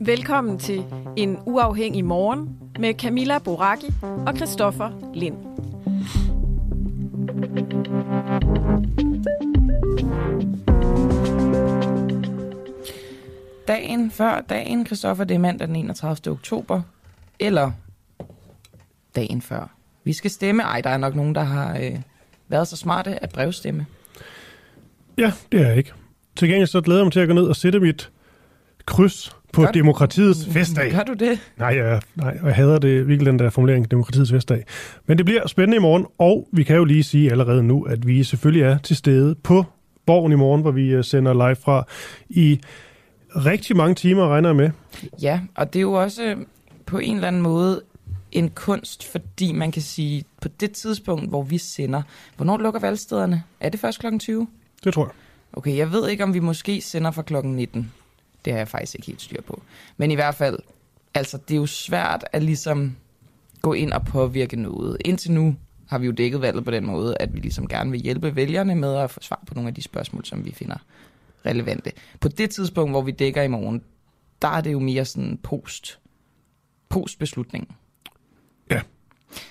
Velkommen 0.00 0.58
til 0.58 0.84
En 1.16 1.38
Uafhængig 1.46 2.04
Morgen 2.04 2.58
med 2.78 2.94
Camilla 2.94 3.38
Boraki 3.38 3.86
og 4.02 4.36
Christoffer 4.36 5.10
Lind. 5.14 5.36
Dagen 13.68 14.10
før 14.10 14.40
dagen, 14.40 14.86
Christoffer, 14.86 15.24
det 15.24 15.34
er 15.34 15.38
mandag 15.38 15.68
den 15.68 15.76
31. 15.76 16.32
oktober, 16.32 16.82
eller 17.38 17.72
dagen 19.16 19.42
før. 19.42 19.74
Vi 20.04 20.12
skal 20.12 20.30
stemme. 20.30 20.62
Ej, 20.62 20.80
der 20.80 20.90
er 20.90 20.96
nok 20.98 21.14
nogen, 21.14 21.34
der 21.34 21.40
har 21.40 21.78
øh, 21.78 22.00
været 22.48 22.68
så 22.68 22.76
smarte 22.76 23.22
at 23.22 23.30
brevstemme. 23.30 23.86
Ja, 25.18 25.32
det 25.52 25.60
er 25.60 25.66
jeg 25.68 25.76
ikke. 25.76 25.92
Til 26.36 26.48
gengæld 26.48 26.66
så 26.66 26.80
glæder 26.80 27.00
jeg 27.00 27.04
mig 27.06 27.12
til 27.12 27.20
at 27.20 27.28
gå 27.28 27.34
ned 27.34 27.42
og 27.44 27.56
sætte 27.56 27.80
mit 27.80 28.10
kryds 28.86 29.36
på 29.52 29.60
Gør 29.62 29.72
du- 29.72 29.78
demokratiets 29.78 30.46
festdag. 30.50 30.90
Gør 30.92 31.02
du 31.02 31.12
det? 31.12 31.38
Nej, 31.56 31.68
jeg, 31.76 32.00
nej, 32.14 32.38
jeg 32.44 32.54
hader 32.54 32.78
det 32.78 33.08
virkelig, 33.08 33.26
den 33.32 33.38
der 33.38 33.50
formulering, 33.50 33.90
demokratiets 33.90 34.30
festdag. 34.30 34.64
Men 35.06 35.18
det 35.18 35.26
bliver 35.26 35.46
spændende 35.48 35.76
i 35.76 35.80
morgen, 35.80 36.06
og 36.18 36.48
vi 36.52 36.62
kan 36.62 36.76
jo 36.76 36.84
lige 36.84 37.02
sige 37.02 37.30
allerede 37.30 37.62
nu, 37.62 37.82
at 37.82 38.06
vi 38.06 38.24
selvfølgelig 38.24 38.62
er 38.62 38.78
til 38.78 38.96
stede 38.96 39.34
på 39.34 39.64
Borgen 40.06 40.32
i 40.32 40.34
morgen, 40.34 40.60
hvor 40.62 40.70
vi 40.70 40.88
øh, 40.88 41.04
sender 41.04 41.32
live 41.32 41.56
fra 41.56 41.84
i 42.28 42.60
rigtig 43.36 43.76
mange 43.76 43.94
timer, 43.94 44.28
regner 44.28 44.48
jeg 44.48 44.56
med. 44.56 44.70
Ja, 45.22 45.40
og 45.54 45.72
det 45.72 45.78
er 45.78 45.82
jo 45.82 45.92
også 45.92 46.24
øh, 46.24 46.36
på 46.86 46.98
en 46.98 47.14
eller 47.14 47.28
anden 47.28 47.42
måde 47.42 47.82
en 48.32 48.50
kunst, 48.50 49.10
fordi 49.12 49.52
man 49.52 49.72
kan 49.72 49.82
sige, 49.82 50.24
på 50.42 50.48
det 50.60 50.72
tidspunkt, 50.72 51.28
hvor 51.28 51.42
vi 51.42 51.58
sender, 51.58 52.02
hvornår 52.36 52.56
lukker 52.58 52.80
valgstederne? 52.80 53.42
Er 53.60 53.68
det 53.68 53.80
først 53.80 54.00
kl. 54.00 54.18
20? 54.18 54.46
Det 54.86 54.94
tror 54.94 55.04
jeg. 55.04 55.12
Okay, 55.52 55.76
jeg 55.76 55.92
ved 55.92 56.08
ikke, 56.08 56.24
om 56.24 56.34
vi 56.34 56.38
måske 56.38 56.80
sender 56.80 57.10
fra 57.10 57.22
klokken 57.22 57.56
19. 57.56 57.92
Det 58.44 58.52
har 58.52 58.58
jeg 58.58 58.68
faktisk 58.68 58.94
ikke 58.94 59.06
helt 59.06 59.22
styr 59.22 59.42
på. 59.42 59.62
Men 59.96 60.10
i 60.10 60.14
hvert 60.14 60.34
fald, 60.34 60.58
altså 61.14 61.38
det 61.48 61.54
er 61.54 61.58
jo 61.58 61.66
svært 61.66 62.24
at 62.32 62.42
ligesom 62.42 62.96
gå 63.62 63.72
ind 63.72 63.92
og 63.92 64.04
påvirke 64.04 64.56
noget. 64.56 64.96
Indtil 65.04 65.32
nu 65.32 65.56
har 65.88 65.98
vi 65.98 66.06
jo 66.06 66.12
dækket 66.12 66.42
valget 66.42 66.64
på 66.64 66.70
den 66.70 66.86
måde, 66.86 67.16
at 67.20 67.34
vi 67.34 67.38
ligesom 67.38 67.68
gerne 67.68 67.90
vil 67.90 68.00
hjælpe 68.00 68.36
vælgerne 68.36 68.74
med 68.74 68.96
at 68.96 69.10
få 69.10 69.20
svar 69.22 69.42
på 69.46 69.54
nogle 69.54 69.68
af 69.68 69.74
de 69.74 69.82
spørgsmål, 69.82 70.24
som 70.24 70.44
vi 70.44 70.52
finder 70.52 70.76
relevante. 71.46 71.92
På 72.20 72.28
det 72.28 72.50
tidspunkt, 72.50 72.92
hvor 72.92 73.02
vi 73.02 73.10
dækker 73.10 73.42
i 73.42 73.48
morgen, 73.48 73.82
der 74.42 74.48
er 74.48 74.60
det 74.60 74.72
jo 74.72 74.78
mere 74.78 75.04
sådan 75.04 75.38
post, 75.42 75.98
postbeslutningen. 76.88 77.70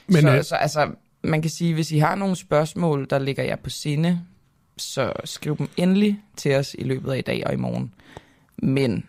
Men, 0.08 0.16
Men, 0.16 0.22
så, 0.22 0.38
øh, 0.38 0.44
så 0.44 0.56
altså, 0.56 0.92
man 1.24 1.42
kan 1.42 1.52
sige, 1.52 1.74
hvis 1.74 1.92
I 1.92 1.98
har 1.98 2.16
nogle 2.16 2.36
spørgsmål, 2.36 3.08
der 3.10 3.20
ligger 3.20 3.44
jer 3.44 3.56
på 3.56 3.70
sinde, 3.70 4.22
så 4.78 5.14
skriv 5.24 5.58
dem 5.58 5.68
endelig 5.78 6.20
til 6.36 6.56
os 6.56 6.76
i 6.80 6.84
løbet 6.84 7.12
af 7.12 7.18
i 7.18 7.22
dag 7.22 7.44
og 7.46 7.54
i 7.54 7.58
morgen. 7.58 7.92
Men 8.58 9.04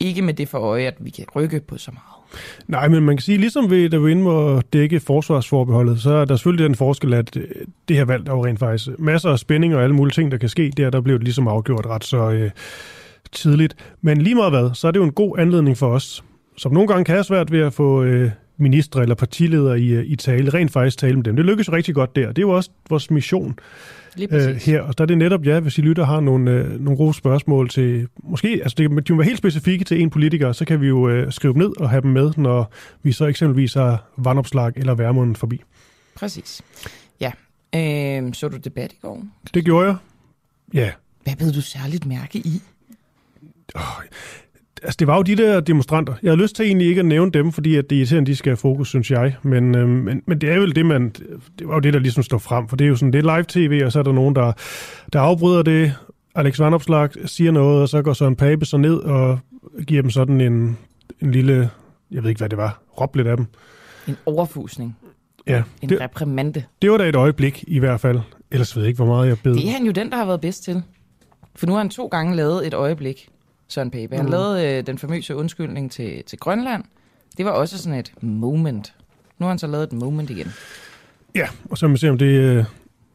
ikke 0.00 0.22
med 0.22 0.34
det 0.34 0.48
for 0.48 0.58
øje, 0.58 0.86
at 0.86 0.94
vi 1.00 1.10
kan 1.10 1.24
rykke 1.36 1.60
på 1.60 1.78
så 1.78 1.90
meget. 1.90 2.18
Nej, 2.66 2.88
men 2.88 3.02
man 3.02 3.16
kan 3.16 3.22
sige, 3.22 3.38
ligesom 3.38 3.70
vi, 3.70 3.88
da 3.88 3.98
vi 3.98 4.10
inde 4.10 4.30
og 4.30 4.64
dække 4.72 5.00
forsvarsforbeholdet, 5.00 6.00
så 6.00 6.10
er 6.10 6.24
der 6.24 6.36
selvfølgelig 6.36 6.64
den 6.64 6.74
forskel, 6.74 7.14
at 7.14 7.36
øh, 7.36 7.48
det 7.88 7.96
her 7.96 8.04
valg 8.04 8.26
der 8.26 8.32
er 8.32 8.36
jo 8.36 8.46
rent 8.46 8.58
faktisk 8.58 8.98
masser 8.98 9.30
af 9.30 9.38
spænding 9.38 9.74
og 9.74 9.82
alle 9.82 9.96
mulige 9.96 10.14
ting, 10.14 10.32
der 10.32 10.38
kan 10.38 10.48
ske. 10.48 10.72
Der, 10.76 10.90
der 10.90 11.00
blev 11.00 11.18
det 11.18 11.24
ligesom 11.24 11.48
afgjort 11.48 11.86
ret 11.86 12.04
så 12.04 12.30
øh, 12.30 12.50
tidligt. 13.32 13.76
Men 14.00 14.20
lige 14.20 14.34
meget 14.34 14.52
hvad, 14.52 14.70
så 14.74 14.88
er 14.88 14.90
det 14.90 15.00
jo 15.00 15.04
en 15.04 15.12
god 15.12 15.38
anledning 15.38 15.76
for 15.76 15.88
os, 15.88 16.24
som 16.56 16.72
nogle 16.72 16.88
gange 16.88 17.04
kan 17.04 17.14
have 17.14 17.24
svært 17.24 17.52
ved 17.52 17.60
at 17.60 17.72
få 17.72 18.02
øh, 18.02 18.30
ministre 18.58 19.02
eller 19.02 19.14
partiledere 19.14 19.80
i, 19.80 19.92
øh, 19.92 20.04
i 20.04 20.16
tale, 20.16 20.50
rent 20.50 20.72
faktisk 20.72 20.98
tale 20.98 21.16
med 21.16 21.24
dem. 21.24 21.36
Det 21.36 21.44
lykkes 21.44 21.72
rigtig 21.72 21.94
godt 21.94 22.16
der. 22.16 22.28
Det 22.28 22.38
er 22.38 22.42
jo 22.42 22.50
også 22.50 22.70
vores 22.88 23.10
mission 23.10 23.58
Lige 24.16 24.48
øh, 24.48 24.56
her. 24.56 24.82
Og 24.82 24.98
der 24.98 25.04
er 25.04 25.06
det 25.06 25.18
netop, 25.18 25.46
ja, 25.46 25.60
hvis 25.60 25.78
I 25.78 25.80
lytter 25.80 26.04
har 26.04 26.20
nogle, 26.20 26.50
øh, 26.50 26.80
nogle 26.80 26.96
gode 26.96 27.14
spørgsmål 27.14 27.68
til, 27.68 28.08
måske, 28.22 28.48
altså 28.48 28.74
det, 28.78 29.08
de 29.08 29.12
må 29.12 29.18
være 29.18 29.24
helt 29.24 29.38
specifikke 29.38 29.84
til 29.84 30.00
en 30.00 30.10
politiker, 30.10 30.52
så 30.52 30.64
kan 30.64 30.80
vi 30.80 30.86
jo 30.86 31.08
øh, 31.08 31.32
skrive 31.32 31.52
dem 31.54 31.62
ned 31.62 31.80
og 31.80 31.90
have 31.90 32.00
dem 32.02 32.10
med, 32.10 32.32
når 32.36 32.72
vi 33.02 33.12
så 33.12 33.26
eksempelvis 33.26 33.74
har 33.74 34.04
vandopslag 34.16 34.72
eller 34.76 34.94
værmunden 34.94 35.36
forbi. 35.36 35.62
Præcis. 36.16 36.62
Ja. 37.20 37.32
Øh, 37.74 38.34
så 38.34 38.48
du 38.48 38.56
debat 38.56 38.92
i 38.92 38.96
går? 39.02 39.22
Det 39.54 39.64
gjorde 39.64 39.86
jeg. 39.86 39.96
Ja, 40.74 40.90
Hvad 41.24 41.36
blev 41.36 41.48
du 41.48 41.60
særligt 41.60 42.06
mærke 42.06 42.38
i? 42.38 42.62
Altså 44.82 44.96
det 44.98 45.06
var 45.06 45.16
jo 45.16 45.22
de 45.22 45.36
der 45.36 45.60
demonstranter. 45.60 46.14
Jeg 46.22 46.30
har 46.32 46.36
lyst 46.36 46.56
til 46.56 46.66
egentlig 46.66 46.88
ikke 46.88 46.98
at 46.98 47.04
nævne 47.06 47.30
dem, 47.30 47.52
fordi 47.52 47.76
at 47.76 47.90
det 47.90 47.96
er 47.96 48.00
irriterende, 48.00 48.30
de 48.30 48.36
skal 48.36 48.50
have 48.50 48.56
fokus, 48.56 48.88
synes 48.88 49.10
jeg. 49.10 49.36
Men, 49.42 49.74
øh, 49.76 49.88
men, 49.88 50.22
men 50.26 50.40
det 50.40 50.50
er 50.50 50.58
vel 50.58 50.76
det, 50.76 50.86
man, 50.86 51.08
det 51.58 51.68
var 51.68 51.74
jo 51.74 51.80
det, 51.80 51.92
der 51.94 52.00
ligesom 52.00 52.22
står 52.22 52.38
frem. 52.38 52.68
For 52.68 52.76
det 52.76 52.84
er 52.84 52.88
jo 52.88 52.96
sådan, 52.96 53.12
det 53.12 53.26
er 53.26 53.36
live-tv, 53.36 53.82
og 53.84 53.92
så 53.92 53.98
er 53.98 54.02
der 54.02 54.12
nogen, 54.12 54.34
der, 54.36 54.52
der 55.12 55.20
afbryder 55.20 55.62
det. 55.62 55.94
Alex 56.34 56.58
Vandopslag 56.60 57.08
siger 57.24 57.50
noget, 57.50 57.82
og 57.82 57.88
så 57.88 58.02
går 58.02 58.12
Søren 58.12 58.36
Pape 58.36 58.64
så 58.64 58.76
ned 58.76 58.94
og 58.96 59.38
giver 59.86 60.02
dem 60.02 60.10
sådan 60.10 60.40
en, 60.40 60.78
en 61.22 61.30
lille, 61.32 61.70
jeg 62.10 62.22
ved 62.22 62.30
ikke, 62.30 62.38
hvad 62.38 62.48
det 62.48 62.58
var, 62.58 62.82
råb 63.00 63.16
lidt 63.16 63.28
af 63.28 63.36
dem. 63.36 63.46
En 64.08 64.16
overfusning. 64.26 64.96
Ja, 65.46 65.62
En 65.82 65.88
det, 65.88 66.00
reprimande. 66.00 66.62
det 66.82 66.90
var 66.90 66.98
da 66.98 67.08
et 67.08 67.16
øjeblik 67.16 67.64
i 67.66 67.78
hvert 67.78 68.00
fald. 68.00 68.20
Ellers 68.50 68.76
ved 68.76 68.82
jeg 68.82 68.88
ikke, 68.88 68.96
hvor 69.04 69.14
meget 69.14 69.28
jeg 69.28 69.38
bed. 69.44 69.54
Det 69.54 69.66
er 69.68 69.70
han 69.72 69.84
jo 69.84 69.92
den, 69.92 70.10
der 70.10 70.16
har 70.16 70.24
været 70.24 70.40
bedst 70.40 70.64
til. 70.64 70.82
For 71.56 71.66
nu 71.66 71.72
har 71.72 71.78
han 71.78 71.90
to 71.90 72.06
gange 72.06 72.36
lavet 72.36 72.66
et 72.66 72.74
øjeblik, 72.74 73.28
Søren 73.68 73.90
Pape. 73.90 74.16
Han 74.16 74.24
Mm. 74.24 74.30
lavede 74.30 74.78
øh, 74.78 74.86
den 74.86 74.98
famøse 74.98 75.36
undskyldning 75.36 75.90
til, 75.92 76.24
til 76.24 76.38
Grønland. 76.38 76.84
Det 77.36 77.44
var 77.44 77.50
også 77.50 77.78
sådan 77.78 77.98
et 77.98 78.12
moment. 78.22 78.94
Nu 79.38 79.44
har 79.44 79.48
han 79.48 79.58
så 79.58 79.66
lavet 79.66 79.84
et 79.84 79.92
moment 79.92 80.30
igen. 80.30 80.46
Ja, 81.34 81.48
og 81.70 81.78
så 81.78 81.86
må 81.88 81.92
vi 81.92 81.98
se, 81.98 82.10
om 82.10 82.18
det, 82.18 82.26
øh, 82.26 82.64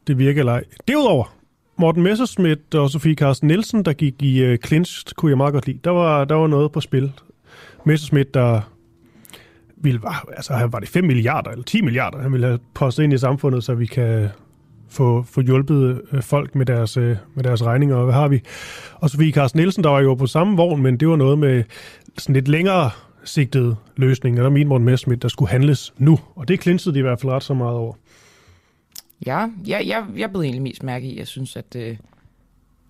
det 0.06 0.18
virker 0.18 0.40
eller 0.40 0.52
ej. 0.52 0.64
Derudover, 0.88 1.34
Morten 1.76 2.02
Messerschmidt 2.02 2.74
og 2.74 2.90
Sofie 2.90 3.14
Carsten 3.14 3.46
Nielsen, 3.48 3.84
der 3.84 3.92
gik 3.92 4.22
i 4.22 4.42
øh, 4.42 4.58
clinch, 4.66 5.14
kunne 5.14 5.30
jeg 5.30 5.36
meget 5.36 5.52
godt 5.52 5.66
lide. 5.66 5.78
Der 5.84 5.90
var, 5.90 6.24
der 6.24 6.34
var 6.34 6.46
noget 6.46 6.72
på 6.72 6.80
spil. 6.80 7.12
Messerschmidt, 7.86 8.34
der 8.34 8.60
ville, 9.76 10.02
var- 10.02 10.28
altså 10.36 10.68
var 10.72 10.78
det 10.80 10.88
5 10.88 11.04
milliarder 11.04 11.50
eller 11.50 11.64
10 11.64 11.80
milliarder, 11.82 12.22
han 12.22 12.32
ville 12.32 12.46
have 12.46 12.58
postet 12.74 13.02
ind 13.04 13.12
i 13.12 13.18
samfundet, 13.18 13.64
så 13.64 13.74
vi 13.74 13.86
kan 13.86 14.28
få, 14.94 15.22
få 15.22 15.40
hjulpet 15.40 16.02
øh, 16.12 16.22
folk 16.22 16.54
med 16.54 16.66
deres, 16.66 16.96
øh, 16.96 17.16
med 17.34 17.44
deres 17.44 17.64
regninger, 17.64 17.96
og 17.96 18.04
hvad 18.04 18.14
har 18.14 18.28
vi? 18.28 18.40
Og 18.94 19.10
Sofie 19.10 19.32
Carsten 19.32 19.58
Nielsen, 19.58 19.84
der 19.84 19.90
var 19.90 20.00
jo 20.00 20.14
på 20.14 20.26
samme 20.26 20.56
vogn, 20.56 20.82
men 20.82 20.96
det 20.96 21.08
var 21.08 21.16
noget 21.16 21.38
med 21.38 21.64
sådan 22.18 22.34
lidt 22.34 22.48
længere 22.48 22.90
sigtede 23.24 23.76
løsninger. 23.96 24.42
Der 24.42 24.50
mente 24.50 24.68
Morten 24.68 24.84
Messerschmidt, 24.84 25.22
der 25.22 25.28
skulle 25.28 25.50
handles 25.50 25.94
nu, 25.98 26.18
og 26.34 26.48
det 26.48 26.60
klinsede 26.60 26.94
de 26.94 26.98
i 26.98 27.02
hvert 27.02 27.20
fald 27.20 27.32
ret 27.32 27.42
så 27.42 27.54
meget 27.54 27.76
over. 27.76 27.94
Ja, 29.26 29.46
jeg, 29.66 29.86
jeg, 29.86 30.04
jeg 30.16 30.30
blev 30.30 30.40
egentlig 30.40 30.62
mest 30.62 30.82
mærke 30.82 31.06
i, 31.06 31.18
jeg 31.18 31.26
synes, 31.26 31.56
at, 31.56 31.76
øh, 31.76 31.96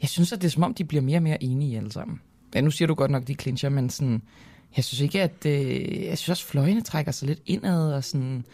jeg 0.01 0.09
synes, 0.09 0.33
at 0.33 0.43
det 0.43 0.47
er 0.47 0.51
som 0.51 0.63
om, 0.63 0.75
de 0.75 0.85
bliver 0.85 1.03
mere 1.03 1.19
og 1.19 1.23
mere 1.23 1.45
enige 1.45 1.77
alle 1.77 1.93
sammen. 1.93 2.21
Ja, 2.55 2.61
nu 2.61 2.71
siger 2.71 2.87
du 2.87 2.95
godt 2.95 3.11
nok, 3.11 3.27
de 3.27 3.35
clincher, 3.35 3.69
men 3.69 3.91
sådan, 3.91 4.23
jeg 4.77 4.85
synes 4.85 5.01
ikke, 5.01 5.23
at, 5.23 5.47
øh, 5.47 6.05
jeg 6.05 6.19
synes 6.19 6.29
også, 6.29 6.47
fløjene 6.47 6.81
trækker 6.81 7.13
sig 7.13 7.29
lidt 7.29 7.41
indad, 7.47 7.93
og 7.93 8.05
sådan, 8.05 8.45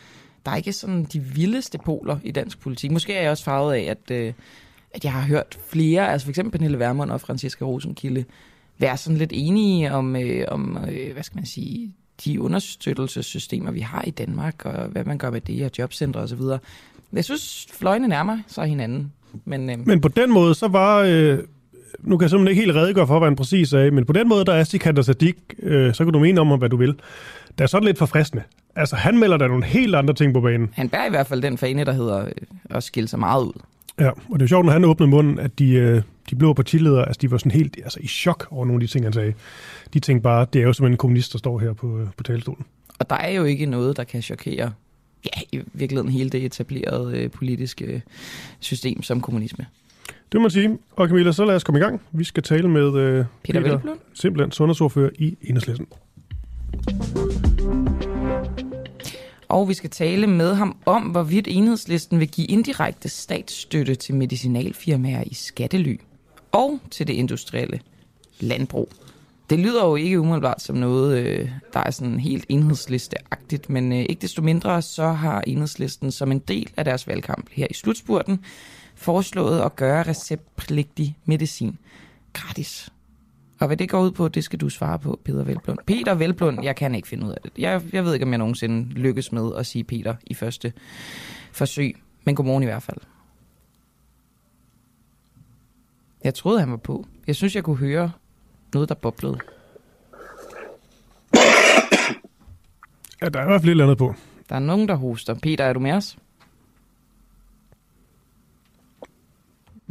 der 0.47 0.53
er 0.53 0.57
ikke 0.57 0.73
sådan 0.73 1.05
de 1.05 1.21
vildeste 1.21 1.79
poler 1.85 2.17
i 2.25 2.31
dansk 2.31 2.61
politik. 2.61 2.91
Måske 2.91 3.15
er 3.15 3.23
jeg 3.23 3.31
også 3.31 3.45
farvet 3.45 3.75
af, 3.75 3.81
at, 3.81 4.11
øh, 4.11 4.33
at 4.91 5.05
jeg 5.05 5.13
har 5.13 5.23
hørt 5.23 5.59
flere, 5.69 6.13
altså 6.13 6.25
for 6.27 6.31
eksempel 6.31 6.59
Pernille 6.59 6.79
Vermund 6.79 7.11
og 7.11 7.21
Franciska 7.21 7.65
Rosenkilde, 7.65 8.25
være 8.79 8.97
sådan 8.97 9.17
lidt 9.17 9.31
enige 9.35 9.93
om, 9.93 10.17
øh, 10.17 10.45
om 10.49 10.79
øh, 10.91 11.13
hvad 11.13 11.23
skal 11.23 11.37
man 11.37 11.47
sige, 11.47 11.93
de 12.25 12.41
understøttelsessystemer, 12.41 13.71
vi 13.71 13.81
har 13.81 14.03
i 14.07 14.11
Danmark, 14.11 14.65
og 14.65 14.89
hvad 14.89 15.05
man 15.05 15.19
gør 15.19 15.31
med 15.31 15.41
det, 15.41 15.65
og 15.65 15.71
jobcentre 15.79 16.21
osv. 16.21 16.41
Jeg 17.13 17.25
synes, 17.25 17.67
fløjene 17.73 18.09
nærmer 18.09 18.39
sig 18.47 18.67
hinanden. 18.67 19.13
Men, 19.45 19.71
øh, 19.71 19.87
Men 19.87 20.01
på 20.01 20.09
den 20.09 20.33
måde, 20.33 20.55
så 20.55 20.69
var... 20.69 20.99
Øh, 20.99 21.39
nu 21.99 22.17
kan 22.17 22.23
jeg 22.23 22.31
simpelthen 22.31 22.49
ikke 22.49 22.63
helt 22.63 22.77
redegøre 22.77 23.07
for, 23.07 23.19
hvad 23.19 23.29
han 23.29 23.37
præcis 23.37 23.69
sagde, 23.69 23.91
men 23.91 24.07
på 24.07 24.13
den 24.13 24.29
måde, 24.29 24.45
der 24.45 24.53
er 24.53 24.65
Sikander 24.65 25.03
Sadik, 25.03 25.37
øh, 25.63 25.95
så 25.95 26.05
kan 26.05 26.13
du 26.13 26.19
mene 26.19 26.41
om, 26.41 26.59
hvad 26.59 26.69
du 26.69 26.77
vil. 26.77 26.95
Det 27.59 27.65
er 27.65 27.67
sådan 27.67 27.87
lidt 27.87 27.99
forfriskende. 27.99 28.43
Altså, 28.77 28.97
han 28.97 29.19
melder 29.19 29.37
der 29.37 29.49
nogle 29.49 29.65
helt 29.65 29.95
andre 29.95 30.15
ting 30.15 30.35
på 30.35 30.41
banen. 30.41 30.71
han 30.73 30.89
bærer 30.89 31.07
i 31.07 31.11
hvert 31.11 31.27
fald 31.27 31.43
den 31.43 31.59
fane, 31.59 31.85
der 31.85 31.93
hedder 31.93 32.25
øh, 32.25 32.33
at 32.71 32.83
skille 32.83 33.09
sig 33.09 33.19
meget 33.19 33.45
ud. 33.45 33.53
Ja, 34.01 34.09
og 34.09 34.17
det 34.33 34.41
er 34.41 34.45
jo 34.45 34.49
sjovt, 34.49 34.67
når 34.67 34.73
han 34.73 34.85
åbnede 34.85 35.11
munden, 35.11 35.39
at 35.39 35.59
de, 35.59 35.73
øh, 35.73 36.03
de 36.31 36.37
blå 36.37 36.53
partiledere, 36.53 37.07
altså 37.07 37.19
de 37.23 37.31
var 37.31 37.39
sådan 37.39 37.53
helt 37.53 37.77
altså, 37.83 37.99
i 38.03 38.07
chok 38.07 38.47
over 38.51 38.67
nogle 38.67 38.83
af 38.83 38.89
de 38.89 38.93
ting, 38.93 39.05
han 39.05 39.13
sagde. 39.13 39.35
De 39.95 40.01
tænkte 40.01 40.23
bare, 40.23 40.47
det 40.53 40.61
er 40.61 40.67
jo 40.67 40.73
simpelthen 40.73 40.93
en 40.93 40.99
kommunist, 40.99 41.33
der 41.33 41.39
står 41.39 41.59
her 41.59 41.73
på, 41.73 41.99
øh, 41.99 42.07
på 42.17 42.23
talerstolen. 42.23 42.65
Og 42.99 43.11
der 43.11 43.17
er 43.17 43.31
jo 43.31 43.45
ikke 43.45 43.67
noget, 43.67 43.97
der 43.97 44.05
kan 44.05 44.23
chokere 44.23 44.73
ja, 45.25 45.41
i 45.53 45.61
virkeligheden 45.73 46.13
hele 46.13 46.31
det 46.31 46.45
etablerede 46.45 47.19
øh, 47.19 47.31
politiske 47.31 48.03
system 48.61 49.03
som 49.03 49.21
kommunisme. 49.21 49.67
Det 50.33 50.41
må 50.41 50.41
man 50.41 50.51
sige. 50.51 50.79
Og 50.93 51.09
Camilla, 51.09 51.33
så 51.33 51.45
lad 51.45 51.55
os 51.55 51.65
komme 51.65 51.79
i 51.79 51.83
gang. 51.83 52.01
Vi 52.13 52.25
skal 52.25 52.43
tale 52.43 52.69
med 52.69 52.95
øh, 52.95 53.25
Peter 53.45 53.61
Velblom? 53.61 53.99
simpelthen 54.15 54.53
sundhedsordfører 54.53 55.11
i 55.19 55.37
Enhedslisten. 55.43 55.87
Og 59.49 59.69
vi 59.69 59.75
skal 59.75 59.91
tale 59.91 60.27
med 60.27 60.55
ham 60.55 60.77
om, 60.87 61.03
hvorvidt 61.03 61.49
enhedslisten 61.49 62.21
vil 62.21 62.29
give 62.29 62.47
indirekte 62.47 63.09
statsstøtte 63.09 63.95
til 63.95 64.15
medicinalfirmaer 64.15 65.23
i 65.27 65.35
skattely 65.35 65.97
og 66.53 66.79
til 66.91 67.07
det 67.07 67.13
industrielle 67.13 67.81
landbrug. 68.41 68.93
Det 69.51 69.59
lyder 69.59 69.87
jo 69.87 69.97
ikke 69.97 70.21
umiddelbart 70.21 70.63
som 70.63 70.77
noget, 70.77 71.19
øh, 71.19 71.51
der 71.73 71.81
er 71.81 71.91
sådan 71.91 72.21
helt 72.21 72.45
enhedslisteagtigt, 72.49 73.71
men 73.71 73.93
øh, 73.93 73.99
ikke 73.99 74.23
desto 74.23 74.43
mindre 74.43 74.83
så 74.83 75.09
har 75.09 75.41
enhedslisten 75.47 76.13
som 76.13 76.33
en 76.33 76.39
del 76.39 76.71
af 76.77 76.85
deres 76.85 77.07
valgkamp 77.07 77.47
her 77.53 77.67
i 77.71 77.75
slutspurten 77.75 78.45
foreslået 78.95 79.61
at 79.61 79.77
gøre 79.77 80.03
receptpligtig 80.03 81.17
medicin 81.25 81.79
gratis. 82.33 82.91
Og 83.61 83.67
hvad 83.67 83.77
det 83.77 83.89
går 83.89 84.01
ud 84.01 84.11
på, 84.11 84.29
det 84.29 84.45
skal 84.45 84.59
du 84.61 84.69
svare 84.69 84.99
på, 84.99 85.21
Peter 85.25 85.45
Velblund. 85.45 85.79
Peter 85.87 86.15
Velblund, 86.15 86.63
jeg 86.63 86.77
kan 86.77 86.95
ikke 86.95 87.09
finde 87.09 87.27
ud 87.27 87.31
af 87.31 87.39
det. 87.43 87.53
Jeg, 87.59 87.83
jeg 87.93 88.05
ved 88.05 88.15
ikke, 88.15 88.27
om 88.27 88.31
jeg 88.31 88.39
nogensinde 88.39 88.85
lykkes 88.93 89.33
med 89.33 89.51
at 89.57 89.67
sige 89.67 89.85
Peter 89.85 90.15
i 90.27 90.35
første 90.35 90.73
forsøg. 91.53 91.97
Men 92.25 92.35
godmorgen 92.35 92.63
i 92.63 92.67
hvert 92.67 92.83
fald. 92.83 92.99
Jeg 96.25 96.35
troede, 96.35 96.61
han 96.61 96.71
var 96.71 96.77
på. 96.77 97.07
Jeg 97.27 97.37
synes, 97.37 97.55
jeg 97.55 97.65
kunne 97.65 97.77
høre 97.77 98.11
noget, 98.75 98.89
der 98.89 98.95
boblede. 98.95 99.39
Ja, 103.23 103.29
der 103.29 103.41
er 103.41 103.45
i 103.45 103.47
hvert 103.47 103.61
fald 103.61 103.69
et 103.69 103.71
eller 103.71 103.85
andet 103.85 103.99
på. 103.99 104.15
Der 104.49 104.55
er 104.55 104.61
nogen, 104.61 104.89
der 104.89 104.95
hoster. 104.95 105.35
Peter, 105.35 105.65
er 105.65 105.73
du 105.73 105.81
med 105.81 105.93
os? 105.93 106.17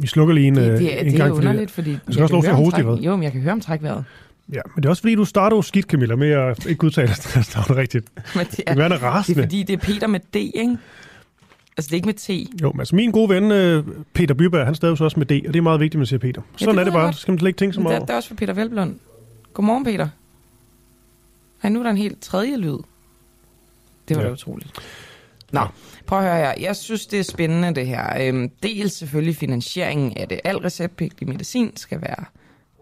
Vi 0.00 0.06
slukker 0.06 0.34
lige 0.34 0.46
en, 0.46 0.54
Det, 0.56 0.62
øh, 0.72 0.78
det, 0.78 1.00
en 1.00 1.06
det 1.06 1.14
er 1.14 1.18
gang. 1.18 1.32
underligt, 1.32 1.70
fordi... 1.70 1.94
skal 2.02 2.14
jeg 2.14 2.22
også 2.22 2.34
lov 2.34 2.42
til 2.42 2.50
at 2.50 2.56
hoste 2.56 2.82
hvad? 2.82 2.94
Jo, 2.96 3.16
men 3.16 3.22
jeg 3.22 3.32
kan 3.32 3.40
høre 3.40 3.50
ham 3.50 3.60
trække 3.60 3.82
vejret. 3.82 4.04
Ja, 4.52 4.60
men 4.74 4.82
det 4.82 4.84
er 4.86 4.90
også 4.90 5.02
fordi, 5.02 5.14
du 5.14 5.24
starter 5.24 5.56
jo 5.56 5.62
skidt, 5.62 5.86
Camilla, 5.86 6.16
med 6.16 6.30
at 6.30 6.66
ikke 6.66 6.84
udtale 6.84 7.08
deres 7.08 7.54
navn 7.54 7.76
rigtigt. 7.76 8.06
Men 8.36 8.46
det 8.46 8.56
Det 8.56 8.62
er, 8.66 8.72
han 8.82 8.92
er 8.92 9.22
det 9.26 9.36
er 9.36 9.42
fordi, 9.42 9.62
det 9.62 9.72
er 9.72 9.76
Peter 9.78 10.06
med 10.06 10.20
D, 10.20 10.36
ikke? 10.36 10.78
Altså, 11.76 11.88
det 11.88 11.92
er 11.92 11.94
ikke 11.94 12.06
med 12.06 12.46
T. 12.48 12.60
Jo, 12.62 12.72
men 12.72 12.80
altså 12.80 12.96
min 12.96 13.10
gode 13.10 13.28
ven, 13.28 13.50
øh, 13.52 13.84
Peter 14.14 14.34
Byberg, 14.34 14.64
han 14.66 14.74
staves 14.74 15.00
også 15.00 15.18
med 15.18 15.26
D, 15.26 15.30
og 15.46 15.54
det 15.54 15.56
er 15.56 15.62
meget 15.62 15.80
vigtigt, 15.80 15.94
at 15.94 15.98
man 15.98 16.06
siger 16.06 16.18
Peter. 16.20 16.42
Sådan 16.56 16.74
ved 16.74 16.80
er 16.80 16.84
det 16.84 16.92
bare. 16.92 17.12
Så 17.12 17.20
skal 17.20 17.32
man 17.32 17.38
slet 17.38 17.48
ikke 17.48 17.58
tænke 17.58 17.74
så 17.74 17.80
meget 17.80 17.92
det, 17.94 17.98
over. 17.98 18.06
det 18.06 18.12
er 18.12 18.16
også 18.16 18.28
for 18.28 18.34
Peter 18.36 18.52
Velblund. 18.52 18.94
Godmorgen, 19.54 19.84
Peter. 19.84 20.08
Ej, 21.62 21.70
nu 21.70 21.78
er 21.78 21.82
der 21.82 21.90
en 21.90 21.96
helt 21.96 22.20
tredje 22.20 22.56
lyd. 22.56 22.78
Det 24.08 24.16
var 24.16 24.22
Ja. 24.22 24.28
da 24.28 24.32
utroligt. 24.32 24.72
Nå, 25.52 25.60
prøv 26.06 26.18
at 26.18 26.24
høre 26.24 26.36
her. 26.36 26.54
Jeg 26.60 26.76
synes, 26.76 27.06
det 27.06 27.18
er 27.18 27.24
spændende, 27.24 27.74
det 27.74 27.86
her. 27.86 28.28
Øhm, 28.28 28.50
dels 28.62 28.92
selvfølgelig 28.92 29.36
finansieringen 29.36 30.12
af 30.16 30.28
det. 30.28 30.40
Al 30.44 30.56
receptpligtig 30.56 31.28
medicin 31.28 31.76
skal 31.76 32.00
være 32.02 32.24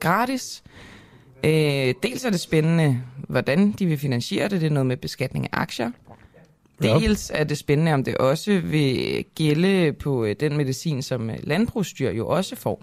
gratis. 0.00 0.62
Øh, 1.44 1.94
dels 2.03 2.25
er 2.25 2.31
det 2.31 2.41
spændende, 2.41 3.03
hvordan 3.29 3.73
de 3.73 3.87
vil 3.87 3.99
finansiere 3.99 4.49
det. 4.49 4.61
Det 4.61 4.67
er 4.67 4.70
noget 4.70 4.87
med 4.87 4.97
beskatning 4.97 5.44
af 5.44 5.61
aktier. 5.61 5.91
Dels 6.82 7.31
er 7.35 7.44
det 7.44 7.59
spændende, 7.59 7.94
om 7.94 8.05
det 8.05 8.17
også 8.17 8.61
vil 8.61 9.25
gælde 9.35 9.93
på 9.93 10.25
øh, 10.25 10.37
den 10.41 10.56
medicin, 10.56 11.03
som 11.03 11.31
øh, 11.31 11.37
landbrugsdyr 11.43 12.11
jo 12.11 12.29
også 12.29 12.56
får, 12.56 12.82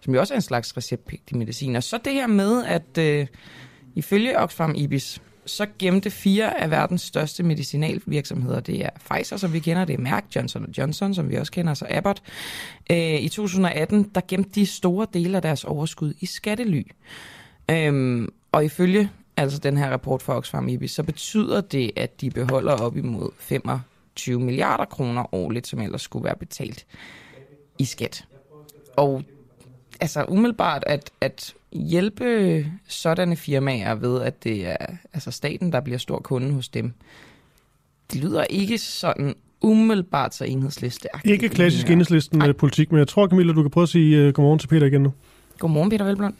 som 0.00 0.14
jo 0.14 0.20
også 0.20 0.34
er 0.34 0.38
en 0.38 0.42
slags 0.42 0.76
receptpligtig 0.76 1.36
medicin. 1.36 1.76
Og 1.76 1.82
så 1.82 1.98
det 2.04 2.12
her 2.12 2.26
med, 2.26 2.64
at 2.64 2.98
øh, 2.98 3.26
ifølge 3.94 4.38
Oxfam 4.38 4.74
Ibis, 4.76 5.22
så 5.46 5.66
gemte 5.78 6.10
fire 6.10 6.60
af 6.60 6.70
verdens 6.70 7.02
største 7.02 7.42
medicinalvirksomheder, 7.42 8.60
det 8.60 8.84
er 8.84 8.90
Pfizer, 9.08 9.36
som 9.36 9.52
vi 9.52 9.58
kender, 9.58 9.84
det 9.84 9.94
er 9.94 9.98
Merck, 9.98 10.36
Johnson 10.36 10.74
Johnson, 10.78 11.14
som 11.14 11.30
vi 11.30 11.36
også 11.36 11.52
kender, 11.52 11.74
så 11.74 11.86
Abbott. 11.90 12.22
Øh, 12.90 13.22
I 13.22 13.28
2018, 13.28 14.10
der 14.14 14.20
gemte 14.28 14.50
de 14.54 14.66
store 14.66 15.06
dele 15.14 15.36
af 15.36 15.42
deres 15.42 15.64
overskud 15.64 16.14
i 16.20 16.26
skattely. 16.26 16.82
Øhm, 17.70 18.28
og 18.52 18.64
ifølge 18.64 19.10
altså 19.36 19.58
den 19.58 19.76
her 19.76 19.90
rapport 19.90 20.22
fra 20.22 20.36
Oxfam 20.36 20.68
IBIS, 20.68 20.90
så 20.90 21.02
betyder 21.02 21.60
det, 21.60 21.90
at 21.96 22.20
de 22.20 22.30
beholder 22.30 22.72
op 22.72 22.96
imod 22.96 23.30
25 23.38 24.40
milliarder 24.40 24.84
kroner 24.84 25.34
årligt, 25.34 25.66
som 25.66 25.80
ellers 25.80 26.02
skulle 26.02 26.24
være 26.24 26.36
betalt 26.36 26.86
i 27.78 27.84
skat. 27.84 28.24
Og 28.96 29.22
altså 30.00 30.24
umiddelbart 30.28 30.84
at, 30.86 31.10
at 31.20 31.54
hjælpe 31.72 32.66
sådanne 32.88 33.36
firmaer 33.36 33.94
ved, 33.94 34.22
at 34.22 34.44
det 34.44 34.66
er 34.66 34.76
altså 35.12 35.30
staten, 35.30 35.72
der 35.72 35.80
bliver 35.80 35.98
stor 35.98 36.18
kunde 36.18 36.52
hos 36.52 36.68
dem, 36.68 36.92
det 38.12 38.22
lyder 38.22 38.44
ikke 38.44 38.78
sådan 38.78 39.34
umiddelbart 39.62 40.34
så 40.34 40.44
enhedsliste 40.44 41.08
Ikke 41.24 41.48
klassisk 41.48 41.90
enhedslisten 41.90 42.42
øh, 42.42 42.54
politik, 42.54 42.92
men 42.92 42.98
jeg 42.98 43.08
tror, 43.08 43.28
Camilla, 43.28 43.52
du 43.52 43.62
kan 43.62 43.70
prøve 43.70 43.82
at 43.82 43.88
sige 43.88 44.28
uh, 44.28 44.34
godmorgen 44.34 44.58
til 44.58 44.68
Peter 44.68 44.86
igen 44.86 45.02
nu. 45.02 45.12
Godmorgen, 45.58 45.90
Peter 45.90 46.04
Velblom. 46.04 46.34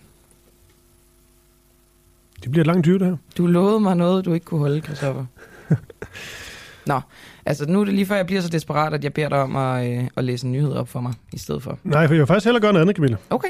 Det 2.43 2.51
bliver 2.51 2.63
et 2.63 2.67
langt 2.67 2.85
tyve, 2.85 2.99
det 2.99 3.07
her. 3.07 3.17
Du 3.39 3.47
lovede 3.47 3.81
mig 3.81 3.97
noget, 3.97 4.25
du 4.25 4.33
ikke 4.33 4.47
kunne 4.47 4.61
holde, 4.61 4.81
Christoffer. 4.81 5.25
Nå, 6.87 7.01
altså 7.47 7.67
nu 7.67 7.81
er 7.81 7.85
det 7.85 7.95
lige 7.95 8.07
før, 8.07 8.17
jeg 8.17 8.27
bliver 8.27 8.41
så 8.43 8.49
desperat, 8.49 8.95
at 8.95 9.05
jeg 9.05 9.13
beder 9.13 9.29
dig 9.29 9.39
om 9.43 9.57
at, 9.57 9.99
øh, 9.99 10.05
at 10.17 10.25
læse 10.25 10.47
en 10.47 10.53
nyhed 10.53 10.73
op 10.73 10.89
for 10.89 11.01
mig, 11.01 11.15
i 11.33 11.39
stedet 11.39 11.63
for. 11.63 11.79
Nej, 11.85 12.07
for 12.07 12.15
jeg 12.15 12.19
vil 12.21 12.27
faktisk 12.27 12.45
hellere 12.45 12.61
gøre 12.61 12.73
noget 12.73 12.83
andet, 12.85 12.97
Camilla. 12.97 13.17
Okay. 13.31 13.49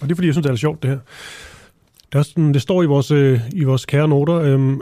Og 0.00 0.08
det 0.08 0.10
er, 0.10 0.14
fordi 0.14 0.26
jeg 0.26 0.34
synes, 0.34 0.46
det 0.46 0.52
er 0.52 0.56
sjovt, 0.56 0.82
det 0.82 0.90
her. 0.90 0.98
Det, 2.12 2.18
er 2.18 2.22
sådan, 2.22 2.54
det 2.54 2.62
står 2.62 2.82
i 2.82 2.86
vores, 2.86 3.10
øh, 3.10 3.40
i 3.52 3.64
vores 3.64 3.86
kære 3.86 4.08
noter. 4.08 4.34
Øhm, 4.34 4.80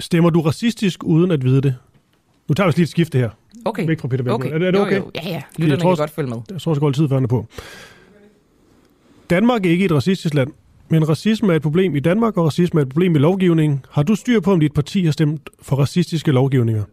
stemmer 0.00 0.30
du 0.30 0.40
racistisk 0.40 1.04
uden 1.04 1.30
at 1.30 1.44
vide 1.44 1.60
det? 1.60 1.76
Nu 2.48 2.54
tager 2.54 2.66
vi 2.66 2.72
lige 2.76 2.82
et 2.82 2.88
skifte 2.88 3.18
her. 3.18 3.30
Okay. 3.64 3.86
Væk 3.86 4.00
fra 4.00 4.08
Peter 4.08 4.22
Velblom. 4.24 4.40
okay. 4.40 4.50
Er 4.52 4.58
det, 4.58 4.66
er 4.66 4.70
det 4.70 4.80
okay? 4.80 4.98
Jo, 4.98 5.04
jo. 5.04 5.10
Ja, 5.14 5.28
ja. 5.28 5.42
Lytterne 5.58 5.82
tror- 5.82 5.94
kan 5.94 6.02
godt 6.02 6.10
følge 6.10 6.28
med. 6.28 6.36
Jeg 6.50 6.60
tror, 6.60 6.72
der 6.74 6.80
går 6.80 6.88
lidt 6.88 6.96
tid, 6.96 7.08
før 7.08 7.26
på. 7.26 7.46
Danmark 9.30 9.66
er 9.66 9.70
ikke 9.70 9.84
et 9.84 9.92
racistisk 9.92 10.34
land, 10.34 10.50
men 10.88 11.08
racisme 11.08 11.52
er 11.52 11.56
et 11.56 11.62
problem 11.62 11.96
i 11.96 12.00
Danmark, 12.00 12.36
og 12.36 12.46
racisme 12.46 12.80
er 12.80 12.82
et 12.82 12.88
problem 12.88 13.16
i 13.16 13.18
lovgivningen. 13.18 13.84
Har 13.90 14.02
du 14.02 14.14
styr 14.14 14.40
på, 14.40 14.52
om 14.52 14.60
dit 14.60 14.72
parti 14.74 15.04
har 15.04 15.12
stemt 15.12 15.50
for 15.62 15.76
racistiske 15.76 16.32
lovgivninger? 16.32 16.84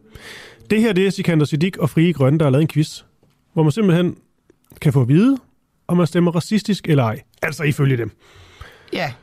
Det 0.70 0.82
her 0.82 0.94
det 0.94 1.08
er 1.08 1.10
Sikander 1.10 1.46
Siddiq 1.46 1.78
og 1.78 1.90
Frie 1.90 2.14
Grønne, 2.14 2.40
der 2.40 2.46
har 2.46 2.52
lavet 2.52 2.62
en 2.62 2.68
quiz, 2.68 3.04
hvor 3.54 3.64
man 3.64 3.72
simpelthen 3.72 4.16
kan 4.82 4.94
få 4.94 5.02
at 5.02 5.08
vide, 5.08 5.38
om 5.88 5.98
man 5.98 6.08
stemmer 6.08 6.32
racistisk 6.32 6.90
eller 6.90 7.04
ej. 7.04 7.22
Altså 7.42 7.64
ifølge 7.64 7.98
dem. 7.98 8.12
Ja. 8.94 9.14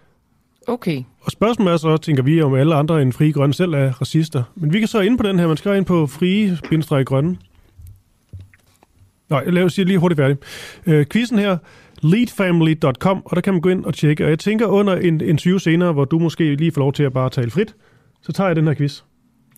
Okay. 0.66 1.02
Og 1.20 1.32
spørgsmålet 1.32 1.72
er 1.72 1.76
så, 1.76 1.96
tænker 1.96 2.22
vi, 2.22 2.42
om 2.42 2.54
alle 2.54 2.74
andre 2.74 3.02
end 3.02 3.12
Frie 3.12 3.32
Grønne 3.32 3.54
selv 3.54 3.72
er 3.72 3.92
racister. 3.92 4.42
Men 4.54 4.72
vi 4.72 4.78
kan 4.78 4.88
så 4.88 5.00
ind 5.00 5.18
på 5.18 5.22
den 5.22 5.38
her, 5.38 5.46
man 5.46 5.56
skal 5.56 5.76
ind 5.76 5.84
på 5.84 6.06
frie 6.06 7.04
grønne. 7.04 7.36
Nej, 9.30 9.44
lad 9.44 9.62
os 9.62 9.72
sige 9.72 9.84
lige 9.84 9.98
hurtigt 9.98 10.18
færdig. 10.18 10.36
Øh, 10.86 11.06
quizzen 11.06 11.38
her, 11.38 11.56
leadfamily.com, 12.02 13.22
og 13.24 13.36
der 13.36 13.40
kan 13.40 13.52
man 13.54 13.60
gå 13.62 13.68
ind 13.68 13.84
og 13.84 13.94
tjekke. 13.94 14.24
Og 14.24 14.30
jeg 14.30 14.38
tænker 14.38 14.66
under 14.66 14.96
en 14.96 15.20
interview 15.20 15.58
senere, 15.58 15.92
hvor 15.92 16.04
du 16.04 16.18
måske 16.18 16.54
lige 16.54 16.72
får 16.72 16.80
lov 16.80 16.92
til 16.92 17.02
at 17.02 17.12
bare 17.12 17.30
tale 17.30 17.50
frit, 17.50 17.74
så 18.22 18.32
tager 18.32 18.48
jeg 18.48 18.56
den 18.56 18.66
her 18.66 18.74
quiz. 18.74 19.02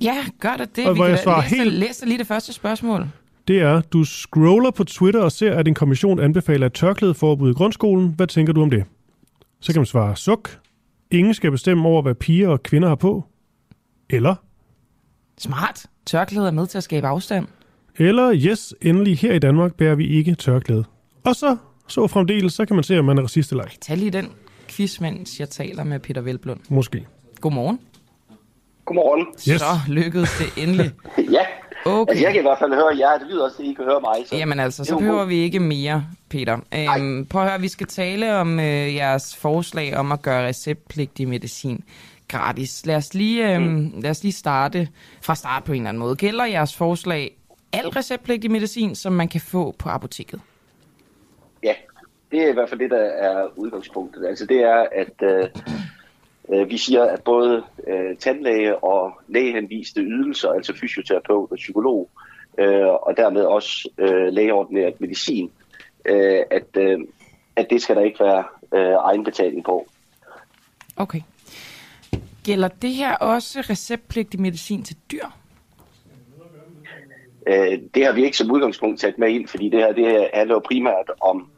Ja, 0.03 0.17
gør 0.41 0.57
det 0.57 0.77
det. 0.77 0.87
Og 0.87 0.95
Vi 0.95 1.01
kan 1.01 1.11
jeg 1.11 1.19
svarer 1.19 1.43
læse, 1.43 1.57
helt- 1.57 1.73
læse 1.75 2.07
lige 2.07 2.19
det 2.19 2.27
første 2.27 2.53
spørgsmål. 2.53 3.07
Det 3.49 3.61
er, 3.61 3.81
du 3.81 4.05
scroller 4.05 4.71
på 4.71 4.85
Twitter 4.85 5.21
og 5.23 5.33
ser, 5.33 5.55
at 5.55 5.69
en 5.69 5.75
kommission 5.75 6.21
anbefaler 6.21 6.67
et 6.67 6.73
tørklædeforbud 6.73 7.51
i 7.51 7.55
grundskolen. 7.55 8.13
Hvad 8.17 8.27
tænker 8.27 8.53
du 8.53 8.63
om 8.63 8.71
det? 8.71 8.85
Så 9.61 9.73
kan 9.73 9.81
man 9.81 9.87
svare 9.87 10.17
suk. 10.17 10.59
Ingen 11.11 11.35
skal 11.35 11.51
bestemme 11.51 11.89
over, 11.89 12.03
hvad 12.03 12.15
piger 12.15 12.49
og 12.49 12.63
kvinder 12.63 12.89
har 12.89 12.95
på. 12.95 13.25
Eller 14.11 14.35
Smart. 15.39 15.87
Tørklæde 16.07 16.47
er 16.47 16.51
med 16.51 16.67
til 16.67 16.79
at 16.79 16.85
skabe 16.85 17.07
afstand. 17.07 17.47
Eller, 17.99 18.33
yes, 18.35 18.75
endelig 18.83 19.19
her 19.19 19.35
i 19.35 19.39
Danmark 19.39 19.75
bærer 19.75 19.95
vi 19.95 20.07
ikke 20.07 20.35
tørklæde. 20.35 20.85
Og 21.25 21.37
så, 21.37 21.57
så 21.93 22.07
fremdeles, 22.07 22.53
så 22.53 22.65
kan 22.67 22.77
man 22.77 22.85
se, 22.85 22.99
om 22.99 23.05
man 23.05 23.19
er 23.19 23.23
racist 23.23 23.51
eller 23.51 23.65
ej. 23.65 23.71
Tag 23.81 23.97
lige 23.97 24.11
den 24.11 24.33
quiz, 24.69 25.01
mens 25.01 25.41
jeg 25.41 25.49
taler 25.51 25.85
med 25.85 25.99
Peter 25.99 26.21
Velblund. 26.21 26.61
Måske. 26.69 27.07
Godmorgen. 27.41 27.81
Godmorgen. 28.85 29.27
Yes. 29.53 29.61
Så 29.61 29.65
lykkedes 29.89 30.31
det 30.39 30.63
endelig. 30.63 30.91
Ja, 31.33 31.41
Okay. 31.85 32.11
altså 32.13 32.25
jeg 32.25 32.33
kan 32.33 32.41
i 32.41 32.45
hvert 32.45 32.59
fald 32.59 32.75
høre 32.75 32.99
jer. 32.99 33.19
Det 33.19 33.27
lyder 33.31 33.45
også, 33.45 33.57
at 33.63 33.65
I 33.69 33.73
kan 33.73 33.85
høre 33.85 34.01
mig. 34.01 34.27
Så. 34.29 34.37
Jamen 34.37 34.61
altså, 34.61 34.85
så 34.85 34.95
er 34.95 34.99
behøver 34.99 35.25
vi 35.25 35.35
ikke 35.37 35.61
mere, 35.61 36.05
Peter. 36.29 36.59
Øhm, 36.75 37.27
prøv 37.27 37.43
at 37.43 37.49
høre, 37.51 37.61
vi 37.61 37.69
skal 37.69 37.87
tale 37.87 38.37
om 38.37 38.61
øh, 38.61 38.95
jeres 38.95 39.37
forslag 39.37 39.97
om 39.97 40.13
at 40.13 40.23
gøre 40.23 40.47
receptpligtig 40.49 41.29
medicin 41.29 41.85
gratis. 42.29 42.87
Lad 42.87 42.97
os, 42.97 43.15
lige, 43.15 43.55
øhm, 43.55 43.65
Mm. 43.65 43.93
lad 44.01 44.11
os 44.11 44.23
lige 44.23 44.33
starte 44.33 44.89
fra 45.23 45.35
start 45.35 45.65
på 45.65 45.73
en 45.73 45.79
eller 45.81 45.89
anden 45.89 45.99
måde. 46.01 46.17
Gælder 46.17 46.45
jeres 46.45 46.77
forslag 46.77 47.37
al 47.73 47.89
receptpligtig 47.89 48.51
medicin, 48.51 48.95
som 48.95 49.13
man 49.13 49.29
kan 49.29 49.41
få 49.41 49.75
på 49.79 49.89
apoteket? 49.89 50.41
Ja, 51.63 51.75
det 52.31 52.43
er 52.43 52.49
i 52.49 52.53
hvert 52.53 52.69
fald 52.69 52.81
det, 52.81 52.91
der 52.91 52.99
er 52.99 53.49
udgangspunktet. 53.57 54.27
Altså 54.27 54.47
det 54.47 54.63
er, 54.63 54.87
at 54.93 55.23
øh, 55.23 55.49
øh, 56.53 56.71
vi 56.71 56.79
siger, 56.79 57.05
at 57.05 57.23
både 57.25 57.65
øh, 57.87 58.17
tandlæge 58.17 58.85
og 58.85 59.21
lægehenviste 59.29 60.01
ydelser, 60.01 60.49
altså 60.49 60.75
fysioterapeut 60.81 61.51
og 61.51 61.57
psykolog, 61.57 62.09
øh, 62.59 62.87
og 62.87 63.17
dermed 63.17 63.43
også 63.43 63.89
øh, 63.99 64.33
lægeordineret 64.33 65.01
medicin, 65.01 65.51
øh, 66.05 66.43
at, 66.51 66.77
øh, 66.77 66.99
at 67.57 67.71
det 67.71 67.83
skal 67.83 67.97
der 67.97 68.03
ikke 68.03 68.21
være 68.21 68.45
øh, 68.75 68.95
egenbetaling 68.95 69.65
på. 69.65 69.87
Okay. 70.97 71.21
Gælder 72.45 72.69
det 72.69 72.91
her 72.91 73.17
også 73.17 73.61
receptpligtig 73.61 74.41
medicin 74.41 74.83
til 74.83 74.97
dyr? 75.13 75.40
Øh, 77.47 77.79
det 77.95 78.07
har 78.07 78.13
vi 78.13 78.25
ikke 78.25 78.37
som 78.37 78.51
udgangspunkt 78.51 79.01
sat 79.01 79.19
med 79.19 79.29
ind, 79.29 79.49
fordi 79.49 79.69
det 79.69 79.81
her 79.81 79.93
det 79.93 80.29
handler 80.35 80.55
jo 80.55 80.63
primært 80.65 81.11
om 81.21 81.51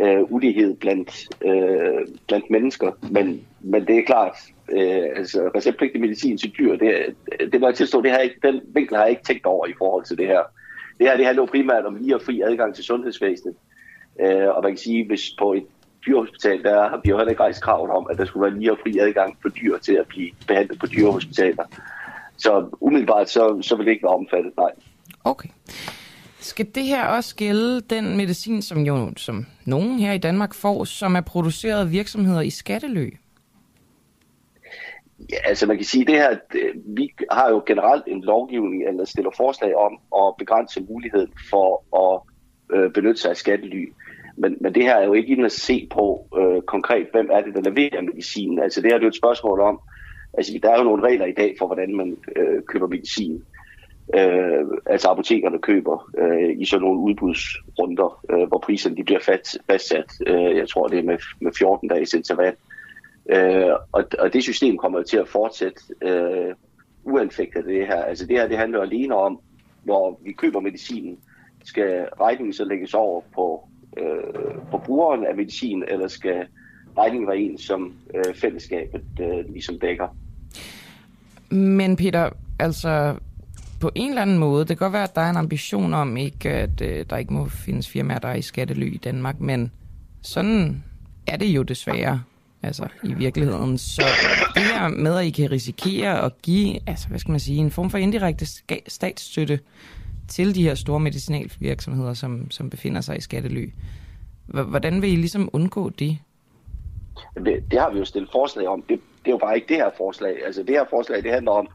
øh, 0.00 0.32
ulighed 0.32 0.76
blandt, 0.76 1.28
øh, 1.44 2.06
blandt 2.26 2.50
mennesker. 2.50 2.92
Men, 3.10 3.46
men 3.60 3.86
det 3.86 3.98
er 3.98 4.02
klart, 4.02 4.36
øh, 4.72 5.02
altså 5.16 5.50
receptpligtig 5.54 6.00
medicin 6.00 6.38
til 6.38 6.52
dyr, 6.58 6.76
det, 6.76 7.14
det 7.52 7.60
må 7.60 7.66
jeg 7.66 7.74
tilstå, 7.74 8.02
det 8.02 8.10
har 8.10 8.18
jeg 8.18 8.24
ikke, 8.24 8.40
den 8.42 8.60
vinkel 8.74 8.96
har 8.96 9.04
jeg 9.04 9.10
ikke 9.10 9.24
tænkt 9.24 9.46
over 9.46 9.66
i 9.66 9.74
forhold 9.78 10.04
til 10.04 10.18
det 10.18 10.26
her. 10.26 10.42
Det 10.98 11.06
her 11.06 11.16
det 11.16 11.26
handler 11.26 11.42
jo 11.42 11.48
primært 11.50 11.84
om 11.84 11.96
lige 11.96 12.14
og 12.14 12.22
fri 12.22 12.40
adgang 12.40 12.74
til 12.74 12.84
sundhedsvæsenet. 12.84 13.54
Øh, 14.20 14.48
og 14.48 14.62
man 14.62 14.72
kan 14.72 14.78
sige, 14.78 15.06
hvis 15.06 15.34
på 15.38 15.52
et 15.52 15.66
dyrehospital, 16.06 16.62
der 16.62 16.88
har 16.88 17.00
vi 17.04 17.10
jo 17.10 17.16
heller 17.16 17.30
ikke 17.30 17.42
rejst 17.42 17.62
kravet 17.62 17.90
om, 17.90 18.06
at 18.10 18.18
der 18.18 18.24
skulle 18.24 18.50
være 18.50 18.58
lige 18.58 18.72
og 18.72 18.78
fri 18.82 18.98
adgang 18.98 19.38
for 19.42 19.48
dyr 19.48 19.78
til 19.78 19.94
at 19.94 20.06
blive 20.08 20.30
behandlet 20.48 20.78
på 20.78 20.86
dyrehospitaler. 20.86 21.64
Så 22.36 22.68
umiddelbart 22.80 23.30
så, 23.30 23.58
så 23.62 23.76
vil 23.76 23.86
det 23.86 23.92
ikke 23.92 24.04
være 24.04 24.14
omfattet, 24.14 24.52
nej. 24.56 24.70
Okay. 25.24 25.48
Skal 26.40 26.66
det 26.74 26.82
her 26.82 27.06
også 27.06 27.36
gælde 27.36 27.80
den 27.80 28.16
medicin, 28.16 28.62
som 28.62 28.78
jo 28.78 29.12
som 29.16 29.46
nogen 29.64 29.98
her 29.98 30.12
i 30.12 30.18
Danmark 30.18 30.54
får, 30.54 30.84
som 30.84 31.16
er 31.16 31.20
produceret 31.20 31.80
af 31.80 31.92
virksomheder 31.92 32.40
i 32.40 32.50
skattely? 32.50 33.10
Ja, 35.30 35.36
altså 35.44 35.66
man 35.66 35.76
kan 35.76 35.86
sige, 35.86 36.04
det 36.04 36.14
her, 36.14 36.36
vi 36.96 37.08
har 37.30 37.50
jo 37.50 37.62
generelt 37.66 38.04
en 38.06 38.20
lovgivning, 38.20 38.88
eller 38.88 39.04
stiller 39.04 39.30
forslag 39.36 39.76
om 39.76 39.98
at 40.24 40.34
begrænse 40.38 40.80
muligheden 40.88 41.32
for 41.50 41.68
at 42.04 42.20
øh, 42.76 42.92
benytte 42.92 43.20
sig 43.20 43.30
af 43.30 43.36
skattely. 43.36 43.92
Men, 44.36 44.56
men 44.60 44.74
det 44.74 44.82
her 44.82 44.96
er 44.96 45.04
jo 45.04 45.12
ikke 45.12 45.28
inden 45.28 45.46
at 45.46 45.52
se 45.52 45.88
på 45.90 46.26
øh, 46.38 46.62
konkret, 46.62 47.06
hvem 47.12 47.28
er 47.32 47.40
det, 47.40 47.54
der 47.54 47.70
leverer 47.70 48.02
medicinen. 48.02 48.58
Altså 48.58 48.80
det 48.80 48.90
her 48.90 48.98
er 48.98 49.02
jo 49.02 49.08
et 49.08 49.16
spørgsmål 49.16 49.60
om, 49.60 49.80
altså 50.34 50.58
der 50.62 50.70
er 50.70 50.78
jo 50.78 50.84
nogle 50.84 51.02
regler 51.02 51.26
i 51.26 51.32
dag 51.32 51.54
for, 51.58 51.66
hvordan 51.66 51.96
man 51.96 52.16
øh, 52.36 52.62
køber 52.62 52.86
medicin. 52.86 53.44
Øh, 54.14 54.66
altså 54.86 55.08
apotekerne 55.08 55.58
køber 55.58 56.10
øh, 56.18 56.60
i 56.60 56.64
sådan 56.64 56.82
nogle 56.84 57.00
udbudsrunder, 57.00 58.24
øh, 58.30 58.48
hvor 58.48 58.58
priserne 58.58 58.96
de 58.96 59.04
bliver 59.04 59.20
fast, 59.20 59.58
fastsat, 59.70 60.12
øh, 60.26 60.56
jeg 60.56 60.68
tror 60.68 60.88
det 60.88 60.98
er 60.98 61.02
med, 61.02 61.18
med 61.40 61.52
14 61.58 61.88
dages 61.88 62.14
interval. 62.14 62.54
Øh, 63.30 63.72
og, 63.92 64.04
og 64.18 64.32
det 64.32 64.42
system 64.42 64.78
kommer 64.78 65.02
til 65.02 65.16
at 65.16 65.28
fortsætte 65.28 65.80
øh, 66.02 66.54
uanfægtet 67.04 67.64
det 67.64 67.86
her. 67.86 68.02
Altså 68.04 68.26
det 68.26 68.36
her 68.36 68.48
det 68.48 68.58
handler 68.58 68.82
alene 68.82 69.14
om, 69.14 69.40
når 69.84 70.20
vi 70.24 70.32
køber 70.32 70.60
medicinen, 70.60 71.18
skal 71.64 72.08
regningen 72.20 72.52
så 72.52 72.64
lægges 72.64 72.94
over 72.94 73.22
på, 73.34 73.68
øh, 73.96 74.54
på 74.70 74.78
brugeren 74.78 75.26
af 75.26 75.36
medicin, 75.36 75.84
eller 75.88 76.08
skal 76.08 76.46
regningen 76.98 77.28
være 77.28 77.38
en, 77.38 77.58
som 77.58 77.94
øh, 78.14 78.34
fællesskabet 78.34 79.02
øh, 79.20 79.52
ligesom 79.52 79.78
dækker? 79.78 80.08
Men 81.50 81.96
Peter, 81.96 82.30
altså 82.60 83.14
på 83.84 83.90
en 83.94 84.08
eller 84.08 84.22
anden 84.22 84.38
måde, 84.38 84.60
det 84.60 84.68
kan 84.68 84.76
godt 84.76 84.92
være, 84.92 85.02
at 85.02 85.14
der 85.14 85.20
er 85.20 85.30
en 85.30 85.36
ambition 85.36 85.94
om, 85.94 86.16
ikke, 86.16 86.50
at 86.50 86.80
øh, 86.80 87.04
der 87.10 87.16
ikke 87.16 87.32
må 87.32 87.48
findes 87.48 87.88
firmaer, 87.88 88.18
der 88.18 88.28
er 88.28 88.34
i 88.34 88.42
skattely 88.42 88.94
i 88.94 88.96
Danmark, 88.96 89.40
men 89.40 89.70
sådan 90.22 90.84
er 91.26 91.36
det 91.36 91.46
jo 91.46 91.62
desværre 91.62 92.22
altså 92.62 92.88
i 93.02 93.14
virkeligheden. 93.14 93.78
Så 93.78 94.02
det 94.54 94.62
her 94.62 94.88
med, 94.88 95.18
at 95.18 95.24
I 95.24 95.30
kan 95.30 95.50
risikere 95.50 96.22
at 96.22 96.32
give, 96.42 96.78
altså 96.86 97.08
hvad 97.08 97.18
skal 97.18 97.30
man 97.30 97.40
sige, 97.40 97.58
en 97.58 97.70
form 97.70 97.90
for 97.90 97.98
indirekte 97.98 98.46
statsstøtte 98.88 99.60
til 100.28 100.54
de 100.54 100.62
her 100.62 100.74
store 100.74 101.00
medicinalvirksomheder, 101.00 102.14
som, 102.14 102.50
som 102.50 102.70
befinder 102.70 103.00
sig 103.00 103.16
i 103.16 103.20
skattely. 103.20 103.70
Hvordan 104.46 105.02
vil 105.02 105.12
I 105.12 105.16
ligesom 105.16 105.50
undgå 105.52 105.90
det? 105.90 106.18
Det, 107.34 107.64
det 107.70 107.80
har 107.80 107.90
vi 107.92 107.98
jo 107.98 108.04
stillet 108.04 108.30
forslag 108.32 108.68
om. 108.68 108.82
Det, 108.82 109.00
det 109.24 109.26
er 109.26 109.30
jo 109.30 109.38
bare 109.38 109.54
ikke 109.54 109.68
det 109.68 109.76
her 109.76 109.90
forslag. 109.96 110.34
Altså 110.46 110.62
det 110.62 110.70
her 110.70 110.84
forslag, 110.90 111.22
det 111.22 111.32
handler 111.32 111.52
om, 111.52 111.68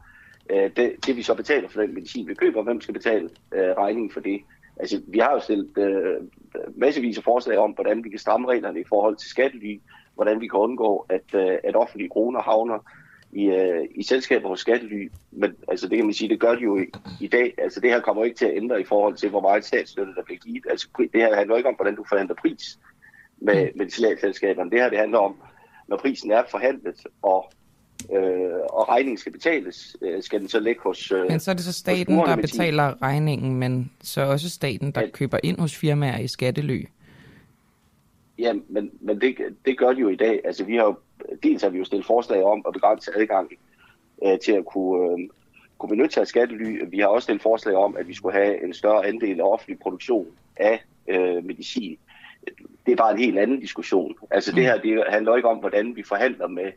øh, 0.50 0.70
det, 0.76 1.06
det 1.06 1.16
vi 1.16 1.22
så 1.22 1.34
betaler 1.34 1.68
for 1.68 1.80
den 1.80 1.94
medicin, 1.94 2.28
vi 2.28 2.34
køber, 2.34 2.62
hvem 2.62 2.80
skal 2.80 2.94
betale 2.94 3.30
øh, 3.54 3.70
regningen 3.78 4.10
for 4.10 4.20
det. 4.20 4.40
Altså 4.76 5.00
vi 5.06 5.18
har 5.18 5.32
jo 5.32 5.40
stillet 5.40 5.78
øh, 5.78 6.16
massevis 6.76 7.18
af 7.18 7.24
forslag 7.24 7.58
om, 7.58 7.70
hvordan 7.70 8.04
vi 8.04 8.10
kan 8.10 8.18
stramme 8.18 8.48
reglerne 8.48 8.80
i 8.80 8.84
forhold 8.88 9.16
til 9.16 9.30
skattely, 9.30 9.80
hvordan 10.14 10.40
vi 10.40 10.48
kan 10.48 10.60
undgå, 10.60 11.06
at, 11.08 11.34
øh, 11.34 11.58
at 11.64 11.76
offentlige 11.76 12.08
kroner 12.08 12.42
havner 12.42 12.78
i, 13.32 13.44
øh, 13.44 13.88
i 13.94 14.02
selskaber 14.02 14.48
hos 14.48 14.60
skattely. 14.60 15.10
Men 15.30 15.54
altså, 15.68 15.88
det 15.88 15.96
kan 15.96 16.06
man 16.06 16.14
sige, 16.14 16.28
det 16.28 16.40
gør 16.40 16.54
de 16.54 16.62
jo 16.62 16.78
i, 16.78 16.86
i 17.20 17.26
dag. 17.26 17.54
Altså, 17.58 17.80
det 17.80 17.90
her 17.90 18.00
kommer 18.00 18.24
ikke 18.24 18.36
til 18.36 18.46
at 18.46 18.56
ændre 18.56 18.80
i 18.80 18.84
forhold 18.84 19.14
til, 19.14 19.30
hvor 19.30 19.40
meget 19.40 19.64
statsstøtte 19.64 20.14
der 20.14 20.22
bliver 20.22 20.38
givet. 20.38 20.66
Altså, 20.70 20.88
det 20.98 21.20
her 21.20 21.36
handler 21.36 21.56
ikke 21.56 21.68
om, 21.68 21.74
hvordan 21.74 21.96
du 21.96 22.04
forhandler 22.08 22.34
pris 22.34 22.78
med 23.38 23.64
mm. 23.64 23.78
medicinalselskaberne. 23.78 24.70
Det 24.70 24.80
her 24.80 24.90
det 24.90 24.98
handler 24.98 25.18
om, 25.18 25.36
når 25.88 25.96
prisen 25.96 26.30
er 26.30 26.42
forhandlet, 26.50 27.06
og 27.22 27.52
øh, 28.12 28.60
og 28.68 28.88
regningen 28.88 29.18
skal 29.18 29.32
betales, 29.32 29.96
øh, 30.02 30.22
skal 30.22 30.40
den 30.40 30.48
så 30.48 30.60
ligge 30.60 30.80
hos 30.82 31.12
øh, 31.12 31.28
Men 31.28 31.40
så 31.40 31.50
er 31.50 31.54
det 31.54 31.64
så 31.64 31.72
staten, 31.72 32.18
der 32.18 32.36
betaler 32.36 33.02
regningen, 33.02 33.54
men 33.54 33.90
så 34.02 34.20
også 34.20 34.50
staten, 34.50 34.90
der 34.90 35.00
ja. 35.00 35.10
køber 35.10 35.38
ind 35.42 35.58
hos 35.58 35.76
firmaer 35.76 36.18
i 36.18 36.28
skattelø. 36.28 36.82
Ja, 38.38 38.52
men, 38.68 38.90
men 39.00 39.20
det, 39.20 39.36
det 39.64 39.78
gør 39.78 39.92
de 39.92 40.00
jo 40.00 40.08
i 40.08 40.16
dag. 40.16 40.40
Altså, 40.44 40.64
vi 40.64 40.76
har 40.76 40.84
jo, 40.84 40.94
dels 41.42 41.62
har 41.62 41.70
vi 41.70 41.78
jo 41.78 41.84
stillet 41.84 42.06
forslag 42.06 42.44
om 42.44 42.64
at 42.66 42.72
begrænse 42.72 43.10
adgang 43.16 43.50
øh, 44.24 44.38
til 44.38 44.52
at 44.52 44.64
kunne, 44.64 45.12
øh, 45.12 45.28
kunne 45.78 45.90
benytte 45.90 46.14
sig 46.14 46.20
af 46.20 46.26
skattely. 46.26 46.84
Vi 46.90 46.98
har 46.98 47.06
også 47.06 47.24
stillet 47.24 47.42
forslag 47.42 47.74
om, 47.74 47.96
at 47.96 48.08
vi 48.08 48.14
skulle 48.14 48.38
have 48.38 48.64
en 48.64 48.74
større 48.74 49.06
andel 49.06 49.40
af 49.40 49.44
offentlig 49.44 49.78
produktion 49.78 50.26
af 50.56 50.84
øh, 51.08 51.44
medicin. 51.44 51.98
Det 52.86 52.92
er 52.92 52.96
bare 52.96 53.12
en 53.12 53.18
helt 53.18 53.38
anden 53.38 53.60
diskussion. 53.60 54.14
Altså, 54.30 54.52
det 54.52 54.62
her 54.62 54.80
det 54.80 55.04
handler 55.08 55.36
ikke 55.36 55.48
om, 55.48 55.58
hvordan 55.58 55.96
vi 55.96 56.02
forhandler 56.02 56.48
med, 56.48 56.66
øh, 56.66 56.72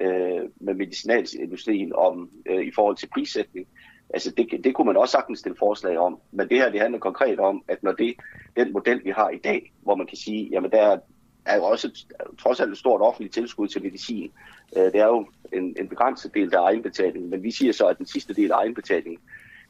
Øh, 0.00 0.48
med 0.60 0.74
medicinalindustrien 0.74 1.92
om, 1.94 2.30
øh, 2.46 2.66
i 2.66 2.72
forhold 2.74 2.96
til 2.96 3.08
prissætning. 3.14 3.66
Altså 4.14 4.30
det, 4.30 4.64
det 4.64 4.74
kunne 4.74 4.86
man 4.86 4.96
også 4.96 5.12
sagtens 5.12 5.38
stille 5.38 5.56
forslag 5.58 5.98
om, 5.98 6.20
men 6.30 6.48
det 6.48 6.58
her 6.58 6.70
det 6.70 6.80
handler 6.80 6.98
konkret 6.98 7.40
om, 7.40 7.64
at 7.68 7.82
når 7.82 7.92
det 7.92 8.14
den 8.56 8.72
model, 8.72 9.04
vi 9.04 9.10
har 9.10 9.30
i 9.30 9.38
dag, 9.38 9.72
hvor 9.82 9.94
man 9.94 10.06
kan 10.06 10.16
sige, 10.16 10.48
jamen 10.52 10.70
der 10.70 10.98
er 11.44 11.56
jo 11.56 11.64
også 11.64 12.06
trods 12.38 12.60
alt 12.60 12.72
et 12.72 12.78
stort 12.78 13.00
offentligt 13.00 13.34
tilskud 13.34 13.68
til 13.68 13.82
medicin. 13.82 14.32
Øh, 14.76 14.84
det 14.84 14.94
er 14.94 15.06
jo 15.06 15.26
en, 15.52 15.76
en 15.78 15.88
begrænset 15.88 16.34
del, 16.34 16.50
der 16.50 16.58
er 16.58 16.66
egenbetaling, 16.66 17.28
men 17.28 17.42
vi 17.42 17.50
siger 17.50 17.72
så, 17.72 17.86
at 17.86 17.98
den 17.98 18.06
sidste 18.06 18.34
del 18.34 18.52
af 18.52 18.56
egenbetalingen, 18.56 19.20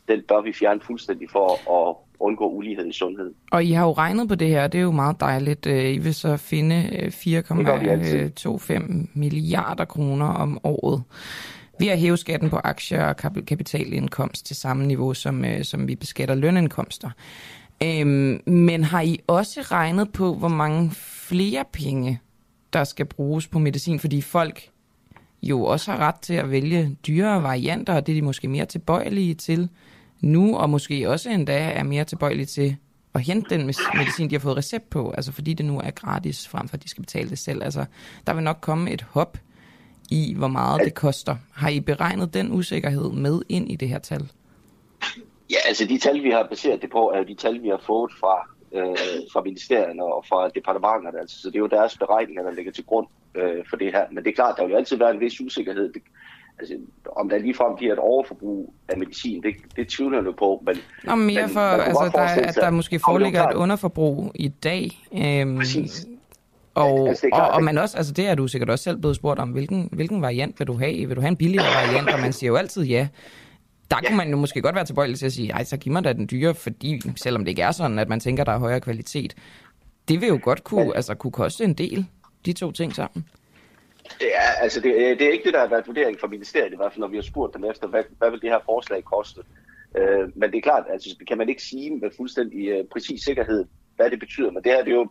den 0.08 0.22
bør 0.22 0.40
vi 0.40 0.52
fjerne 0.52 0.80
fuldstændig 0.80 1.30
for 1.30 1.72
at 1.80 1.96
undgå 2.22 2.48
ulighed 2.48 2.86
i 2.86 2.92
sundhed. 2.92 3.34
Og 3.52 3.64
I 3.64 3.72
har 3.72 3.84
jo 3.84 3.92
regnet 3.92 4.28
på 4.28 4.34
det 4.34 4.48
her, 4.48 4.66
det 4.66 4.78
er 4.78 4.82
jo 4.82 4.90
meget 4.90 5.20
dejligt. 5.20 5.66
Øh, 5.66 5.94
I 5.94 5.98
vil 5.98 6.14
så 6.14 6.36
finde 6.36 6.88
4,25 7.08 8.72
øh, 8.72 8.80
milliarder 9.14 9.84
kroner 9.84 10.26
om 10.26 10.58
året 10.64 11.02
ved 11.80 11.88
at 11.88 11.98
hæve 11.98 12.16
skatten 12.16 12.50
på 12.50 12.56
aktier 12.64 13.04
og 13.04 13.16
kapitalindkomst 13.46 14.46
til 14.46 14.56
samme 14.56 14.86
niveau, 14.86 15.14
som, 15.14 15.44
øh, 15.44 15.64
som 15.64 15.88
vi 15.88 15.96
beskatter 15.96 16.34
lønindkomster. 16.34 17.10
Øhm, 17.84 18.40
men 18.46 18.84
har 18.84 19.00
I 19.00 19.20
også 19.26 19.60
regnet 19.60 20.12
på, 20.12 20.34
hvor 20.34 20.48
mange 20.48 20.90
flere 21.28 21.64
penge, 21.72 22.20
der 22.72 22.84
skal 22.84 23.06
bruges 23.06 23.46
på 23.46 23.58
medicin? 23.58 24.00
Fordi 24.00 24.20
folk 24.20 24.68
jo 25.42 25.64
også 25.64 25.90
har 25.90 25.98
ret 25.98 26.20
til 26.20 26.34
at 26.34 26.50
vælge 26.50 26.96
dyrere 27.06 27.42
varianter, 27.42 27.94
og 27.94 28.06
det 28.06 28.12
er 28.12 28.16
de 28.16 28.22
måske 28.22 28.48
mere 28.48 28.66
tilbøjelige 28.66 29.34
til 29.34 29.68
nu, 30.22 30.56
og 30.56 30.70
måske 30.70 31.10
også 31.10 31.30
endda 31.30 31.58
er 31.58 31.82
mere 31.82 32.04
tilbøjelige 32.04 32.46
til 32.46 32.76
at 33.14 33.20
hente 33.20 33.50
den 33.50 33.66
medicin, 33.94 34.30
de 34.30 34.34
har 34.34 34.40
fået 34.40 34.56
recept 34.56 34.90
på, 34.90 35.10
altså 35.10 35.32
fordi 35.32 35.54
det 35.54 35.66
nu 35.66 35.80
er 35.80 35.90
gratis, 35.90 36.48
frem 36.48 36.68
for 36.68 36.76
at 36.76 36.82
de 36.82 36.88
skal 36.88 37.02
betale 37.02 37.30
det 37.30 37.38
selv. 37.38 37.62
Altså, 37.62 37.84
der 38.26 38.34
vil 38.34 38.42
nok 38.42 38.58
komme 38.60 38.90
et 38.90 39.02
hop 39.02 39.38
i, 40.10 40.34
hvor 40.38 40.48
meget 40.48 40.80
det 40.84 40.94
koster. 40.94 41.36
Har 41.52 41.68
I 41.68 41.80
beregnet 41.80 42.34
den 42.34 42.52
usikkerhed 42.52 43.10
med 43.10 43.42
ind 43.48 43.70
i 43.70 43.76
det 43.76 43.88
her 43.88 43.98
tal? 43.98 44.30
Ja, 45.50 45.56
altså 45.68 45.84
de 45.84 45.98
tal, 45.98 46.22
vi 46.22 46.30
har 46.30 46.46
baseret 46.50 46.82
det 46.82 46.90
på, 46.90 47.10
er 47.14 47.18
jo 47.18 47.24
de 47.24 47.34
tal, 47.34 47.62
vi 47.62 47.68
har 47.68 47.82
fået 47.86 48.12
fra, 48.20 48.48
øh, 48.72 48.96
fra 49.32 49.42
ministerierne 49.42 50.04
og 50.04 50.24
fra 50.28 50.48
departementerne. 50.48 51.18
Altså, 51.20 51.42
så 51.42 51.48
det 51.48 51.56
er 51.56 51.60
jo 51.60 51.66
deres 51.66 51.98
beregninger, 51.98 52.42
der 52.42 52.52
ligger 52.52 52.72
til 52.72 52.84
grund 52.84 53.06
øh, 53.34 53.64
for 53.70 53.76
det 53.76 53.92
her. 53.92 54.04
Men 54.10 54.24
det 54.24 54.30
er 54.30 54.34
klart, 54.34 54.54
der 54.56 54.64
vil 54.64 54.72
jo 54.72 54.78
altid 54.78 54.96
være 54.96 55.10
en 55.10 55.20
vis 55.20 55.40
usikkerhed. 55.40 55.92
Det, 55.92 56.02
altså, 56.58 56.74
om 57.16 57.28
der 57.28 57.38
ligefrem 57.38 57.76
bliver 57.76 57.92
et 57.92 57.98
overforbrug 57.98 58.74
af 58.88 58.98
medicin, 58.98 59.42
det, 59.42 59.54
det 59.76 59.88
tvivler 59.88 60.22
jeg 60.22 60.36
på. 60.38 60.62
Men, 60.66 60.76
Nå, 61.04 61.14
mere 61.14 61.42
men, 61.42 61.50
for, 61.50 61.60
altså, 61.60 62.10
der, 62.14 62.48
at 62.48 62.54
der 62.54 62.70
måske 62.70 62.98
foreligger 62.98 63.48
et 63.48 63.54
underforbrug 63.54 64.32
i 64.34 64.48
dag. 64.48 65.08
Øhm, 65.12 65.56
Præcis. 65.56 66.06
Og, 66.74 67.08
altså, 67.08 67.28
og, 67.32 67.48
og 67.48 67.62
man 67.62 67.78
også, 67.78 67.96
altså 67.96 68.12
det 68.12 68.28
er 68.28 68.34
du 68.34 68.48
sikkert 68.48 68.70
også 68.70 68.82
selv 68.82 68.96
blevet 68.98 69.16
spurgt 69.16 69.40
om, 69.40 69.50
hvilken, 69.50 69.88
hvilken 69.92 70.22
variant 70.22 70.58
vil 70.58 70.66
du 70.66 70.72
have? 70.72 71.06
Vil 71.06 71.16
du 71.16 71.20
have 71.20 71.28
en 71.28 71.36
billigere 71.36 71.66
variant? 71.86 72.10
Og 72.10 72.20
man 72.20 72.32
siger 72.32 72.50
jo 72.50 72.56
altid 72.56 72.82
ja. 72.82 73.08
Der 73.90 73.96
ja. 74.02 74.08
kunne 74.08 74.16
man 74.16 74.30
jo 74.30 74.36
måske 74.36 74.62
godt 74.62 74.74
være 74.74 74.84
tilbøjelig 74.84 75.18
til 75.18 75.26
at 75.26 75.32
sige, 75.32 75.52
ej, 75.52 75.64
så 75.64 75.76
giv 75.76 75.92
mig 75.92 76.04
da 76.04 76.12
den 76.12 76.28
dyre, 76.30 76.54
fordi 76.54 77.00
selvom 77.16 77.44
det 77.44 77.48
ikke 77.48 77.62
er 77.62 77.70
sådan, 77.70 77.98
at 77.98 78.08
man 78.08 78.20
tænker, 78.20 78.44
der 78.44 78.52
er 78.52 78.58
højere 78.58 78.80
kvalitet. 78.80 79.34
Det 80.08 80.20
vil 80.20 80.28
jo 80.28 80.38
godt 80.42 80.64
kunne, 80.64 80.96
altså, 80.96 81.14
kunne 81.14 81.30
koste 81.30 81.64
en 81.64 81.74
del, 81.74 82.06
de 82.46 82.52
to 82.52 82.72
ting 82.72 82.94
sammen. 82.94 83.24
Ja, 84.20 84.62
altså 84.62 84.80
det, 84.80 84.94
øh, 84.94 85.18
det 85.18 85.22
er 85.22 85.32
ikke 85.32 85.44
det, 85.44 85.54
der 85.54 85.60
har 85.60 85.66
været 85.66 85.86
vurdering 85.86 86.20
fra 86.20 86.26
ministeriet, 86.26 86.72
i 86.72 86.76
hvert 86.76 86.92
fald 86.92 87.00
når 87.00 87.08
vi 87.08 87.16
har 87.16 87.22
spurgt 87.22 87.54
dem 87.54 87.64
efter, 87.64 87.86
hvad, 87.86 88.04
hvad 88.18 88.30
vil 88.30 88.40
det 88.40 88.50
her 88.50 88.60
forslag 88.64 89.04
koste. 89.04 89.40
Øh, 89.98 90.28
men 90.34 90.50
det 90.50 90.58
er 90.58 90.62
klart, 90.62 90.84
altså 90.90 91.16
kan 91.28 91.38
man 91.38 91.48
ikke 91.48 91.62
sige 91.62 91.90
med 91.90 92.10
fuldstændig 92.16 92.68
øh, 92.68 92.84
præcis 92.92 93.24
sikkerhed, 93.24 93.64
hvad 93.96 94.10
det 94.10 94.20
betyder. 94.20 94.50
Men 94.50 94.62
det 94.62 94.72
her 94.72 94.84
det 94.84 94.92
er 94.92 94.96
jo 94.96 95.08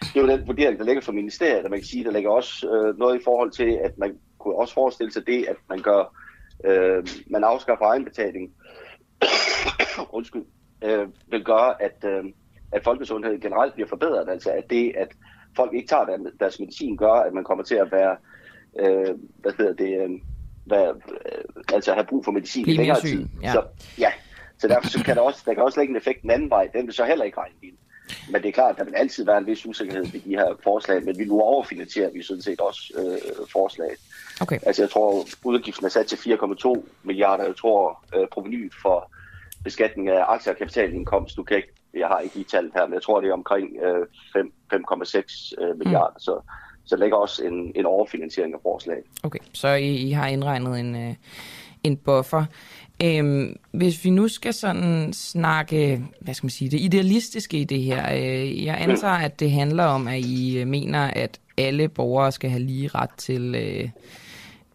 det 0.00 0.16
er 0.16 0.20
jo 0.20 0.28
den 0.28 0.46
vurdering, 0.46 0.78
der 0.78 0.84
ligger 0.84 1.02
fra 1.02 1.12
ministeriet, 1.12 1.64
og 1.64 1.70
man 1.70 1.78
kan 1.78 1.86
sige, 1.86 2.04
der 2.04 2.10
ligger 2.10 2.30
også 2.30 2.68
øh, 2.68 2.98
noget 2.98 3.20
i 3.20 3.24
forhold 3.24 3.50
til, 3.50 3.78
at 3.84 3.98
man 3.98 4.18
kunne 4.38 4.54
også 4.54 4.74
forestille 4.74 5.12
sig 5.12 5.26
det, 5.26 5.44
at 5.48 5.56
man 5.68 5.82
gør, 5.82 6.14
øh, 6.64 7.06
man 7.26 7.44
afskaffer 7.44 7.84
egenbetaling, 7.84 8.52
undskyld, 10.18 10.44
øh, 10.84 11.08
vil 11.26 11.44
gøre, 11.44 11.82
at, 11.82 12.04
øh, 12.04 12.24
at 12.72 12.84
folkesundheden 12.84 13.40
generelt 13.40 13.74
bliver 13.74 13.88
forbedret. 13.88 14.28
Altså 14.28 14.50
at 14.50 14.70
det, 14.70 14.92
at 14.96 15.08
folk 15.60 15.74
ikke 15.74 15.88
tager 15.88 16.30
deres 16.40 16.60
medicin, 16.60 16.96
gør, 16.96 17.12
at 17.12 17.32
man 17.32 17.44
kommer 17.44 17.64
til 17.64 17.74
at 17.74 17.92
være, 17.92 18.16
øh, 18.82 19.14
hvad 19.42 19.52
hedder 19.58 19.74
det, 19.84 19.92
øh, 20.02 20.10
være, 20.66 20.90
øh, 20.90 21.74
altså 21.74 21.92
have 21.94 22.06
brug 22.06 22.24
for 22.24 22.32
medicin 22.32 22.68
i 22.68 22.76
længere 22.76 23.00
tid. 23.00 23.26
Ja. 23.42 23.52
Så, 23.52 23.62
ja, 23.98 24.12
så 24.58 24.68
derfor 24.68 24.88
så 24.88 25.04
kan 25.04 25.16
der 25.16 25.22
også, 25.22 25.42
der 25.46 25.54
kan 25.54 25.62
også 25.62 25.80
lægge 25.80 25.90
en 25.90 25.96
effekt 25.96 26.22
den 26.22 26.30
anden 26.30 26.50
vej. 26.50 26.68
Den 26.74 26.86
vil 26.86 26.94
så 26.94 27.04
heller 27.04 27.24
ikke 27.24 27.38
regne 27.38 27.54
ind. 27.62 27.76
Men 28.32 28.42
det 28.42 28.48
er 28.48 28.52
klart, 28.52 28.70
at 28.70 28.78
der 28.78 28.84
vil 28.84 28.94
altid 28.94 29.24
være 29.24 29.38
en 29.38 29.46
vis 29.46 29.66
usikkerhed 29.66 30.06
ved 30.06 30.20
de 30.20 30.36
her 30.36 30.56
forslag, 30.62 31.04
men 31.04 31.18
vi 31.18 31.24
nu 31.24 31.40
overfinansierer 31.40 32.10
vi 32.10 32.22
sådan 32.22 32.42
set 32.42 32.60
også 32.60 32.80
øh, 32.98 33.46
forslaget. 33.52 33.98
Okay. 34.40 34.58
Altså 34.66 34.82
jeg 34.82 34.90
tror, 34.90 35.26
udgiften 35.44 35.86
er 35.86 35.90
sat 35.90 36.06
til 36.06 36.16
4,2 36.16 36.82
milliarder. 37.02 37.44
Jeg 37.44 37.56
tror, 37.56 38.04
øh, 38.16 38.28
provenyet 38.32 38.72
for 38.82 39.10
beskatning 39.64 40.08
af 40.08 40.24
aktie- 40.28 40.52
og 40.52 40.58
kapitalindkomst, 40.58 41.36
du 41.36 41.42
kan 41.42 41.56
ikke 41.56 41.72
jeg 41.94 42.08
har 42.08 42.18
ikke 42.18 42.34
lige 42.34 42.44
talt 42.44 42.72
her, 42.74 42.86
men 42.86 42.94
jeg 42.94 43.02
tror, 43.02 43.20
det 43.20 43.28
er 43.28 43.32
omkring 43.32 43.68
øh, 43.82 44.06
5,6 44.36 45.62
øh, 45.62 45.78
milliarder, 45.78 46.14
mm. 46.14 46.20
så, 46.20 46.40
så 46.84 46.96
ligger 46.96 47.16
også 47.16 47.44
en, 47.44 47.72
en 47.74 47.86
overfinansiering 47.86 48.54
af 48.54 48.60
forslaget. 48.62 49.04
Okay, 49.22 49.38
så 49.52 49.68
I, 49.68 49.94
I 49.94 50.10
har 50.10 50.26
indregnet 50.26 50.80
en, 50.80 50.96
øh, 50.96 51.14
en 51.84 51.96
buffer. 51.96 52.44
Øhm, 53.04 53.56
hvis 53.70 54.04
vi 54.04 54.10
nu 54.10 54.28
skal 54.28 54.54
sådan 54.54 55.12
snakke, 55.12 56.02
hvad 56.20 56.34
skal 56.34 56.44
man 56.44 56.50
sige, 56.50 56.70
det 56.70 56.80
idealistiske 56.80 57.58
i 57.58 57.64
det 57.64 57.82
her. 57.82 58.14
Øh, 58.14 58.64
jeg 58.64 58.76
antager, 58.80 59.14
at 59.14 59.40
det 59.40 59.50
handler 59.50 59.84
om, 59.84 60.08
at 60.08 60.18
I 60.18 60.58
øh, 60.58 60.66
mener, 60.66 61.00
at 61.00 61.40
alle 61.58 61.88
borgere 61.88 62.32
skal 62.32 62.50
have 62.50 62.62
lige 62.62 62.88
ret 62.88 63.10
til, 63.16 63.54
øh, 63.54 63.88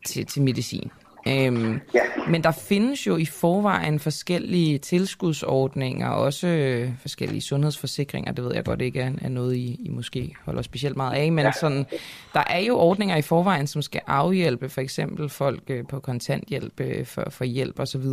til, 0.06 0.26
til 0.26 0.42
medicin. 0.42 0.92
Øhm, 1.27 1.79
ja. 1.94 2.00
Men 2.27 2.44
der 2.44 2.51
findes 2.51 3.08
jo 3.08 3.17
i 3.17 3.25
forvejen 3.25 4.00
forskellige 4.00 4.77
tilskudsordninger, 4.77 6.08
også 6.08 6.48
øh, 6.48 6.91
forskellige 7.01 7.41
sundhedsforsikringer. 7.41 8.32
Det 8.32 8.44
ved 8.46 8.55
jeg 8.55 8.65
godt 8.65 8.82
ikke 8.82 9.00
er, 9.00 9.12
er 9.22 9.29
noget, 9.29 9.55
I, 9.55 9.79
I 9.84 9.89
måske 9.89 10.36
holder 10.46 10.62
specielt 10.62 10.98
meget 10.98 11.15
af. 11.15 11.32
Men 11.32 11.46
ja. 11.46 11.51
sådan, 11.51 11.86
der 12.34 12.44
er 12.50 12.60
jo 12.60 12.77
ordninger 12.77 13.15
i 13.15 13.22
forvejen, 13.22 13.67
som 13.67 13.82
skal 13.82 14.01
afhjælpe 14.08 14.70
for 14.70 14.82
eksempel 14.82 15.29
folk 15.29 15.63
øh, 15.67 15.88
på 15.88 16.00
kontanthjælp 16.00 16.79
øh, 16.79 17.05
for, 17.05 17.29
for 17.29 17.44
hjælp 17.44 17.79
osv. 17.79 18.03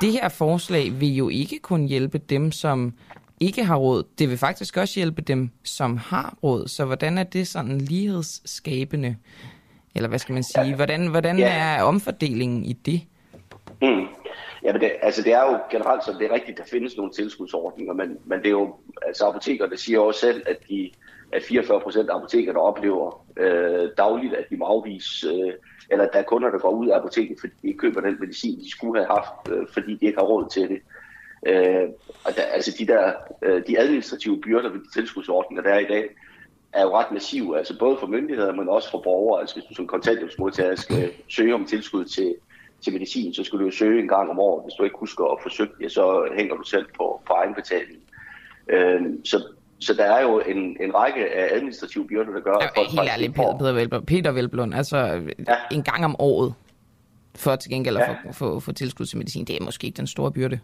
Det 0.00 0.12
her 0.12 0.28
forslag 0.28 1.00
vil 1.00 1.16
jo 1.16 1.28
ikke 1.28 1.58
kun 1.62 1.86
hjælpe 1.86 2.18
dem, 2.18 2.52
som 2.52 2.94
ikke 3.40 3.64
har 3.64 3.76
råd. 3.76 4.02
Det 4.18 4.28
vil 4.30 4.38
faktisk 4.38 4.76
også 4.76 5.00
hjælpe 5.00 5.22
dem, 5.22 5.50
som 5.64 5.96
har 5.96 6.36
råd. 6.42 6.68
Så 6.68 6.84
hvordan 6.84 7.18
er 7.18 7.22
det 7.22 7.48
sådan 7.48 7.78
lighedsskabende? 7.78 9.16
Eller 9.96 10.08
hvad 10.08 10.18
skal 10.18 10.32
man 10.32 10.42
sige? 10.42 10.74
Hvordan, 10.74 11.06
hvordan 11.06 11.38
ja. 11.38 11.76
er 11.78 11.82
omfordelingen 11.82 12.64
i 12.64 12.72
det? 12.72 13.00
Mm. 13.82 14.06
Ja, 14.64 14.72
men 14.72 14.80
det, 14.80 14.92
altså 15.02 15.22
det 15.22 15.32
er 15.32 15.52
jo 15.52 15.58
generelt 15.70 16.04
så 16.04 16.12
det 16.18 16.26
er 16.26 16.34
rigtigt, 16.34 16.58
der 16.58 16.64
findes 16.64 16.96
nogle 16.96 17.12
tilskudsordninger, 17.12 17.94
men, 17.94 18.18
men 18.24 18.38
det 18.38 18.46
er 18.46 18.50
jo, 18.50 18.74
altså 19.06 19.24
apotekerne 19.26 19.76
siger 19.76 20.00
også 20.00 20.20
selv, 20.20 20.42
at, 20.46 20.56
de, 20.68 20.90
at 21.32 21.42
44 21.42 21.80
procent 21.80 22.10
af 22.10 22.16
apotekerne 22.16 22.58
oplever 22.58 23.26
øh, 23.36 23.88
dagligt, 23.98 24.34
at 24.34 24.44
de 24.50 24.56
må 24.56 24.64
afvise, 24.64 25.28
øh, 25.28 25.52
eller 25.90 26.04
at 26.04 26.10
der 26.12 26.18
er 26.18 26.22
kunder, 26.22 26.50
der 26.50 26.58
går 26.58 26.70
ud 26.70 26.88
af 26.88 26.98
apoteket, 26.98 27.36
fordi 27.40 27.52
de 27.62 27.68
ikke 27.68 27.78
køber 27.78 28.00
den 28.00 28.16
medicin, 28.20 28.60
de 28.60 28.70
skulle 28.70 29.04
have 29.04 29.18
haft, 29.18 29.50
øh, 29.50 29.66
fordi 29.72 29.94
de 29.94 30.06
ikke 30.06 30.18
har 30.18 30.26
råd 30.26 30.48
til 30.50 30.68
det. 30.68 30.80
Øh, 31.46 31.88
og 32.24 32.36
der, 32.36 32.42
altså 32.42 32.76
de 32.78 32.86
der, 32.86 33.12
øh, 33.42 33.62
de 33.66 33.78
administrative 33.78 34.40
byrder 34.40 34.70
ved 34.70 34.80
de 34.80 34.92
tilskudsordninger, 35.00 35.62
der 35.62 35.70
er 35.70 35.78
i 35.78 35.84
dag, 35.84 36.08
er 36.72 36.82
jo 36.82 36.98
ret 36.98 37.12
massiv, 37.12 37.54
altså 37.58 37.78
både 37.78 37.96
for 38.00 38.06
myndigheder, 38.06 38.52
men 38.52 38.68
også 38.68 38.90
for 38.90 39.00
borgere. 39.00 39.40
Altså 39.40 39.54
hvis 39.54 39.64
du 39.64 39.74
som 39.74 39.86
kontanthjælpsmodtager 39.86 40.74
skal 40.74 41.10
søge 41.28 41.54
om 41.54 41.64
tilskud 41.64 42.04
til, 42.04 42.34
til 42.84 42.92
medicin, 42.92 43.34
så 43.34 43.44
skal 43.44 43.58
du 43.58 43.64
jo 43.64 43.70
søge 43.70 44.02
en 44.02 44.08
gang 44.08 44.30
om 44.30 44.38
året. 44.38 44.64
Hvis 44.64 44.74
du 44.74 44.82
ikke 44.84 44.96
husker 44.98 45.24
at 45.24 45.38
forsøge 45.42 45.70
det, 45.80 45.92
så 45.92 46.28
hænger 46.36 46.56
du 46.56 46.62
selv 46.62 46.86
på, 46.96 47.22
på 47.26 47.32
egenbetaling. 47.32 47.98
Øhm, 48.68 49.24
så, 49.24 49.42
så 49.78 49.94
der 49.94 50.04
er 50.04 50.22
jo 50.22 50.40
en, 50.40 50.76
en 50.80 50.94
række 50.94 51.34
af 51.34 51.56
administrative 51.56 52.06
byrder, 52.06 52.32
der 52.32 52.40
gør, 52.40 52.54
at 52.54 52.70
folk 52.76 52.88
helt 52.88 53.08
ærligt, 53.08 53.34
Peter, 53.34 53.58
Peter, 53.58 53.72
Velblom, 53.72 54.04
Peter 54.04 54.30
Velblom, 54.32 54.72
altså 54.72 54.96
ja. 54.96 55.56
en 55.72 55.82
gang 55.82 56.04
om 56.04 56.16
året 56.18 56.54
for 57.36 57.56
til 57.56 57.70
gengæld 57.70 57.96
at 57.96 58.08
ja. 58.08 58.30
få, 58.30 58.32
få, 58.32 58.60
få 58.60 58.72
tilskud 58.72 59.06
til 59.06 59.18
medicin, 59.18 59.44
det 59.44 59.56
er 59.60 59.64
måske 59.64 59.86
ikke 59.86 59.96
den 59.96 60.06
store 60.06 60.32
byrde. 60.32 60.60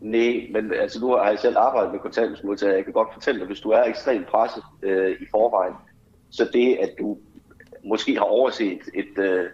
Nej, 0.00 0.46
men 0.50 0.72
altså 0.72 1.00
nu 1.00 1.06
har 1.06 1.28
jeg 1.28 1.38
selv 1.38 1.58
arbejdet 1.58 1.92
med 1.92 2.00
kontanthjælpsmodtagere. 2.00 2.76
Jeg 2.76 2.84
kan 2.84 2.92
godt 2.92 3.12
fortælle 3.12 3.40
dig, 3.40 3.46
hvis 3.46 3.60
du 3.60 3.70
er 3.70 3.82
ekstremt 3.82 4.26
presset 4.26 4.62
øh, 4.82 5.10
i 5.20 5.24
forvejen, 5.30 5.74
så 6.30 6.48
det, 6.52 6.76
at 6.76 6.90
du 6.98 7.18
måske 7.84 8.14
har 8.14 8.24
overset 8.24 8.80
et, 8.94 9.18
øh, 9.18 9.46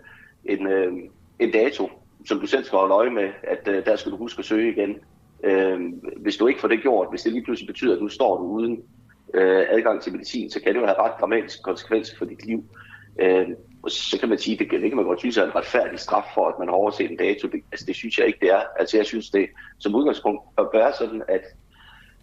en, 0.45 0.67
øh, 0.67 0.93
en 1.39 1.51
dato, 1.51 1.91
som 2.27 2.41
du 2.41 2.47
selv 2.47 2.65
skal 2.65 2.79
holde 2.79 2.95
øje 2.95 3.11
med, 3.11 3.29
at 3.43 3.69
øh, 3.69 3.87
der 3.87 3.97
skal 3.97 4.13
du 4.13 4.17
huske 4.17 4.39
at 4.39 4.45
søge 4.45 4.73
igen. 4.73 4.97
Øh, 5.45 5.81
hvis 6.17 6.37
du 6.37 6.47
ikke 6.47 6.61
får 6.61 6.69
det 6.69 6.83
gjort, 6.83 7.11
hvis 7.11 7.23
det 7.23 7.33
lige 7.33 7.45
pludselig 7.45 7.67
betyder, 7.67 7.95
at 7.95 8.03
nu 8.03 8.09
står 8.09 8.39
du 8.39 8.45
uden 8.45 8.83
øh, 9.35 9.65
adgang 9.69 10.03
til 10.03 10.13
medicin, 10.13 10.51
så 10.51 10.61
kan 10.61 10.75
det 10.75 10.81
jo 10.81 10.87
have 10.87 10.99
ret 10.99 11.21
dramatiske 11.21 11.63
konsekvenser 11.63 12.17
for 12.17 12.25
dit 12.25 12.47
liv. 12.47 12.65
Øh, 13.21 13.49
og 13.87 13.93
så 13.93 14.19
kan 14.21 14.29
man 14.29 14.39
sige, 14.39 14.57
det, 14.59 14.71
det 14.71 14.91
kan 14.91 14.97
man 14.97 15.05
godt 15.05 15.19
synes 15.19 15.37
er 15.37 15.45
en 15.45 15.55
retfærdig 15.55 15.99
straf 15.99 16.25
for, 16.35 16.49
at 16.49 16.59
man 16.59 16.69
har 16.69 16.75
overset 16.75 17.11
en 17.11 17.17
dato. 17.17 17.49
Det, 17.49 17.61
altså, 17.73 17.87
det 17.87 17.97
synes 17.97 18.19
jeg 18.19 18.27
ikke, 18.27 18.39
det 18.41 18.51
er. 18.51 18.61
Altså 18.79 18.97
jeg 18.97 19.07
synes, 19.07 19.31
det 19.31 19.49
som 19.79 19.95
udgangspunkt 19.95 20.43
bør 20.57 20.79
være 20.79 20.93
sådan, 20.99 21.23
at 21.29 21.45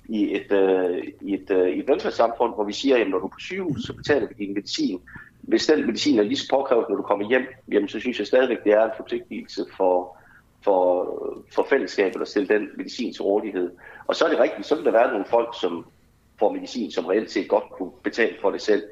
i 0.10 0.36
et, 0.36 0.52
øh, 0.52 1.04
i 1.21 1.34
et, 1.34 1.52
øh, 1.52 1.69
i 1.69 1.80
et 1.80 1.88
velfærdssamfund, 1.88 2.54
hvor 2.54 2.63
vi 2.63 2.73
siger, 2.73 2.97
at 2.97 3.10
når 3.10 3.19
du 3.19 3.26
er 3.26 3.30
på 3.30 3.39
sygehus, 3.39 3.84
så 3.84 3.93
betaler 3.93 4.28
vi 4.28 4.45
din 4.45 4.54
medicin. 4.54 5.02
Hvis 5.41 5.67
den 5.67 5.86
medicin 5.86 6.19
er 6.19 6.23
lige 6.23 6.38
så 6.38 6.47
påkrævet, 6.49 6.86
når 6.89 6.95
du 6.95 7.02
kommer 7.02 7.28
hjem, 7.30 7.45
jamen, 7.71 7.89
så 7.89 7.99
synes 7.99 8.19
jeg 8.19 8.28
stadigvæk, 8.28 8.63
det 8.63 8.71
er 8.71 8.84
en 8.84 8.97
forpligtelse 8.97 9.65
for, 9.78 10.17
for, 10.63 10.84
for 11.56 11.65
fællesskabet 11.69 12.21
at 12.21 12.28
stille 12.28 12.47
den 12.47 12.69
medicin 12.78 13.13
til 13.13 13.21
rådighed. 13.21 13.71
Og 14.08 14.15
så 14.15 14.26
er 14.26 14.30
det 14.30 14.39
rigtigt, 14.39 14.67
så 14.67 14.76
vil 14.76 14.86
der 14.86 14.91
være 14.91 15.12
nogle 15.12 15.26
folk, 15.26 15.56
som 15.62 15.86
får 16.39 16.54
medicin, 16.54 16.91
som 16.91 17.06
reelt 17.06 17.32
set 17.32 17.49
godt 17.49 17.69
kunne 17.71 17.91
betale 18.04 18.36
for 18.41 18.52
det 18.52 18.62
selv. 18.62 18.84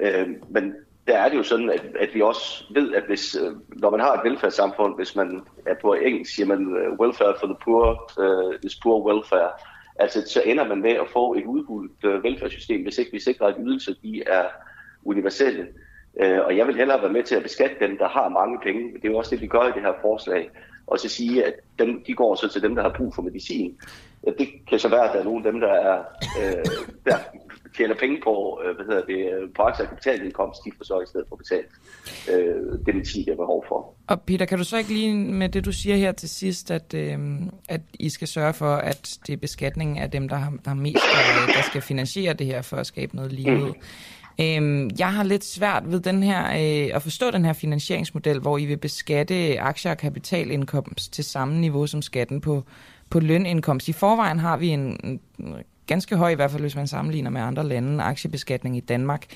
Øh, 0.00 0.28
men 0.48 0.74
der 1.06 1.18
er 1.18 1.28
det 1.28 1.36
jo 1.36 1.42
sådan, 1.42 1.70
at, 1.70 1.84
at 2.00 2.08
vi 2.14 2.22
også 2.22 2.64
ved, 2.70 2.94
at 2.94 3.02
hvis, 3.06 3.34
øh, 3.34 3.56
når 3.68 3.90
man 3.90 4.00
har 4.00 4.12
et 4.12 4.30
velfærdssamfund, 4.30 4.96
hvis 4.96 5.16
man 5.16 5.42
er 5.66 5.74
på 5.82 5.92
engelsk, 5.92 6.34
siger 6.34 6.46
man 6.46 6.76
øh, 6.76 6.92
welfare 7.00 7.34
for 7.40 7.46
the 7.46 7.56
poor 7.64 8.12
uh, 8.18 8.54
is 8.62 8.76
poor 8.82 9.12
welfare, 9.12 9.50
altså 9.96 10.22
så 10.26 10.42
ender 10.44 10.68
man 10.68 10.80
med 10.80 10.90
at 10.90 11.08
få 11.12 11.34
et 11.34 11.44
udhullet 11.44 12.04
uh, 12.04 12.24
velfærdssystem, 12.24 12.82
hvis 12.82 12.98
ikke 12.98 13.12
vi 13.12 13.20
sikrer, 13.20 13.46
at 13.46 13.54
ydelser 13.58 13.94
de 14.02 14.22
er 14.26 14.44
universelle. 15.04 15.66
Uh, 16.12 16.38
og 16.46 16.56
jeg 16.56 16.66
vil 16.66 16.76
hellere 16.76 17.02
være 17.02 17.12
med 17.12 17.22
til 17.22 17.34
at 17.34 17.42
beskatte 17.42 17.76
dem, 17.80 17.98
der 17.98 18.08
har 18.08 18.28
mange 18.28 18.58
penge. 18.62 18.92
Det 18.92 19.04
er 19.04 19.10
jo 19.10 19.18
også 19.18 19.30
det, 19.30 19.40
vi 19.40 19.46
gør 19.46 19.62
i 19.62 19.72
det 19.72 19.82
her 19.82 19.94
forslag. 20.02 20.50
Og 20.86 20.98
så 20.98 21.08
sige, 21.08 21.44
at 21.44 21.54
dem, 21.78 22.04
de 22.06 22.14
går 22.14 22.34
så 22.34 22.48
til 22.48 22.62
dem, 22.62 22.74
der 22.74 22.82
har 22.82 22.94
brug 22.96 23.14
for 23.14 23.22
medicin. 23.22 23.78
Det 24.38 24.48
kan 24.68 24.78
så 24.78 24.88
være, 24.88 25.08
at 25.08 25.12
der 25.12 25.20
er 25.20 25.24
nogle 25.24 25.46
af 25.46 25.52
dem, 25.52 25.60
der, 25.60 25.72
er, 25.72 26.04
øh, 26.42 26.64
der 27.06 27.16
tjener 27.76 27.94
penge 27.94 28.20
på, 28.24 28.60
øh, 28.64 28.76
hvad 28.76 28.86
hedder 28.86 29.04
det, 29.04 29.42
øh, 29.42 29.48
på 29.56 29.62
aktier 29.62 29.86
kapitalindkomst, 29.86 30.64
de 30.64 30.70
får 30.76 30.84
så 30.84 31.00
i 31.00 31.06
stedet 31.06 31.26
for 31.28 31.36
betalt 31.36 31.70
øh, 32.32 32.78
det 32.86 32.94
medicin, 32.94 33.26
der 33.26 33.32
er 33.32 33.36
behov 33.36 33.64
for. 33.68 33.94
Og 34.06 34.20
Peter, 34.20 34.46
kan 34.46 34.58
du 34.58 34.64
så 34.64 34.76
ikke 34.78 34.92
lige 34.92 35.14
med 35.14 35.48
det, 35.48 35.64
du 35.64 35.72
siger 35.72 35.96
her 35.96 36.12
til 36.12 36.28
sidst, 36.28 36.70
at, 36.70 36.94
øh, 36.94 37.18
at 37.68 37.80
I 37.94 38.08
skal 38.08 38.28
sørge 38.28 38.52
for, 38.52 38.74
at 38.74 39.18
det 39.26 39.32
er 39.32 39.36
beskatningen 39.36 39.98
af 39.98 40.10
dem, 40.10 40.28
der 40.28 40.36
har, 40.36 40.50
der 40.64 40.70
har 40.70 40.76
mest, 40.76 41.04
der, 41.46 41.52
der 41.52 41.62
skal 41.62 41.82
finansiere 41.82 42.32
det 42.32 42.46
her 42.46 42.62
for 42.62 42.76
at 42.76 42.86
skabe 42.86 43.16
noget 43.16 43.32
lighed? 43.32 43.66
Mm. 43.66 43.74
Øhm, 44.40 44.90
jeg 44.98 45.12
har 45.12 45.22
lidt 45.22 45.44
svært 45.44 45.92
ved 45.92 46.00
den 46.00 46.22
her, 46.22 46.44
øh, 46.44 46.96
at 46.96 47.02
forstå 47.02 47.30
den 47.30 47.44
her 47.44 47.52
finansieringsmodel, 47.52 48.40
hvor 48.40 48.58
I 48.58 48.66
vil 48.66 48.76
beskatte 48.76 49.60
aktier 49.60 49.92
og 49.92 49.98
kapitalindkomst 49.98 51.12
til 51.12 51.24
samme 51.24 51.60
niveau 51.60 51.86
som 51.86 52.02
skatten 52.02 52.40
på, 52.40 52.64
på 53.10 53.20
lønindkomst. 53.20 53.88
I 53.88 53.92
forvejen 53.92 54.38
har 54.38 54.56
vi 54.56 54.68
en, 54.68 54.80
en 55.04 55.20
ganske 55.92 56.16
høj, 56.16 56.30
i 56.30 56.34
hvert 56.34 56.50
fald 56.50 56.62
hvis 56.62 56.76
man 56.76 56.86
sammenligner 56.86 57.30
med 57.30 57.40
andre 57.40 57.68
lande, 57.68 58.04
aktiebeskatning 58.04 58.76
i 58.76 58.80
Danmark. 58.80 59.26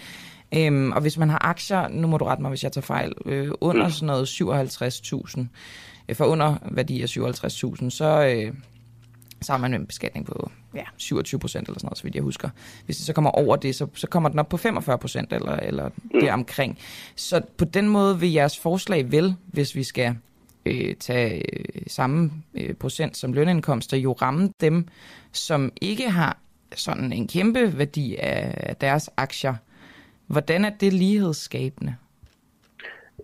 Øhm, 0.54 0.92
og 0.92 1.00
hvis 1.00 1.18
man 1.18 1.30
har 1.30 1.46
aktier, 1.48 1.88
nu 1.88 2.06
må 2.06 2.16
du 2.16 2.24
rette 2.24 2.42
mig, 2.42 2.48
hvis 2.48 2.64
jeg 2.64 2.72
tager 2.72 2.82
fejl, 2.82 3.12
øh, 3.26 3.50
under 3.60 3.88
sådan 3.88 4.06
noget 4.06 4.28
57.000, 4.28 5.48
øh, 6.08 6.16
for 6.16 6.24
under 6.24 6.56
værdi 6.70 7.02
af 7.02 7.08
57.000, 7.08 7.90
så, 7.90 8.26
øh, 8.26 8.54
så 9.42 9.52
har 9.52 9.58
man 9.58 9.74
en 9.74 9.86
beskatning 9.86 10.26
på 10.26 10.50
ja, 10.74 10.84
27 10.96 11.38
procent 11.38 11.68
eller 11.68 11.78
sådan 11.78 11.86
noget, 11.86 11.98
så 11.98 12.04
vidt 12.04 12.14
jeg 12.14 12.22
husker. 12.22 12.48
Hvis 12.84 12.96
det 12.96 13.06
så 13.06 13.12
kommer 13.12 13.30
over 13.30 13.56
det, 13.56 13.74
så, 13.74 13.86
så 13.94 14.06
kommer 14.06 14.28
den 14.28 14.38
op 14.38 14.48
på 14.48 14.56
45 14.56 14.98
procent 14.98 15.32
eller, 15.32 15.56
eller 15.56 15.90
deromkring. 16.20 16.78
Så 17.16 17.40
på 17.58 17.64
den 17.64 17.88
måde 17.88 18.20
vil 18.20 18.32
jeres 18.32 18.58
forslag 18.58 19.12
vel, 19.12 19.34
hvis 19.46 19.74
vi 19.74 19.82
skal 19.82 20.16
øh, 20.66 20.94
tage 20.94 21.42
øh, 21.58 21.64
samme 21.86 22.30
øh, 22.54 22.74
procent 22.74 23.16
som 23.16 23.32
lønindkomster, 23.32 23.96
jo 23.96 24.12
ramme 24.12 24.50
dem, 24.60 24.88
som 25.32 25.72
ikke 25.80 26.10
har 26.10 26.38
sådan 26.74 27.12
en 27.12 27.28
kæmpe 27.28 27.78
værdi 27.78 28.16
af 28.16 28.76
deres 28.80 29.10
aktier. 29.16 29.54
Hvordan 30.26 30.64
er 30.64 30.70
det 30.70 30.92
lighedsskabende? 30.92 31.96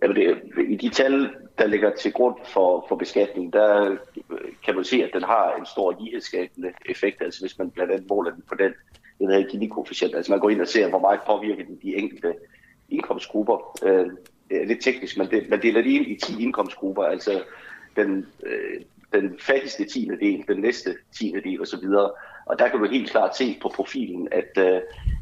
Jamen 0.01 0.15
det, 0.15 0.41
I 0.69 0.75
de 0.75 0.89
tal, 0.89 1.29
der 1.57 1.67
ligger 1.67 1.95
til 1.95 2.13
grund 2.13 2.35
for, 2.45 2.85
for 2.89 2.95
beskatning, 2.95 3.53
der 3.53 3.91
øh, 4.31 4.37
kan 4.65 4.75
man 4.75 4.83
se, 4.83 5.03
at 5.03 5.09
den 5.13 5.23
har 5.23 5.55
en 5.59 5.65
stor 5.65 5.97
lighedsskabende 6.01 6.71
effekt. 6.85 7.21
Altså 7.21 7.41
hvis 7.41 7.57
man 7.57 7.71
blandt 7.71 7.91
andet 7.91 8.09
måler 8.09 8.31
den 8.31 8.43
på 8.49 8.55
den, 8.55 8.73
den 9.19 9.29
her 9.29 9.47
Gini-koefficient. 9.49 10.15
Altså 10.15 10.31
man 10.31 10.39
går 10.39 10.49
ind 10.49 10.61
og 10.61 10.67
ser, 10.67 10.89
hvor 10.89 10.99
meget 10.99 11.19
påvirker 11.25 11.65
den 11.65 11.79
de 11.83 11.95
enkelte 11.95 12.33
indkomstgrupper. 12.89 13.79
Øh, 13.83 14.11
det 14.49 14.61
er 14.61 14.65
lidt 14.65 14.81
teknisk, 14.81 15.17
men 15.17 15.27
det, 15.27 15.49
man 15.49 15.61
deler 15.61 15.81
det 15.81 15.89
ind 15.89 16.07
i 16.07 16.15
10 16.15 16.43
indkomstgrupper. 16.43 17.03
Altså 17.03 17.43
den, 17.95 18.25
øh, 18.45 18.81
den 19.13 19.39
fattigste 19.39 19.85
tiende 19.85 20.19
del, 20.19 20.43
den 20.47 20.61
næste 20.61 20.95
tiende 21.17 21.41
del 21.41 21.61
osv. 21.61 21.85
Og 22.45 22.59
der 22.59 22.69
kan 22.69 22.79
du 22.79 22.85
helt 22.85 23.11
klart 23.11 23.37
se 23.37 23.57
på 23.61 23.69
profilen, 23.75 24.27
at, 24.31 24.57
øh, 24.57 24.81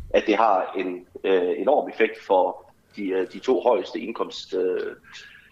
at 0.09 0.23
det 0.27 0.35
har 0.35 0.73
en 0.77 1.05
øh, 1.23 1.53
enorm 1.57 1.89
effekt 1.89 2.23
for 2.27 2.73
de, 2.95 3.07
øh, 3.07 3.31
de 3.33 3.39
to 3.39 3.61
højeste 3.61 3.99
indkomst 3.99 4.53
øh, 4.53 4.95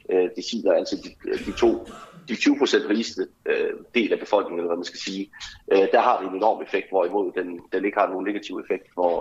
øh, 0.10 0.30
deciler, 0.36 0.74
altså 0.74 0.96
de, 0.96 1.40
de 1.46 1.52
to 1.52 1.88
de 2.30 2.36
20 2.36 2.58
procent 2.58 2.90
rigeste 2.90 3.28
øh, 3.46 3.74
del 3.96 4.14
af 4.14 4.20
befolkningen, 4.20 4.60
eller 4.60 4.70
hvad 4.70 4.78
man 4.78 4.92
skal 4.92 5.00
sige, 5.00 5.32
øh, 5.72 5.88
der 5.92 6.02
har 6.02 6.20
det 6.20 6.30
en 6.30 6.36
enorm 6.36 6.62
effekt, 6.62 6.90
hvorimod 6.90 7.32
den, 7.32 7.62
den 7.74 7.86
ikke 7.86 8.00
har 8.00 8.10
nogen 8.10 8.28
negativ 8.28 8.58
effekt 8.58 8.88
for, 8.96 9.12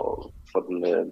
for 0.51 0.59
den, 0.59 0.87
øh, 0.93 1.05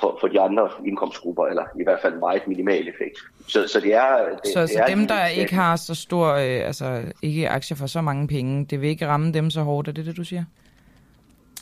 for, 0.00 0.18
for 0.20 0.28
de 0.28 0.40
andre 0.40 0.70
indkomstgrupper, 0.86 1.46
eller 1.46 1.64
i 1.80 1.84
hvert 1.84 1.98
fald 2.02 2.14
en 2.14 2.20
meget 2.20 2.46
minimal 2.46 2.88
effekt. 2.88 3.18
Så, 3.46 3.68
så 3.68 3.80
det 3.80 3.94
er... 3.94 4.28
Det, 4.28 4.52
så 4.54 4.60
det 4.60 4.70
så 4.70 4.78
er 4.82 4.86
dem, 4.86 4.98
en- 4.98 5.08
der 5.08 5.26
ikke 5.26 5.54
har 5.54 5.76
så 5.76 5.94
stor, 5.94 6.26
øh, 6.26 6.66
altså 6.66 7.02
ikke 7.22 7.48
aktier 7.48 7.76
for 7.76 7.86
så 7.86 8.00
mange 8.00 8.28
penge, 8.28 8.64
det 8.64 8.80
vil 8.80 8.88
ikke 8.88 9.06
ramme 9.06 9.32
dem 9.32 9.50
så 9.50 9.62
hårdt, 9.62 9.88
er 9.88 9.92
det 9.92 10.06
det, 10.06 10.16
du 10.16 10.24
siger? 10.24 10.44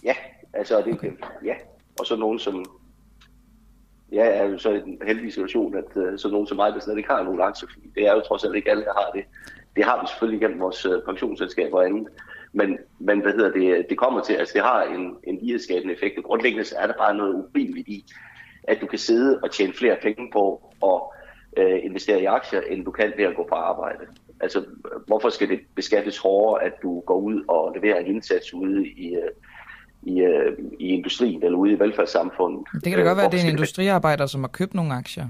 Ja, 0.04 0.14
altså 0.52 0.82
det, 0.82 0.92
okay. 0.92 1.12
ja. 1.44 1.54
Og 2.00 2.06
så 2.06 2.16
nogen 2.16 2.38
som... 2.38 2.64
Ja, 4.12 4.24
er 4.24 4.44
jo 4.44 4.58
så 4.58 4.70
i 4.70 4.80
den 4.80 4.98
heldige 5.06 5.32
situation, 5.32 5.76
at 5.76 5.96
uh, 5.96 6.18
så 6.18 6.28
nogen 6.28 6.46
som 6.46 6.56
mig, 6.56 6.72
der 6.72 6.80
slet 6.80 6.96
ikke 6.96 7.08
har 7.08 7.22
nogen 7.22 7.40
aktier, 7.40 7.68
fordi 7.74 7.90
det 7.94 8.06
er 8.08 8.14
jo 8.14 8.20
trods 8.20 8.44
alt 8.44 8.56
ikke 8.56 8.70
alle, 8.70 8.84
der 8.84 8.92
har 8.92 9.10
det. 9.14 9.24
Det 9.76 9.84
har 9.84 10.00
vi 10.00 10.06
selvfølgelig 10.08 10.40
gennem 10.40 10.60
vores 10.60 10.86
uh, 10.86 11.02
pensionsselskaber 11.06 11.78
og 11.78 11.86
andet. 11.86 12.06
Men, 12.52 12.78
men 12.98 13.20
hvad 13.22 13.32
hedder 13.32 13.52
det, 13.52 13.86
det 13.90 13.98
kommer 13.98 14.20
til, 14.20 14.32
altså 14.34 14.52
det 14.54 14.62
har 14.62 14.82
en, 14.82 15.16
en 15.24 15.38
lighedsskabende 15.42 15.94
effekt. 15.94 16.18
Og 16.18 16.24
Grundlæggende 16.24 16.64
er 16.78 16.86
der 16.86 16.94
bare 16.98 17.14
noget 17.14 17.34
urimeligt 17.34 17.88
i, 17.88 18.04
at 18.62 18.78
du 18.80 18.86
kan 18.86 18.98
sidde 18.98 19.40
og 19.42 19.50
tjene 19.50 19.72
flere 19.72 19.96
penge 20.02 20.30
på 20.32 20.74
at 20.84 21.00
øh, 21.62 21.78
investere 21.84 22.20
i 22.20 22.24
aktier, 22.24 22.60
end 22.60 22.84
du 22.84 22.90
kan 22.90 23.12
ved 23.16 23.24
at 23.24 23.36
gå 23.36 23.46
på 23.48 23.54
arbejde. 23.54 24.04
Altså, 24.40 24.64
hvorfor 25.06 25.28
skal 25.28 25.48
det 25.48 25.60
beskattes 25.74 26.18
hårdere, 26.18 26.64
at 26.64 26.72
du 26.82 27.00
går 27.00 27.16
ud 27.16 27.44
og 27.48 27.76
leverer 27.80 27.98
en 27.98 28.06
indsats 28.06 28.54
ude 28.54 28.86
i, 28.86 29.14
øh, 29.14 29.30
i, 30.02 30.20
øh, 30.20 30.52
i 30.80 30.86
industrien 30.88 31.42
eller 31.42 31.58
ude 31.58 31.72
i 31.72 31.78
velfærdssamfundet? 31.78 32.66
Det 32.74 32.82
kan 32.82 32.92
da 32.92 32.98
Øh, 32.98 33.04
godt 33.04 33.04
være, 33.04 33.10
at 33.10 33.16
hvorfor 33.16 33.30
det 33.30 33.40
er 33.40 33.44
en 33.44 33.50
industriarbejder, 33.50 34.26
som 34.26 34.40
har 34.40 34.48
købt 34.48 34.74
nogle 34.74 34.94
aktier. 34.94 35.26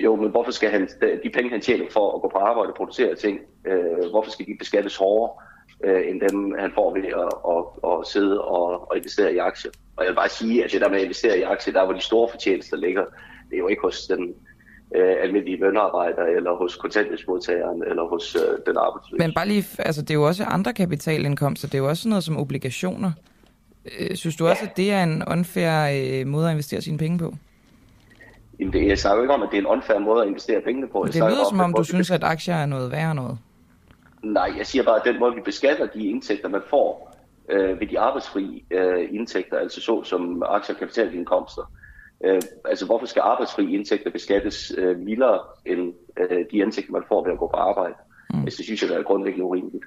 Jo, 0.00 0.16
men 0.16 0.30
hvorfor 0.30 0.50
skal 0.50 0.70
han, 0.70 0.88
de 1.24 1.30
penge, 1.30 1.50
han 1.50 1.60
tjener 1.60 1.84
for 1.90 2.14
at 2.14 2.22
gå 2.22 2.28
på 2.28 2.38
arbejde 2.38 2.68
og 2.68 2.76
producere 2.76 3.14
ting, 3.14 3.40
øh, 3.64 4.10
hvorfor 4.10 4.30
skal 4.30 4.46
de 4.46 4.56
beskattes 4.58 4.96
hårdere, 4.96 5.32
øh, 5.84 6.08
end 6.08 6.20
dem, 6.28 6.54
han 6.58 6.70
får 6.74 6.94
ved 6.94 7.04
at, 7.22 7.32
at, 7.54 7.90
at 7.90 8.06
sidde 8.06 8.40
og, 8.40 8.90
og 8.90 8.96
investere 8.96 9.34
i 9.34 9.38
aktier? 9.38 9.70
Og 9.96 10.04
jeg 10.04 10.10
vil 10.10 10.16
bare 10.16 10.28
sige, 10.28 10.64
at 10.64 10.72
det 10.72 10.80
der 10.80 10.88
med 10.88 10.96
at 10.96 11.02
investere 11.02 11.38
i 11.38 11.42
aktier, 11.42 11.72
der 11.74 11.84
hvor 11.84 11.94
de 11.94 12.00
store 12.00 12.28
fortjenester 12.30 12.76
ligger, 12.76 13.04
det 13.50 13.54
er 13.56 13.58
jo 13.58 13.68
ikke 13.68 13.82
hos 13.82 14.06
den 14.06 14.34
øh, 14.96 15.14
almindelige 15.22 15.56
lønarbejder, 15.56 16.22
eller 16.22 16.56
hos 16.56 16.76
kontanthjælpsmodtageren, 16.76 17.82
eller 17.82 18.04
hos 18.08 18.36
øh, 18.36 18.58
den 18.66 18.76
arbejdsløse. 18.76 19.18
Men 19.18 19.34
bare 19.34 19.48
lige, 19.48 19.64
altså 19.78 20.02
det 20.02 20.10
er 20.10 20.14
jo 20.14 20.26
også 20.26 20.44
andre 20.44 20.72
kapitalindkomster, 20.72 21.68
det 21.68 21.74
er 21.74 21.78
jo 21.78 21.88
også 21.88 22.08
noget 22.08 22.24
som 22.24 22.36
obligationer. 22.36 23.12
Øh, 23.98 24.16
Synes 24.16 24.36
du 24.36 24.46
også, 24.46 24.64
at 24.64 24.76
det 24.76 24.92
er 24.92 25.02
en 25.02 25.22
unfair 25.30 26.20
øh, 26.20 26.26
måde 26.26 26.46
at 26.46 26.52
investere 26.52 26.80
sine 26.80 26.98
penge 26.98 27.18
på? 27.18 27.34
Jamen, 28.60 28.72
det, 28.72 28.88
jeg 28.88 28.98
snakker 28.98 29.16
jo 29.16 29.22
ikke 29.22 29.34
om, 29.34 29.42
at 29.42 29.48
det 29.50 29.56
er 29.56 29.60
en 29.60 29.66
unfair 29.66 29.98
måde 29.98 30.22
at 30.22 30.28
investere 30.28 30.60
pengene 30.60 30.88
på. 30.88 31.04
Jeg 31.06 31.12
Det 31.14 31.22
lyder 31.22 31.40
om, 31.40 31.50
som 31.50 31.60
om, 31.60 31.74
du 31.74 31.84
synes, 31.84 32.10
at 32.10 32.24
aktier 32.24 32.54
er 32.54 32.66
noget 32.66 32.92
værre 32.92 33.14
noget. 33.14 33.38
Nej, 34.22 34.54
jeg 34.58 34.66
siger 34.66 34.84
bare, 34.84 34.96
at 34.96 35.04
den 35.04 35.20
måde, 35.20 35.34
vi 35.34 35.40
beskatter 35.40 35.86
de 35.86 36.06
indtægter, 36.06 36.48
man 36.48 36.62
får 36.70 37.16
øh, 37.48 37.80
ved 37.80 37.86
de 37.86 37.98
arbejdsfri 37.98 38.64
øh, 38.70 39.08
indtægter, 39.10 39.58
altså 39.58 39.80
så 39.80 40.04
som 40.04 40.42
aktier- 40.46 40.74
og 40.74 40.78
kapitalindkomster. 40.78 41.72
Øh, 42.24 42.42
altså, 42.64 42.86
hvorfor 42.86 43.06
skal 43.06 43.22
arbejdsfri 43.24 43.74
indtægter 43.74 44.10
beskattes 44.10 44.72
øh, 44.78 44.98
mildere 44.98 45.40
end 45.66 45.92
øh, 46.18 46.44
de 46.52 46.56
indtægter, 46.56 46.92
man 46.92 47.02
får 47.08 47.24
ved 47.24 47.32
at 47.32 47.38
gå 47.38 47.46
på 47.46 47.56
arbejde? 47.56 47.94
Mm. 48.34 48.42
Altså, 48.42 48.56
det 48.56 48.64
synes 48.64 48.82
jeg, 48.82 48.90
der 48.90 48.98
er 48.98 49.02
grundlæggende 49.02 49.44
urimeligt. 49.44 49.84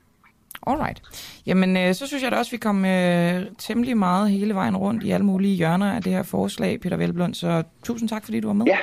Alright. 0.67 1.01
Jamen, 1.45 1.77
øh, 1.77 1.93
så 1.93 2.07
synes 2.07 2.23
jeg 2.23 2.31
da 2.31 2.37
også, 2.37 2.49
at 2.49 2.51
vi 2.51 2.57
kom 2.57 2.85
øh, 2.85 3.45
temmelig 3.57 3.97
meget 3.97 4.29
hele 4.29 4.55
vejen 4.55 4.77
rundt 4.77 5.03
i 5.03 5.11
alle 5.11 5.25
mulige 5.25 5.55
hjørner 5.55 5.93
af 5.93 6.01
det 6.01 6.13
her 6.13 6.23
forslag, 6.23 6.79
Peter 6.79 6.97
Velblund. 6.97 7.33
Så 7.33 7.63
tusind 7.83 8.09
tak, 8.09 8.23
fordi 8.23 8.39
du 8.39 8.47
var 8.47 8.53
med. 8.53 8.65
Ja, 8.65 8.77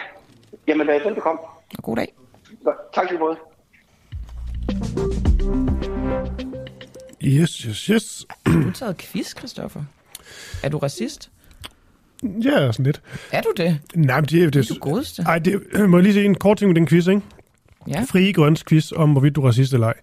jamen 0.69 0.89
øh, 0.89 1.05
velbekomme. 1.05 1.41
Og 1.79 1.83
god 1.83 1.97
dag. 1.97 2.15
Tak 2.95 3.11
lige 3.11 3.21
måde. 3.21 3.37
Yes, 7.25 7.57
yes, 7.57 7.85
yes. 7.85 8.27
Du 8.47 8.51
har 8.51 8.73
taget 8.73 8.97
quiz, 8.97 9.37
Christoffer. 9.39 9.85
Er 10.63 10.69
du 10.69 10.79
racist? 10.79 11.31
Ja, 12.23 12.73
sådan 12.73 12.87
lidt. 12.87 13.03
Er 13.33 13.41
du 13.43 13.53
det? 13.57 13.79
Nej, 13.95 14.21
men 14.21 14.29
det 14.29 14.43
er 14.45 14.51
det. 14.51 14.69
Du 14.69 14.75
godeste. 14.81 15.23
Ej, 15.23 15.39
det, 15.39 15.63
må 15.89 15.97
jeg 15.97 16.03
lige 16.03 16.13
sige 16.13 16.25
en 16.25 16.35
kort 16.35 16.59
ting 16.59 16.69
med 16.69 16.75
den 16.75 16.87
quiz, 16.87 17.07
ikke? 17.07 17.23
Ja. 17.89 18.05
Frie 18.09 18.33
Grøns 18.33 18.65
quiz 18.65 18.93
om, 18.97 19.13
hvorvidt 19.13 19.37
du 19.37 19.43
er 19.43 19.49
racist 19.49 19.73
eller 19.73 19.87
ej. 19.87 19.95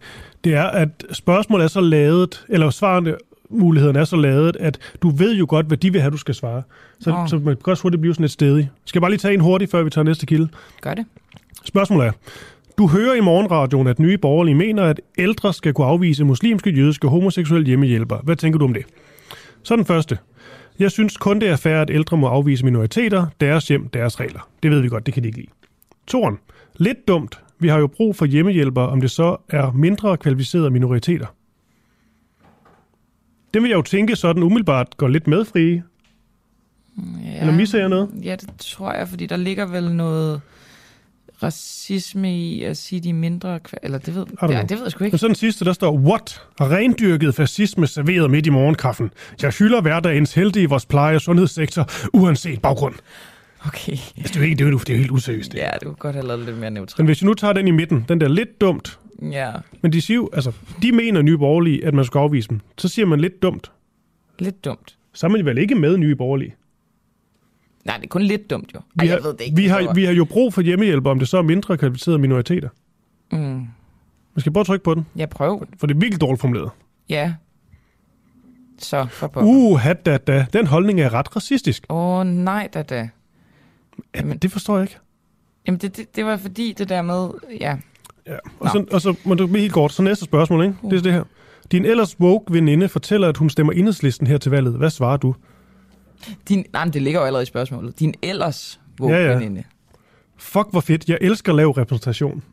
Det 0.43 0.53
er, 0.53 0.63
at 0.63 0.89
spørgsmålet 1.11 1.63
er 1.63 1.67
så 1.67 1.81
lavet, 1.81 2.45
eller 2.49 2.69
svarene, 2.69 3.15
mulighederne 3.49 3.99
er 3.99 4.05
så 4.05 4.15
lavet, 4.15 4.55
at 4.55 4.79
du 5.01 5.09
ved 5.09 5.35
jo 5.35 5.45
godt, 5.49 5.65
hvad 5.65 5.77
de 5.77 5.91
vil 5.91 6.01
have, 6.01 6.11
du 6.11 6.17
skal 6.17 6.35
svare. 6.35 6.63
Så, 6.99 7.09
Nå. 7.09 7.27
så 7.27 7.37
man 7.37 7.55
kan 7.55 7.71
også 7.71 7.83
hurtigt 7.83 8.01
blive 8.01 8.13
sådan 8.13 8.23
lidt 8.23 8.31
stedig. 8.31 8.69
Skal 8.85 8.99
jeg 8.99 9.01
bare 9.01 9.11
lige 9.11 9.19
tage 9.19 9.33
en 9.33 9.39
hurtigt, 9.39 9.71
før 9.71 9.83
vi 9.83 9.89
tager 9.89 10.05
næste 10.05 10.25
kilde? 10.25 10.47
Gør 10.81 10.93
det. 10.93 11.05
Spørgsmålet 11.63 12.07
er, 12.07 12.11
du 12.79 12.87
hører 12.87 13.15
i 13.15 13.21
morgenradioen, 13.21 13.87
at 13.87 13.99
nye 13.99 14.17
borgerlige 14.17 14.55
mener, 14.55 14.83
at 14.83 15.01
ældre 15.17 15.53
skal 15.53 15.73
kunne 15.73 15.87
afvise 15.87 16.25
muslimske, 16.25 16.69
jødiske 16.69 17.07
homoseksuelle 17.07 17.67
hjemmehjælpere. 17.67 18.21
Hvad 18.23 18.35
tænker 18.35 18.59
du 18.59 18.65
om 18.65 18.73
det? 18.73 18.85
Så 19.63 19.75
den 19.75 19.85
første. 19.85 20.17
Jeg 20.79 20.91
synes 20.91 21.17
kun, 21.17 21.41
det 21.41 21.49
er 21.49 21.55
fair, 21.55 21.75
at 21.75 21.89
ældre 21.89 22.17
må 22.17 22.27
afvise 22.27 22.65
minoriteter, 22.65 23.25
deres 23.41 23.67
hjem, 23.67 23.87
deres 23.87 24.19
regler. 24.19 24.49
Det 24.63 24.71
ved 24.71 24.81
vi 24.81 24.89
godt, 24.89 25.05
det 25.05 25.13
kan 25.13 25.23
de 25.23 25.27
ikke 25.27 25.39
lide. 25.39 25.49
Toren. 26.07 26.37
Lidt 26.77 27.07
dumt. 27.07 27.39
Vi 27.59 27.67
har 27.67 27.79
jo 27.79 27.87
brug 27.87 28.15
for 28.15 28.25
hjemmehjælpere, 28.25 28.89
om 28.89 29.01
det 29.01 29.11
så 29.11 29.37
er 29.49 29.71
mindre 29.71 30.17
kvalificerede 30.17 30.69
minoriteter. 30.69 31.25
Det 33.53 33.61
vil 33.61 33.69
jeg 33.69 33.77
jo 33.77 33.81
tænke 33.81 34.15
sådan 34.15 34.43
umiddelbart 34.43 34.97
går 34.97 35.07
lidt 35.07 35.27
med 35.27 35.45
frie. 35.45 35.83
Ja. 36.97 37.39
Eller 37.39 37.53
misser 37.53 37.79
jeg 37.79 37.89
noget? 37.89 38.09
Ja, 38.23 38.35
det 38.35 38.49
tror 38.57 38.93
jeg, 38.93 39.07
fordi 39.07 39.25
der 39.25 39.37
ligger 39.37 39.65
vel 39.65 39.95
noget 39.95 40.41
racisme 41.43 42.37
i 42.37 42.63
at 42.63 42.77
sige, 42.77 42.99
de 43.01 43.13
mindre... 43.13 43.59
kva- 43.67 43.77
Eller 43.83 43.97
det 43.97 44.15
ved, 44.15 44.25
ja, 44.41 44.47
know. 44.47 44.61
det 44.61 44.71
ved 44.71 44.81
jeg 44.83 44.91
sgu 44.91 44.99
Men 44.99 45.05
ikke. 45.05 45.17
så 45.17 45.27
den 45.27 45.35
sidste, 45.35 45.65
der 45.65 45.73
står, 45.73 45.97
what? 45.97 46.41
Rendyrket 46.61 47.35
fascisme 47.35 47.87
serveret 47.87 48.31
midt 48.31 48.47
i 48.47 48.49
morgenkaffen. 48.49 49.11
Jeg 49.41 49.51
hylder 49.51 49.81
hverdagens 49.81 50.33
helte 50.33 50.61
i 50.61 50.65
vores 50.65 50.85
pleje- 50.85 51.15
og 51.15 51.21
sundhedssektor, 51.21 51.89
uanset 52.13 52.61
baggrund. 52.61 52.95
Okay. 53.67 53.91
Altså, 53.91 54.11
det 54.23 54.35
er 54.35 54.39
jo, 54.39 54.43
ikke, 54.45 54.55
det 54.55 54.65
er 54.65 54.69
jo, 54.71 54.77
det 54.77 54.89
er 54.89 54.93
jo 54.93 54.99
helt 54.99 55.11
useriøst. 55.11 55.51
Det. 55.51 55.57
Ja, 55.57 55.69
du 55.83 55.85
kunne 55.85 55.95
godt 55.95 56.15
have 56.15 56.27
lavet 56.27 56.39
det 56.39 56.45
lidt 56.47 56.57
mere 56.57 56.69
Men 56.69 56.73
neutralt. 56.73 57.07
hvis 57.07 57.21
vi 57.21 57.25
nu 57.27 57.33
tager 57.33 57.53
den 57.53 57.67
i 57.67 57.71
midten, 57.71 58.05
den 58.09 58.21
der 58.21 58.27
lidt 58.27 58.61
dumt, 58.61 58.99
Ja, 59.31 59.51
men 59.81 59.93
de 59.93 60.01
siger 60.01 60.15
jo, 60.15 60.29
altså, 60.33 60.51
de 60.81 60.91
mener 60.91 61.21
nye 61.21 61.37
borgerlige, 61.37 61.85
at 61.85 61.93
man 61.93 62.05
skal 62.05 62.19
afvise 62.19 62.49
dem. 62.49 62.59
Så 62.77 62.87
siger 62.87 63.05
man 63.05 63.19
lidt 63.19 63.41
dumt. 63.41 63.71
lidt 64.39 64.65
dumt. 64.65 64.95
Så 65.13 65.27
er 65.27 65.29
man 65.31 65.45
vel 65.45 65.57
ikke 65.57 65.75
med 65.75 65.97
nye 65.97 66.15
borgerlige. 66.15 66.55
Nej, 67.85 67.97
det 67.97 68.03
er 68.03 68.07
kun 68.07 68.21
lidt 68.21 68.49
dumt 68.49 68.71
jo. 68.75 68.79
Vi 68.95 69.05
Ej, 69.05 69.07
har, 69.07 69.15
jeg 69.15 69.23
ved 69.23 69.33
det 69.33 69.41
ikke. 69.41 69.55
vi, 69.57 69.65
har, 69.67 69.93
vi 69.93 70.05
har 70.05 70.11
jo 70.13 70.25
brug 70.25 70.53
for 70.53 70.61
hjemmehjælper, 70.61 71.11
om 71.11 71.19
det 71.19 71.27
så 71.27 71.37
er 71.37 71.41
mindre 71.41 71.77
kvalificerede 71.77 72.19
minoriteter. 72.19 72.69
Mm, 73.31 73.39
Man 73.39 73.67
skal 74.37 74.51
bare 74.51 74.63
trykke 74.63 74.83
på 74.83 74.93
den, 74.95 75.05
jeg 75.15 75.29
prøver. 75.29 75.65
for 75.77 75.87
det 75.87 75.95
er 75.95 75.99
virkelig 75.99 76.21
dårligt 76.21 76.41
formuleret. 76.41 76.69
Ja. 77.09 77.33
Så, 78.79 79.07
for 79.11 79.27
på. 79.27 79.39
Uh, 79.43 79.79
hat 79.79 80.05
da, 80.05 80.17
da. 80.17 80.45
Den 80.53 80.67
holdning 80.67 81.01
er 81.01 81.13
ret 81.13 81.35
racistisk. 81.35 81.85
Åh, 81.89 82.19
oh, 82.19 82.25
nej 82.27 82.69
da 82.73 82.81
da. 82.83 83.09
Jamen, 84.15 84.37
det 84.37 84.51
forstår 84.51 84.77
jeg 84.77 84.83
ikke. 84.83 84.97
Jamen, 85.67 85.79
det, 85.79 85.97
det, 85.97 86.15
det 86.15 86.25
var 86.25 86.37
fordi 86.37 86.73
det 86.77 86.89
der 86.89 87.01
med... 87.01 87.29
Ja, 87.61 87.77
Ja. 88.27 88.37
Og, 88.59 88.69
så, 88.69 88.85
og 88.91 89.01
så 89.01 89.15
må 89.23 89.33
du 89.33 89.47
blive 89.47 89.61
helt 89.61 89.73
kort. 89.73 89.91
Så 89.93 90.01
næste 90.01 90.25
spørgsmål, 90.25 90.63
ikke? 90.63 90.75
Det 90.89 90.97
er 90.97 91.01
det 91.01 91.13
her. 91.13 91.23
Din 91.71 91.85
ellers 91.85 92.19
woke 92.19 92.53
veninde 92.53 92.89
fortæller, 92.89 93.27
at 93.29 93.37
hun 93.37 93.49
stemmer 93.49 93.73
enhedslisten 93.73 94.27
her 94.27 94.37
til 94.37 94.51
valget. 94.51 94.73
Hvad 94.73 94.89
svarer 94.89 95.17
du? 95.17 95.35
Din, 96.49 96.65
nej, 96.73 96.85
men 96.85 96.93
det 96.93 97.01
ligger 97.01 97.19
jo 97.19 97.25
allerede 97.25 97.43
i 97.43 97.45
spørgsmålet. 97.45 97.99
Din 97.99 98.13
ellers 98.21 98.79
Ja, 99.01 99.07
ja. 99.07 99.33
veninde. 99.33 99.63
Fuck, 100.37 100.67
hvor 100.71 100.79
fedt. 100.81 101.09
Jeg 101.09 101.17
elsker 101.21 101.53
lav 101.53 101.69
repræsentation. 101.69 102.43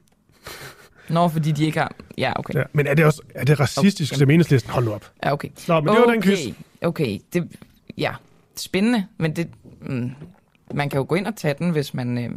Nå, 1.09 1.29
fordi 1.29 1.53
de 1.53 1.65
ikke 1.65 1.79
har... 1.79 1.95
Ja, 2.19 2.33
okay. 2.37 2.55
Ja. 2.55 2.63
Men 2.73 2.87
er 2.87 2.95
det 2.95 3.05
også 3.05 3.23
er 3.35 3.45
det 3.45 3.61
racistisk 3.61 4.13
Okay. 4.13 4.19
som 4.19 4.31
enhedslisten? 4.31 4.73
Hold 4.73 4.85
nu 4.85 4.93
op. 4.93 5.11
Ja, 5.25 5.33
okay. 5.33 5.49
Nå, 5.69 5.81
men 5.81 5.95
det 5.95 6.01
var 6.07 6.13
den 6.13 6.23
quiz. 6.23 6.55
Okay, 6.83 7.19
det, 7.33 7.49
ja, 7.99 8.13
spændende, 8.57 9.07
men 9.19 9.37
det, 9.37 9.49
mm, 9.81 10.11
man 10.75 10.91
kan 10.91 10.99
jo 10.99 11.07
gå 11.09 11.15
ind 11.15 11.27
og 11.27 11.37
tage 11.37 11.55
den, 11.59 11.71
hvis 11.71 11.95
man, 11.95 12.19
øh, 12.19 12.31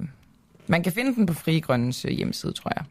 man 0.67 0.83
kan 0.83 0.91
finde 0.91 1.15
den 1.15 1.25
på 1.25 1.33
Frie 1.33 1.61
Grønnes 1.61 2.05
øh, 2.05 2.11
hjemmeside, 2.11 2.53
tror 2.53 2.71
jeg. 2.75 2.85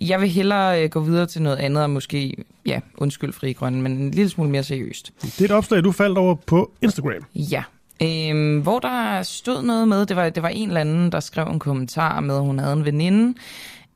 Jeg 0.00 0.20
vil 0.20 0.28
hellere 0.28 0.84
øh, 0.84 0.90
gå 0.90 1.00
videre 1.00 1.26
til 1.26 1.42
noget 1.42 1.56
andet, 1.56 1.82
og 1.82 1.90
måske, 1.90 2.36
ja, 2.66 2.80
undskyld 2.96 3.32
Frie 3.32 3.54
Grønne, 3.54 3.82
men 3.82 3.92
en 3.92 4.10
lille 4.10 4.28
smule 4.28 4.50
mere 4.50 4.62
seriøst. 4.62 5.12
Det 5.22 5.40
er 5.40 5.44
et 5.44 5.50
opslag, 5.50 5.84
du 5.84 5.92
faldt 5.92 6.18
over 6.18 6.34
på 6.34 6.72
Instagram. 6.82 7.24
Ja, 7.34 7.62
øhm, 8.02 8.60
hvor 8.60 8.78
der 8.78 9.22
stod 9.22 9.62
noget 9.62 9.88
med, 9.88 10.06
det 10.06 10.16
var, 10.16 10.28
det 10.28 10.42
var 10.42 10.48
en 10.48 10.68
eller 10.68 10.80
anden, 10.80 11.12
der 11.12 11.20
skrev 11.20 11.46
en 11.46 11.58
kommentar 11.58 12.20
med, 12.20 12.36
at 12.36 12.42
hun 12.42 12.58
havde 12.58 12.72
en 12.72 12.84
veninde, 12.84 13.34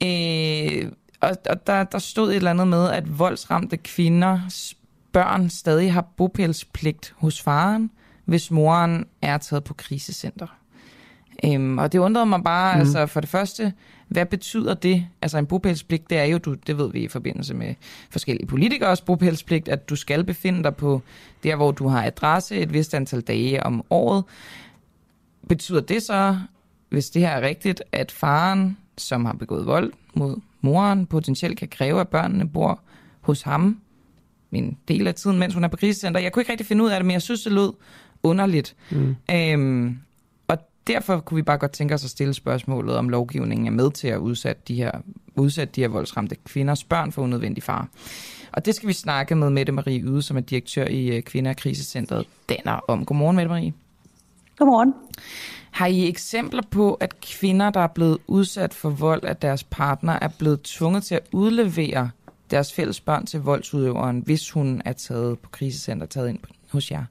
øh, 0.03 0.93
og, 1.21 1.37
og 1.51 1.67
der, 1.67 1.85
der 1.85 1.99
stod 1.99 2.31
et 2.31 2.37
eller 2.37 2.51
andet 2.51 2.69
med, 2.69 2.91
at 2.91 3.19
voldsramte 3.19 3.77
kvinders 3.77 4.75
børn 5.13 5.51
stadig 5.51 5.93
har 5.93 6.07
bopælspligt 6.17 7.15
hos 7.17 7.43
faren, 7.43 7.91
hvis 8.25 8.51
moren 8.51 9.05
er 9.23 9.39
taget 9.39 9.65
på 9.65 9.75
krisecenter. 9.75 10.60
Øhm, 11.44 11.79
og 11.79 11.92
det 11.92 11.98
undrede 11.98 12.26
mig 12.26 12.42
bare, 12.44 12.74
mm. 12.74 12.81
altså 12.81 13.07
for 13.07 13.20
det 13.20 13.29
første, 13.29 13.72
hvad 14.09 14.26
betyder 14.26 14.74
det? 14.74 15.07
Altså 15.22 15.38
en 15.38 15.46
bopælspligt, 15.46 16.11
det 16.11 16.18
er 16.18 16.24
jo, 16.24 16.38
du, 16.38 16.55
det 16.55 16.79
ved 16.79 16.92
vi 16.92 17.00
i 17.00 17.09
forbindelse 17.09 17.55
med 17.55 17.74
forskellige 18.11 18.46
politikers 18.46 19.00
bopælspligt, 19.00 19.68
at 19.68 19.88
du 19.88 19.96
skal 19.96 20.24
befinde 20.24 20.62
dig 20.62 20.76
på 20.76 21.03
der, 21.42 21.57
hvor 21.57 21.70
du 21.70 21.88
har 21.88 22.05
adresse 22.05 22.57
et 22.57 22.72
vist 22.72 22.94
antal 22.94 23.20
dage 23.20 23.62
om 23.62 23.85
året. 23.90 24.24
Betyder 25.48 25.81
det 25.81 26.03
så, 26.03 26.38
hvis 26.88 27.11
det 27.11 27.22
her 27.22 27.29
er 27.29 27.40
rigtigt, 27.40 27.83
at 27.92 28.12
faren, 28.12 28.76
som 28.98 29.24
har 29.24 29.33
begået 29.33 29.66
vold 29.66 29.92
mod 30.14 30.37
moren, 30.61 31.07
potentielt 31.07 31.59
kan 31.59 31.68
kræve, 31.68 32.00
at 32.00 32.09
børnene 32.09 32.48
bor 32.48 32.81
hos 33.20 33.42
ham 33.42 33.81
en 34.53 34.79
del 34.88 35.07
af 35.07 35.14
tiden, 35.14 35.38
mens 35.38 35.55
hun 35.55 35.64
er 35.64 35.68
på 35.68 35.76
krisecenter? 35.76 36.20
Jeg 36.20 36.33
kunne 36.33 36.40
ikke 36.40 36.53
rigtig 36.53 36.66
finde 36.66 36.85
ud 36.85 36.90
af 36.90 36.98
det, 36.98 37.07
men 37.07 37.12
jeg 37.12 37.22
synes, 37.22 37.42
det 37.42 37.53
lød 37.53 37.72
underligt. 38.22 38.76
Mm. 38.90 39.16
Øhm, 39.31 39.98
derfor 40.92 41.20
kunne 41.20 41.37
vi 41.37 41.42
bare 41.42 41.59
godt 41.59 41.72
tænke 41.72 41.94
os 41.94 42.05
at 42.05 42.11
stille 42.11 42.35
spørgsmålet, 42.35 42.96
om 42.96 43.09
lovgivningen 43.09 43.66
er 43.66 43.70
med 43.70 43.90
til 43.90 44.09
at 44.09 44.18
udsætte 44.18 44.62
de 44.68 44.74
her, 44.74 44.90
udsætte 45.37 45.72
de 45.76 45.81
her 45.81 45.88
voldsramte 45.88 46.37
kvinders 46.44 46.85
børn 46.85 47.12
for 47.12 47.22
unødvendig 47.22 47.62
far. 47.62 47.88
Og 48.53 48.66
det 48.66 48.74
skal 48.74 48.88
vi 48.88 48.92
snakke 48.92 49.35
med 49.35 49.50
Mette 49.50 49.72
Marie 49.72 50.00
Yde, 50.00 50.22
som 50.22 50.37
er 50.37 50.40
direktør 50.40 50.87
i 50.87 51.16
øh, 51.16 51.22
Kvinder- 51.22 51.50
og 51.50 51.57
Krisecentret 51.57 52.26
Danner 52.48 52.81
om. 52.88 53.05
Godmorgen, 53.05 53.37
Mette 53.37 53.48
Marie. 53.48 53.72
Godmorgen. 54.59 54.94
Har 55.70 55.87
I 55.87 56.09
eksempler 56.09 56.62
på, 56.70 56.94
at 56.94 57.20
kvinder, 57.20 57.70
der 57.70 57.81
er 57.81 57.87
blevet 57.87 58.18
udsat 58.26 58.74
for 58.74 58.90
vold 58.90 59.24
af 59.24 59.37
deres 59.37 59.64
partner, 59.64 60.12
er 60.12 60.29
blevet 60.38 60.62
tvunget 60.62 61.03
til 61.03 61.14
at 61.14 61.22
udlevere 61.33 62.11
deres 62.50 62.72
fælles 62.72 63.00
børn 63.00 63.26
til 63.26 63.40
voldsudøveren, 63.40 64.22
hvis 64.26 64.50
hun 64.50 64.83
er 64.85 64.92
taget 64.92 65.38
på 65.38 65.50
krisecenter, 65.50 66.07
taget 66.07 66.29
ind 66.29 66.38
hos 66.72 66.90
jer? 66.90 67.05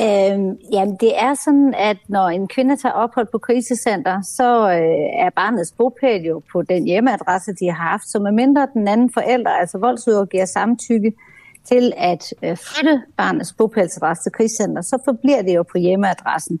Øhm, 0.00 0.58
jamen, 0.72 0.96
det 1.00 1.18
er 1.18 1.34
sådan, 1.44 1.74
at 1.74 1.96
når 2.08 2.28
en 2.28 2.48
kvinde 2.48 2.76
tager 2.76 2.92
ophold 2.92 3.26
på 3.32 3.38
krisecenter, 3.38 4.22
så 4.22 4.70
øh, 4.70 5.24
er 5.26 5.30
barnets 5.36 5.72
bopæl 5.72 6.22
jo 6.22 6.42
på 6.52 6.62
den 6.62 6.84
hjemmeadresse, 6.84 7.52
de 7.52 7.66
har 7.70 7.90
haft. 7.90 8.08
Så 8.08 8.18
medmindre 8.18 8.68
den 8.74 8.88
anden 8.88 9.10
forælder, 9.14 9.50
altså 9.50 9.78
voldsudøver, 9.78 10.24
giver 10.24 10.44
samtykke 10.44 11.12
til 11.64 11.92
at 11.96 12.34
øh, 12.42 12.56
flytte 12.56 13.02
barnets 13.16 13.52
bopælsadresse 13.52 14.22
til 14.22 14.32
krisecenter, 14.32 14.82
så 14.82 14.98
forbliver 15.04 15.42
det 15.42 15.54
jo 15.54 15.62
på 15.62 15.78
hjemmeadressen. 15.78 16.60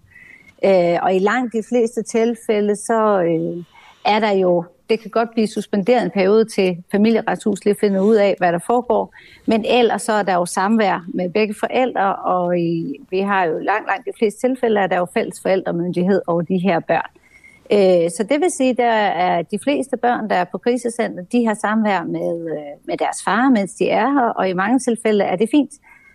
Øh, 0.64 0.98
og 1.02 1.14
i 1.14 1.18
langt 1.18 1.52
de 1.52 1.62
fleste 1.68 2.02
tilfælde, 2.02 2.76
så 2.76 3.22
øh, 3.22 3.64
er 4.04 4.20
der 4.20 4.30
jo 4.30 4.64
det 4.90 5.00
kan 5.00 5.10
godt 5.10 5.30
blive 5.30 5.46
suspenderet 5.46 6.02
en 6.02 6.10
periode 6.10 6.44
til 6.44 6.84
familieretshus 6.92 7.64
lige 7.64 7.76
finder 7.80 8.00
finde 8.00 8.10
ud 8.10 8.14
af, 8.14 8.34
hvad 8.38 8.52
der 8.52 8.58
foregår. 8.58 9.14
Men 9.46 9.64
ellers 9.64 10.02
så 10.02 10.12
er 10.12 10.22
der 10.22 10.34
jo 10.34 10.46
samvær 10.46 11.04
med 11.14 11.30
begge 11.30 11.54
forældre, 11.60 12.16
og 12.16 12.58
i, 12.58 12.96
vi 13.10 13.18
har 13.18 13.44
jo 13.44 13.58
langt, 13.58 13.86
langt 13.88 14.06
de 14.06 14.12
fleste 14.18 14.40
tilfælde, 14.40 14.80
at 14.80 14.90
der 14.90 14.96
jo 14.96 15.06
fælles 15.14 15.40
forældremyndighed 15.42 16.22
over 16.26 16.42
de 16.42 16.58
her 16.58 16.80
børn. 16.80 17.10
Øh, 17.72 18.10
så 18.10 18.26
det 18.28 18.40
vil 18.40 18.50
sige, 18.50 18.82
at 18.82 19.50
de 19.50 19.58
fleste 19.62 19.96
børn, 19.96 20.30
der 20.30 20.36
er 20.36 20.44
på 20.44 20.58
krisecenter, 20.58 21.24
de 21.32 21.46
har 21.46 21.54
samvær 21.54 22.02
med, 22.02 22.50
øh, 22.50 22.86
med 22.86 22.96
deres 22.96 23.22
far, 23.24 23.48
mens 23.48 23.74
de 23.74 23.88
er 23.88 24.10
her, 24.10 24.28
og 24.28 24.48
i 24.48 24.52
mange 24.52 24.78
tilfælde 24.78 25.24
er 25.24 25.36
det 25.36 25.48
fint. 25.50 25.72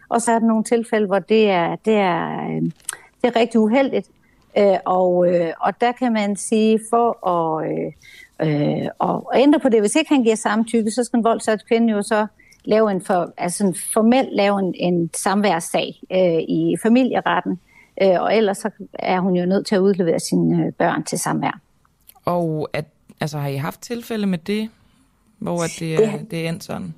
Og 0.10 0.21
så 0.21 0.32
er 0.32 0.39
der 0.39 0.47
nogle 0.47 0.63
tilfælde, 0.63 1.08
hvor 1.08 1.19
det 1.19 1.49
er, 1.49 1.75
det 1.75 1.95
er, 1.95 2.49
øh, 2.49 2.62
det 3.21 3.36
er 3.36 3.36
rigtig 3.36 3.60
uheldigt. 3.60 4.10
Og, 4.85 5.27
og 5.59 5.81
der 5.81 5.91
kan 5.91 6.13
man 6.13 6.35
sige, 6.35 6.79
for 6.89 7.27
at, 7.27 7.69
øh, 8.41 8.88
og, 8.99 9.31
ændre 9.35 9.59
på 9.59 9.69
det. 9.69 9.79
Hvis 9.79 9.95
ikke 9.95 10.13
han 10.13 10.23
giver 10.23 10.35
samtykke, 10.35 10.91
så 10.91 11.03
skal 11.03 11.17
en 11.17 11.23
voldsaget 11.23 11.67
kvinde 11.67 11.93
jo 11.93 12.01
så 12.01 12.27
lave 12.65 12.91
en 12.91 13.01
for, 13.01 13.33
altså 13.38 13.79
formelt 13.93 14.29
lave 14.31 14.59
en, 14.59 14.75
en 14.75 15.09
samværssag 15.13 16.01
øh, 16.12 16.39
i 16.39 16.75
familieretten, 16.83 17.59
øh, 18.01 18.21
og 18.21 18.35
ellers 18.35 18.57
så 18.57 18.69
er 18.93 19.19
hun 19.19 19.35
jo 19.35 19.45
nødt 19.45 19.67
til 19.67 19.75
at 19.75 19.79
udlevere 19.79 20.19
sine 20.19 20.65
øh, 20.65 20.73
børn 20.73 21.03
til 21.03 21.19
samvær. 21.19 21.59
Og 22.25 22.69
at, 22.73 22.85
altså, 23.21 23.38
har 23.38 23.47
I 23.47 23.55
haft 23.55 23.81
tilfælde 23.81 24.27
med 24.27 24.38
det, 24.38 24.69
hvor 25.38 25.63
at 25.63 25.71
det, 25.79 25.99
det, 25.99 26.31
det 26.31 26.45
er 26.45 26.49
endt 26.49 26.63
sådan? 26.63 26.93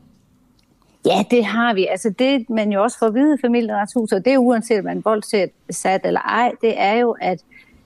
Ja, 1.05 1.23
det 1.31 1.45
har 1.45 1.73
vi. 1.73 1.87
Altså 1.87 2.09
det, 2.09 2.49
man 2.49 2.71
jo 2.71 2.83
også 2.83 2.99
får 2.99 3.05
at 3.05 3.13
vide 3.13 3.35
i 3.35 3.41
familieretshuset, 3.41 4.19
og 4.19 4.25
det 4.25 4.33
er 4.33 4.37
uanset 4.37 4.79
om 4.79 4.85
man 4.85 4.97
er 4.97 5.01
voldsat 5.05 6.01
eller 6.03 6.19
ej, 6.19 6.51
det 6.61 6.81
er 6.81 6.93
jo, 6.93 7.15
at 7.21 7.39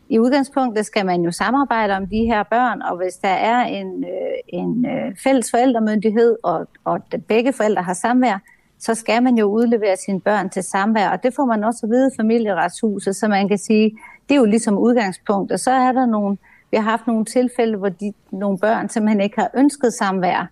i 0.10 0.20
udgangspunktet 0.20 0.86
skal 0.86 1.06
man 1.06 1.22
jo 1.22 1.32
samarbejde 1.32 1.94
om 1.94 2.08
de 2.08 2.26
her 2.26 2.44
børn, 2.44 2.82
og 2.82 2.98
hvis 2.98 3.14
der 3.14 3.30
er 3.30 3.66
en, 3.66 4.04
øh, 4.04 4.38
en 4.48 4.86
øh, 4.86 5.16
fælles 5.24 5.52
forældremyndighed, 5.52 6.38
og, 6.44 6.68
og 6.84 7.00
begge 7.28 7.54
forældre 7.54 7.82
har 7.82 7.94
samvær, 7.94 8.40
så 8.80 8.96
skal 8.96 9.24
man 9.24 9.38
jo 9.38 9.46
udlevere 9.46 9.96
sine 10.06 10.22
børn 10.22 10.50
til 10.50 10.64
samvær, 10.64 11.10
og 11.10 11.24
det 11.24 11.34
får 11.36 11.46
man 11.46 11.64
også 11.64 11.80
at 11.84 11.90
vide 11.90 12.12
i 12.14 12.16
familieretshuset, 12.18 13.16
så 13.16 13.28
man 13.28 13.48
kan 13.48 13.58
sige, 13.58 13.98
det 14.30 14.36
er 14.36 14.40
jo 14.40 14.46
ligesom 14.46 14.78
udgangspunkt, 14.78 15.52
og 15.52 15.60
så 15.60 15.72
er 15.72 15.92
der 15.92 16.06
nogle, 16.06 16.38
vi 16.72 16.78
har 16.78 16.84
haft 16.84 17.08
nogle 17.08 17.26
tilfælde, 17.26 17.78
hvor 17.78 17.90
de, 17.90 18.14
nogle 18.32 18.58
børn 18.58 18.90
simpelthen 18.90 19.22
ikke 19.22 19.40
har 19.40 19.50
ønsket 19.58 19.94
samvær, 19.94 20.48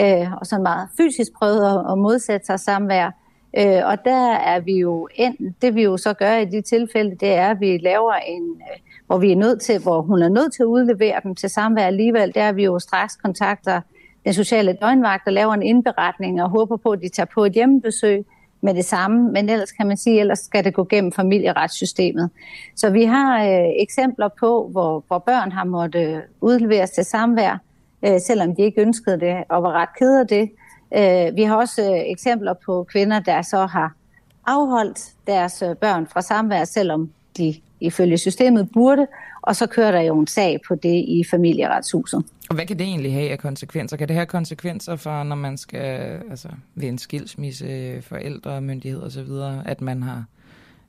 øh, 0.00 0.32
og 0.32 0.46
så 0.46 0.58
meget 0.58 0.88
fysisk 0.96 1.32
prøvet 1.38 1.64
at, 1.66 1.92
at 1.92 1.98
modsætte 1.98 2.46
sig 2.46 2.60
samvær, 2.60 3.10
øh, 3.58 3.80
og 3.84 4.04
der 4.04 4.32
er 4.32 4.60
vi 4.60 4.78
jo 4.78 5.08
enten, 5.14 5.56
det 5.62 5.74
vi 5.74 5.82
jo 5.82 5.96
så 5.96 6.14
gør 6.14 6.36
i 6.36 6.44
de 6.44 6.60
tilfælde, 6.60 7.16
det 7.20 7.32
er, 7.32 7.50
at 7.50 7.60
vi 7.60 7.78
laver 7.78 8.12
en, 8.12 8.42
øh, 8.42 8.78
hvor 9.06 9.18
vi 9.18 9.32
er 9.32 9.36
nødt 9.36 9.60
til, 9.60 9.82
hvor 9.82 10.02
hun 10.02 10.22
er 10.22 10.28
nødt 10.28 10.52
til 10.52 10.62
at 10.62 10.66
udlevere 10.66 11.20
dem 11.22 11.34
til 11.34 11.50
samvær 11.50 11.86
alligevel, 11.86 12.34
der 12.34 12.42
er 12.42 12.52
vi 12.52 12.64
jo 12.64 12.78
straks 12.78 13.16
kontakter 13.16 13.80
den 14.24 14.32
sociale 14.32 14.76
døgnvagt 14.80 15.26
og 15.26 15.32
laver 15.32 15.54
en 15.54 15.62
indberetning 15.62 16.42
og 16.42 16.50
håber 16.50 16.76
på, 16.76 16.90
at 16.90 17.00
de 17.02 17.08
tager 17.08 17.26
på 17.34 17.44
et 17.44 17.52
hjemmebesøg 17.52 18.26
med 18.60 18.74
det 18.74 18.84
samme, 18.84 19.32
men 19.32 19.48
ellers 19.48 19.72
kan 19.72 19.86
man 19.86 19.96
sige, 19.96 20.20
ellers 20.20 20.38
skal 20.38 20.64
det 20.64 20.74
gå 20.74 20.84
gennem 20.84 21.12
familieretssystemet. 21.12 22.30
Så 22.76 22.90
vi 22.90 23.04
har 23.04 23.44
øh, 23.44 23.68
eksempler 23.78 24.28
på, 24.40 24.68
hvor, 24.72 25.04
hvor 25.06 25.18
børn 25.18 25.52
har 25.52 25.64
måttet 25.64 26.22
udleveres 26.40 26.90
til 26.90 27.04
samvær, 27.04 27.58
øh, 28.06 28.20
selvom 28.20 28.56
de 28.56 28.62
ikke 28.62 28.80
ønskede 28.80 29.20
det, 29.20 29.44
og 29.48 29.62
var 29.62 29.72
ret 29.72 29.88
ked 29.98 30.18
af 30.18 30.26
det. 30.26 30.50
Øh, 30.96 31.36
vi 31.36 31.42
har 31.42 31.56
også 31.56 31.82
øh, 31.82 32.10
eksempler 32.12 32.54
på 32.66 32.86
kvinder, 32.90 33.20
der 33.20 33.42
så 33.42 33.66
har 33.66 33.94
afholdt 34.46 35.12
deres 35.26 35.62
øh, 35.62 35.76
børn 35.76 36.06
fra 36.06 36.22
samvær, 36.22 36.64
selvom 36.64 37.10
de 37.36 37.54
ifølge 37.80 38.18
systemet 38.18 38.68
burde, 38.72 39.06
og 39.42 39.56
så 39.56 39.66
kører 39.66 39.92
der 39.92 40.00
jo 40.00 40.18
en 40.18 40.26
sag 40.26 40.60
på 40.68 40.74
det 40.74 41.04
i 41.08 41.24
familieretshuset. 41.30 42.24
Og 42.48 42.54
hvad 42.54 42.66
kan 42.66 42.78
det 42.78 42.84
egentlig 42.84 43.12
have 43.12 43.30
af 43.30 43.38
konsekvenser? 43.38 43.96
Kan 43.96 44.08
det 44.08 44.16
have 44.16 44.26
konsekvenser 44.26 44.96
for, 44.96 45.22
når 45.22 45.36
man 45.36 45.56
skal 45.56 46.20
altså, 46.30 46.48
ved 46.74 46.88
en 46.88 46.98
skilsmisse, 46.98 48.02
forældre, 48.02 48.60
myndighed 48.60 49.02
osv., 49.02 49.28
at 49.64 49.80
man 49.80 50.02
har 50.02 50.24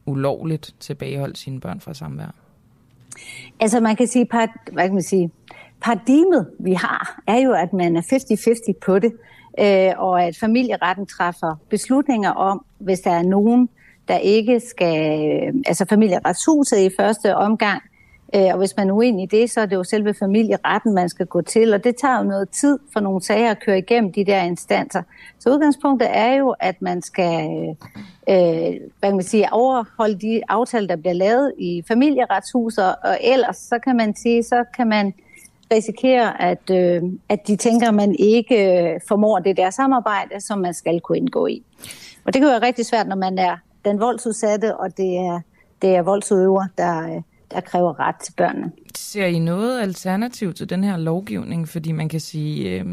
ulovligt 0.06 0.76
tilbageholdt 0.80 1.38
sine 1.38 1.60
børn 1.60 1.80
fra 1.80 1.94
samvær? 1.94 2.36
Altså 3.60 3.80
man 3.80 3.96
kan 3.96 4.08
sige, 4.08 4.28
hvad 4.72 4.84
kan 4.84 4.94
man 4.94 5.04
sige, 5.04 5.32
paradigmet 5.82 6.48
vi 6.60 6.74
har, 6.74 7.22
er 7.28 7.38
jo, 7.38 7.52
at 7.52 7.74
man 7.74 7.96
er 7.96 8.02
50-50 8.02 8.74
på 8.86 9.00
det, 9.00 9.14
øh, 9.60 9.92
og 9.98 10.24
at 10.24 10.38
familieretten 10.38 11.06
træffer 11.06 11.56
beslutninger 11.70 12.32
om, 12.32 12.66
hvis 12.80 13.00
der 13.00 13.12
er 13.12 13.24
nogen, 13.24 13.70
der 14.08 14.18
ikke 14.18 14.60
skal, 14.60 15.20
øh, 15.30 15.54
altså 15.68 15.86
familieretshuset 15.90 16.80
i 16.80 16.90
første 17.00 17.36
omgang, 17.36 17.82
øh, 18.36 18.46
og 18.52 18.58
hvis 18.58 18.78
man 18.78 18.90
er 18.90 18.94
uenig 18.94 19.24
i 19.24 19.38
det, 19.38 19.52
så 19.52 19.62
er 19.62 19.66
det 19.66 19.76
jo 19.76 19.84
selve 19.84 20.14
familieretten, 20.14 20.94
man 20.94 21.10
skal 21.10 21.26
gå 21.26 21.42
til, 21.42 21.74
og 21.74 21.84
det 21.84 21.96
tager 21.96 22.18
jo 22.18 22.24
noget 22.24 22.50
tid 22.50 22.80
for 22.94 23.00
nogle 23.00 23.22
sager 23.22 23.52
at 23.52 23.60
køre 23.66 23.78
igennem 23.78 24.14
de 24.14 24.26
der 24.26 24.42
instanser. 24.42 25.02
Så 25.40 25.50
udgangspunktet 25.50 26.10
er 26.12 26.34
jo, 26.34 26.56
at 26.60 26.82
man 26.82 27.02
skal 27.02 27.76
øh, 28.30 28.74
hvad 29.00 29.10
kan 29.10 29.16
man 29.16 29.24
sige, 29.24 29.54
overholde 29.54 30.20
de 30.20 30.42
aftaler, 30.50 30.88
der 30.88 30.96
bliver 30.96 31.14
lavet 31.14 31.54
i 31.58 31.84
familieretshuset, 31.88 32.96
og 33.04 33.18
ellers 33.22 33.58
så 33.58 33.80
kan 33.84 33.96
man 33.96 34.16
sige, 34.16 34.44
så 34.44 34.64
kan 34.76 34.88
man 34.88 35.14
risikere, 35.74 36.42
at, 36.42 36.70
øh, 36.72 37.02
at 37.30 37.48
de 37.48 37.56
tænker, 37.56 37.88
at 37.88 37.94
man 37.94 38.16
ikke 38.20 38.94
øh, 38.94 39.00
formår 39.08 39.40
det 39.40 39.58
der 39.58 39.70
samarbejde, 39.70 40.42
som 40.42 40.60
man 40.60 40.74
skal 40.74 41.02
kunne 41.02 41.18
indgå 41.18 41.48
i. 41.48 41.64
Og 42.26 42.34
det 42.34 42.42
kan 42.42 42.50
være 42.50 42.62
rigtig 42.62 42.86
svært, 42.86 43.08
når 43.08 43.16
man 43.16 43.38
er 43.38 43.58
den 43.86 44.00
voldsudsatte, 44.00 44.78
og 44.78 44.98
det 44.98 45.18
er, 45.18 45.40
det 45.82 45.96
er 45.96 46.02
voldsudøver, 46.02 46.66
der, 46.78 47.22
der 47.52 47.62
kræver 47.62 48.00
ret 48.00 48.16
til 48.16 48.34
børnene. 48.38 48.72
Ser 48.96 49.26
I 49.26 49.40
noget 49.40 49.82
alternativ 49.82 50.54
til 50.54 50.70
den 50.70 50.84
her 50.84 50.98
lovgivning? 50.98 51.70
Fordi 51.70 51.92
man 51.92 52.10
kan 52.10 52.20
sige, 52.20 52.70
øh, 52.70 52.86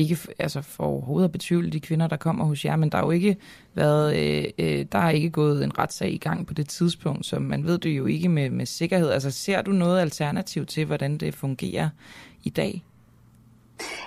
ikke 0.00 0.18
altså 0.38 0.62
for 0.62 0.84
overhovedet 0.84 1.28
at 1.28 1.32
betvivle 1.32 1.70
de 1.70 1.80
kvinder, 1.80 2.06
der 2.06 2.16
kommer 2.16 2.44
hos 2.44 2.64
jer, 2.64 2.76
men 2.76 2.90
der 2.90 2.98
har 2.98 3.04
jo 3.04 3.10
ikke 3.10 3.36
været, 3.74 4.16
øh, 4.16 4.44
øh, 4.58 4.86
der 4.92 4.98
har 4.98 5.10
ikke 5.10 5.30
gået 5.30 5.64
en 5.64 5.78
retssag 5.78 6.12
i 6.12 6.18
gang 6.18 6.46
på 6.46 6.54
det 6.54 6.68
tidspunkt, 6.68 7.26
så 7.26 7.38
man 7.38 7.66
ved 7.66 7.78
det 7.78 7.90
jo 7.90 8.06
ikke 8.06 8.28
med, 8.28 8.50
med 8.50 8.66
sikkerhed. 8.66 9.10
Altså 9.10 9.30
ser 9.30 9.62
du 9.62 9.70
noget 9.70 10.00
alternativ 10.00 10.66
til, 10.66 10.84
hvordan 10.84 11.18
det 11.18 11.34
fungerer 11.34 11.88
i 12.44 12.50
dag? 12.50 12.84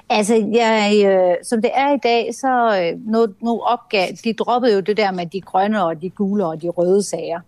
Altså, 0.09 0.35
jeg, 0.53 1.03
øh, 1.05 1.35
som 1.43 1.61
det 1.61 1.71
er 1.73 1.93
i 1.93 1.97
dag, 2.03 2.35
så 2.35 2.81
øh, 2.81 3.11
nu, 3.11 3.27
nu 3.41 3.59
opgav, 3.59 4.07
de 4.23 4.33
droppede 4.33 4.73
jo 4.73 4.79
det 4.79 4.97
der 4.97 5.11
med 5.11 5.25
de 5.25 5.41
grønne 5.41 5.85
og 5.85 6.01
de 6.01 6.09
gule 6.09 6.45
og 6.45 6.61
de 6.61 6.69
røde 6.69 7.03
sager 7.03 7.39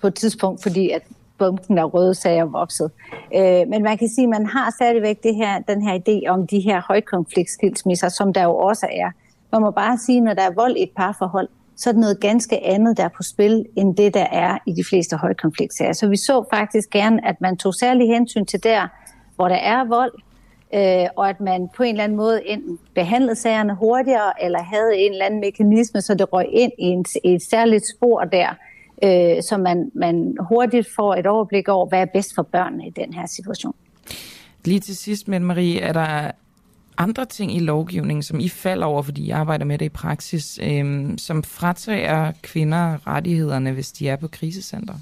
på 0.00 0.06
et 0.06 0.14
tidspunkt, 0.14 0.62
fordi 0.62 0.90
at 0.90 1.02
bunken 1.38 1.78
af 1.78 1.94
røde 1.94 2.14
sager 2.14 2.44
vokset. 2.44 2.90
Øh, 3.34 3.68
men 3.68 3.82
man 3.82 3.98
kan 3.98 4.08
sige, 4.08 4.24
at 4.24 4.28
man 4.28 4.46
har 4.46 4.70
stadigvæk 4.70 5.22
det 5.22 5.34
her, 5.34 5.58
den 5.58 5.82
her 5.82 5.98
idé 5.98 6.28
om 6.28 6.46
de 6.46 6.60
her 6.60 6.82
højkonfliktskilsmisser, 6.88 8.08
som 8.08 8.32
der 8.32 8.42
jo 8.42 8.56
også 8.56 8.86
er. 8.92 9.10
Man 9.52 9.60
må 9.60 9.70
bare 9.70 9.98
sige, 9.98 10.20
når 10.20 10.34
der 10.34 10.42
er 10.42 10.54
vold 10.54 10.76
i 10.76 10.82
et 10.82 10.90
parforhold, 10.96 11.48
så 11.76 11.90
er 11.90 11.92
det 11.92 12.00
noget 12.00 12.20
ganske 12.20 12.64
andet, 12.66 12.96
der 12.96 13.04
er 13.04 13.08
på 13.16 13.22
spil, 13.22 13.66
end 13.76 13.96
det, 13.96 14.14
der 14.14 14.26
er 14.32 14.58
i 14.66 14.72
de 14.72 14.84
fleste 14.84 15.16
højkonfliktsager. 15.16 15.92
Så 15.92 16.08
vi 16.08 16.16
så 16.16 16.44
faktisk 16.50 16.90
gerne, 16.90 17.28
at 17.28 17.40
man 17.40 17.56
tog 17.56 17.74
særlig 17.74 18.08
hensyn 18.08 18.46
til 18.46 18.62
der, 18.62 18.88
hvor 19.36 19.48
der 19.48 19.56
er 19.56 19.84
vold, 19.84 20.12
øh, 20.74 21.08
og 21.16 21.28
at 21.28 21.40
man 21.40 21.68
på 21.76 21.82
en 21.82 21.90
eller 21.90 22.04
anden 22.04 22.16
måde 22.16 22.48
enten 22.48 22.78
behandlede 22.94 23.34
sagerne 23.34 23.74
hurtigere, 23.74 24.44
eller 24.44 24.62
havde 24.62 24.96
en 24.96 25.12
eller 25.12 25.24
anden 25.26 25.40
mekanisme, 25.40 26.00
så 26.00 26.14
det 26.14 26.32
røg 26.32 26.46
ind 26.50 26.72
i, 26.78 26.84
en, 26.84 27.04
i 27.24 27.34
et 27.34 27.42
særligt 27.42 27.84
spor 27.96 28.20
der, 28.20 28.48
øh, 29.04 29.42
så 29.42 29.56
man, 29.56 29.90
man 29.94 30.36
hurtigt 30.40 30.88
får 30.96 31.14
et 31.14 31.26
overblik 31.26 31.68
over, 31.68 31.86
hvad 31.86 32.00
er 32.00 32.06
bedst 32.14 32.34
for 32.34 32.42
børnene 32.42 32.86
i 32.86 32.90
den 32.90 33.14
her 33.14 33.26
situation. 33.26 33.74
Lige 34.64 34.80
til 34.80 34.96
sidst, 34.96 35.28
men 35.28 35.44
Marie, 35.44 35.80
er 35.80 35.92
der 35.92 36.30
andre 36.98 37.24
ting 37.24 37.56
i 37.56 37.58
lovgivningen, 37.58 38.22
som 38.22 38.40
I 38.40 38.48
falder 38.48 38.86
over, 38.86 39.02
fordi 39.02 39.26
I 39.26 39.30
arbejder 39.30 39.64
med 39.64 39.78
det 39.78 39.86
i 39.86 39.88
praksis, 39.88 40.58
øh, 40.62 41.10
som 41.18 41.42
fratager 41.42 42.32
kvinder 42.42 43.06
rettighederne, 43.06 43.72
hvis 43.72 43.92
de 43.92 44.08
er 44.08 44.16
på 44.16 44.28
krisecenter? 44.28 44.94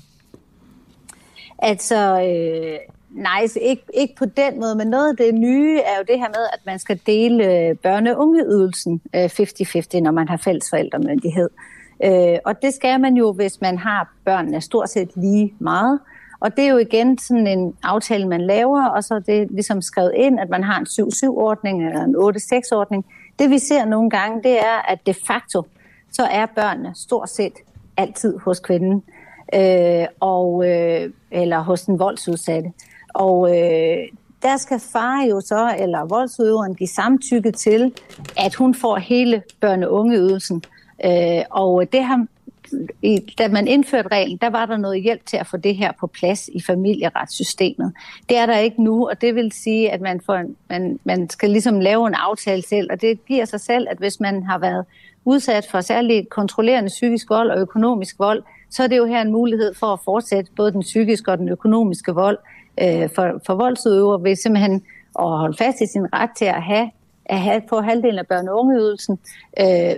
Altså, 1.58 2.20
øh, 2.20 2.78
nej, 3.10 3.46
ikke, 3.60 3.82
ikke 3.94 4.14
på 4.18 4.24
den 4.24 4.60
måde, 4.60 4.74
men 4.74 4.86
noget 4.86 5.10
af 5.10 5.16
det 5.16 5.34
nye 5.34 5.78
er 5.78 5.98
jo 5.98 6.04
det 6.08 6.18
her 6.18 6.28
med, 6.28 6.46
at 6.52 6.60
man 6.66 6.78
skal 6.78 7.00
dele 7.06 7.44
øh, 7.44 7.76
børne- 7.86 8.10
og 8.10 8.18
ungeydelsen 8.18 9.00
øh, 9.14 9.24
50-50, 9.24 10.00
når 10.00 10.10
man 10.10 10.28
har 10.28 10.36
fælles 10.36 10.70
forældremyndighed. 10.70 11.48
Øh, 11.52 11.73
Øh, 12.04 12.38
og 12.44 12.62
det 12.62 12.74
skal 12.74 13.00
man 13.00 13.14
jo, 13.14 13.32
hvis 13.32 13.60
man 13.60 13.78
har 13.78 14.12
børnene 14.24 14.60
stort 14.60 14.90
set 14.90 15.10
lige 15.16 15.54
meget. 15.58 16.00
Og 16.40 16.56
det 16.56 16.64
er 16.64 16.68
jo 16.68 16.78
igen 16.78 17.18
sådan 17.18 17.46
en 17.46 17.74
aftale, 17.82 18.28
man 18.28 18.40
laver, 18.40 18.84
og 18.86 19.04
så 19.04 19.14
er 19.14 19.18
det 19.18 19.50
ligesom 19.50 19.82
skrevet 19.82 20.12
ind, 20.14 20.40
at 20.40 20.48
man 20.48 20.62
har 20.62 20.78
en 20.78 20.86
7-7-ordning 20.86 21.86
eller 21.86 22.04
en 22.04 22.16
8-6-ordning. 22.16 23.06
Det 23.38 23.50
vi 23.50 23.58
ser 23.58 23.84
nogle 23.84 24.10
gange, 24.10 24.42
det 24.42 24.58
er, 24.58 24.88
at 24.88 24.98
de 25.06 25.14
facto, 25.14 25.62
så 26.12 26.22
er 26.22 26.46
børnene 26.46 26.92
stort 26.94 27.30
set 27.30 27.52
altid 27.96 28.38
hos 28.38 28.60
kvinden, 28.60 29.02
øh, 29.54 30.06
og, 30.20 30.68
øh, 30.68 31.10
eller 31.30 31.60
hos 31.60 31.82
den 31.82 31.98
voldsudsatte. 31.98 32.72
Og 33.14 33.50
øh, 33.50 33.98
der 34.42 34.56
skal 34.56 34.80
far 34.92 35.22
jo 35.30 35.40
så, 35.40 35.74
eller 35.78 36.04
voldsudøveren, 36.04 36.74
give 36.74 36.88
samtykke 36.88 37.52
til, 37.52 37.92
at 38.36 38.54
hun 38.54 38.74
får 38.74 38.96
hele 38.96 39.42
børne-ungeydelsen. 39.60 40.62
Øh, 41.04 41.42
og 41.50 41.92
det 41.92 42.04
har, 42.04 42.26
da 43.38 43.48
man 43.48 43.68
indførte 43.68 44.08
reglen, 44.08 44.38
der 44.40 44.50
var 44.50 44.66
der 44.66 44.76
noget 44.76 45.02
hjælp 45.02 45.26
til 45.26 45.36
at 45.36 45.46
få 45.46 45.56
det 45.56 45.76
her 45.76 45.92
på 46.00 46.06
plads 46.06 46.48
i 46.48 46.62
familieretssystemet. 46.62 47.92
Det 48.28 48.36
er 48.36 48.46
der 48.46 48.58
ikke 48.58 48.82
nu, 48.82 49.08
og 49.08 49.20
det 49.20 49.34
vil 49.34 49.52
sige, 49.52 49.92
at 49.92 50.00
man, 50.00 50.20
får, 50.20 50.42
man, 50.68 50.98
man 51.04 51.30
skal 51.30 51.50
ligesom 51.50 51.80
lave 51.80 52.06
en 52.06 52.14
aftale 52.14 52.62
selv, 52.62 52.88
og 52.92 53.00
det 53.00 53.26
giver 53.26 53.44
sig 53.44 53.60
selv, 53.60 53.86
at 53.90 53.98
hvis 53.98 54.20
man 54.20 54.42
har 54.42 54.58
været 54.58 54.84
udsat 55.24 55.66
for 55.70 55.80
særligt 55.80 56.30
kontrollerende 56.30 56.88
psykisk 56.88 57.30
vold 57.30 57.50
og 57.50 57.58
økonomisk 57.58 58.18
vold, 58.18 58.42
så 58.70 58.82
er 58.82 58.86
det 58.86 58.96
jo 58.96 59.04
her 59.04 59.22
en 59.22 59.32
mulighed 59.32 59.74
for 59.74 59.86
at 59.86 60.00
fortsætte 60.04 60.50
både 60.56 60.72
den 60.72 60.80
psykiske 60.80 61.30
og 61.30 61.38
den 61.38 61.48
økonomiske 61.48 62.12
vold 62.12 62.38
øh, 62.82 63.10
for, 63.14 63.40
for 63.46 63.54
voldsudøver 63.54 64.18
ved 64.18 64.36
simpelthen 64.36 64.82
at 65.18 65.28
holde 65.28 65.56
fast 65.56 65.80
i 65.80 65.86
sin 65.86 66.12
ret 66.12 66.30
til 66.36 66.44
at 66.44 66.62
have, 66.62 66.90
at 67.24 67.40
have 67.40 67.62
på 67.68 67.80
halvdelen 67.80 68.18
af 68.18 68.24
børne- 68.32 68.50
og 68.50 68.60
ungeydelsen, 68.60 69.18
øh, 69.60 69.94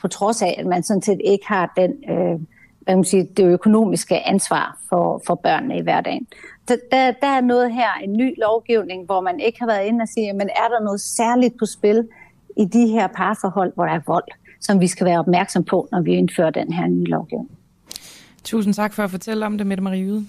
på 0.00 0.08
trods 0.08 0.42
af, 0.42 0.54
at 0.58 0.66
man 0.66 0.82
sådan 0.82 1.02
set 1.02 1.20
ikke 1.24 1.46
har 1.46 1.72
den, 1.76 1.90
øh, 2.10 2.40
hvad 2.80 2.96
man 2.96 3.04
sige, 3.04 3.28
det 3.36 3.44
økonomiske 3.44 4.28
ansvar 4.28 4.78
for, 4.88 5.22
for 5.26 5.34
børnene 5.34 5.78
i 5.78 5.82
hverdagen. 5.82 6.26
Der, 6.68 6.76
der, 6.92 7.12
der 7.22 7.26
er 7.26 7.40
noget 7.40 7.74
her, 7.74 7.88
en 8.04 8.12
ny 8.12 8.34
lovgivning, 8.38 9.04
hvor 9.04 9.20
man 9.20 9.40
ikke 9.40 9.58
har 9.60 9.66
været 9.66 9.86
inde 9.86 10.02
og 10.02 10.08
sige, 10.08 10.32
men 10.32 10.48
er 10.48 10.68
der 10.68 10.84
noget 10.84 11.00
særligt 11.00 11.58
på 11.58 11.66
spil 11.66 12.08
i 12.56 12.64
de 12.64 12.86
her 12.86 13.06
parforhold, 13.06 13.72
hvor 13.74 13.84
der 13.84 13.92
er 13.92 14.00
vold, 14.06 14.24
som 14.60 14.80
vi 14.80 14.86
skal 14.86 15.06
være 15.06 15.18
opmærksom 15.18 15.64
på, 15.64 15.88
når 15.92 16.00
vi 16.00 16.12
indfører 16.12 16.50
den 16.50 16.72
her 16.72 16.86
nye 16.86 17.04
lovgivning. 17.04 17.58
Tusind 18.44 18.74
tak 18.74 18.92
for 18.92 19.02
at 19.04 19.10
fortælle 19.10 19.46
om 19.46 19.58
det, 19.58 19.66
Mette 19.66 19.84
Marie 19.84 20.04
Yde. 20.04 20.26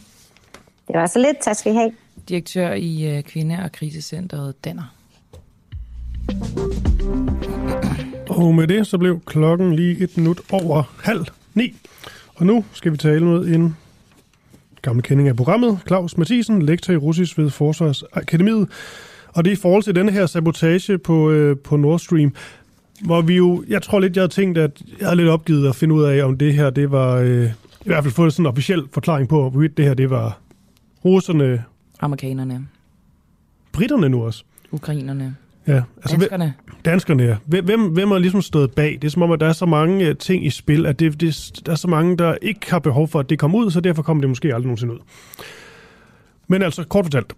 Det 0.88 0.96
var 0.96 1.06
så 1.06 1.20
lidt. 1.20 1.40
Tak 1.42 1.56
skal 1.56 1.72
I 1.72 1.76
have. 1.76 1.92
Direktør 2.30 2.74
i 2.74 3.18
uh, 3.18 3.24
Kvinde- 3.24 3.60
og 3.64 3.72
Krisecenteret 3.72 4.66
Danner. 4.66 4.96
Og 8.40 8.56
med 8.56 8.68
det, 8.68 8.88
så 8.88 8.98
blev 8.98 9.22
klokken 9.26 9.76
lige 9.76 10.04
et 10.04 10.18
minut 10.18 10.42
over 10.52 10.84
halv 11.04 11.26
ni. 11.54 11.76
Og 12.36 12.46
nu 12.46 12.66
skal 12.74 12.92
vi 12.92 12.98
tale 12.98 13.26
med 13.26 13.46
en 13.46 13.76
gammel 14.82 15.04
kending 15.04 15.30
af 15.30 15.36
programmet, 15.36 15.80
Claus 15.88 16.18
Mathisen, 16.18 16.62
lektor 16.62 16.94
i 16.94 16.98
russisk 16.98 17.38
ved 17.38 17.50
Forsvarsakademiet. 17.50 18.70
Og 19.28 19.46
det 19.46 19.52
er 19.52 19.56
i 19.56 19.60
forhold 19.60 19.84
til 19.84 19.96
denne 19.96 20.12
her 20.12 20.26
sabotage 20.26 20.98
på, 20.98 21.32
øh, 21.32 21.58
på 21.58 21.78
Nord 21.78 22.00
Stream, 22.00 22.34
hvor 23.02 23.22
vi 23.22 23.36
jo, 23.36 23.64
jeg 23.68 23.82
tror 23.82 24.00
lidt, 24.00 24.16
jeg 24.16 24.22
havde 24.22 24.34
tænkt, 24.34 24.58
at 24.58 24.82
jeg 25.00 25.08
havde 25.08 25.16
lidt 25.16 25.30
opgivet 25.30 25.70
at 25.70 25.76
finde 25.76 25.96
ud 25.96 26.04
af, 26.04 26.24
om 26.24 26.38
det 26.38 26.54
her, 26.54 26.70
det 26.70 26.92
var, 26.92 27.16
øh, 27.16 27.46
i 27.46 27.86
hvert 27.86 28.04
fald 28.04 28.14
fået 28.14 28.34
sådan 28.34 28.46
en 28.46 28.48
officiel 28.48 28.84
forklaring 28.94 29.30
på, 29.30 29.50
hvorvidt 29.50 29.78
det 29.78 29.86
her, 29.86 29.94
det 29.94 30.10
var 30.10 30.40
russerne, 31.06 31.64
Amerikanerne, 32.00 32.68
britterne 33.72 34.10
nu 34.10 34.24
også. 34.24 34.44
ukrainerne, 34.72 35.36
Ja, 35.70 35.82
altså, 35.98 36.18
danskerne. 36.18 36.54
Danskerne, 36.86 37.24
ja. 37.24 37.36
Hvem, 37.46 37.82
hvem, 37.82 38.12
har 38.12 38.18
ligesom 38.18 38.42
stået 38.42 38.72
bag? 38.72 38.98
Det 39.02 39.04
er 39.04 39.10
som 39.12 39.22
om, 39.22 39.32
at 39.32 39.40
der 39.40 39.48
er 39.48 39.54
så 39.54 39.66
mange 39.66 40.10
uh, 40.10 40.16
ting 40.16 40.46
i 40.46 40.50
spil, 40.50 40.86
at 40.86 41.00
det, 41.00 41.22
det, 41.22 41.62
der 41.66 41.72
er 41.72 41.76
så 41.76 41.88
mange, 41.88 42.18
der 42.18 42.36
ikke 42.42 42.72
har 42.72 42.80
behov 42.80 43.08
for, 43.08 43.20
at 43.20 43.30
det 43.30 43.40
kommer 43.40 43.58
ud, 43.58 43.72
så 43.72 43.82
derfor 43.82 44.02
kommer 44.02 44.22
det 44.22 44.30
måske 44.30 44.48
aldrig 44.48 44.66
nogensinde 44.66 44.94
ud. 44.94 45.00
Men 46.48 46.62
altså, 46.62 46.84
kort 46.84 47.06
fortalt. 47.06 47.34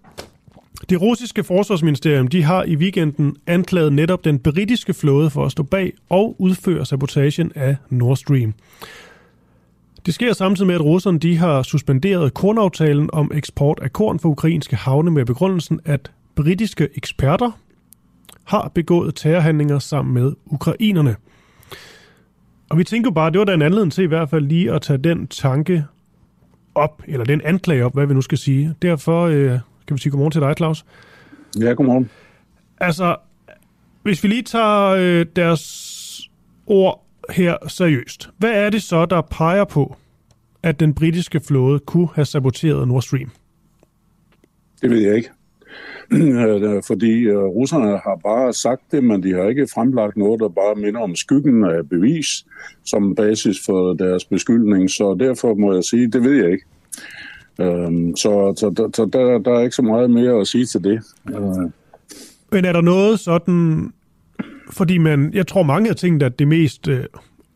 Det 0.90 1.00
russiske 1.00 1.44
forsvarsministerium 1.44 2.28
de 2.28 2.42
har 2.42 2.64
i 2.64 2.76
weekenden 2.76 3.36
anklaget 3.46 3.92
netop 3.92 4.24
den 4.24 4.38
britiske 4.38 4.94
flåde 4.94 5.30
for 5.30 5.44
at 5.44 5.52
stå 5.52 5.62
bag 5.62 5.92
og 6.08 6.36
udføre 6.38 6.86
sabotagen 6.86 7.52
af 7.54 7.76
Nord 7.90 8.16
Stream. 8.16 8.54
Det 10.06 10.14
sker 10.14 10.32
samtidig 10.32 10.66
med, 10.66 10.74
at 10.74 10.84
russerne 10.84 11.18
de 11.18 11.36
har 11.36 11.62
suspenderet 11.62 12.34
kornaftalen 12.34 13.10
om 13.12 13.30
eksport 13.34 13.78
af 13.82 13.92
korn 13.92 14.18
fra 14.18 14.28
ukrainske 14.28 14.76
havne 14.76 15.10
med 15.10 15.24
begrundelsen, 15.24 15.80
at 15.84 16.10
britiske 16.34 16.88
eksperter 16.94 17.50
har 18.44 18.70
begået 18.74 19.14
terrorhandlinger 19.14 19.78
sammen 19.78 20.14
med 20.14 20.32
ukrainerne. 20.46 21.16
Og 22.68 22.78
vi 22.78 22.84
tænker 22.84 23.10
bare, 23.10 23.30
det 23.30 23.38
var 23.38 23.44
da 23.44 23.54
en 23.54 23.62
anledning 23.62 23.92
til 23.92 24.04
i 24.04 24.06
hvert 24.06 24.30
fald 24.30 24.46
lige 24.46 24.72
at 24.72 24.82
tage 24.82 24.98
den 24.98 25.26
tanke 25.26 25.84
op, 26.74 27.02
eller 27.08 27.24
den 27.24 27.40
anklage 27.44 27.84
op, 27.84 27.94
hvad 27.94 28.06
vi 28.06 28.14
nu 28.14 28.20
skal 28.20 28.38
sige. 28.38 28.74
Derfor 28.82 29.22
øh, 29.22 29.50
kan 29.86 29.96
vi 29.96 29.98
sige 29.98 30.10
godmorgen 30.10 30.32
til 30.32 30.40
dig, 30.40 30.54
Claus. 30.56 30.84
Ja, 31.60 31.72
godmorgen. 31.72 32.10
Altså, 32.80 33.16
hvis 34.02 34.22
vi 34.22 34.28
lige 34.28 34.42
tager 34.42 34.86
øh, 34.88 35.26
deres 35.36 36.30
ord 36.66 37.06
her 37.30 37.56
seriøst. 37.68 38.30
Hvad 38.38 38.50
er 38.50 38.70
det 38.70 38.82
så, 38.82 39.06
der 39.06 39.20
peger 39.20 39.64
på, 39.64 39.96
at 40.62 40.80
den 40.80 40.94
britiske 40.94 41.40
flåde 41.40 41.78
kunne 41.78 42.08
have 42.14 42.24
saboteret 42.24 42.88
Nord 42.88 43.02
Stream? 43.02 43.30
Det 44.82 44.90
ved 44.90 44.98
jeg 44.98 45.16
ikke. 45.16 45.30
Øh, 46.12 46.82
fordi 46.86 47.12
øh, 47.20 47.36
russerne 47.36 47.88
har 47.88 48.18
bare 48.24 48.52
sagt 48.52 48.82
det, 48.92 49.04
men 49.04 49.22
de 49.22 49.32
har 49.32 49.48
ikke 49.48 49.66
fremlagt 49.74 50.16
noget, 50.16 50.40
der 50.40 50.48
bare 50.48 50.74
minder 50.74 51.00
om 51.00 51.14
skyggen 51.14 51.64
af 51.64 51.88
bevis 51.88 52.44
som 52.84 53.14
basis 53.14 53.56
for 53.66 53.94
deres 53.94 54.24
beskyldning. 54.24 54.90
Så 54.90 55.16
derfor 55.20 55.54
må 55.54 55.74
jeg 55.74 55.84
sige, 55.84 56.10
det 56.10 56.24
ved 56.24 56.32
jeg 56.32 56.52
ikke. 56.52 56.64
Øhm, 57.60 58.16
så 58.16 58.54
så, 58.56 58.90
så 58.94 59.08
der, 59.12 59.38
der 59.38 59.58
er 59.58 59.62
ikke 59.62 59.76
så 59.76 59.82
meget 59.82 60.10
mere 60.10 60.40
at 60.40 60.46
sige 60.46 60.66
til 60.66 60.84
det. 60.84 61.00
Øh. 61.28 61.70
Men 62.52 62.64
er 62.64 62.72
der 62.72 62.80
noget 62.80 63.20
sådan... 63.20 63.92
Fordi 64.70 64.98
man, 64.98 65.30
jeg 65.34 65.46
tror 65.46 65.62
mange 65.62 65.90
af 65.90 65.96
tingene, 65.96 66.24
at 66.24 66.38
det 66.38 66.48
mest 66.48 66.88
øh, 66.88 67.04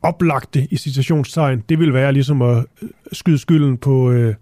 oplagte 0.03 0.67
i 0.71 0.77
citationstegn, 0.77 1.63
det 1.69 1.79
vil 1.79 1.93
være 1.93 2.13
ligesom 2.13 2.43
at 2.43 2.65
skyde 3.13 3.39
skylden 3.39 3.77
på... 3.77 4.13
Øh, 4.13 4.35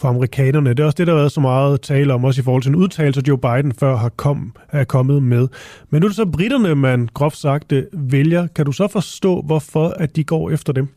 for 0.00 0.08
amerikanerne. 0.08 0.70
Det 0.70 0.80
er 0.80 0.84
også 0.84 0.96
det, 0.96 1.06
der 1.06 1.12
har 1.12 1.20
været 1.20 1.32
så 1.32 1.40
meget 1.40 1.80
tale 1.80 2.14
om, 2.14 2.24
også 2.24 2.40
i 2.40 2.44
forhold 2.44 2.62
til 2.62 2.68
en 2.68 2.76
udtalelse, 2.76 3.22
Joe 3.28 3.38
Biden 3.38 3.72
før 3.72 3.96
har 3.96 4.08
kom, 4.08 4.52
er 4.68 4.84
kommet 4.84 5.22
med. 5.22 5.48
Men 5.90 6.00
nu 6.00 6.06
er 6.06 6.08
det 6.08 6.16
så 6.16 6.26
britterne, 6.26 6.74
man 6.74 7.08
groft 7.14 7.36
sagt 7.36 7.72
øh, 7.72 7.84
vælger. 7.92 8.46
Kan 8.46 8.66
du 8.66 8.72
så 8.72 8.88
forstå, 8.88 9.42
hvorfor 9.42 9.88
at 9.88 10.16
de 10.16 10.24
går 10.24 10.50
efter 10.50 10.72
dem? 10.72 10.88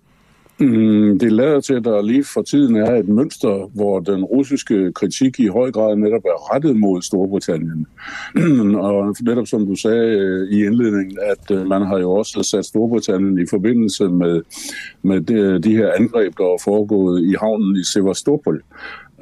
Mm, 0.60 1.20
det 1.20 1.32
lader 1.32 1.62
til, 1.62 1.74
at 1.74 1.84
der 1.84 2.02
lige 2.02 2.24
for 2.24 2.42
tiden 2.42 2.76
er 2.76 2.96
et 2.96 3.08
mønster, 3.08 3.70
hvor 3.74 4.00
den 4.00 4.24
russiske 4.24 4.92
kritik 4.92 5.40
i 5.40 5.48
høj 5.48 5.72
grad 5.72 5.96
netop 5.96 6.26
er 6.26 6.54
rettet 6.54 6.76
mod 6.76 7.02
Storbritannien. 7.02 7.88
og 8.88 9.16
netop 9.22 9.48
som 9.48 9.66
du 9.66 9.76
sagde 9.76 10.08
øh, 10.08 10.50
i 10.52 10.66
indledningen, 10.66 11.18
at 11.22 11.52
øh, 11.52 11.68
man 11.68 11.82
har 11.82 12.00
jo 12.00 12.12
også 12.12 12.44
sat 12.44 12.66
Storbritannien 12.66 13.40
i 13.40 13.46
forbindelse 13.50 14.10
med, 14.10 14.42
med 15.02 15.22
de, 15.22 15.60
de 15.60 15.76
her 15.76 15.92
angreb, 16.00 16.38
der 16.38 16.44
er 16.44 16.62
foregået 16.64 17.24
i 17.24 17.36
havnen 17.40 17.76
i 17.76 17.84
Sevastopol 17.84 18.64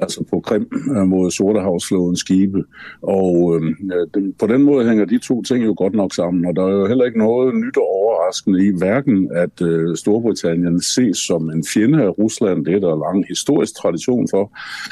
altså 0.02 0.24
på 0.30 0.40
Krim 0.40 0.66
øh, 0.96 1.06
mod 1.06 1.30
Sortehavsflådens 1.30 2.20
skibe. 2.20 2.64
Og 3.02 3.52
øhm, 3.54 3.74
øh, 3.94 4.32
på 4.38 4.46
den 4.46 4.62
måde 4.62 4.88
hænger 4.88 5.04
de 5.04 5.18
to 5.18 5.42
ting 5.42 5.64
jo 5.64 5.74
godt 5.76 5.94
nok 5.94 6.14
sammen, 6.14 6.46
og 6.46 6.56
der 6.56 6.64
er 6.64 6.72
jo 6.72 6.86
heller 6.86 7.04
ikke 7.04 7.18
noget 7.18 7.54
nyt 7.54 7.76
og 7.76 7.82
overraskende 7.82 8.66
i 8.66 8.72
hverken, 8.78 9.30
at 9.34 9.62
øh, 9.62 9.96
Storbritannien 9.96 10.82
ses 10.82 11.16
som 11.16 11.50
en 11.50 11.64
fjende 11.74 12.02
af 12.02 12.18
Rusland, 12.18 12.64
det 12.64 12.74
er 12.74 12.80
der 12.80 13.04
lang 13.06 13.24
historisk 13.28 13.76
tradition 13.76 14.28
for, 14.30 14.44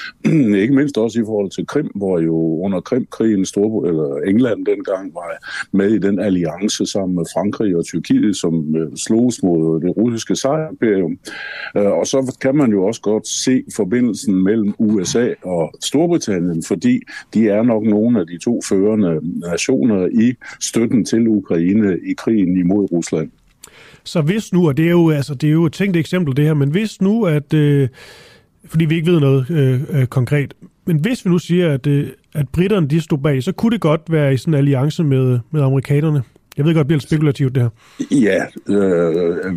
ikke 0.63 0.75
mindst 0.75 0.99
også 0.99 1.21
i 1.21 1.25
forhold 1.27 1.51
til 1.51 1.67
Krim, 1.67 1.91
hvor 1.95 2.19
jo 2.19 2.37
under 2.65 2.81
Krimkrigen 2.81 3.45
Storb 3.45 3.85
eller 3.85 4.17
England 4.27 4.67
dengang 4.67 5.15
var 5.15 5.29
med 5.73 5.91
i 5.91 5.99
den 5.99 6.19
alliance 6.19 6.87
sammen 6.87 7.17
med 7.17 7.25
Frankrig 7.35 7.77
og 7.77 7.85
Tyrkiet, 7.85 8.37
som 8.37 8.77
øh, 8.77 8.89
slogs 8.97 9.43
mod 9.43 9.81
det 9.81 9.97
russiske 9.97 10.37
sejrimperium. 10.37 11.19
Øh, 11.77 11.93
og 12.01 12.07
så 12.07 12.37
kan 12.41 12.57
man 12.57 12.71
jo 12.71 12.85
også 12.85 13.01
godt 13.01 13.29
se 13.29 13.63
forbindelsen 13.77 14.45
mellem 14.45 14.75
USA 14.79 15.00
og 15.43 15.73
Storbritannien, 15.83 16.63
fordi 16.63 17.01
de 17.35 17.49
er 17.49 17.63
nok 17.63 17.85
nogle 17.85 18.21
af 18.21 18.27
de 18.27 18.39
to 18.39 18.61
førende 18.69 19.21
nationer 19.51 20.07
i 20.07 20.35
støtten 20.61 21.05
til 21.05 21.29
Ukraine 21.29 21.99
i 22.11 22.15
krigen 22.19 22.57
imod 22.57 22.93
Rusland. 22.93 23.31
Så 24.05 24.21
hvis 24.23 24.53
nu, 24.53 24.69
og 24.69 24.77
det 24.77 24.87
er 24.87 24.91
jo, 24.91 25.11
altså, 25.11 25.35
det 25.35 25.47
er 25.47 25.53
jo 25.53 25.65
et 25.65 25.73
tænkt 25.73 25.97
eksempel 25.97 26.37
det 26.37 26.45
her, 26.45 26.55
men 26.55 26.71
hvis 26.71 27.01
nu, 27.01 27.25
at, 27.25 27.55
øh, 27.55 27.89
fordi 28.65 28.85
vi 28.85 28.95
ikke 28.95 29.13
ved 29.13 29.21
noget 29.21 29.51
øh, 29.51 29.81
øh, 30.01 30.07
konkret, 30.07 30.55
men 30.87 31.01
hvis 31.01 31.25
vi 31.25 31.31
nu 31.31 31.39
siger, 31.39 31.73
at, 31.73 31.87
øh, 31.87 32.09
at 32.35 32.49
britterne 32.49 32.89
de 32.89 33.01
stod 33.01 33.19
bag, 33.19 33.43
så 33.43 33.53
kunne 33.53 33.73
det 33.73 33.81
godt 33.81 34.01
være 34.09 34.35
i 34.35 34.37
sådan 34.37 34.55
en 34.55 34.59
alliance 34.59 35.05
med, 35.05 35.39
med 35.51 35.63
amerikanerne. 35.63 36.23
Jeg 36.57 36.65
ved 36.65 36.75
godt, 36.75 36.79
det 36.79 36.87
bliver 36.87 36.97
lidt 36.97 37.09
spekulativt 37.09 37.55
det 37.55 37.63
her. 37.63 37.71
Ja, 38.11 38.45
øh, 38.69 39.55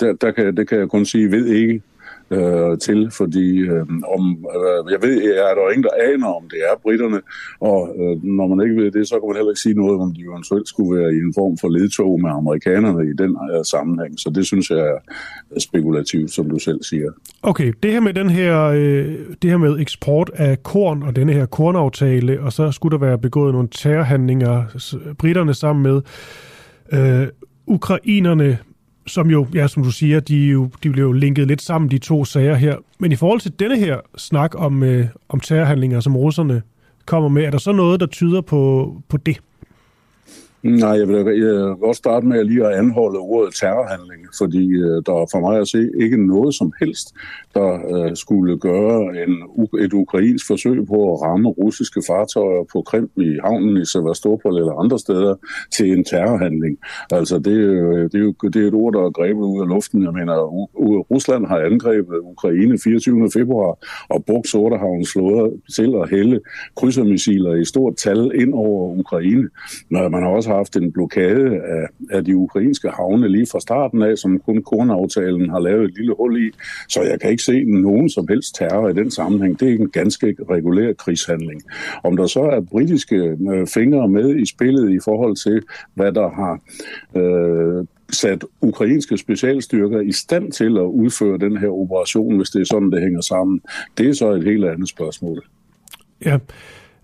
der, 0.00 0.12
der 0.20 0.30
kan, 0.30 0.56
det 0.56 0.68
kan 0.68 0.78
jeg 0.78 0.88
kun 0.88 1.04
sige, 1.04 1.30
ved 1.30 1.46
ikke 1.46 1.80
øh, 2.32 2.78
til, 2.78 3.10
fordi 3.10 3.48
øh, 3.58 3.86
om, 4.16 4.22
øh, 4.56 4.92
jeg 4.92 5.00
ved, 5.06 5.16
er 5.48 5.54
der 5.54 5.70
ingen, 5.70 5.86
der 5.88 5.94
aner, 6.12 6.30
om 6.38 6.44
det 6.52 6.60
er 6.70 6.74
britterne, 6.82 7.20
og 7.60 7.78
øh, 7.98 8.24
når 8.38 8.46
man 8.52 8.58
ikke 8.66 8.82
ved 8.82 8.90
det, 8.90 9.08
så 9.08 9.14
kan 9.14 9.26
man 9.28 9.36
heller 9.36 9.52
ikke 9.52 9.66
sige 9.66 9.80
noget, 9.82 10.00
om 10.00 10.14
de 10.14 10.20
eventuelt 10.20 10.68
skulle 10.68 10.92
være 11.00 11.12
i 11.14 11.18
en 11.26 11.34
form 11.34 11.54
for 11.60 11.68
ledtog 11.68 12.20
med 12.20 12.30
amerikanerne 12.30 13.02
i 13.10 13.14
den 13.22 13.32
her 13.44 13.62
sammenhæng. 13.62 14.12
Så 14.18 14.30
det 14.36 14.46
synes 14.46 14.70
jeg 14.70 14.78
er 14.78 15.60
spekulativt, 15.60 16.30
som 16.30 16.50
du 16.50 16.58
selv 16.58 16.82
siger. 16.82 17.10
Okay, 17.42 17.72
det 17.82 17.92
her 17.92 18.00
med 18.00 18.14
den 18.14 18.30
her, 18.30 18.62
øh, 18.62 19.06
det 19.42 19.50
her 19.50 19.56
med 19.56 19.80
eksport 19.80 20.30
af 20.34 20.62
korn 20.62 21.02
og 21.02 21.16
denne 21.16 21.32
her 21.32 21.46
kornaftale, 21.46 22.40
og 22.40 22.52
så 22.52 22.72
skulle 22.72 22.92
der 22.98 23.06
være 23.06 23.18
begået 23.18 23.52
nogle 23.52 23.68
terrorhandlinger, 23.68 24.64
britterne 25.18 25.54
sammen 25.54 25.82
med 25.82 26.00
øh, 26.92 27.28
ukrainerne, 27.66 28.58
som 29.06 29.30
jo, 29.30 29.46
ja, 29.54 29.68
som 29.68 29.82
du 29.82 29.90
siger, 29.90 30.20
de, 30.20 30.36
jo, 30.36 30.70
de 30.82 30.90
blev 30.90 31.04
jo 31.04 31.12
linket 31.12 31.46
lidt 31.46 31.62
sammen, 31.62 31.90
de 31.90 31.98
to 31.98 32.24
sager 32.24 32.54
her. 32.54 32.76
Men 32.98 33.12
i 33.12 33.16
forhold 33.16 33.40
til 33.40 33.52
denne 33.58 33.78
her 33.78 34.00
snak 34.16 34.54
om, 34.54 34.82
øh, 34.82 35.06
om 35.28 35.40
terrorhandlinger, 35.40 36.00
som 36.00 36.16
russerne 36.16 36.62
kommer 37.06 37.28
med, 37.28 37.44
er 37.44 37.50
der 37.50 37.58
så 37.58 37.72
noget, 37.72 38.00
der 38.00 38.06
tyder 38.06 38.40
på, 38.40 38.92
på 39.08 39.16
det? 39.16 39.40
Nej, 40.62 40.90
jeg 40.90 41.08
vil, 41.08 41.16
jeg 41.16 41.24
vil 41.24 41.76
godt 41.80 41.96
starte 41.96 42.26
med 42.26 42.44
lige 42.44 42.66
at 42.66 42.78
anholde 42.78 43.18
ordet 43.18 43.54
terrorhandling, 43.54 44.26
fordi 44.38 44.66
øh, 44.68 45.02
der 45.06 45.12
er 45.12 45.26
for 45.32 45.40
mig 45.40 45.60
at 45.60 45.68
se 45.68 45.90
ikke 46.00 46.26
noget 46.26 46.54
som 46.54 46.72
helst, 46.80 47.14
der 47.54 47.68
øh, 47.94 48.16
skulle 48.16 48.58
gøre 48.58 49.00
en, 49.22 49.32
et 49.84 49.92
ukrainsk 49.92 50.46
forsøg 50.46 50.86
på 50.86 51.14
at 51.14 51.22
ramme 51.22 51.48
russiske 51.48 52.02
fartøjer 52.06 52.64
på 52.72 52.82
Krim 52.82 53.10
i 53.16 53.38
havnen 53.44 53.76
i 53.76 53.84
Sevastopol 53.84 54.56
eller 54.56 54.72
andre 54.72 54.98
steder 54.98 55.34
til 55.72 55.92
en 55.92 56.04
terrorhandling. 56.04 56.78
Altså 57.10 57.38
det, 57.38 57.56
øh, 57.56 58.02
det, 58.10 58.14
er 58.14 58.24
jo, 58.28 58.34
det 58.42 58.62
er 58.62 58.68
et 58.68 58.74
ord, 58.74 58.92
der 58.92 59.02
er 59.06 59.10
grebet 59.10 59.42
ud 59.42 59.60
af 59.60 59.68
luften. 59.68 60.02
Jeg 60.02 60.12
mener, 60.12 60.36
Rusland 61.12 61.46
har 61.46 61.58
angrebet 61.58 62.18
Ukraine 62.22 62.78
24. 62.84 63.30
februar 63.32 63.78
og 64.08 64.24
brugt 64.24 64.48
Sortehavns 64.48 65.12
flåder 65.12 65.50
til 65.76 65.94
at 66.02 66.10
hælde 66.10 66.40
krydsermissiler 66.76 67.54
i 67.54 67.64
stort 67.64 67.96
tal 67.96 68.30
ind 68.34 68.54
over 68.54 68.98
Ukraine. 68.98 69.48
Man 69.90 70.22
har 70.22 70.28
også 70.28 70.51
haft 70.54 70.76
en 70.76 70.92
blokade 70.92 71.60
af, 71.62 71.86
af 72.10 72.24
de 72.24 72.36
ukrainske 72.36 72.88
havne 72.88 73.28
lige 73.28 73.46
fra 73.52 73.60
starten 73.60 74.02
af, 74.02 74.18
som 74.18 74.38
kun 74.38 74.62
kornaftalen 74.62 75.50
har 75.50 75.58
lavet 75.58 75.84
et 75.84 75.94
lille 75.96 76.14
hul 76.16 76.46
i. 76.46 76.50
Så 76.88 77.02
jeg 77.02 77.20
kan 77.20 77.30
ikke 77.30 77.42
se 77.42 77.64
nogen 77.64 78.08
som 78.08 78.26
helst 78.28 78.54
terror 78.54 78.88
i 78.88 78.92
den 78.92 79.10
sammenhæng. 79.10 79.60
Det 79.60 79.68
er 79.68 79.74
en 79.74 79.90
ganske 79.90 80.36
regulær 80.50 80.92
krigshandling. 80.92 81.62
Om 82.04 82.16
der 82.16 82.26
så 82.26 82.42
er 82.42 82.60
britiske 82.60 83.16
øh, 83.52 83.66
fingre 83.66 84.08
med 84.08 84.36
i 84.36 84.46
spillet 84.46 84.90
i 84.90 84.98
forhold 85.04 85.36
til, 85.36 85.62
hvad 85.94 86.12
der 86.12 86.28
har 86.30 86.60
øh, 87.20 87.86
sat 88.12 88.44
ukrainske 88.60 89.18
specialstyrker 89.18 90.00
i 90.00 90.12
stand 90.12 90.52
til 90.52 90.78
at 90.78 90.82
udføre 90.82 91.38
den 91.38 91.56
her 91.56 91.68
operation, 91.68 92.36
hvis 92.36 92.50
det 92.50 92.60
er 92.60 92.64
sådan, 92.64 92.90
det 92.90 93.02
hænger 93.02 93.20
sammen. 93.20 93.60
Det 93.98 94.08
er 94.08 94.12
så 94.12 94.30
et 94.30 94.44
helt 94.44 94.64
andet 94.64 94.88
spørgsmål. 94.88 95.44
Ja, 96.24 96.38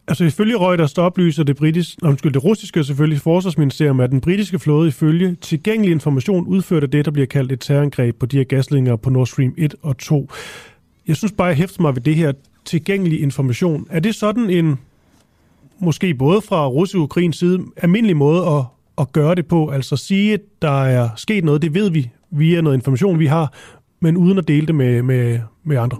Altså 0.08 0.24
ifølge 0.24 0.56
Reuters, 0.56 0.92
der 0.92 1.02
oplyser 1.02 1.42
det, 1.44 1.56
britiske, 1.56 2.04
undskyld, 2.04 2.32
det 2.32 2.44
russiske 2.44 2.84
selvfølgelig 2.84 3.20
forsvarsministerium, 3.20 4.00
at 4.00 4.10
den 4.10 4.20
britiske 4.20 4.58
flåde 4.58 4.88
ifølge 4.88 5.34
tilgængelig 5.34 5.92
information 5.92 6.46
udførte 6.46 6.86
det, 6.86 7.04
der 7.04 7.10
bliver 7.10 7.26
kaldt 7.26 7.52
et 7.52 7.60
terrorangreb 7.60 8.16
på 8.16 8.26
de 8.26 8.36
her 8.36 8.44
gasledninger 8.44 8.96
på 8.96 9.10
Nord 9.10 9.26
Stream 9.26 9.54
1 9.58 9.74
og 9.82 9.98
2. 9.98 10.30
Jeg 11.06 11.16
synes 11.16 11.32
bare, 11.32 11.46
jeg 11.46 11.56
hæfter 11.56 11.82
mig 11.82 11.94
ved 11.94 12.02
det 12.02 12.14
her 12.14 12.32
tilgængelig 12.64 13.20
information. 13.20 13.86
Er 13.90 14.00
det 14.00 14.14
sådan 14.14 14.50
en, 14.50 14.78
måske 15.78 16.14
både 16.14 16.40
fra 16.40 16.66
russisk 16.66 16.96
og 16.96 17.02
Ukrains 17.02 17.36
side, 17.36 17.60
almindelig 17.76 18.16
måde 18.16 18.46
at, 18.46 18.64
at 18.98 19.12
gøre 19.12 19.34
det 19.34 19.46
på? 19.46 19.68
Altså 19.68 19.96
sige, 19.96 20.34
at 20.34 20.40
der 20.62 20.84
er 20.84 21.08
sket 21.16 21.44
noget, 21.44 21.62
det 21.62 21.74
ved 21.74 21.90
vi 21.90 22.10
via 22.30 22.60
noget 22.60 22.76
information, 22.76 23.18
vi 23.18 23.26
har, 23.26 23.52
men 24.00 24.16
uden 24.16 24.38
at 24.38 24.48
dele 24.48 24.66
det 24.66 24.74
med, 24.74 25.02
med, 25.02 25.40
med 25.64 25.76
andre? 25.76 25.98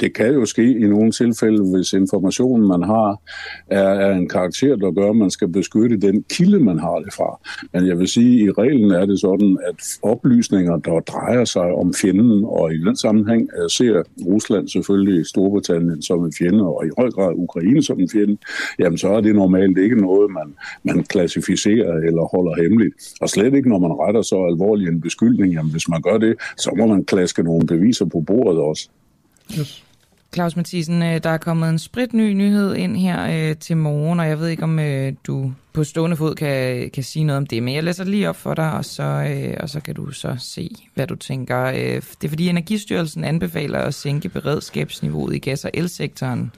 Det 0.00 0.14
kan 0.14 0.34
jo 0.34 0.44
ske 0.44 0.70
i 0.70 0.86
nogle 0.86 1.12
tilfælde, 1.12 1.76
hvis 1.76 1.92
informationen, 1.92 2.68
man 2.68 2.82
har, 2.82 3.20
er, 3.66 3.88
er 3.88 4.12
en 4.12 4.28
karakter, 4.28 4.76
der 4.76 4.90
gør, 4.90 5.10
at 5.10 5.16
man 5.16 5.30
skal 5.30 5.48
beskytte 5.48 5.96
den 5.96 6.24
kilde, 6.30 6.60
man 6.60 6.78
har 6.78 6.98
det 6.98 7.14
fra. 7.14 7.40
Men 7.72 7.86
jeg 7.86 7.98
vil 7.98 8.08
sige, 8.08 8.42
at 8.42 8.48
i 8.48 8.50
reglen 8.50 8.90
er 8.90 9.06
det 9.06 9.20
sådan, 9.20 9.58
at 9.68 9.98
oplysninger, 10.02 10.76
der 10.76 11.00
drejer 11.00 11.44
sig 11.44 11.62
om 11.62 11.94
fjenden, 11.94 12.44
og 12.44 12.74
i 12.74 12.78
den 12.78 12.96
sammenhæng 12.96 13.50
øh, 13.58 13.70
ser 13.70 14.02
Rusland 14.26 14.68
selvfølgelig 14.68 15.26
Storbritannien 15.26 16.02
som 16.02 16.24
en 16.24 16.32
fjende, 16.38 16.64
og 16.64 16.86
i 16.86 16.90
høj 16.98 17.10
grad 17.10 17.32
Ukraine 17.36 17.82
som 17.82 18.00
en 18.00 18.08
fjende, 18.12 18.36
jamen 18.78 18.98
så 18.98 19.08
er 19.08 19.20
det 19.20 19.34
normalt 19.34 19.78
ikke 19.78 19.96
noget, 19.96 20.30
man, 20.30 20.54
man 20.82 21.04
klassificerer 21.04 21.94
eller 21.94 22.36
holder 22.36 22.62
hemmeligt. 22.62 22.94
Og 23.20 23.28
slet 23.28 23.54
ikke, 23.54 23.68
når 23.68 23.78
man 23.78 23.90
retter 23.90 24.22
så 24.22 24.44
alvorlig 24.44 24.88
en 24.88 25.00
beskyldning. 25.00 25.52
Jamen 25.52 25.72
hvis 25.72 25.88
man 25.88 26.02
gør 26.02 26.18
det, 26.18 26.34
så 26.56 26.70
må 26.78 26.86
man 26.86 27.04
klaske 27.04 27.42
nogle 27.42 27.66
beviser 27.66 28.04
på 28.04 28.20
bordet 28.26 28.60
også. 28.60 28.88
Yes. 29.58 29.82
Claus 30.34 30.56
Mathisen, 30.56 31.02
øh, 31.02 31.22
der 31.22 31.30
er 31.30 31.38
kommet 31.38 31.70
en 31.70 31.78
sprit 31.78 32.12
ny 32.12 32.32
nyhed 32.32 32.74
ind 32.74 32.96
her 32.96 33.50
øh, 33.50 33.56
til 33.56 33.76
morgen, 33.76 34.20
og 34.20 34.28
jeg 34.28 34.40
ved 34.40 34.48
ikke, 34.48 34.62
om 34.62 34.78
øh, 34.78 35.12
du 35.26 35.52
på 35.72 35.84
stående 35.84 36.16
fod 36.16 36.34
kan, 36.34 36.90
kan 36.90 37.02
sige 37.02 37.24
noget 37.24 37.36
om 37.36 37.46
det, 37.46 37.62
men 37.62 37.74
jeg 37.74 37.84
læser 37.84 38.04
lige 38.04 38.28
op 38.28 38.36
for 38.36 38.54
dig, 38.54 38.72
og 38.72 38.84
så, 38.84 39.02
øh, 39.02 39.56
og 39.60 39.68
så 39.68 39.80
kan 39.80 39.94
du 39.94 40.10
så 40.10 40.36
se, 40.38 40.70
hvad 40.94 41.06
du 41.06 41.14
tænker. 41.14 41.64
Øh, 41.64 41.76
det 41.76 42.24
er 42.24 42.28
fordi 42.28 42.48
Energistyrelsen 42.48 43.24
anbefaler 43.24 43.78
at 43.78 43.94
sænke 43.94 44.28
beredskabsniveauet 44.28 45.34
i 45.34 45.38
gas- 45.38 45.64
og 45.64 45.70
elsektoren. 45.74 46.52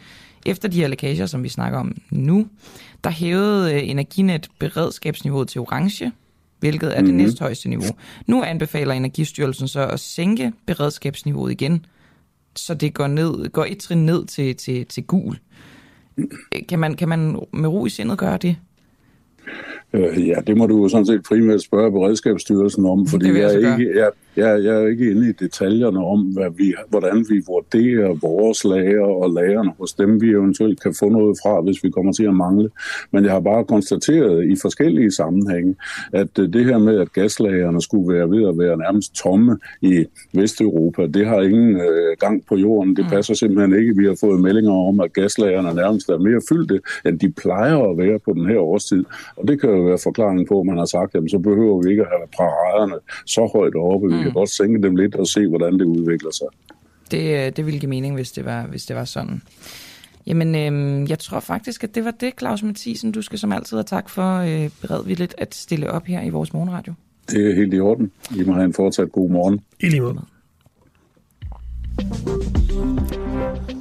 Efter 0.46 0.68
de 0.68 0.80
her 0.80 0.88
lækager, 0.88 1.26
som 1.26 1.42
vi 1.42 1.48
snakker 1.48 1.78
om 1.78 1.96
nu, 2.10 2.46
der 3.04 3.10
hævede 3.10 3.74
øh, 3.74 3.88
Energinet 3.88 4.48
beredskabsniveauet 4.58 5.48
til 5.48 5.60
orange, 5.60 6.12
hvilket 6.58 6.90
er 6.90 7.00
det 7.00 7.04
mm-hmm. 7.04 7.16
næsthøjeste 7.16 7.68
niveau. 7.68 7.96
Nu 8.26 8.42
anbefaler 8.42 8.94
Energistyrelsen 8.94 9.68
så 9.68 9.86
at 9.86 10.00
sænke 10.00 10.52
beredskabsniveauet 10.66 11.52
igen, 11.52 11.86
så 12.58 12.74
det 12.74 12.94
går, 12.94 13.06
ned, 13.06 13.48
går 13.52 13.64
et 13.68 13.78
trin 13.78 14.06
ned 14.06 14.26
til, 14.26 14.56
til, 14.56 14.86
til 14.86 15.04
gul. 15.04 15.38
Kan 16.68 16.78
man, 16.78 16.94
kan 16.94 17.08
man 17.08 17.40
med 17.52 17.68
ro 17.68 17.86
i 17.86 17.90
sindet 17.90 18.18
gøre 18.18 18.36
det? 18.36 18.56
Øh, 19.92 20.28
ja, 20.28 20.34
det 20.46 20.56
må 20.56 20.66
du 20.66 20.88
sådan 20.88 21.06
set 21.06 21.22
primært 21.22 21.62
spørge 21.62 21.92
Beredskabsstyrelsen 21.92 22.86
om, 22.86 23.06
fordi 23.06 23.26
jeg, 23.26 23.62
jeg, 23.62 23.80
ikke, 23.80 23.98
jeg, 23.98 24.10
jeg, 24.38 24.64
jeg 24.64 24.74
er 24.82 24.86
ikke 24.86 25.10
inde 25.10 25.28
i 25.28 25.32
detaljerne 25.32 26.04
om, 26.04 26.20
hvad 26.20 26.50
vi, 26.56 26.74
hvordan 26.88 27.26
vi 27.30 27.42
vurderer 27.46 28.14
vores 28.28 28.64
lager 28.64 29.06
og 29.22 29.30
lagerne 29.30 29.72
hos 29.78 29.92
dem, 29.92 30.20
vi 30.20 30.28
eventuelt 30.30 30.82
kan 30.82 30.94
få 31.00 31.08
noget 31.08 31.38
fra, 31.42 31.60
hvis 31.60 31.84
vi 31.84 31.90
kommer 31.90 32.12
til 32.12 32.24
at 32.24 32.34
mangle. 32.34 32.70
Men 33.12 33.24
jeg 33.24 33.32
har 33.32 33.40
bare 33.40 33.64
konstateret 33.64 34.44
i 34.52 34.56
forskellige 34.62 35.10
sammenhænge, 35.10 35.76
at 36.12 36.38
øh, 36.38 36.52
det 36.52 36.64
her 36.64 36.78
med, 36.78 37.00
at 37.00 37.12
gaslagerne 37.12 37.82
skulle 37.82 38.14
være 38.14 38.30
ved 38.30 38.48
at 38.48 38.58
være 38.58 38.76
nærmest 38.76 39.14
tomme 39.14 39.58
i 39.82 40.04
Vesteuropa, 40.32 41.06
det 41.06 41.26
har 41.26 41.40
ingen 41.42 41.76
øh, 41.76 42.16
gang 42.20 42.44
på 42.48 42.56
jorden. 42.56 42.96
Det 42.96 43.04
mm. 43.04 43.10
passer 43.10 43.34
simpelthen 43.34 43.80
ikke. 43.80 43.96
Vi 43.96 44.06
har 44.06 44.16
fået 44.20 44.40
meldinger 44.40 44.72
om, 44.88 45.00
at 45.00 45.12
gaslagerne 45.12 45.74
nærmest 45.74 46.08
er 46.08 46.18
mere 46.18 46.40
fyldte, 46.48 46.80
end 47.06 47.18
de 47.18 47.30
plejer 47.30 47.78
at 47.90 47.98
være 47.98 48.18
på 48.18 48.32
den 48.32 48.46
her 48.46 48.58
årstid. 48.58 49.04
Og 49.36 49.48
det 49.48 49.60
kan 49.60 49.70
jo 49.70 49.80
være 49.82 49.98
forklaringen 50.02 50.46
på, 50.46 50.60
at 50.60 50.66
man 50.66 50.78
har 50.78 50.84
sagt, 50.84 51.14
at 51.14 51.22
så 51.30 51.38
behøver 51.38 51.82
vi 51.82 51.90
ikke 51.90 52.02
at 52.02 52.08
have 52.08 52.28
paraderne 52.36 52.98
så 53.26 53.50
højt 53.54 53.74
oppe. 53.74 54.06
Mm. 54.08 54.24
Vi 54.24 54.27
kan 54.28 54.40
godt 54.40 54.50
sænke 54.50 54.82
dem 54.82 54.96
lidt 54.96 55.14
og 55.14 55.26
se, 55.26 55.46
hvordan 55.46 55.78
det 55.78 55.84
udvikler 55.84 56.30
sig. 56.30 56.46
Det, 57.10 57.46
øh, 57.46 57.52
det 57.56 57.66
ville 57.66 57.80
give 57.80 57.90
mening, 57.90 58.14
hvis 58.14 58.32
det 58.32 58.44
var, 58.44 58.66
hvis 58.66 58.86
det 58.86 58.96
var 58.96 59.04
sådan. 59.04 59.42
Jamen, 60.26 60.54
øh, 60.54 61.10
jeg 61.10 61.18
tror 61.18 61.40
faktisk, 61.40 61.84
at 61.84 61.94
det 61.94 62.04
var 62.04 62.10
det, 62.10 62.32
Claus 62.38 62.62
Mathisen. 62.62 63.12
Du 63.12 63.22
skal 63.22 63.38
som 63.38 63.52
altid 63.52 63.76
have 63.76 63.84
tak 63.84 64.08
for 64.08 64.36
øh, 64.38 64.70
beredvilligt 64.80 65.34
at 65.38 65.54
stille 65.54 65.90
op 65.90 66.06
her 66.06 66.22
i 66.22 66.28
vores 66.28 66.52
morgenradio. 66.52 66.94
Det 67.30 67.50
er 67.50 67.54
helt 67.54 67.74
i 67.74 67.80
orden. 67.80 68.10
I 68.36 68.42
må 68.42 68.52
have 68.52 68.64
en 68.64 68.72
fortsat 68.72 69.12
god 69.12 69.30
morgen. 69.30 69.60
I 69.80 69.88
lige 69.88 70.00
måde. 70.00 70.20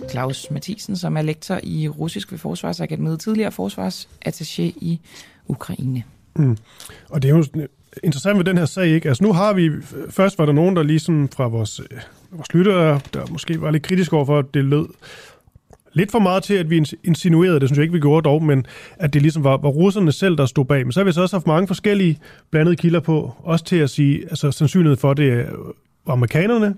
Claus 0.09 0.51
Mathisen, 0.51 0.95
som 0.95 1.17
er 1.17 1.21
lektor 1.21 1.59
i 1.63 1.87
russisk 1.87 2.31
ved 2.31 2.39
Forsvarsakademiet, 2.39 3.19
tidligere 3.19 3.51
forsvarsattaché 3.51 4.61
i 4.61 4.99
Ukraine. 5.47 6.03
Mm. 6.35 6.57
Og 7.09 7.21
det 7.21 7.31
er 7.31 7.35
jo 7.35 7.67
interessant 8.03 8.37
ved 8.37 8.45
den 8.45 8.57
her 8.57 8.65
sag, 8.65 8.87
ikke? 8.87 9.09
Altså 9.09 9.23
nu 9.23 9.33
har 9.33 9.53
vi, 9.53 9.65
øh, 9.65 9.83
først 10.09 10.39
var 10.39 10.45
der 10.45 10.53
nogen, 10.53 10.75
der 10.75 10.83
lige 10.83 10.99
sådan 10.99 11.29
fra 11.35 11.47
vores, 11.47 11.79
øh, 11.79 11.97
vores 12.31 12.53
lyttere, 12.53 12.99
der 13.13 13.21
måske 13.31 13.61
var 13.61 13.71
lidt 13.71 13.83
kritisk 13.83 14.13
over 14.13 14.25
for, 14.25 14.39
at 14.39 14.45
det 14.53 14.65
lød 14.65 14.87
lidt 15.93 16.11
for 16.11 16.19
meget 16.19 16.43
til, 16.43 16.53
at 16.53 16.69
vi 16.69 16.85
insinuerede, 17.03 17.59
det 17.59 17.69
synes 17.69 17.77
jeg 17.77 17.83
ikke, 17.83 17.93
vi 17.93 17.99
gjorde 17.99 18.25
dog, 18.29 18.43
men 18.43 18.65
at 18.95 19.13
det 19.13 19.21
ligesom 19.21 19.43
var, 19.43 19.57
var 19.57 19.69
russerne 19.69 20.11
selv, 20.11 20.37
der 20.37 20.45
stod 20.45 20.65
bag. 20.65 20.85
Men 20.85 20.91
så 20.91 20.99
har 20.99 21.05
vi 21.05 21.11
så 21.11 21.21
også 21.21 21.35
haft 21.35 21.47
mange 21.47 21.67
forskellige 21.67 22.19
blandede 22.51 22.75
kilder 22.75 22.99
på, 22.99 23.33
også 23.43 23.65
til 23.65 23.75
at 23.75 23.89
sige, 23.89 24.23
altså 24.29 24.51
sandsynlighed 24.51 24.97
for, 24.97 25.13
det 25.13 25.37
var 25.37 25.43
øh, 25.43 25.73
amerikanerne, 26.07 26.75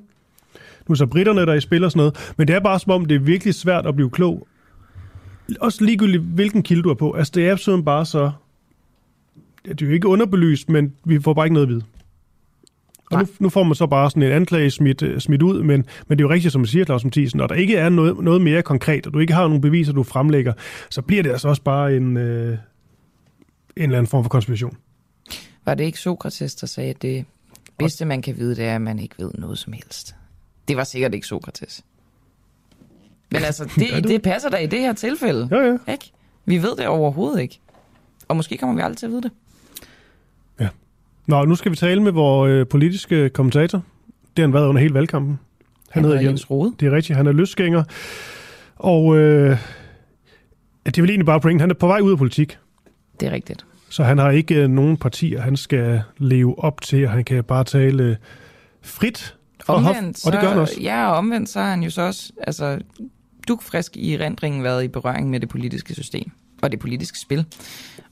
nu 0.88 0.94
er 0.94 0.96
så 0.96 1.06
britterne, 1.06 1.46
der 1.46 1.54
i 1.54 1.62
spil 1.62 1.84
og 1.84 1.92
sådan 1.92 2.00
noget, 2.00 2.34
men 2.38 2.48
det 2.48 2.56
er 2.56 2.60
bare 2.60 2.80
som 2.80 2.92
om, 2.92 3.06
det 3.06 3.16
er 3.16 3.20
virkelig 3.20 3.54
svært 3.56 3.86
at 3.86 3.96
blive 3.96 4.10
klog. 4.10 4.48
Også 5.60 5.84
ligegyldigt, 5.84 6.24
hvilken 6.24 6.64
kilde 6.64 6.84
du 6.84 6.90
er 6.90 6.94
på. 6.94 7.12
Altså, 7.12 7.32
det 7.36 7.48
er 7.48 7.52
absolut 7.52 7.86
bare 7.86 8.06
så 8.06 8.32
det 9.70 9.82
er 9.82 9.86
jo 9.86 9.94
ikke 9.94 10.08
underbelyst, 10.08 10.70
men 10.70 10.94
vi 11.06 11.20
får 11.20 11.34
bare 11.34 11.46
ikke 11.46 11.54
noget 11.54 11.68
at 11.68 11.74
vide. 11.74 11.84
Og 13.12 13.20
nu, 13.20 13.28
nu 13.40 13.50
får 13.50 13.64
man 13.64 13.76
så 13.76 13.88
bare 13.88 14.10
sådan 14.10 14.24
en 14.24 14.32
anklage 14.32 14.72
smidt, 14.72 15.02
øh, 15.02 15.20
smidt 15.20 15.42
ud, 15.42 15.64
men, 15.64 15.86
men 16.08 16.18
det 16.18 16.24
er 16.24 16.28
jo 16.28 16.34
rigtigt, 16.34 16.52
som 16.52 16.62
man 16.62 16.68
siger, 16.68 16.86
Claus 16.86 17.04
Mathisen, 17.04 17.38
når 17.38 17.48
der 17.48 17.56
ikke 17.56 17.76
er 17.76 17.90
noget, 17.90 18.18
noget 18.24 18.42
mere 18.42 18.62
konkret, 18.62 19.08
og 19.08 19.14
du 19.14 19.20
ikke 19.20 19.34
har 19.34 19.48
nogen 19.48 19.62
beviser, 19.62 19.94
du 19.94 20.04
fremlægger, 20.04 20.54
så 20.90 21.02
bliver 21.02 21.24
det 21.24 21.32
altså 21.32 21.48
også 21.48 21.62
bare 21.62 21.96
en, 21.96 22.18
øh, 22.18 22.50
en 22.52 22.58
eller 23.78 23.98
anden 23.98 24.08
form 24.08 24.24
for 24.24 24.30
konspiration. 24.30 24.78
Var 25.66 25.74
det 25.76 25.84
ikke 25.84 26.00
Sokrates, 26.00 26.56
der 26.56 26.68
sagde, 26.68 26.90
at 26.90 27.02
det 27.02 27.26
bedste, 27.78 28.06
man 28.06 28.22
kan 28.22 28.38
vide, 28.38 28.56
det 28.56 28.66
er, 28.66 28.76
at 28.76 28.82
man 28.82 29.00
ikke 29.00 29.16
ved 29.20 29.32
noget 29.38 29.58
som 29.58 29.74
helst? 29.74 30.16
det 30.70 30.78
var 30.78 30.84
sikkert 30.84 31.14
ikke 31.14 31.28
Sokrates. 31.28 31.84
Men 33.32 33.44
altså, 33.44 33.66
det, 33.76 34.04
det 34.04 34.22
passer 34.22 34.50
da 34.50 34.58
i 34.58 34.68
det 34.68 34.80
her 34.80 34.94
tilfælde. 34.94 35.48
Ja, 35.52 35.58
ja. 35.58 35.92
Ikke? 35.92 36.12
Vi 36.46 36.62
ved 36.62 36.76
det 36.76 36.88
overhovedet 36.88 37.42
ikke. 37.42 37.60
Og 38.28 38.36
måske 38.36 38.58
kommer 38.58 38.76
vi 38.76 38.82
aldrig 38.82 38.98
til 38.98 39.06
at 39.06 39.12
vide 39.12 39.22
det. 39.22 39.32
Nå, 41.28 41.46
nu 41.46 41.56
skal 41.56 41.72
vi 41.72 41.76
tale 41.76 42.04
med 42.04 42.12
vores 42.12 42.50
øh, 42.50 42.68
politiske 42.68 43.30
kommentator. 43.30 43.78
Det 44.18 44.24
har 44.38 44.48
han 44.48 44.54
været 44.54 44.68
under 44.68 44.82
hele 44.82 44.94
valgkampen. 44.94 45.40
Han 45.90 46.04
hedder 46.04 46.22
Jens 46.22 46.50
Rode. 46.52 46.74
Det 46.80 46.88
er 46.88 46.92
rigtigt, 46.92 47.18
han 47.18 47.28
er 47.28 47.32
løsgænger. 47.32 47.84
Og 48.76 49.18
øh, 49.18 49.50
ja, 49.50 49.58
det 50.86 50.98
er 50.98 51.02
vel 51.02 51.10
egentlig 51.10 51.26
bare 51.26 51.42
pointen. 51.42 51.60
Han 51.60 51.70
er 51.70 51.74
på 51.74 51.88
vej 51.88 52.00
ud 52.00 52.12
af 52.12 52.18
politik. 52.18 52.58
Det 53.20 53.28
er 53.28 53.32
rigtigt. 53.32 53.66
Så 53.90 54.04
han 54.04 54.18
har 54.18 54.32
ikke 54.32 54.56
øh, 54.56 54.70
nogen 54.70 54.98
partier, 54.98 55.42
han 55.42 55.58
skal 55.58 56.02
leve 56.18 56.64
op 56.64 56.82
til, 56.82 57.06
og 57.06 57.12
han 57.12 57.24
kan 57.24 57.44
bare 57.44 57.64
tale 57.64 58.04
øh, 58.04 58.16
frit. 58.82 59.36
Og, 59.68 59.76
Omvendt, 59.76 60.26
og 60.26 60.32
det 60.32 60.42
gør 60.42 60.48
han 60.48 60.56
så- 60.58 60.62
også. 60.62 60.82
Ja, 60.82 61.12
og 61.12 61.18
omvendt 61.18 61.50
så 61.50 61.60
har 61.60 61.70
han 61.70 61.84
jo 61.84 61.90
så 61.90 62.02
også 62.02 62.32
altså, 62.42 62.80
dukfrisk 63.48 63.98
i 63.98 64.18
rendringen 64.18 64.64
været 64.64 64.84
i 64.84 64.88
berøring 64.88 65.30
med 65.30 65.40
det 65.40 65.50
politiske 65.50 65.94
system 65.94 66.32
og 66.62 66.72
det 66.72 66.80
politiske 66.80 67.20
spil. 67.20 67.46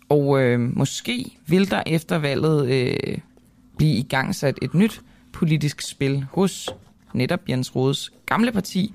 Og 0.09 0.41
øh, 0.41 0.77
måske 0.77 1.37
vil 1.47 1.71
der 1.71 1.83
efter 1.85 2.17
valget 2.17 2.69
øh, 2.69 3.17
blive 3.77 3.93
igangsat 3.93 4.59
et 4.61 4.73
nyt 4.73 5.01
politisk 5.31 5.81
spil 5.81 6.25
hos 6.31 6.69
netop 7.13 7.49
Jens 7.49 7.75
Rodes 7.75 8.11
gamle 8.25 8.51
parti, 8.51 8.93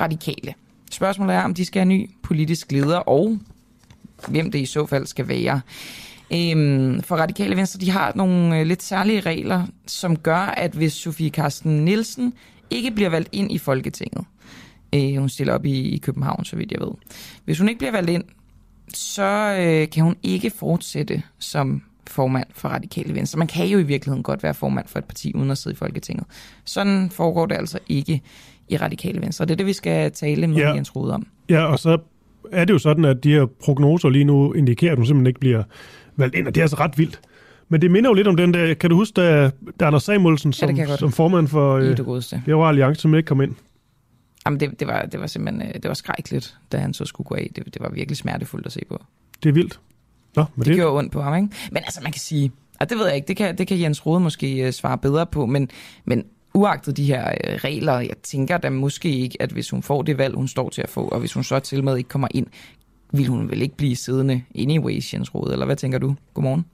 Radikale. 0.00 0.54
Spørgsmålet 0.90 1.34
er, 1.34 1.42
om 1.42 1.54
de 1.54 1.64
skal 1.64 1.80
have 1.80 1.88
ny 1.88 2.10
politisk 2.22 2.72
leder, 2.72 2.96
og 2.98 3.38
hvem 4.28 4.50
det 4.50 4.58
i 4.58 4.66
så 4.66 4.86
fald 4.86 5.06
skal 5.06 5.28
være. 5.28 5.60
Øhm, 6.32 7.02
for 7.02 7.16
Radikale 7.16 7.56
Venstre, 7.56 7.80
de 7.80 7.90
har 7.90 8.12
nogle 8.14 8.60
øh, 8.60 8.66
lidt 8.66 8.82
særlige 8.82 9.20
regler, 9.20 9.66
som 9.86 10.16
gør, 10.16 10.36
at 10.36 10.72
hvis 10.72 10.92
Sofie 10.92 11.30
Karsten 11.30 11.84
Nielsen 11.84 12.34
ikke 12.70 12.90
bliver 12.90 13.10
valgt 13.10 13.28
ind 13.32 13.52
i 13.52 13.58
Folketinget, 13.58 14.24
øh, 14.94 15.16
hun 15.16 15.28
stiller 15.28 15.54
op 15.54 15.64
i, 15.64 15.80
i 15.80 15.98
København, 15.98 16.44
så 16.44 16.56
vidt 16.56 16.72
jeg 16.72 16.80
ved. 16.80 16.92
Hvis 17.44 17.58
hun 17.58 17.68
ikke 17.68 17.78
bliver 17.78 17.92
valgt 17.92 18.10
ind, 18.10 18.24
så 18.96 19.56
øh, 19.60 19.90
kan 19.90 20.04
hun 20.04 20.16
ikke 20.22 20.50
fortsætte 20.50 21.22
som 21.38 21.82
formand 22.06 22.46
for 22.54 22.68
Radikale 22.68 23.14
Venstre. 23.14 23.38
Man 23.38 23.46
kan 23.48 23.66
jo 23.66 23.78
i 23.78 23.82
virkeligheden 23.82 24.22
godt 24.22 24.42
være 24.42 24.54
formand 24.54 24.86
for 24.88 24.98
et 24.98 25.04
parti 25.04 25.32
uden 25.34 25.50
at 25.50 25.58
sidde 25.58 25.74
i 25.74 25.76
Folketinget. 25.76 26.24
Sådan 26.64 27.10
foregår 27.10 27.46
det 27.46 27.54
altså 27.54 27.78
ikke 27.88 28.22
i 28.68 28.76
Radikale 28.76 29.20
Venstre. 29.20 29.44
Det 29.44 29.50
er 29.50 29.56
det, 29.56 29.66
vi 29.66 29.72
skal 29.72 30.12
tale 30.12 30.46
med 30.46 30.56
Ja. 30.56 30.68
ja. 30.68 30.74
Jens 30.74 30.96
Rode 30.96 31.14
om. 31.14 31.26
Ja, 31.48 31.64
og 31.64 31.78
så 31.78 31.98
er 32.52 32.64
det 32.64 32.72
jo 32.74 32.78
sådan, 32.78 33.04
at 33.04 33.24
de 33.24 33.30
her 33.32 33.46
prognoser 33.64 34.08
lige 34.08 34.24
nu 34.24 34.52
indikerer, 34.52 34.92
at 34.92 34.98
hun 34.98 35.06
simpelthen 35.06 35.26
ikke 35.26 35.40
bliver 35.40 35.62
valgt 36.16 36.34
ind, 36.34 36.46
og 36.46 36.54
det 36.54 36.60
er 36.60 36.64
altså 36.64 36.76
ret 36.76 36.98
vildt. 36.98 37.20
Men 37.68 37.82
det 37.82 37.90
minder 37.90 38.10
jo 38.10 38.14
lidt 38.14 38.28
om 38.28 38.36
den 38.36 38.54
der, 38.54 38.74
kan 38.74 38.90
du 38.90 38.96
huske, 38.96 39.14
da, 39.16 39.50
da 39.80 39.84
Anders 39.84 40.02
Samuelsen 40.02 40.52
som, 40.52 40.76
godt. 40.76 40.98
som 40.98 41.12
formand 41.12 41.48
for 41.48 41.76
øh. 41.76 41.82
Liberal 42.46 42.68
Alliance, 42.68 43.00
som 43.00 43.14
ikke 43.14 43.26
kom 43.26 43.40
ind. 43.40 43.54
Jamen, 44.46 44.60
det, 44.60 44.80
det, 44.80 44.88
var, 44.88 45.02
det 45.02 45.20
var 45.20 45.26
simpelthen 45.26 45.68
øh, 45.68 45.74
det 45.74 45.88
var 45.88 45.94
skrækkeligt, 45.94 46.56
da 46.72 46.76
han 46.76 46.94
så 46.94 47.04
skulle 47.04 47.28
gå 47.28 47.34
af. 47.34 47.50
Det, 47.56 47.64
det 47.64 47.82
var 47.82 47.88
virkelig 47.88 48.16
smertefuldt 48.16 48.66
at 48.66 48.72
se 48.72 48.80
på. 48.88 49.02
Det 49.42 49.48
er 49.48 49.52
vildt. 49.52 49.80
Nå, 50.36 50.44
men 50.54 50.64
Det, 50.64 50.66
det, 50.66 50.76
gjorde 50.76 50.98
ondt 50.98 51.12
på 51.12 51.22
ham, 51.22 51.34
ikke? 51.34 51.48
Men 51.70 51.82
altså, 51.84 52.00
man 52.02 52.12
kan 52.12 52.20
sige, 52.20 52.52
og 52.80 52.90
det 52.90 52.98
ved 52.98 53.06
jeg 53.06 53.16
ikke, 53.16 53.28
det 53.28 53.36
kan, 53.36 53.58
det 53.58 53.66
kan 53.66 53.80
Jens 53.80 54.06
Rode 54.06 54.20
måske 54.20 54.66
øh, 54.66 54.72
svare 54.72 54.98
bedre 54.98 55.26
på, 55.26 55.46
men, 55.46 55.70
men 56.04 56.24
uagtet 56.54 56.96
de 56.96 57.04
her 57.04 57.28
øh, 57.28 57.54
regler, 57.54 58.00
jeg 58.00 58.16
tænker 58.22 58.58
da 58.58 58.70
måske 58.70 59.18
ikke, 59.18 59.42
at 59.42 59.50
hvis 59.50 59.70
hun 59.70 59.82
får 59.82 60.02
det 60.02 60.18
valg, 60.18 60.34
hun 60.34 60.48
står 60.48 60.68
til 60.68 60.82
at 60.82 60.90
få, 60.90 61.08
og 61.08 61.20
hvis 61.20 61.32
hun 61.32 61.44
så 61.44 61.58
til 61.58 61.84
med 61.84 61.96
ikke 61.96 62.08
kommer 62.08 62.28
ind, 62.30 62.46
vil 63.12 63.26
hun 63.26 63.50
vel 63.50 63.62
ikke 63.62 63.76
blive 63.76 63.96
siddende 63.96 64.42
anyways, 64.54 65.14
Jens 65.14 65.34
Rode, 65.34 65.52
eller 65.52 65.66
hvad 65.66 65.76
tænker 65.76 65.98
du? 65.98 66.16
Godmorgen. 66.34 66.64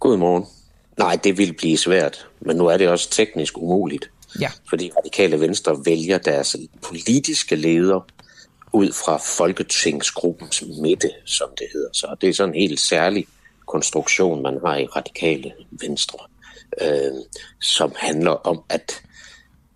Godmorgen. 0.00 0.44
Nej, 0.98 1.18
det 1.24 1.38
vil 1.38 1.52
blive 1.52 1.76
svært, 1.76 2.28
men 2.40 2.56
nu 2.56 2.66
er 2.66 2.76
det 2.76 2.88
også 2.88 3.10
teknisk 3.10 3.58
umuligt, 3.58 4.10
Ja, 4.40 4.50
fordi 4.68 4.90
radikale 4.98 5.40
venstre 5.40 5.78
vælger 5.84 6.18
deres 6.18 6.56
politiske 6.82 7.56
leder 7.56 8.06
ud 8.72 8.92
fra 8.92 9.16
folketingsgruppens 9.16 10.64
midte, 10.82 11.10
som 11.24 11.48
det 11.58 11.66
hedder. 11.72 11.88
Så 11.92 12.16
det 12.20 12.28
er 12.28 12.32
sådan 12.34 12.54
en 12.54 12.60
helt 12.60 12.80
særlig 12.80 13.26
konstruktion, 13.66 14.42
man 14.42 14.58
har 14.66 14.76
i 14.76 14.86
radikale 14.86 15.52
venstre, 15.70 16.18
øh, 16.82 17.12
som 17.60 17.92
handler 17.96 18.30
om, 18.30 18.62
at 18.68 19.02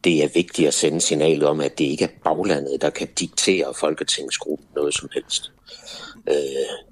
det 0.04 0.24
er 0.24 0.28
vigtigt 0.34 0.68
at 0.68 0.74
sende 0.74 1.00
signalet 1.00 1.42
om, 1.42 1.60
at 1.60 1.78
det 1.78 1.84
ikke 1.84 2.04
er 2.04 2.08
baglandet, 2.24 2.82
der 2.82 2.90
kan 2.90 3.08
diktere 3.20 3.74
folketingsgruppen 3.74 4.66
noget 4.74 4.94
som 4.94 5.08
helst. 5.14 5.52
Øh, 6.28 6.34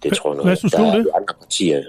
det 0.03 0.16
tror 0.16 0.31
jeg 0.31 0.35
hvad 0.35 0.45
noget, 0.45 0.59
synes 0.59 0.72
du 0.72 0.83
det? 0.83 1.09
andre 1.16 1.35
partier. 1.41 1.83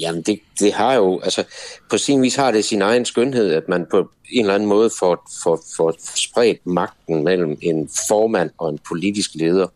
Jamen, 0.00 0.22
det, 0.22 0.40
det 0.60 0.72
har 0.72 0.94
jo, 0.94 1.20
altså, 1.20 1.44
på 1.90 1.98
sin 1.98 2.22
vis 2.22 2.36
har 2.36 2.50
det 2.50 2.64
sin 2.64 2.82
egen 2.82 3.04
skønhed, 3.04 3.52
at 3.52 3.68
man 3.68 3.86
på 3.90 4.10
en 4.32 4.40
eller 4.40 4.54
anden 4.54 4.68
måde 4.68 4.90
får, 4.98 5.30
får, 5.44 5.60
får 5.76 5.94
spredt 6.16 6.66
magten 6.66 7.24
mellem 7.24 7.58
en 7.62 7.90
formand 8.08 8.50
og 8.58 8.70
en 8.70 8.78
politisk 8.88 9.30
leder 9.34 9.66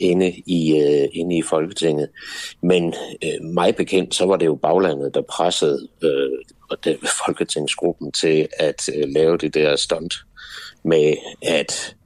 inde 0.00 0.42
i, 0.46 0.80
øh, 0.80 1.08
inde 1.12 1.36
i 1.36 1.42
Folketinget. 1.42 2.08
Men 2.60 2.94
øh, 3.24 3.44
mig 3.44 3.76
bekendt, 3.76 4.14
så 4.14 4.26
var 4.26 4.36
det 4.36 4.46
jo 4.46 4.54
baglandet, 4.54 5.14
der 5.14 5.22
pressede 5.22 5.88
øh, 6.02 6.38
og 6.70 6.84
det, 6.84 6.98
Folketingsgruppen 7.26 8.12
til 8.12 8.48
at 8.58 8.88
øh, 8.94 9.08
lave 9.08 9.36
det 9.36 9.54
der 9.54 9.76
stunt 9.76 10.14
med 10.82 11.14
at 11.42 11.96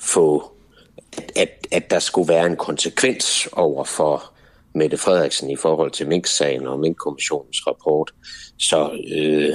få 0.00 0.52
at, 1.36 1.66
at 1.72 1.90
der 1.90 1.98
skulle 1.98 2.28
være 2.28 2.46
en 2.46 2.56
konsekvens 2.56 3.48
over 3.52 3.84
for 3.84 4.32
Mette 4.74 4.96
Frederiksen 4.96 5.50
i 5.50 5.56
forhold 5.56 5.90
til 5.90 6.08
Mink-sagen 6.08 6.66
og 6.66 6.80
Mink-kommissionens 6.80 7.66
rapport. 7.66 8.14
Så 8.58 8.90
øh, 9.16 9.52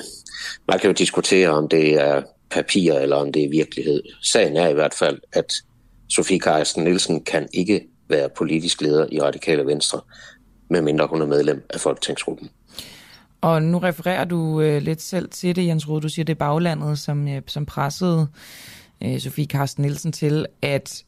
man 0.67 0.79
kan 0.79 0.87
jo 0.87 0.93
diskutere, 0.93 1.49
om 1.49 1.67
det 1.69 1.93
er 1.93 2.21
papir 2.49 2.93
eller 2.93 3.15
om 3.15 3.31
det 3.31 3.43
er 3.43 3.49
virkelighed. 3.49 4.03
Sagen 4.21 4.57
er 4.57 4.67
i 4.67 4.73
hvert 4.73 4.93
fald, 4.93 5.19
at 5.33 5.53
Sofie 6.09 6.39
Carsten 6.39 6.83
Nielsen 6.83 7.23
kan 7.23 7.47
ikke 7.53 7.87
være 8.09 8.29
politisk 8.29 8.81
leder 8.81 9.07
i 9.11 9.21
Radikale 9.21 9.65
Venstre, 9.65 10.01
medmindre 10.69 11.07
hun 11.07 11.21
er 11.21 11.25
medlem 11.25 11.65
af 11.69 11.79
Folketingsgruppen. 11.79 12.49
og 13.41 13.63
nu 13.63 13.77
refererer 13.79 14.25
du 14.25 14.61
øh, 14.61 14.81
lidt 14.81 15.01
selv 15.01 15.29
til 15.29 15.55
det, 15.55 15.67
Jens 15.67 15.89
Rode. 15.89 16.01
Du 16.01 16.09
siger, 16.09 16.25
det 16.25 16.33
er 16.33 16.37
baglandet, 16.37 16.99
som, 16.99 17.27
øh, 17.27 17.41
som 17.47 17.65
pressede 17.65 18.27
øh, 19.03 19.19
Sofie 19.19 19.45
Carsten 19.45 19.81
Nielsen 19.81 20.11
til, 20.11 20.45
at 20.61 21.03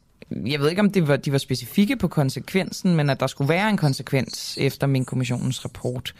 jeg 0.46 0.60
ved 0.60 0.70
ikke, 0.70 0.80
om 0.80 0.90
det 0.90 1.08
var, 1.08 1.16
de 1.16 1.32
var 1.32 1.38
specifikke 1.38 1.96
på 1.96 2.08
konsekvensen, 2.08 2.96
men 2.96 3.10
at 3.10 3.20
der 3.20 3.26
skulle 3.26 3.48
være 3.48 3.70
en 3.70 3.76
konsekvens 3.76 4.58
efter 4.60 4.86
min 4.86 5.04
kommissionens 5.04 5.64
rapport 5.64 6.14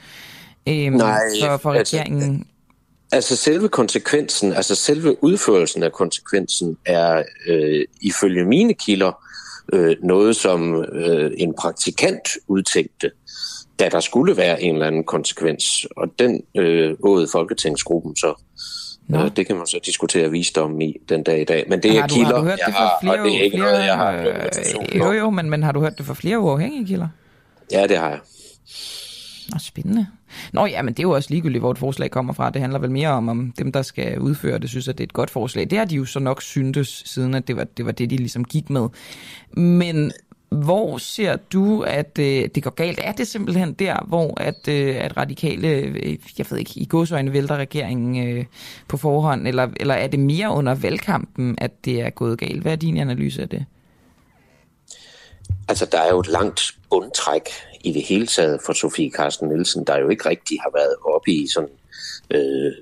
øhm, 0.69 0.93
Nej, 0.93 1.21
for, 1.43 1.57
for 1.57 1.73
altså, 1.73 1.97
regeringen. 1.97 2.47
Altså 3.13 3.37
selve 3.37 3.69
konsekvensen, 3.69 4.53
altså 4.53 4.75
selve 4.75 5.25
udførelsen 5.25 5.83
af 5.83 5.93
konsekvensen 5.93 6.77
er 6.87 7.23
øh, 7.49 7.85
ifølge 8.01 8.45
mine 8.45 8.75
kilder 8.75 9.13
øh, 9.73 9.97
noget, 10.03 10.37
som 10.37 10.85
øh, 10.85 11.31
en 11.37 11.55
praktikant 11.59 12.29
udtænkte, 12.49 13.11
da 13.79 13.89
der 13.89 14.01
skulle 14.01 14.37
være 14.37 14.63
en 14.63 14.75
eller 14.75 14.87
anden 14.87 15.05
konsekvens. 15.05 15.87
Og 15.97 16.09
den 16.19 16.43
øh, 16.57 16.95
åede 17.03 17.29
Folketingsgruppen 17.33 18.17
så. 18.17 18.43
Nå. 19.11 19.25
Øh, 19.25 19.31
det 19.37 19.47
kan 19.47 19.57
man 19.57 19.67
så 19.67 19.81
diskutere 19.87 20.31
visdom 20.31 20.81
i 20.81 20.97
den 21.09 21.23
dag 21.23 21.41
i 21.41 21.45
dag. 21.45 21.65
Men 21.69 21.83
det 21.83 21.97
er 21.97 22.01
har, 22.01 22.09
du, 22.09 22.15
kilder, 22.15 22.27
har 22.27 22.39
du 22.39 22.45
hørt 22.45 22.59
jeg 22.59 22.67
det 22.67 22.75
fra 22.75 22.83
har, 22.83 22.99
flere, 23.03 23.19
og 23.21 23.27
det 23.27 23.37
er 23.37 23.43
ikke 23.43 23.57
flere 23.57 23.73
noget, 23.73 23.87
jeg 23.87 23.97
har 23.97 24.13
øh, 24.93 24.99
Jo, 24.99 25.13
jo, 25.13 25.31
men, 25.31 25.51
men 25.51 25.63
har 25.63 25.73
du 25.73 25.81
hørt 25.81 25.99
det 25.99 26.07
fra 26.07 26.15
flere 26.15 26.39
uafhængige 26.39 26.87
kilder? 26.87 27.09
Ja, 27.73 27.87
det 27.87 27.97
har 27.97 28.09
jeg. 28.09 28.19
Nå, 29.53 29.59
spændende. 29.59 30.07
Nå 30.53 30.67
ja, 30.67 30.83
men 30.83 30.95
det 30.95 30.99
er 30.99 31.03
jo 31.03 31.11
også 31.11 31.31
ligegyldigt, 31.31 31.63
hvor 31.63 31.71
et 31.71 31.79
forslag 31.79 32.11
kommer 32.11 32.33
fra. 32.33 32.51
Det 32.51 32.61
handler 32.61 32.79
vel 32.79 32.91
mere 32.91 33.09
om, 33.09 33.29
om 33.29 33.53
dem, 33.59 33.73
der 33.73 33.83
skal 33.83 34.19
udføre 34.19 34.59
det, 34.59 34.71
synes, 34.71 34.89
at 34.89 34.99
det 34.99 35.05
er 35.05 35.07
et 35.07 35.13
godt 35.13 35.31
forslag. 35.31 35.71
Det 35.71 35.79
har 35.79 35.85
de 35.85 35.95
jo 35.95 36.05
så 36.05 36.19
nok 36.21 36.43
syntes, 36.43 37.03
siden 37.07 37.35
at 37.35 37.49
det 37.49 37.57
var 37.57 37.65
det, 37.65 37.87
var 37.87 37.93
det 37.93 38.11
de 38.11 38.17
ligesom 38.17 38.45
gik 38.45 38.71
med. 38.71 38.89
Men 39.53 40.13
hvor 40.51 40.99
ser 40.99 41.37
du, 41.37 41.83
at 41.83 42.19
øh, 42.19 42.49
det 42.55 42.63
går 42.63 42.71
galt? 42.71 43.01
Er 43.03 43.13
det 43.13 43.29
simpelthen 43.29 43.73
der, 43.73 44.05
hvor 44.09 44.41
at, 44.41 44.69
øh, 44.69 44.97
at 45.05 45.17
radikale, 45.17 45.69
øh, 45.69 46.19
jeg 46.39 46.47
ved 46.51 46.59
ikke, 46.59 46.73
i 46.77 46.85
godsøjne 46.85 47.33
vælter 47.33 47.57
regeringen 47.57 48.29
øh, 48.29 48.45
på 48.89 48.97
forhånd, 48.97 49.49
eller, 49.49 49.69
eller 49.81 49.95
er 49.95 50.07
det 50.07 50.21
mere 50.21 50.51
under 50.51 50.75
valgkampen, 50.75 51.55
at 51.59 51.85
det 51.85 52.01
er 52.01 52.11
gået 52.11 52.39
galt? 52.39 52.63
Hvad 52.63 52.73
er 52.73 52.77
din 52.77 52.97
analyse 52.97 53.43
af 53.43 53.49
det? 53.49 53.65
Altså, 55.69 55.87
der 55.93 55.99
er 55.99 56.11
jo 56.11 56.21
et 56.21 56.29
langt 56.29 56.61
bundtræk 56.91 57.49
i 57.85 57.93
det 57.93 58.03
hele 58.03 58.27
taget 58.27 58.61
for 58.67 58.73
Sofie 58.73 59.11
Carsten 59.11 59.49
Nielsen, 59.49 59.85
der 59.85 59.99
jo 59.99 60.09
ikke 60.09 60.29
rigtig 60.29 60.59
har 60.61 60.71
været 60.75 60.95
oppe 61.15 61.33
i 61.33 61.47
sådan 61.55 61.69
øh, 62.31 62.73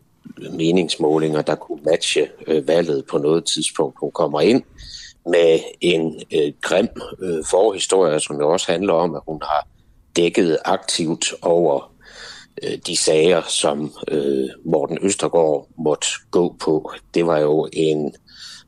meningsmålinger, 0.52 1.42
der 1.42 1.54
kunne 1.54 1.80
matche 1.84 2.28
øh, 2.46 2.68
valget 2.68 3.04
på 3.10 3.18
noget 3.18 3.44
tidspunkt. 3.44 3.96
Hun 4.00 4.10
kommer 4.10 4.40
ind 4.40 4.62
med 5.30 5.58
en 5.80 6.22
øh, 6.34 6.52
grim 6.60 6.88
øh, 7.18 7.44
forhistorie, 7.44 8.20
som 8.20 8.36
jo 8.36 8.52
også 8.52 8.72
handler 8.72 8.92
om, 8.92 9.14
at 9.14 9.22
hun 9.28 9.40
har 9.42 9.66
dækket 10.16 10.58
aktivt 10.64 11.34
over 11.42 11.92
øh, 12.62 12.78
de 12.86 12.96
sager, 12.96 13.42
som 13.42 13.92
øh, 14.08 14.48
Morten 14.64 14.98
Østergaard 15.02 15.68
måtte 15.78 16.06
gå 16.30 16.56
på. 16.60 16.92
Det 17.14 17.26
var 17.26 17.38
jo 17.38 17.68
en 17.72 18.14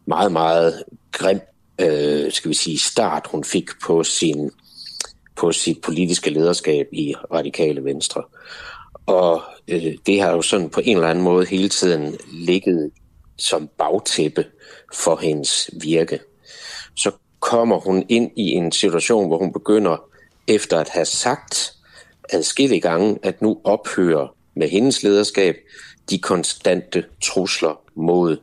meget, 0.07 0.33
meget 0.33 0.83
grim 1.13 1.41
øh, 1.81 2.33
skal 2.33 2.49
vi 2.49 2.55
sige, 2.55 2.79
start, 2.79 3.27
hun 3.31 3.45
fik 3.45 3.69
på 3.85 4.05
sin 4.05 4.51
på 5.37 5.53
sit 5.53 5.81
politiske 5.81 6.31
lederskab 6.31 6.89
i 6.93 7.15
Radikale 7.33 7.85
Venstre. 7.85 8.23
Og 9.07 9.43
øh, 9.69 9.95
det 10.07 10.21
har 10.21 10.31
jo 10.31 10.43
sådan 10.43 10.71
på 10.71 10.81
en 10.85 10.97
eller 10.97 11.09
anden 11.09 11.25
måde 11.25 11.47
hele 11.47 11.69
tiden 11.69 12.17
ligget 12.33 12.91
som 13.39 13.69
bagtæppe 13.79 14.45
for 14.95 15.17
hendes 15.17 15.71
virke. 15.83 16.19
Kommer 17.41 17.81
hun 17.81 18.05
ind 18.09 18.31
i 18.37 18.51
en 18.51 18.73
situation, 18.73 19.27
hvor 19.27 19.39
hun 19.39 19.53
begynder, 19.53 20.05
efter 20.49 20.79
at 20.79 20.89
have 20.89 21.05
sagt 21.05 21.73
adskillige 22.33 22.81
gange, 22.81 23.19
at 23.23 23.43
nu 23.43 23.61
ophører 23.65 24.35
med 24.55 24.69
hendes 24.69 25.03
lederskab 25.03 25.57
de 26.11 26.19
konstante 26.19 27.05
trusler 27.23 27.81
mod 27.95 28.37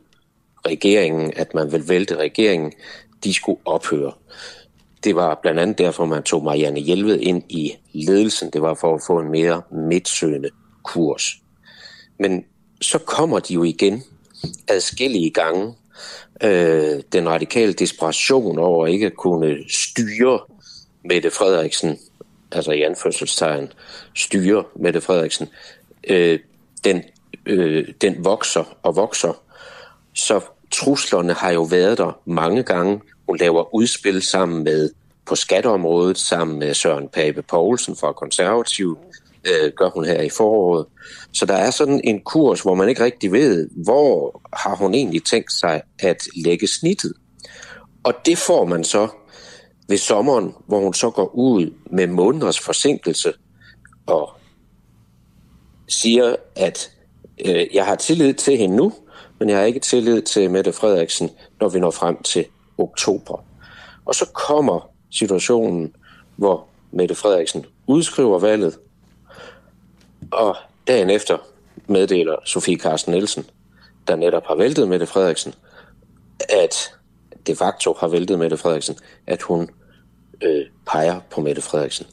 regeringen, 0.66 1.32
at 1.36 1.54
man 1.54 1.72
vil 1.72 1.88
vælte 1.88 2.16
regeringen, 2.16 2.72
de 3.24 3.34
skulle 3.34 3.60
ophøre. 3.64 4.12
Det 5.04 5.16
var 5.16 5.38
blandt 5.42 5.60
andet 5.60 5.78
derfor, 5.78 6.04
man 6.04 6.22
tog 6.22 6.44
Marianne 6.44 6.80
Hjelved 6.80 7.20
ind 7.20 7.42
i 7.48 7.72
ledelsen. 7.92 8.50
Det 8.50 8.62
var 8.62 8.74
for 8.74 8.94
at 8.94 9.02
få 9.06 9.18
en 9.18 9.30
mere 9.30 9.62
midtsøgende 9.72 10.50
kurs. 10.84 11.36
Men 12.18 12.44
så 12.80 12.98
kommer 12.98 13.38
de 13.38 13.54
jo 13.54 13.64
igen 13.64 14.02
adskillige 14.68 15.30
gange. 15.30 15.74
Øh, 16.42 17.02
den 17.12 17.28
radikale 17.28 17.72
desperation 17.72 18.58
over 18.58 18.86
ikke 18.86 19.06
at 19.06 19.16
kunne 19.16 19.56
styre 19.68 20.40
Mette 21.04 21.30
Frederiksen, 21.30 21.98
altså 22.52 22.72
i 22.72 22.82
anførselstegn, 22.82 23.72
styre 24.14 24.64
Mette 24.76 25.00
Frederiksen, 25.00 25.48
øh, 26.08 26.38
den, 26.84 27.02
øh, 27.46 27.88
den 28.00 28.24
vokser 28.24 28.76
og 28.82 28.96
vokser. 28.96 29.42
Så 30.14 30.40
truslerne 30.70 31.32
har 31.32 31.50
jo 31.50 31.62
været 31.62 31.98
der 31.98 32.20
mange 32.24 32.62
gange. 32.62 33.00
Hun 33.26 33.36
laver 33.36 33.74
udspil 33.74 34.22
sammen 34.22 34.64
med 34.64 34.90
på 35.26 35.34
skatteområdet 35.34 36.18
sammen 36.18 36.58
med 36.58 36.74
Søren 36.74 37.08
Pape 37.08 37.42
Poulsen 37.42 37.96
fra 37.96 38.12
Konservativ, 38.12 38.98
øh, 39.44 39.72
gør 39.76 39.90
hun 39.90 40.04
her 40.04 40.22
i 40.22 40.28
foråret. 40.28 40.86
Så 41.32 41.46
der 41.46 41.54
er 41.54 41.70
sådan 41.70 42.00
en 42.04 42.20
kurs, 42.20 42.60
hvor 42.60 42.74
man 42.74 42.88
ikke 42.88 43.04
rigtig 43.04 43.32
ved, 43.32 43.68
hvor 43.84 44.40
har 44.52 44.76
hun 44.76 44.94
egentlig 44.94 45.24
tænkt 45.24 45.52
sig 45.52 45.82
at 45.98 46.16
lægge 46.44 46.68
snittet. 46.68 47.12
Og 48.04 48.14
det 48.26 48.38
får 48.38 48.64
man 48.64 48.84
så 48.84 49.08
ved 49.88 49.98
sommeren, 49.98 50.54
hvor 50.66 50.80
hun 50.80 50.94
så 50.94 51.10
går 51.10 51.34
ud 51.34 51.74
med 51.90 52.06
måneders 52.06 52.60
forsinkelse 52.60 53.32
og 54.06 54.30
siger, 55.88 56.36
at 56.56 56.90
øh, 57.46 57.66
jeg 57.74 57.86
har 57.86 57.94
tillid 57.94 58.34
til 58.34 58.56
hende 58.56 58.76
nu, 58.76 58.92
men 59.38 59.48
jeg 59.48 59.58
har 59.58 59.64
ikke 59.64 59.80
tillid 59.80 60.22
til 60.22 60.50
Mette 60.50 60.72
Frederiksen, 60.72 61.30
når 61.60 61.68
vi 61.68 61.80
når 61.80 61.90
frem 61.90 62.22
til 62.22 62.46
oktober. 62.78 63.44
Og 64.04 64.14
så 64.14 64.26
kommer 64.32 64.90
situationen, 65.10 65.94
hvor 66.36 66.66
Mette 66.90 67.14
Frederiksen 67.14 67.66
udskriver 67.86 68.38
valget, 68.38 68.78
og 70.32 70.56
dagen 70.88 71.10
efter 71.10 71.38
meddeler 71.86 72.36
Sofie 72.44 72.78
Carsten 72.78 73.12
Nielsen, 73.12 73.46
der 74.08 74.16
netop 74.16 74.46
har 74.46 74.54
væltet 74.54 74.88
Mette 74.88 75.06
Frederiksen, 75.06 75.54
at 76.48 76.94
de 77.46 77.56
facto 77.56 77.96
har 78.00 78.08
væltet 78.08 78.38
Mette 78.38 78.56
Frederiksen, 78.56 78.96
at 79.26 79.42
hun 79.42 79.70
øh, 80.42 80.66
peger 80.86 81.20
på 81.30 81.40
Mette 81.40 81.62
Frederiksen. 81.62 82.06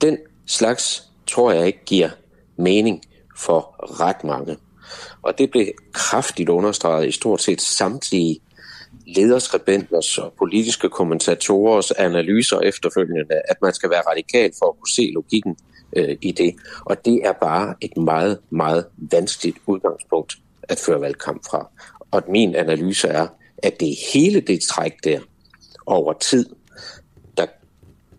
Den 0.00 0.18
slags 0.46 1.02
tror 1.26 1.52
jeg 1.52 1.66
ikke 1.66 1.84
giver 1.86 2.10
mening 2.56 3.02
for 3.38 3.76
ret 4.00 4.24
mange. 4.24 4.56
Og 5.22 5.38
det 5.38 5.50
blev 5.50 5.66
kraftigt 5.92 6.48
understreget 6.48 7.08
i 7.08 7.12
stort 7.12 7.42
set 7.42 7.60
samtlige 7.60 8.40
lederskribenters 9.06 10.18
og 10.18 10.32
politiske 10.38 10.88
kommentatorers 10.88 11.90
analyser 11.90 12.60
efterfølgende, 12.60 13.40
at 13.48 13.56
man 13.62 13.74
skal 13.74 13.90
være 13.90 14.02
radikal 14.10 14.52
for 14.58 14.68
at 14.68 14.76
kunne 14.78 14.94
se 14.94 15.10
logikken 15.14 15.56
øh, 15.96 16.16
i 16.20 16.32
det. 16.32 16.54
Og 16.84 17.04
det 17.04 17.20
er 17.24 17.32
bare 17.32 17.74
et 17.80 17.96
meget, 17.96 18.38
meget 18.50 18.86
vanskeligt 18.96 19.56
udgangspunkt 19.66 20.36
at 20.62 20.78
føre 20.78 21.00
valgkamp 21.00 21.44
fra. 21.50 21.68
Og 22.10 22.22
min 22.28 22.54
analyse 22.54 23.08
er, 23.08 23.26
at 23.58 23.80
det 23.80 23.90
er 23.90 24.12
hele 24.12 24.40
det 24.40 24.62
træk 24.62 25.04
der 25.04 25.20
over 25.86 26.12
tid, 26.12 26.46
der 27.36 27.46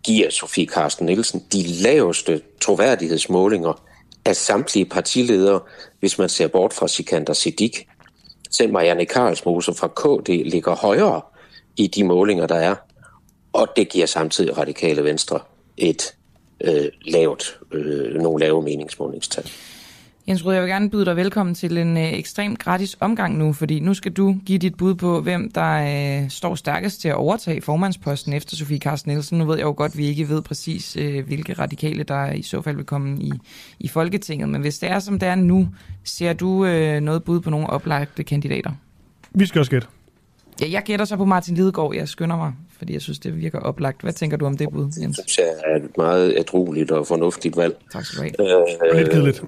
giver 0.03 0.29
Sofie 0.29 0.67
Carsten 0.67 1.05
Nielsen 1.05 1.43
de 1.53 1.63
laveste 1.63 2.41
troværdighedsmålinger 2.61 3.83
af 4.25 4.35
samtlige 4.35 4.85
partiledere, 4.85 5.59
hvis 5.99 6.17
man 6.17 6.29
ser 6.29 6.47
bort 6.47 6.73
fra 6.73 6.87
Sikander 6.87 7.33
Siddiq. 7.33 7.85
Selv 8.51 8.71
Marianne 8.71 9.05
Karlsmose 9.05 9.73
fra 9.73 9.87
KD 9.87 10.29
ligger 10.29 10.75
højere 10.75 11.21
i 11.77 11.87
de 11.87 12.03
målinger, 12.03 12.47
der 12.47 12.55
er, 12.55 12.75
og 13.53 13.67
det 13.75 13.89
giver 13.89 14.05
samtidig 14.05 14.57
radikale 14.57 15.03
venstre 15.03 15.39
et 15.77 16.15
øh, 16.63 16.85
lavt, 17.05 17.59
øh, 17.71 18.21
nogle 18.21 18.39
lave 18.39 18.61
meningsmålingstal. 18.61 19.49
Jens 20.27 20.45
Rud, 20.45 20.53
jeg 20.53 20.61
vil 20.61 20.69
gerne 20.69 20.89
byde 20.89 21.05
dig 21.05 21.15
velkommen 21.15 21.55
til 21.55 21.77
en 21.77 21.97
øh, 21.97 22.13
ekstremt 22.13 22.59
gratis 22.59 22.97
omgang 22.99 23.37
nu, 23.37 23.53
fordi 23.53 23.79
nu 23.79 23.93
skal 23.93 24.11
du 24.11 24.35
give 24.45 24.59
dit 24.59 24.77
bud 24.77 24.95
på, 24.95 25.21
hvem 25.21 25.51
der 25.51 26.21
øh, 26.23 26.29
står 26.29 26.55
stærkest 26.55 27.01
til 27.01 27.09
at 27.09 27.15
overtage 27.15 27.61
formandsposten 27.61 28.33
efter 28.33 28.55
Sofie 28.55 28.77
Carsten 28.77 29.11
Nielsen. 29.11 29.37
Nu 29.37 29.45
ved 29.45 29.55
jeg 29.55 29.63
jo 29.63 29.73
godt, 29.77 29.91
at 29.91 29.97
vi 29.97 30.05
ikke 30.05 30.29
ved 30.29 30.41
præcis, 30.41 30.95
øh, 30.95 31.25
hvilke 31.25 31.53
radikale, 31.53 32.03
der 32.03 32.31
i 32.31 32.41
så 32.41 32.61
fald 32.61 32.75
vil 32.75 32.85
komme 32.85 33.21
i, 33.21 33.31
i 33.79 33.87
Folketinget. 33.87 34.49
Men 34.49 34.61
hvis 34.61 34.79
det 34.79 34.89
er, 34.89 34.99
som 34.99 35.19
det 35.19 35.29
er 35.29 35.35
nu, 35.35 35.67
ser 36.03 36.33
du 36.33 36.65
øh, 36.65 37.01
noget 37.01 37.23
bud 37.23 37.41
på 37.41 37.49
nogle 37.49 37.69
oplagte 37.69 38.23
kandidater? 38.23 38.71
Vi 39.31 39.45
skal 39.45 39.59
også 39.59 39.71
gætte. 39.71 39.87
Ja, 40.61 40.67
jeg 40.71 40.83
gætter 40.83 41.05
så 41.05 41.17
på 41.17 41.25
Martin 41.25 41.55
Lidegaard. 41.55 41.95
Jeg 41.95 42.07
skynder 42.07 42.37
mig, 42.37 42.53
fordi 42.83 42.93
jeg 42.93 43.01
synes, 43.01 43.19
det 43.19 43.41
virker 43.41 43.59
oplagt. 43.59 44.01
Hvad 44.01 44.13
tænker 44.13 44.37
du 44.37 44.45
om 44.45 44.57
det 44.57 44.69
bud, 44.69 44.91
Jens? 45.01 45.17
Det 45.17 45.29
synes 45.29 45.37
jeg 45.37 45.55
er 45.65 45.75
et 45.75 45.97
meget 45.97 46.33
ædrueligt 46.37 46.91
og 46.91 47.07
fornuftigt 47.07 47.57
valg. 47.57 47.77
Tak 47.93 48.05
skal 48.05 48.33
du 48.37 48.43
have. 48.45 48.89
Øh, 48.89 48.97
lidt 48.97 49.09
kedeligt. 49.09 49.43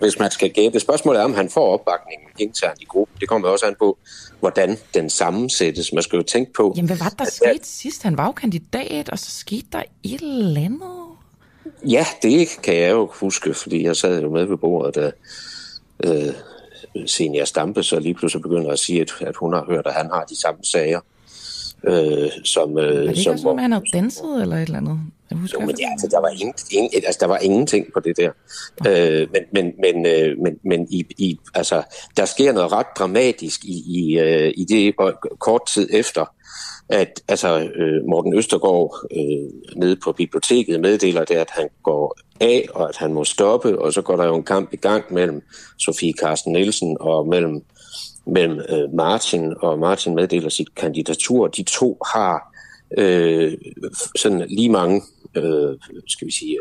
Hvis 0.00 0.18
man 0.18 0.30
skal 0.30 0.50
gætte, 0.50 0.80
spørgsmålet 0.80 1.20
er, 1.20 1.24
om 1.24 1.34
han 1.34 1.50
får 1.50 1.72
opbakning 1.72 2.20
internt 2.38 2.80
i 2.80 2.84
gruppen. 2.84 3.20
Det 3.20 3.28
kommer 3.28 3.48
også 3.48 3.66
an 3.66 3.74
på, 3.78 3.98
hvordan 4.40 4.76
den 4.94 5.10
sammensættes. 5.10 5.92
Man 5.92 6.02
skal 6.02 6.16
jo 6.16 6.22
tænke 6.22 6.52
på... 6.52 6.72
Jamen, 6.76 6.86
hvad 6.86 6.96
var 6.96 7.08
det, 7.08 7.18
der 7.18 7.24
skete 7.24 7.50
jeg... 7.50 7.60
sidst? 7.62 8.02
Han 8.02 8.16
var 8.16 8.26
jo 8.26 8.32
kandidat, 8.32 9.08
og 9.08 9.18
så 9.18 9.30
skete 9.30 9.66
der 9.72 9.82
et 10.02 10.20
eller 10.20 10.60
andet. 10.60 10.80
Ja, 11.88 12.06
det 12.22 12.48
kan 12.62 12.76
jeg 12.76 12.90
jo 12.90 13.10
huske, 13.12 13.54
fordi 13.54 13.84
jeg 13.84 13.96
sad 13.96 14.22
jo 14.22 14.30
med 14.30 14.44
ved 14.44 14.56
bordet, 14.56 14.94
da 14.94 15.10
øh, 16.04 16.34
Senior 17.06 17.44
Stampe 17.44 17.82
så 17.82 17.98
lige 17.98 18.14
pludselig 18.14 18.42
begynder 18.42 18.70
at 18.70 18.78
sige, 18.78 19.00
at, 19.00 19.10
at 19.20 19.36
hun 19.36 19.52
har 19.52 19.64
hørt, 19.64 19.86
at 19.86 19.92
han 19.92 20.06
har 20.06 20.24
de 20.24 20.40
samme 20.40 20.60
sager. 20.64 21.00
Øh, 21.84 22.30
som, 22.44 22.78
øh, 22.78 22.84
Var 22.84 22.92
det 22.92 23.08
ikke 23.08 23.22
som, 23.22 23.32
også 23.32 23.48
at 23.48 23.60
han 23.60 23.72
havde 23.72 23.84
danset 23.92 24.42
eller 24.42 24.56
et 24.56 24.62
eller 24.62 24.78
andet? 24.78 25.00
Jeg 25.30 25.38
husker 25.38 25.60
jo, 25.60 25.66
men 25.66 25.76
ja, 25.80 25.90
altså, 25.90 26.08
der, 26.10 26.20
var 26.20 26.28
ingen, 26.28 26.54
ingen, 26.70 26.90
altså, 26.94 27.18
der 27.20 27.26
var 27.26 27.38
ingenting 27.38 27.86
på 27.94 28.00
det 28.00 28.16
der. 28.16 28.30
Øh, 28.88 29.28
men 29.32 29.42
men, 29.52 29.72
men, 29.80 30.06
øh, 30.06 30.38
men, 30.38 30.58
men 30.64 30.86
i, 30.90 31.04
i, 31.18 31.38
altså, 31.54 31.82
der 32.16 32.24
sker 32.24 32.52
noget 32.52 32.72
ret 32.72 32.86
dramatisk 32.98 33.64
i, 33.64 33.82
i, 33.98 34.18
øh, 34.18 34.52
i 34.56 34.64
det 34.64 34.94
og 34.98 35.12
kort 35.38 35.66
tid 35.66 35.88
efter, 35.92 36.24
at 36.88 37.22
altså, 37.28 37.58
øh, 37.58 38.04
Morten 38.08 38.34
Østergaard 38.34 39.06
øh, 39.16 39.78
nede 39.80 39.96
på 40.04 40.12
biblioteket 40.12 40.80
meddeler 40.80 41.24
det, 41.24 41.34
at 41.34 41.50
han 41.50 41.68
går 41.82 42.18
af, 42.40 42.66
og 42.74 42.88
at 42.88 42.96
han 42.96 43.12
må 43.12 43.24
stoppe, 43.24 43.82
og 43.82 43.92
så 43.92 44.02
går 44.02 44.16
der 44.16 44.24
jo 44.24 44.36
en 44.36 44.42
kamp 44.42 44.72
i 44.72 44.76
gang 44.76 45.04
mellem 45.10 45.42
Sofie 45.78 46.12
Carsten 46.20 46.52
Nielsen 46.52 46.96
og 47.00 47.26
mellem, 47.26 47.62
mellem 48.28 48.60
øh, 48.68 48.94
Martin, 48.94 49.54
og 49.60 49.78
Martin 49.78 50.14
meddeler 50.14 50.48
sit 50.48 50.74
kandidatur. 50.74 51.46
De 51.48 51.62
to 51.62 51.98
har 52.12 52.54
øh, 52.98 53.52
sådan 54.16 54.46
lige 54.48 54.68
mange, 54.68 55.02
øh, 55.34 55.76
skal 56.06 56.26
vi 56.26 56.32
sige, 56.32 56.58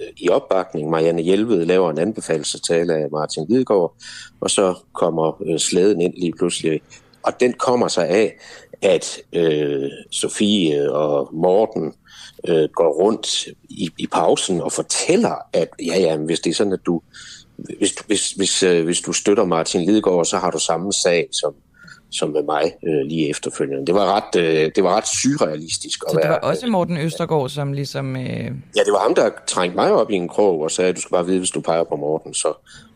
øh, 0.00 0.06
i 0.16 0.28
opbakning. 0.28 0.90
Marianne 0.90 1.22
Hjelved 1.22 1.64
laver 1.64 1.90
en 1.90 1.98
anbefalelsestale 1.98 2.94
af 2.94 3.10
Martin 3.12 3.46
Lidegaard, 3.48 3.94
og 4.40 4.50
så 4.50 4.74
kommer 4.92 5.42
øh, 5.46 5.58
slæden 5.58 6.00
ind 6.00 6.14
lige 6.16 6.32
pludselig. 6.38 6.80
Og 7.22 7.40
den 7.40 7.52
kommer 7.52 7.88
sig 7.88 8.08
af, 8.08 8.38
at 8.82 9.18
øh, 9.32 9.90
Sofie 10.10 10.92
og 10.92 11.28
Morten 11.32 11.86
øh, 11.86 11.92
går 12.74 12.92
rundt 13.02 13.46
i, 13.68 13.90
i 13.98 14.06
pausen 14.06 14.60
og 14.60 14.72
fortæller, 14.72 15.34
at 15.52 15.68
ja, 15.86 15.98
ja, 15.98 16.16
hvis 16.16 16.40
det 16.40 16.50
er 16.50 16.54
sådan, 16.54 16.72
at 16.72 16.80
du 16.86 17.00
hvis, 17.78 17.94
hvis, 18.06 18.30
hvis, 18.32 18.62
øh, 18.62 18.84
hvis 18.84 19.00
du 19.00 19.12
støtter 19.12 19.44
Martin 19.44 19.80
Lidegaard, 19.84 20.24
så 20.24 20.36
har 20.38 20.50
du 20.50 20.58
samme 20.58 20.92
sag 20.92 21.28
som, 21.32 21.54
som 22.10 22.30
med 22.30 22.42
mig 22.42 22.62
øh, 22.88 23.06
lige 23.06 23.30
efterfølgende. 23.30 23.86
Det 23.86 23.94
var 23.94 24.16
ret, 24.16 24.40
øh, 24.42 24.70
det 24.76 24.84
var 24.84 24.96
ret 24.96 25.04
surrealistisk 25.08 26.02
at 26.06 26.10
Så 26.10 26.16
det 26.16 26.24
være. 26.28 26.38
var 26.42 26.48
også 26.50 26.66
Morten 26.66 26.96
Østergaard, 26.98 27.48
som 27.48 27.72
ligesom... 27.72 28.16
Øh, 28.16 28.22
Ja, 28.76 28.80
det 28.84 28.92
var 28.92 29.02
ham, 29.02 29.14
der 29.14 29.30
trængte 29.46 29.76
mig 29.76 29.92
op 29.92 30.10
i 30.10 30.14
en 30.14 30.28
krog 30.28 30.60
og 30.60 30.70
sagde, 30.70 30.88
at 30.90 30.96
du 30.96 31.00
skal 31.00 31.10
bare 31.14 31.26
vide, 31.26 31.38
hvis 31.38 31.50
du 31.50 31.60
peger 31.60 31.84
på 31.84 31.96
Morten, 31.96 32.34
så 32.34 32.52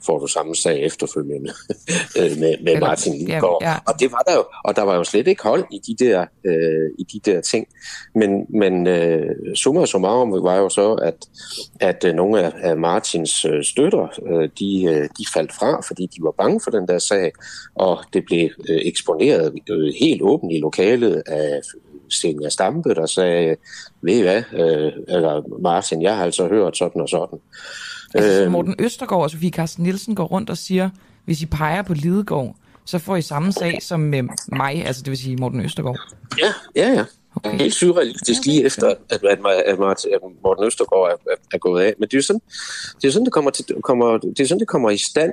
får 0.06 0.18
du 0.18 0.26
samme 0.26 0.54
sag 0.54 0.82
efterfølgende 0.82 1.50
øh, 2.18 2.38
med, 2.38 2.54
med 2.64 2.80
Martin 2.80 3.12
Lidegaard. 3.12 3.58
ja, 3.62 3.70
ja. 3.70 3.76
Og 3.86 4.00
det 4.00 4.12
var 4.12 4.18
der 4.18 4.34
jo, 4.34 4.44
og 4.64 4.76
der 4.76 4.82
var 4.82 4.94
jo 4.94 5.04
slet 5.04 5.26
ikke 5.26 5.42
hold 5.42 5.64
i 5.72 5.78
de 5.86 6.04
der, 6.04 6.26
øh, 6.44 6.90
i 6.98 7.04
de 7.12 7.30
der 7.30 7.40
ting. 7.40 7.66
Men, 8.14 8.46
men 8.48 8.86
øh, 8.86 9.26
summa 9.54 9.86
summarum 9.86 10.32
var 10.44 10.56
jo 10.56 10.68
så, 10.68 10.92
at, 10.92 11.14
at 11.80 12.04
øh, 12.04 12.14
nogle 12.14 12.42
af, 12.42 12.52
af 12.62 12.76
Martins 12.76 13.44
øh, 13.44 13.64
støtter, 13.64 14.06
øh, 14.26 14.48
de, 14.58 14.84
øh, 14.84 15.08
de 15.18 15.24
faldt 15.34 15.52
fra, 15.52 15.80
fordi 15.86 16.06
de 16.06 16.22
var 16.22 16.34
bange 16.38 16.60
for 16.64 16.70
den 16.70 16.88
der 16.88 16.98
sag, 16.98 17.32
og 17.74 17.98
det 18.12 18.24
blev 18.26 18.50
øh, 18.68 18.80
eksponeret 18.82 19.54
øh, 19.70 19.92
helt 20.00 20.22
åbent 20.22 20.52
i 20.52 20.58
lokalet 20.58 21.22
af 21.26 21.60
Senior 22.10 22.48
Stampe, 22.48 22.94
der 22.94 23.06
sagde, 23.06 23.56
ved 24.02 24.16
I 24.16 24.22
hvad, 24.22 24.42
øh, 24.52 24.92
eller 25.08 25.60
Martin, 25.62 26.02
jeg 26.02 26.16
har 26.16 26.24
altså 26.24 26.48
hørt 26.48 26.76
sådan 26.76 27.02
og 27.02 27.08
sådan. 27.08 27.38
Altså, 28.14 28.42
Øhm. 28.42 28.52
Morten 28.52 28.74
Østergaard 28.78 29.22
og 29.22 29.30
Sofie 29.30 29.50
Carsten 29.50 29.84
Nielsen 29.84 30.14
går 30.14 30.24
rundt 30.24 30.50
og 30.50 30.58
siger, 30.58 30.90
hvis 31.24 31.42
I 31.42 31.46
peger 31.46 31.82
på 31.82 31.94
Lidegaard, 31.94 32.56
så 32.84 32.98
får 32.98 33.16
I 33.16 33.22
samme 33.22 33.52
sag 33.52 33.78
som 33.82 34.00
med 34.00 34.22
mig, 34.52 34.86
altså 34.86 35.02
det 35.02 35.10
vil 35.10 35.18
sige 35.18 35.36
Morten 35.36 35.60
Østergaard. 35.60 35.98
Ja, 36.38 36.52
ja, 36.76 36.92
ja. 36.92 37.04
Okay. 37.36 37.58
Helt 37.58 37.74
surrealistisk 37.74 38.44
lige 38.46 38.64
efter, 38.64 38.88
at, 38.88 38.96
at, 39.10 39.20
at, 39.24 39.38
at 39.70 40.20
Morten 40.42 40.64
Østergaard 40.64 41.08
er, 41.08 41.32
er, 41.32 41.36
er 41.52 41.58
gået 41.58 41.82
af. 41.82 41.94
Men 41.98 42.08
det 42.08 42.14
er 42.14 42.18
jo 42.18 42.22
sådan, 42.22 42.40
det, 43.02 43.08
er 43.08 43.12
sådan, 43.12 43.24
det, 43.24 43.32
kommer 43.32 43.50
til, 43.50 43.64
kommer, 43.82 44.18
det, 44.18 44.40
er 44.40 44.46
sådan, 44.46 44.60
det 44.60 44.68
kommer 44.68 44.90
i 44.90 44.98
stand. 44.98 45.32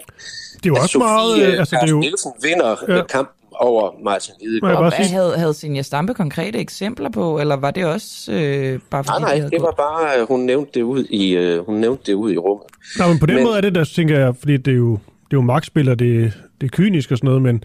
Det 0.53 0.65
er 0.65 0.69
jo 0.69 0.75
også 0.75 0.87
Sofie 0.87 1.07
meget... 1.07 1.59
Altså, 1.59 1.75
det 1.81 1.89
er 1.89 1.91
jo, 1.91 1.99
Nielsen 1.99 2.31
vinder 2.41 2.75
ja. 2.87 3.03
kampen 3.03 3.38
over 3.59 3.91
Martin 4.03 4.33
Lidegaard. 4.41 4.75
Og 4.75 4.81
hvad 4.81 5.05
havde, 5.05 5.37
havde 5.37 5.53
Senja 5.53 5.81
Stampe 5.81 6.13
konkrete 6.13 6.59
eksempler 6.59 7.09
på, 7.09 7.39
eller 7.39 7.55
var 7.55 7.71
det 7.71 7.85
også 7.85 8.31
øh, 8.31 8.79
bare 8.89 9.03
fordi, 9.03 9.21
nej, 9.21 9.39
nej, 9.39 9.49
det 9.49 9.61
var 9.61 9.73
bare, 9.77 10.25
hun 10.25 10.39
nævnte 10.39 10.71
det 10.73 10.81
ud 10.81 11.05
i, 11.09 11.35
øh, 11.35 11.65
hun 11.65 11.75
nævnte 11.75 12.03
det 12.05 12.13
ud 12.13 12.31
i 12.31 12.37
rummet. 12.37 12.65
Nej, 12.97 13.07
men 13.07 13.19
på 13.19 13.25
den 13.25 13.35
men, 13.35 13.43
måde 13.43 13.57
er 13.57 13.61
det 13.61 13.75
der, 13.75 13.83
tænker 13.83 14.19
jeg, 14.19 14.35
fordi 14.35 14.57
det 14.57 14.71
er 14.71 14.77
jo, 14.77 14.91
det 14.91 15.33
er 15.33 15.37
jo 15.37 15.41
magtspil, 15.41 15.89
og 15.89 15.99
det, 15.99 16.33
det 16.61 16.67
er 16.67 16.71
kynisk 16.71 17.11
og 17.11 17.17
sådan 17.17 17.27
noget, 17.27 17.41
men, 17.41 17.63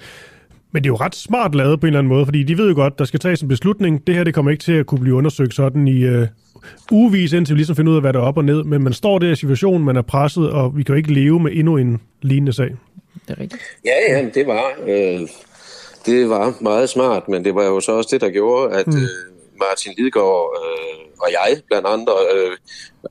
men 0.72 0.82
det 0.82 0.88
er 0.88 0.92
jo 0.92 0.96
ret 0.96 1.14
smart 1.14 1.54
lavet 1.54 1.80
på 1.80 1.86
en 1.86 1.88
eller 1.88 1.98
anden 1.98 2.12
måde, 2.12 2.24
fordi 2.24 2.42
de 2.42 2.58
ved 2.58 2.68
jo 2.68 2.74
godt, 2.74 2.98
der 2.98 3.04
skal 3.04 3.20
tages 3.20 3.42
en 3.42 3.48
beslutning. 3.48 4.06
Det 4.06 4.14
her, 4.14 4.24
det 4.24 4.34
kommer 4.34 4.50
ikke 4.50 4.64
til 4.64 4.72
at 4.72 4.86
kunne 4.86 5.00
blive 5.00 5.14
undersøgt 5.14 5.54
sådan 5.54 5.88
i 5.88 6.02
øh, 6.02 6.26
ugevis, 6.92 7.32
indtil 7.32 7.54
vi 7.54 7.58
ligesom 7.58 7.76
finder 7.76 7.92
ud 7.92 7.96
af, 7.96 8.02
hvad 8.02 8.12
der 8.12 8.18
er 8.18 8.24
op 8.24 8.36
og 8.36 8.44
ned. 8.44 8.64
Men 8.64 8.82
man 8.82 8.92
står 8.92 9.18
der 9.18 9.30
i 9.30 9.36
situationen, 9.36 9.84
man 9.84 9.96
er 9.96 10.02
presset, 10.02 10.50
og 10.50 10.76
vi 10.76 10.82
kan 10.82 10.92
jo 10.92 10.96
ikke 10.96 11.12
leve 11.12 11.40
med 11.40 11.52
endnu 11.54 11.76
en 11.76 12.00
lignende 12.22 12.52
sag. 12.52 12.70
Det 13.28 13.38
er 13.38 13.40
rigtigt. 13.40 13.62
Ja, 13.84 14.16
ja, 14.16 14.28
det 14.34 14.46
var... 14.46 14.64
Øh 14.88 15.20
det 16.06 16.28
var 16.28 16.54
meget 16.60 16.88
smart, 16.88 17.28
men 17.28 17.44
det 17.44 17.54
var 17.54 17.64
jo 17.64 17.80
så 17.80 17.92
også 17.92 18.08
det, 18.12 18.20
der 18.20 18.30
gjorde, 18.30 18.74
at 18.74 18.86
mm. 18.86 18.96
øh, 18.96 19.08
Martin 19.58 19.92
Lidegaard 19.98 20.60
øh, 20.60 21.04
og 21.18 21.28
jeg 21.32 21.62
blandt 21.66 21.86
andre 21.86 22.12
øh, 22.34 22.56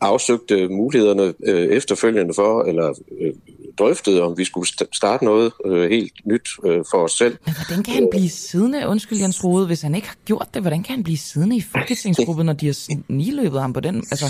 afsøgte 0.01 0.67
mulighederne 0.67 1.33
øh, 1.45 1.67
efterfølgende 1.67 2.33
for, 2.33 2.63
eller 2.63 2.93
øh, 3.21 3.33
drøftede, 3.79 4.21
om 4.21 4.37
vi 4.37 4.45
skulle 4.45 4.67
starte 4.93 5.25
noget 5.25 5.51
øh, 5.65 5.89
helt 5.89 6.13
nyt 6.25 6.49
øh, 6.65 6.83
for 6.91 6.97
os 6.97 7.11
selv. 7.11 7.37
Men 7.45 7.55
hvordan 7.55 7.83
kan 7.83 7.93
han 7.93 8.07
blive 8.11 8.29
siddende, 8.29 8.87
undskyld 8.87 9.19
Jens 9.19 9.43
Rode, 9.43 9.65
hvis 9.65 9.81
han 9.81 9.95
ikke 9.95 10.07
har 10.07 10.17
gjort 10.25 10.47
det, 10.53 10.61
hvordan 10.61 10.83
kan 10.83 10.95
han 10.95 11.03
blive 11.03 11.17
siddende 11.17 11.55
i 11.55 11.63
folketingsgruppen, 11.71 12.45
når 12.45 12.53
de 12.53 12.65
har 12.65 12.73
sniløbet 12.73 13.61
ham 13.61 13.73
på 13.73 13.79
den? 13.79 13.95
Altså, 14.11 14.25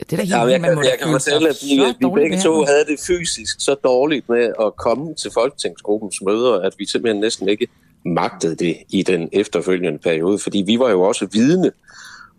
det 0.00 0.12
er 0.12 0.16
da 0.16 0.22
helt 0.22 0.30
ja, 0.30 0.44
jeg, 0.44 0.60
man 0.60 0.74
må 0.74 0.82
jeg 0.82 0.96
kan 1.02 1.12
fortælle, 1.12 1.48
at 1.48 1.56
vi, 1.62 1.74
vi 1.98 2.14
begge 2.14 2.40
to 2.40 2.64
havde 2.64 2.84
det 2.88 3.00
fysisk 3.06 3.56
så 3.58 3.74
dårligt 3.74 4.28
med 4.28 4.52
at 4.60 4.76
komme 4.76 5.14
til 5.14 5.30
Folketingsgruppens 5.34 6.22
møder, 6.22 6.60
at 6.60 6.74
vi 6.78 6.86
simpelthen 6.86 7.20
næsten 7.20 7.48
ikke 7.48 7.66
magtede 8.04 8.56
det 8.56 8.76
i 8.90 9.02
den 9.02 9.28
efterfølgende 9.32 9.98
periode, 9.98 10.38
fordi 10.38 10.62
vi 10.66 10.78
var 10.78 10.90
jo 10.90 11.02
også 11.02 11.26
vidne 11.32 11.70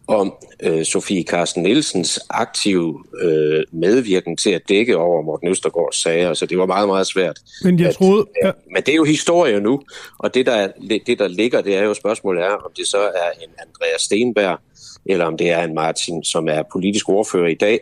om 0.08 0.34
øh, 0.64 0.86
Sofie 0.86 1.24
Carsten 1.24 1.64
Nielsens 1.64 2.20
aktive 2.30 3.03
øh, 3.22 3.64
medvirken 3.72 4.38
til 4.38 4.49
at 4.49 4.62
dække 4.70 4.97
over 4.97 5.22
Morten 5.22 5.47
Østergaards 5.47 6.01
sager, 6.01 6.34
så 6.34 6.45
det 6.45 6.58
var 6.58 6.66
meget, 6.66 6.88
meget 6.88 7.08
svært. 7.08 7.39
Men 7.64 7.80
jeg 7.80 7.95
troede... 7.95 8.26
Ja. 8.43 8.51
Men 8.74 8.84
det 8.84 8.91
er 8.91 8.95
jo 8.95 9.03
historie 9.03 9.60
nu, 9.60 9.82
og 10.20 10.34
det 10.34 10.45
der, 10.45 10.68
det, 11.08 11.20
der 11.20 11.28
ligger, 11.28 11.62
det 11.62 11.76
er 11.76 11.84
jo 11.84 11.93
spørgsmålet 11.93 12.43
er, 12.43 12.49
om 12.49 12.72
det 12.78 12.88
så 12.88 12.97
er 12.97 13.30
en 13.43 13.49
Andreas 13.60 14.01
Stenberg, 14.01 14.60
eller 15.06 15.26
om 15.26 15.38
det 15.38 15.49
er 15.49 15.64
en 15.64 15.76
Martin, 15.76 16.24
som 16.24 16.47
er 16.47 16.64
politisk 16.72 17.10
ordfører 17.10 17.47
i 17.47 17.53
dag, 17.56 17.80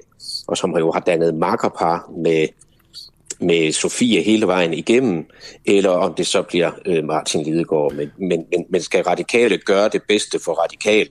og 0.48 0.58
som 0.58 0.78
jo 0.78 0.92
har 0.92 1.00
dannet 1.00 1.36
makkerpar 1.36 2.12
med, 2.18 2.48
med 3.40 3.72
Sofie 3.72 4.22
hele 4.22 4.48
vejen 4.48 4.74
igennem, 4.74 5.26
eller 5.66 5.90
om 5.90 6.14
det 6.14 6.28
så 6.28 6.42
bliver 6.42 6.72
øh, 6.86 7.04
Martin 7.04 7.44
Lidegaard. 7.44 7.94
Men, 7.94 8.12
men, 8.18 8.46
men, 8.52 8.66
men 8.70 8.82
skal 8.82 9.04
radikale 9.04 9.58
gøre 9.58 9.90
det 9.90 10.02
bedste 10.08 10.40
for 10.46 10.52
radikale, 10.52 11.10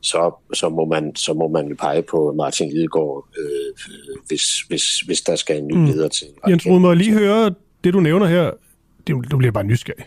så, 0.00 0.34
så, 0.54 0.68
må, 0.68 0.84
man, 0.84 1.16
så 1.16 1.34
må 1.34 1.48
man 1.48 1.76
pege 1.76 2.02
på 2.02 2.34
Martin 2.36 2.70
Lidegaard, 2.70 3.28
øh, 3.38 3.74
hvis, 4.28 4.60
hvis, 4.68 5.00
hvis 5.00 5.20
der 5.20 5.36
skal 5.36 5.58
en 5.58 5.66
ny 5.66 5.74
mm. 5.74 5.84
leder 5.84 6.08
til. 6.08 6.26
Jens 6.48 6.66
Rud, 6.66 6.80
må 6.80 6.94
lige 6.94 7.12
høre 7.12 7.54
det, 7.84 7.94
du 7.94 8.00
nævner 8.00 8.26
her. 8.26 8.50
Det, 9.06 9.30
du 9.30 9.36
bliver 9.36 9.52
bare 9.52 9.64
nysgerrig. 9.64 10.04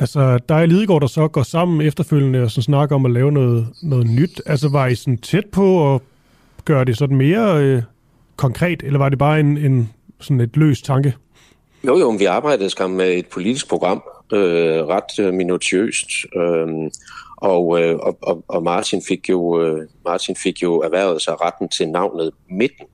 Altså, 0.00 0.38
der 0.48 0.54
er 0.54 0.66
Lidegaard, 0.66 1.00
der 1.00 1.06
så 1.06 1.28
går 1.28 1.42
sammen 1.42 1.86
efterfølgende 1.86 2.42
og 2.42 2.50
så 2.50 2.62
snakker 2.62 2.96
om 2.96 3.06
at 3.06 3.12
lave 3.12 3.32
noget, 3.32 3.66
noget 3.82 4.06
nyt. 4.06 4.42
Altså, 4.46 4.68
var 4.68 4.86
I 4.86 4.94
sådan 4.94 5.18
tæt 5.18 5.46
på 5.52 5.94
at 5.94 6.00
gøre 6.64 6.84
det 6.84 6.98
sådan 6.98 7.16
mere 7.16 7.64
øh, 7.64 7.82
konkret, 8.36 8.82
eller 8.82 8.98
var 8.98 9.08
det 9.08 9.18
bare 9.18 9.40
en, 9.40 9.58
en 9.58 9.92
sådan 10.20 10.40
et 10.40 10.56
løs 10.56 10.82
tanke? 10.82 11.14
Jo, 11.86 11.98
jo, 11.98 12.08
vi 12.08 12.24
arbejdede 12.24 12.70
skam 12.70 12.90
med 12.90 13.12
et 13.14 13.26
politisk 13.26 13.68
program, 13.68 14.02
øh, 14.32 14.86
ret 14.86 15.18
øh, 15.18 15.34
minutiøst, 15.34 16.08
øh, 16.36 16.90
og, 17.36 17.80
øh, 17.82 17.96
og, 17.96 18.44
og 18.48 18.62
Martin 18.62 19.02
fik 19.08 19.28
jo 19.28 19.62
øh, 19.62 19.88
Martin 20.04 20.36
fik 20.36 20.62
jo 20.62 20.80
erhvervet 20.80 21.22
sig 21.22 21.40
retten 21.40 21.68
til 21.68 21.88
navnet 21.88 22.30
Midten. 22.50 22.86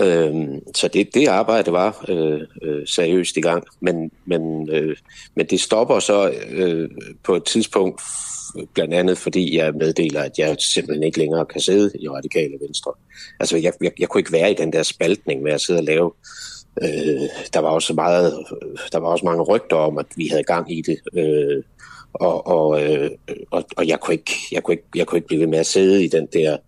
Øh, 0.00 0.34
så 0.74 0.88
det, 0.88 1.14
det 1.14 1.26
arbejde 1.26 1.72
var 1.72 2.04
øh, 2.08 2.40
øh, 2.62 2.86
seriøst 2.86 3.36
i 3.36 3.40
gang, 3.40 3.64
men, 3.80 4.10
men, 4.24 4.70
øh, 4.70 4.96
men 5.34 5.46
det 5.46 5.60
stopper 5.60 5.98
så 5.98 6.34
øh, 6.50 6.90
på 7.24 7.36
et 7.36 7.44
tidspunkt, 7.44 8.02
blandt 8.74 8.94
andet 8.94 9.18
fordi 9.18 9.56
jeg 9.56 9.74
meddeler, 9.74 10.22
at 10.22 10.38
jeg 10.38 10.56
simpelthen 10.60 11.02
ikke 11.02 11.18
længere 11.18 11.46
kan 11.46 11.60
sidde 11.60 11.90
i 12.00 12.08
radikale 12.08 12.54
venstre. 12.60 12.92
Altså 13.40 13.56
jeg, 13.56 13.72
jeg, 13.80 13.92
jeg 13.98 14.08
kunne 14.08 14.20
ikke 14.20 14.32
være 14.32 14.50
i 14.50 14.54
den 14.54 14.72
der 14.72 14.82
spaltning 14.82 15.42
med 15.42 15.52
at 15.52 15.60
sidde 15.60 15.80
og 15.80 15.84
lave 15.84 16.12
øh, 16.82 17.28
der 17.52 17.58
var 17.58 17.68
også 17.68 17.94
meget 17.94 18.46
der 18.92 18.98
var 18.98 19.08
også 19.08 19.24
mange 19.24 19.42
rygter 19.42 19.76
om 19.76 19.98
at 19.98 20.06
vi 20.16 20.28
havde 20.28 20.44
gang 20.44 20.72
i 20.72 20.82
det 20.82 20.98
øh, 21.14 21.62
og, 22.12 22.46
og, 22.46 22.82
øh, 22.84 23.10
og, 23.50 23.64
og 23.76 23.88
jeg 23.88 24.00
kunne 24.00 24.14
ikke 24.14 24.32
jeg 24.52 24.62
kunne 24.62 24.74
ikke 24.74 24.86
jeg 24.94 25.06
kunne 25.06 25.18
ikke 25.18 25.26
blive 25.26 25.40
ved 25.40 25.46
med 25.46 25.58
at 25.58 25.66
sidde 25.66 26.04
i 26.04 26.08
den 26.08 26.28
der 26.32 26.52
øh, 26.52 26.58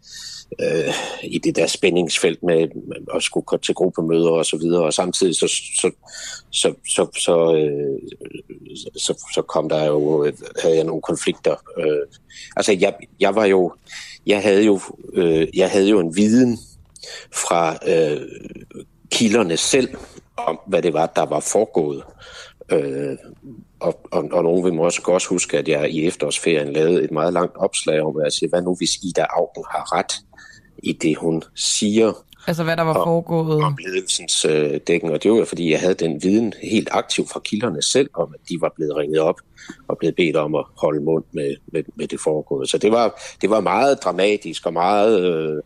Øh, 0.60 0.94
i 1.22 1.38
det 1.38 1.56
der 1.56 1.66
spændingsfelt 1.66 2.42
med 2.42 2.68
at 3.14 3.22
skulle 3.22 3.44
gå 3.44 3.56
til 3.56 3.74
gruppemøder 3.74 4.30
og 4.30 4.46
så 4.46 4.56
videre, 4.56 4.82
og 4.82 4.94
samtidig 4.94 5.34
så, 5.34 5.46
så, 5.80 5.90
så, 6.50 6.74
så, 6.88 7.06
så, 7.18 7.54
øh, 7.54 7.98
så, 8.96 9.24
så 9.34 9.42
kom 9.42 9.68
der 9.68 9.84
jo, 9.84 10.32
havde 10.62 10.76
jeg 10.76 10.84
nogle 10.84 11.02
konflikter. 11.02 11.56
Øh, 11.78 12.06
altså 12.56 12.72
jeg, 12.72 12.94
jeg 13.20 13.34
var 13.34 13.44
jo, 13.44 13.72
jeg 14.26 14.42
havde 14.42 14.64
jo, 14.64 14.80
øh, 15.12 15.48
jeg 15.54 15.70
havde 15.70 15.88
jo 15.88 16.00
en 16.00 16.16
viden 16.16 16.58
fra 17.34 17.78
øh, 17.88 18.20
kilderne 19.10 19.56
selv 19.56 19.88
om, 20.36 20.60
hvad 20.66 20.82
det 20.82 20.92
var, 20.92 21.06
der 21.06 21.26
var 21.26 21.40
foregået. 21.40 22.02
Øh, 22.72 23.16
og, 23.80 24.00
og, 24.10 24.28
og 24.32 24.44
nogen 24.44 24.64
vil 24.64 24.74
måske 24.74 25.12
også 25.12 25.28
huske, 25.28 25.58
at 25.58 25.68
jeg 25.68 25.90
i 25.90 26.06
efterårsferien 26.06 26.72
lavede 26.72 27.04
et 27.04 27.10
meget 27.10 27.32
langt 27.32 27.56
opslag 27.56 28.02
om, 28.02 28.16
at 28.16 28.24
jeg 28.24 28.32
siger, 28.32 28.50
hvad 28.50 28.62
nu 28.62 28.74
hvis 28.74 28.96
Ida 29.02 29.26
Augen 29.30 29.64
har 29.70 29.98
ret? 29.98 30.12
I 30.82 30.92
det, 30.92 31.16
hun 31.16 31.42
siger. 31.54 32.12
Altså 32.46 32.64
hvad 32.64 32.76
der 32.76 32.82
var 32.82 32.94
foregået? 32.94 33.62
Om 33.64 33.78
ledelsens 33.86 34.44
øh, 34.44 34.80
dækken, 34.86 35.10
og 35.10 35.22
det 35.22 35.32
var 35.32 35.44
fordi, 35.44 35.70
jeg 35.70 35.80
havde 35.80 35.94
den 35.94 36.22
viden 36.22 36.54
helt 36.62 36.88
aktiv 36.92 37.26
fra 37.28 37.40
kilderne 37.40 37.82
selv, 37.82 38.10
om 38.14 38.34
at 38.34 38.40
de 38.48 38.60
var 38.60 38.72
blevet 38.76 38.96
ringet 38.96 39.20
op 39.20 39.40
og 39.88 39.98
blevet 39.98 40.16
bedt 40.16 40.36
om 40.36 40.54
at 40.54 40.64
holde 40.76 41.00
mund 41.00 41.24
med, 41.32 41.56
med, 41.72 41.82
med 41.96 42.08
det 42.08 42.20
foregåede. 42.20 42.66
Så 42.66 42.78
det 42.78 42.92
var, 42.92 43.22
det 43.40 43.50
var 43.50 43.60
meget 43.60 44.04
dramatisk 44.04 44.66
og 44.66 44.72
meget 44.72 45.20
øh, 45.20 45.62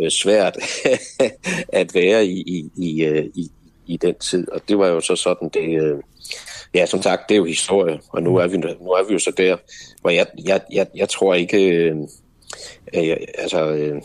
øh 0.00 0.10
svært 0.10 0.56
at 1.80 1.94
være 1.94 2.26
i, 2.26 2.40
i, 2.40 2.70
i, 2.76 3.04
øh, 3.04 3.24
i, 3.34 3.50
i 3.86 3.96
den 3.96 4.14
tid, 4.14 4.50
og 4.52 4.60
det 4.68 4.78
var 4.78 4.86
jo 4.86 5.00
så 5.00 5.16
sådan, 5.16 5.48
det... 5.48 5.82
Øh, 5.82 5.98
Ja, 6.74 6.86
som 6.86 7.02
sagt, 7.02 7.28
det 7.28 7.34
er 7.34 7.38
jo 7.38 7.44
historie, 7.44 8.00
og 8.08 8.22
nu 8.22 8.36
er 8.36 8.46
vi, 8.46 8.56
nu 8.56 8.90
er 8.90 9.06
vi 9.08 9.12
jo 9.12 9.18
så 9.18 9.32
der, 9.36 9.56
hvor 10.00 10.10
jeg, 10.10 10.26
jeg, 10.44 10.60
jeg, 10.72 10.86
jeg 10.94 11.08
tror 11.08 11.34
ikke... 11.34 11.64
Øh, 11.66 11.96
øh, 12.94 13.16
altså, 13.38 13.68
øh, 13.68 14.02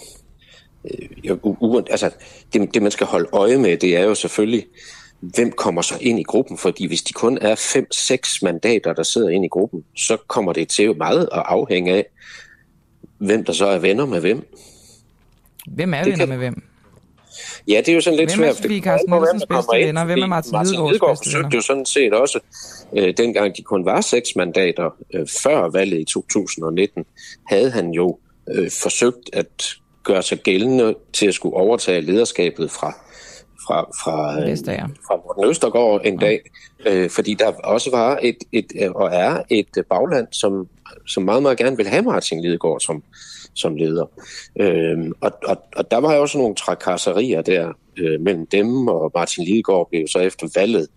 øh, 0.86 1.38
u- 1.46 1.84
altså, 1.90 2.10
det, 2.54 2.74
det 2.74 2.82
man 2.82 2.92
skal 2.92 3.08
holde 3.08 3.30
øje 3.34 3.58
med, 3.58 3.78
det 3.78 3.98
er 3.98 4.04
jo 4.04 4.16
selvfølgelig, 4.16 4.66
hvem 5.20 5.52
kommer 5.52 5.82
så 5.82 5.98
ind 6.02 6.20
i 6.20 6.24
gruppen, 6.24 6.58
fordi 6.58 6.88
hvis 6.88 7.02
de 7.02 7.14
kun 7.14 7.38
er 7.42 7.56
5-6 7.56 8.40
mandater, 8.42 8.94
der 8.94 9.04
sidder 9.04 9.30
ind 9.30 9.46
i 9.46 9.48
gruppen, 9.48 9.84
så 9.98 10.18
kommer 10.28 10.54
det 10.54 10.70
til 10.70 10.98
meget 10.98 11.30
at 11.32 11.44
afhænge 11.46 11.94
af, 11.94 12.06
hvem 13.18 13.46
der 13.46 13.54
så 13.54 13.66
er 13.66 13.80
venner 13.80 14.06
med 14.06 14.20
hvem. 14.20 14.54
Hvem 15.68 15.94
er 15.94 15.98
det 15.98 16.06
venner 16.06 16.18
kan... 16.18 16.30
med 16.30 16.38
hvem? 16.38 16.64
Ja, 17.68 17.78
det 17.78 17.90
er 17.90 17.94
jo 17.94 18.02
sådan 18.02 18.20
lidt 18.20 18.32
svært. 18.32 18.62
Hvem 18.62 18.72
er 18.72 18.82
Carsten 18.82 19.14
Nielsens 19.14 19.46
bedste 19.50 19.78
venner? 19.78 20.06
Hvem 20.06 20.20
er 20.20 20.28
Martin, 20.28 20.52
Martin 20.52 20.88
Lidegaard 20.88 21.18
forsøgte 21.18 21.56
jo 21.56 21.62
sådan 21.62 21.86
set 21.86 22.14
også, 22.14 22.40
øh, 22.98 23.14
dengang 23.18 23.58
de 23.58 23.62
kun 23.62 23.86
var 23.86 24.02
seks 24.02 24.30
mandater 24.36 24.96
øh, 25.14 25.28
før 25.44 25.70
valget 25.70 26.00
i 26.00 26.04
2019, 26.04 27.06
havde 27.48 27.72
han 27.72 27.92
jo 27.92 28.18
øh, 28.52 28.72
forsøgt 28.82 29.30
at 29.34 29.76
gøre 30.04 30.22
sig 30.22 30.38
gældende 30.38 30.96
til 31.14 31.28
at 31.28 31.34
skulle 31.34 31.56
overtage 31.56 32.02
lederskabet 32.02 32.72
fra 32.72 32.94
fra, 33.68 33.82
fra, 34.04 34.42
øh, 34.42 34.58
fra 35.08 35.16
Morten 35.16 35.50
Østergaard 35.50 36.02
en 36.06 36.18
dag, 36.18 36.42
øh, 36.86 37.10
fordi 37.10 37.34
der 37.34 37.52
også 37.52 37.92
var 37.92 38.20
et, 38.22 38.38
et, 38.52 38.92
og 38.96 39.10
er 39.14 39.42
et 39.50 39.86
bagland, 39.90 40.28
som, 40.32 40.68
som 41.08 41.24
meget, 41.24 41.42
meget 41.42 41.58
gerne 41.58 41.78
vil 41.78 41.88
have 41.88 42.02
Martin 42.02 42.42
Lidegaard 42.42 42.80
som, 42.80 43.04
som 43.54 43.76
leder. 43.76 44.06
Øh, 44.60 44.98
og, 45.22 45.32
og, 45.48 45.58
og 45.76 45.92
der 45.92 45.98
var 45.98 46.16
jo 46.16 46.22
også 46.22 46.38
nogle 46.38 46.56
trakasserier 46.56 47.42
der 47.42 47.74
øh, 47.98 48.22
mellem 48.22 48.48
dem, 48.48 48.88
og 48.88 49.12
Martin 49.16 49.44
Lidegaard 49.44 49.90
blev 49.90 50.08
så 50.08 50.20
efter 50.20 50.48
valget 50.56 50.88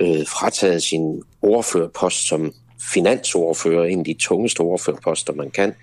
øh, 0.00 0.26
frataget 0.26 0.82
sin 0.82 1.22
ordførerpost 1.42 2.28
som 2.28 2.52
finansordfører, 2.94 3.84
en 3.84 3.98
af 3.98 4.04
de 4.04 4.14
tungeste 4.14 4.60
ordførerposter, 4.60 5.32
man 5.32 5.50
kan, 5.50 5.74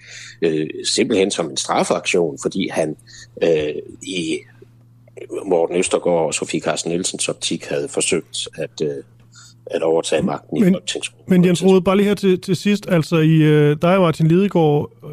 øh, 0.41 0.67
simpelthen 0.83 1.31
som 1.31 1.49
en 1.49 1.57
strafaktion, 1.57 2.37
fordi 2.41 2.69
han 2.71 2.95
øh, 3.43 3.73
i 4.01 4.39
Morten 5.45 5.75
Østergaard 5.75 6.25
og 6.25 6.33
Sofie 6.33 6.59
Carsten 6.59 6.91
Nielsens 6.91 7.29
optik 7.29 7.65
havde 7.65 7.87
forsøgt 7.87 8.47
at, 8.57 8.81
øh, 8.83 9.03
at 9.65 9.81
overtage 9.81 10.21
magten 10.21 10.59
Men- 10.59 10.69
i 10.69 10.73
Folketingsgruppen. 10.73 11.33
Men 11.33 11.45
Jens 11.45 11.63
Rode, 11.63 11.81
bare 11.81 11.97
lige 11.97 12.07
her 12.07 12.15
til, 12.15 12.41
til 12.41 12.55
sidst, 12.55 12.85
altså 12.89 13.17
i 13.17 13.35
øh, 13.35 13.77
dig 13.81 13.95
og 13.95 14.01
Martin 14.01 14.27
Lidegaard 14.27 14.91
øh, 15.03 15.09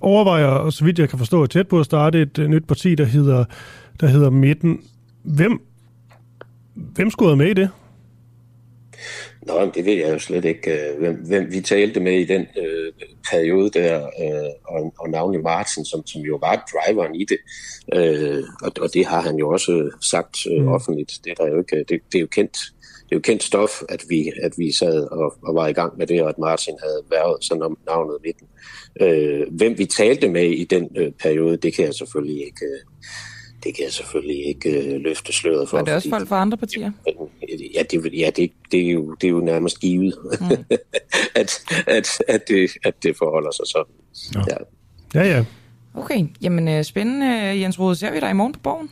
overvejer, 0.00 0.46
og 0.46 0.72
så 0.72 0.84
vidt 0.84 0.98
jeg 0.98 1.08
kan 1.08 1.18
forstå, 1.18 1.42
er 1.42 1.46
tæt 1.46 1.68
på 1.68 1.80
at 1.80 1.86
starte 1.86 2.22
et 2.22 2.38
øh, 2.38 2.48
nyt 2.48 2.66
parti, 2.66 2.94
der 2.94 3.04
hedder, 3.04 3.44
der 4.00 4.06
hedder 4.06 4.30
Midten. 4.30 4.80
Hvem, 5.22 5.60
hvem 6.74 7.10
skulle 7.10 7.28
have 7.28 7.36
med 7.36 7.46
i 7.50 7.54
det? 7.54 7.70
Nå, 9.46 9.60
men 9.60 9.70
det 9.74 9.84
ved 9.84 9.92
jeg 9.92 10.12
jo 10.12 10.18
slet 10.18 10.44
ikke, 10.44 10.70
øh, 10.70 10.98
hvem, 10.98 11.14
hvem 11.14 11.52
vi 11.52 11.60
talte 11.60 12.00
med 12.00 12.20
i 12.20 12.24
den 12.24 12.46
øh, 12.58 12.92
periode 13.30 13.70
der, 13.70 14.06
øh, 14.06 14.50
og, 14.64 14.94
og 14.98 15.10
navnlig 15.10 15.42
Martin, 15.42 15.84
som, 15.84 16.06
som 16.06 16.20
jo 16.22 16.36
var 16.36 16.70
driveren 16.72 17.14
i 17.14 17.24
det. 17.24 17.38
Øh, 17.94 18.44
og, 18.62 18.72
og 18.80 18.94
det 18.94 19.06
har 19.06 19.20
han 19.20 19.36
jo 19.36 19.48
også 19.48 19.90
sagt 20.10 20.36
øh, 20.50 20.66
offentligt. 20.66 21.12
Det 21.24 21.30
er, 21.30 21.34
der 21.34 21.50
jo 21.50 21.58
ikke, 21.58 21.76
det, 21.76 22.00
det 22.12 22.18
er 22.18 22.20
jo 22.20 22.26
kendt 22.26 22.56
det 23.10 23.16
er 23.16 23.20
jo 23.20 23.20
kendt 23.20 23.42
stof, 23.42 23.82
at 23.88 24.04
vi, 24.08 24.32
at 24.42 24.52
vi 24.58 24.72
sad 24.72 25.02
og, 25.02 25.34
og 25.42 25.54
var 25.54 25.66
i 25.66 25.72
gang 25.72 25.98
med 25.98 26.06
det, 26.06 26.22
og 26.22 26.28
at 26.28 26.38
Martin 26.38 26.74
havde 26.82 27.02
været 27.10 27.44
sådan 27.44 27.62
om 27.62 27.78
navnet 27.86 28.16
midten. 28.24 28.46
Øh, 29.00 29.46
hvem 29.50 29.78
vi 29.78 29.86
talte 29.86 30.28
med 30.28 30.50
i 30.50 30.64
den 30.64 30.88
øh, 30.96 31.12
periode, 31.22 31.56
det 31.56 31.74
kan 31.74 31.84
jeg 31.84 31.94
selvfølgelig 31.94 32.44
ikke, 32.46 32.64
øh, 32.64 32.80
det 33.64 33.74
kan 33.74 33.84
jeg 33.84 33.92
selvfølgelig 33.92 34.46
ikke 34.46 34.94
øh, 34.94 35.00
løfte 35.00 35.32
sløret 35.32 35.68
for. 35.68 35.76
Var 35.76 35.84
det 35.84 35.94
også 35.94 36.10
folk 36.10 36.28
fra 36.28 36.40
andre 36.40 36.56
partier? 36.56 36.92
Ja, 37.74 37.82
det, 37.90 38.12
ja 38.12 38.30
det, 38.36 38.52
det, 38.72 38.86
er 38.86 38.90
jo, 38.90 39.14
det 39.14 39.26
er 39.26 39.30
jo 39.30 39.40
nærmest 39.40 39.80
givet, 39.80 40.14
mm. 40.40 40.46
at, 41.40 41.64
at, 41.86 42.08
at, 42.28 42.48
det, 42.48 42.70
at 42.84 43.02
det 43.02 43.16
forholder 43.16 43.50
sig 43.50 43.64
sådan. 43.66 43.94
Ja. 44.48 44.56
Ja, 45.14 45.36
ja. 45.36 45.44
Okay, 45.94 46.26
jamen 46.42 46.68
øh, 46.68 46.84
spændende, 46.84 47.26
Jens 47.60 47.78
Rode. 47.80 47.96
Ser 47.96 48.12
vi 48.12 48.20
dig 48.20 48.30
i 48.30 48.34
morgen 48.34 48.52
på 48.52 48.60
borgen? 48.60 48.90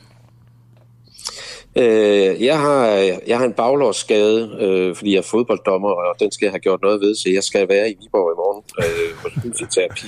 Øh, 1.77 2.45
jeg, 2.45 2.59
har, 2.61 2.87
jeg 3.27 3.39
har 3.39 3.45
en 3.45 3.53
baglårsskade, 3.53 4.57
øh, 4.61 4.97
fordi 4.97 5.13
jeg 5.13 5.19
er 5.19 5.23
fodbolddommer, 5.23 5.89
og 5.89 6.15
den 6.21 6.33
skal 6.33 6.47
jeg 6.47 6.53
have 6.53 6.61
gjort 6.61 6.83
noget 6.83 7.01
ved, 7.01 7.15
så 7.15 7.31
jeg 7.31 7.43
skal 7.43 7.69
være 7.69 7.91
i 7.91 7.95
Viborg 8.03 8.33
i 8.35 8.37
morgen 8.43 8.63
øh, 8.79 9.17
hos 9.23 9.33
fysioterapi. 9.43 10.07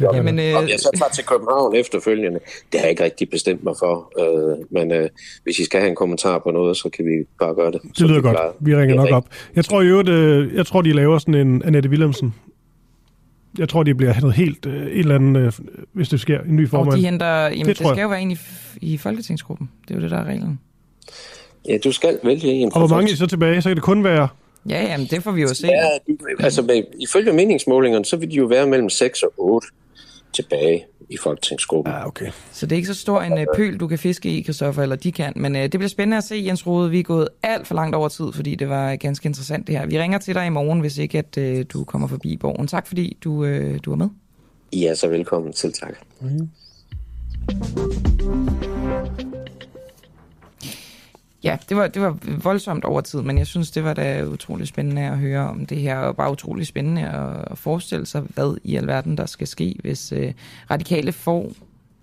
Jamen, 0.16 0.38
øh, 0.38 0.56
Om 0.58 0.68
jeg 0.68 0.78
så 0.80 0.90
tager 0.98 1.10
til 1.10 1.24
København 1.24 1.74
efterfølgende, 1.76 2.38
det 2.72 2.80
har 2.80 2.86
jeg 2.86 2.90
ikke 2.90 3.04
rigtig 3.04 3.30
bestemt 3.30 3.64
mig 3.64 3.74
for. 3.78 4.12
Øh, 4.20 4.58
men 4.70 4.92
øh, 4.92 5.08
hvis 5.44 5.58
I 5.58 5.64
skal 5.64 5.80
have 5.80 5.90
en 5.90 5.96
kommentar 5.96 6.38
på 6.38 6.50
noget, 6.50 6.76
så 6.76 6.88
kan 6.96 7.04
vi 7.04 7.24
bare 7.40 7.54
gøre 7.54 7.72
det. 7.72 7.80
Det 7.98 8.08
lyder 8.10 8.20
godt. 8.20 8.36
Vi 8.60 8.76
ringer 8.76 8.94
nok 8.94 9.10
op. 9.10 9.26
Jeg 9.56 9.64
tror 9.64 9.82
i 9.82 9.86
øvrigt, 9.86 10.08
øh, 10.08 10.54
jeg 10.54 10.66
tror, 10.66 10.82
de 10.82 10.92
laver 10.92 11.18
sådan 11.18 11.34
en 11.34 11.62
Annette 11.64 11.88
Willemsen. 11.88 12.34
Jeg 13.58 13.68
tror, 13.68 13.82
de 13.82 13.94
bliver 13.94 14.12
hentet 14.12 14.32
helt 14.32 14.66
øh, 14.66 14.86
et 14.86 14.98
eller 14.98 15.14
andet, 15.14 15.40
øh, 15.40 15.52
hvis 15.92 16.08
det 16.08 16.20
sker, 16.20 16.40
en 16.40 16.56
ny 16.56 16.64
Og 16.64 16.70
formand. 16.70 16.96
de 16.96 17.04
henter, 17.06 17.26
jamen, 17.26 17.58
det, 17.58 17.66
Det 17.66 17.78
det 17.78 17.86
skal 17.86 18.02
jo 18.02 18.08
være 18.08 18.20
en 18.22 18.30
i, 18.30 18.36
i 18.80 18.96
Folketingsgruppen. 18.98 19.70
Det 19.88 19.94
er 19.94 19.98
jo 19.98 20.02
det, 20.02 20.10
der 20.10 20.18
er 20.18 20.24
reglen. 20.24 20.60
Ja, 21.68 21.78
du 21.84 21.92
skal 21.92 22.18
vælge 22.22 22.48
en. 22.48 22.72
Og 22.72 22.86
hvor 22.86 22.96
mange 22.96 23.12
er 23.12 23.16
så 23.16 23.26
tilbage? 23.26 23.62
Så 23.62 23.68
kan 23.68 23.76
det 23.76 23.84
kun 23.84 24.04
være... 24.04 24.28
Ja, 24.68 24.82
jamen, 24.82 25.06
det 25.06 25.22
får 25.22 25.30
vi 25.30 25.42
jo 25.42 25.54
se. 25.54 25.66
Ja, 25.66 25.88
altså 26.38 26.62
med, 26.62 26.82
ifølge 27.00 27.32
meningsmålingerne, 27.32 28.04
så 28.04 28.16
vil 28.16 28.30
de 28.30 28.34
jo 28.34 28.44
være 28.44 28.66
mellem 28.66 28.90
6 28.90 29.22
og 29.22 29.32
8 29.36 29.68
tilbage 30.32 30.84
i 31.08 31.16
folketingsgruppen. 31.16 31.92
Ja, 31.92 32.06
okay. 32.06 32.30
Så 32.52 32.66
det 32.66 32.72
er 32.72 32.76
ikke 32.76 32.88
så 32.88 32.94
stor 32.94 33.22
en 33.22 33.38
øh, 33.38 33.46
pøl, 33.56 33.76
du 33.76 33.86
kan 33.86 33.98
fiske 33.98 34.28
i, 34.28 34.42
Christoffer, 34.42 34.82
eller 34.82 34.96
de 34.96 35.12
kan. 35.12 35.32
Men 35.36 35.56
øh, 35.56 35.62
det 35.62 35.70
bliver 35.70 35.88
spændende 35.88 36.16
at 36.16 36.24
se, 36.24 36.44
Jens 36.46 36.66
Rode. 36.66 36.90
Vi 36.90 36.98
er 36.98 37.02
gået 37.02 37.28
alt 37.42 37.66
for 37.66 37.74
langt 37.74 37.96
over 37.96 38.08
tid, 38.08 38.32
fordi 38.32 38.54
det 38.54 38.68
var 38.68 38.96
ganske 38.96 39.26
interessant 39.26 39.66
det 39.66 39.78
her. 39.78 39.86
Vi 39.86 39.98
ringer 39.98 40.18
til 40.18 40.34
dig 40.34 40.46
i 40.46 40.50
morgen, 40.50 40.80
hvis 40.80 40.98
ikke 40.98 41.18
at 41.18 41.38
øh, 41.38 41.64
du 41.72 41.84
kommer 41.84 42.08
forbi 42.08 42.36
borgen. 42.36 42.66
Tak 42.66 42.86
fordi 42.86 43.16
du, 43.24 43.44
øh, 43.44 43.78
du 43.84 43.92
er 43.92 43.96
med. 43.96 44.08
I 44.72 44.84
er 44.84 44.94
så 44.94 45.08
velkommen 45.08 45.52
til, 45.52 45.72
tak. 45.72 45.94
Ja, 51.44 51.56
det 51.68 51.76
var, 51.76 51.86
det 51.86 52.02
var 52.02 52.18
voldsomt 52.42 52.84
over 52.84 53.00
tid, 53.00 53.22
men 53.22 53.38
jeg 53.38 53.46
synes, 53.46 53.70
det 53.70 53.84
var 53.84 53.94
da 53.94 54.24
utrolig 54.24 54.68
spændende 54.68 55.02
at 55.02 55.18
høre 55.18 55.48
om 55.48 55.66
det 55.66 55.78
her, 55.78 55.98
og 55.98 56.16
bare 56.16 56.32
utrolig 56.32 56.66
spændende 56.66 57.08
at, 57.08 57.44
at 57.50 57.58
forestille 57.58 58.06
sig, 58.06 58.22
hvad 58.34 58.56
i 58.64 58.76
alverden 58.76 59.16
der 59.16 59.26
skal 59.26 59.46
ske, 59.46 59.76
hvis 59.80 60.12
øh, 60.12 60.32
radikale 60.70 61.12
får 61.12 61.52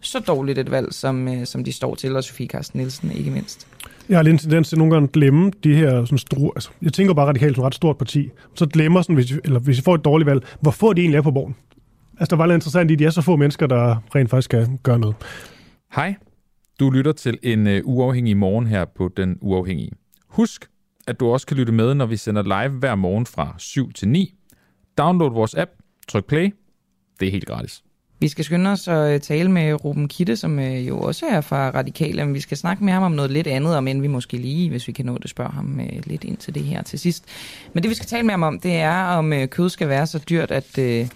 så 0.01 0.19
dårligt 0.19 0.57
et 0.57 0.71
valg, 0.71 0.93
som, 0.93 1.27
øh, 1.27 1.45
som 1.45 1.63
de 1.63 1.71
står 1.71 1.95
til, 1.95 2.15
og 2.15 2.23
Sofie 2.23 2.47
Carsten 2.47 2.77
Nielsen 2.77 3.11
ikke 3.11 3.31
mindst. 3.31 3.67
Jeg 4.09 4.17
har 4.17 4.23
lidt 4.23 4.33
en 4.33 4.37
tendens 4.37 4.69
til 4.69 4.77
nogle 4.77 4.93
gange 4.93 5.07
at 5.07 5.11
glemme 5.11 5.51
de 5.63 5.75
her 5.75 6.05
sådan 6.05 6.17
store... 6.17 6.51
Altså, 6.55 6.69
jeg 6.81 6.93
tænker 6.93 7.13
bare 7.13 7.27
radikalt 7.27 7.55
som 7.55 7.61
et 7.61 7.65
ret 7.65 7.75
stort 7.75 7.97
parti. 7.97 8.29
Så 8.55 8.65
glemmer 8.65 9.01
sådan, 9.01 9.15
hvis, 9.15 9.31
eller 9.43 9.59
hvis 9.59 9.79
I 9.79 9.81
får 9.81 9.95
et 9.95 10.05
dårligt 10.05 10.25
valg, 10.25 10.45
hvor 10.59 10.71
få 10.71 10.93
de 10.93 11.01
egentlig 11.01 11.17
er 11.17 11.21
på 11.21 11.31
borgen. 11.31 11.55
Altså, 12.19 12.35
der 12.35 12.35
var 12.35 12.45
lidt 12.45 12.55
interessant 12.55 12.91
i, 12.91 12.93
at 12.93 12.99
de 12.99 13.05
er 13.05 13.09
så 13.09 13.21
få 13.21 13.35
mennesker, 13.35 13.67
der 13.67 13.95
rent 14.15 14.29
faktisk 14.29 14.45
skal 14.45 14.67
gøre 14.83 14.99
noget. 14.99 15.15
Hej, 15.95 16.15
du 16.79 16.89
lytter 16.89 17.11
til 17.11 17.37
en 17.43 17.67
uh, 17.67 17.73
uafhængig 17.83 18.37
morgen 18.37 18.67
her 18.67 18.85
på 18.85 19.09
Den 19.17 19.37
Uafhængige. 19.41 19.91
Husk, 20.27 20.69
at 21.07 21.19
du 21.19 21.29
også 21.29 21.47
kan 21.47 21.57
lytte 21.57 21.71
med, 21.71 21.93
når 21.93 22.05
vi 22.05 22.17
sender 22.17 22.43
live 22.43 22.79
hver 22.79 22.95
morgen 22.95 23.25
fra 23.25 23.55
7 23.57 23.93
til 23.93 24.07
9. 24.07 24.33
Download 24.97 25.31
vores 25.31 25.55
app, 25.55 25.71
tryk 26.07 26.25
play. 26.25 26.53
Det 27.19 27.27
er 27.27 27.31
helt 27.31 27.45
gratis. 27.45 27.83
Vi 28.19 28.27
skal 28.27 28.45
skynde 28.45 28.69
os 28.69 28.87
at 28.87 29.13
øh, 29.13 29.19
tale 29.19 29.51
med 29.51 29.85
Ruben 29.85 30.07
Kitte, 30.07 30.35
som 30.35 30.59
øh, 30.59 30.87
jo 30.87 30.99
også 30.99 31.25
er 31.25 31.41
fra 31.41 31.69
Radikale, 31.69 32.25
men 32.25 32.33
vi 32.33 32.39
skal 32.39 32.57
snakke 32.57 32.83
med 32.83 32.93
ham 32.93 33.03
om 33.03 33.11
noget 33.11 33.31
lidt 33.31 33.47
andet, 33.47 33.75
om 33.75 33.87
end 33.87 34.01
vi 34.01 34.07
måske 34.07 34.37
lige, 34.37 34.69
hvis 34.69 34.87
vi 34.87 34.93
kan 34.93 35.05
nå 35.05 35.17
det, 35.17 35.29
spørge 35.29 35.51
ham 35.51 35.79
lidt 36.03 36.23
ind 36.23 36.37
til 36.37 36.55
det 36.55 36.63
her 36.63 36.83
til 36.83 36.99
sidst. 36.99 37.25
Men 37.73 37.83
det 37.83 37.89
vi 37.89 37.95
skal 37.95 38.07
tale 38.07 38.23
med 38.23 38.31
ham 38.31 38.43
om, 38.43 38.59
det 38.59 38.75
er, 38.75 39.03
om 39.03 39.33
kød 39.47 39.69
skal 39.69 39.89
være 39.89 40.07
så 40.07 40.23
dyrt, 40.29 40.51
at, 40.51 40.77
øh, 40.77 41.07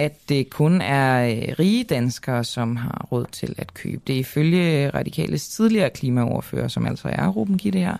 at 0.00 0.28
det 0.28 0.50
kun 0.50 0.80
er 0.80 1.26
øh, 1.26 1.54
rige 1.58 1.84
danskere, 1.84 2.44
som 2.44 2.76
har 2.76 3.08
råd 3.12 3.26
til 3.32 3.54
at 3.58 3.74
købe 3.74 4.02
det. 4.06 4.14
Ifølge 4.14 4.90
Radikales 4.90 5.48
tidligere 5.48 5.90
klimaoverfører, 5.90 6.68
som 6.68 6.86
altså 6.86 7.08
er 7.12 7.28
Ruben 7.28 7.58
Kitte 7.58 7.78
her, 7.78 7.96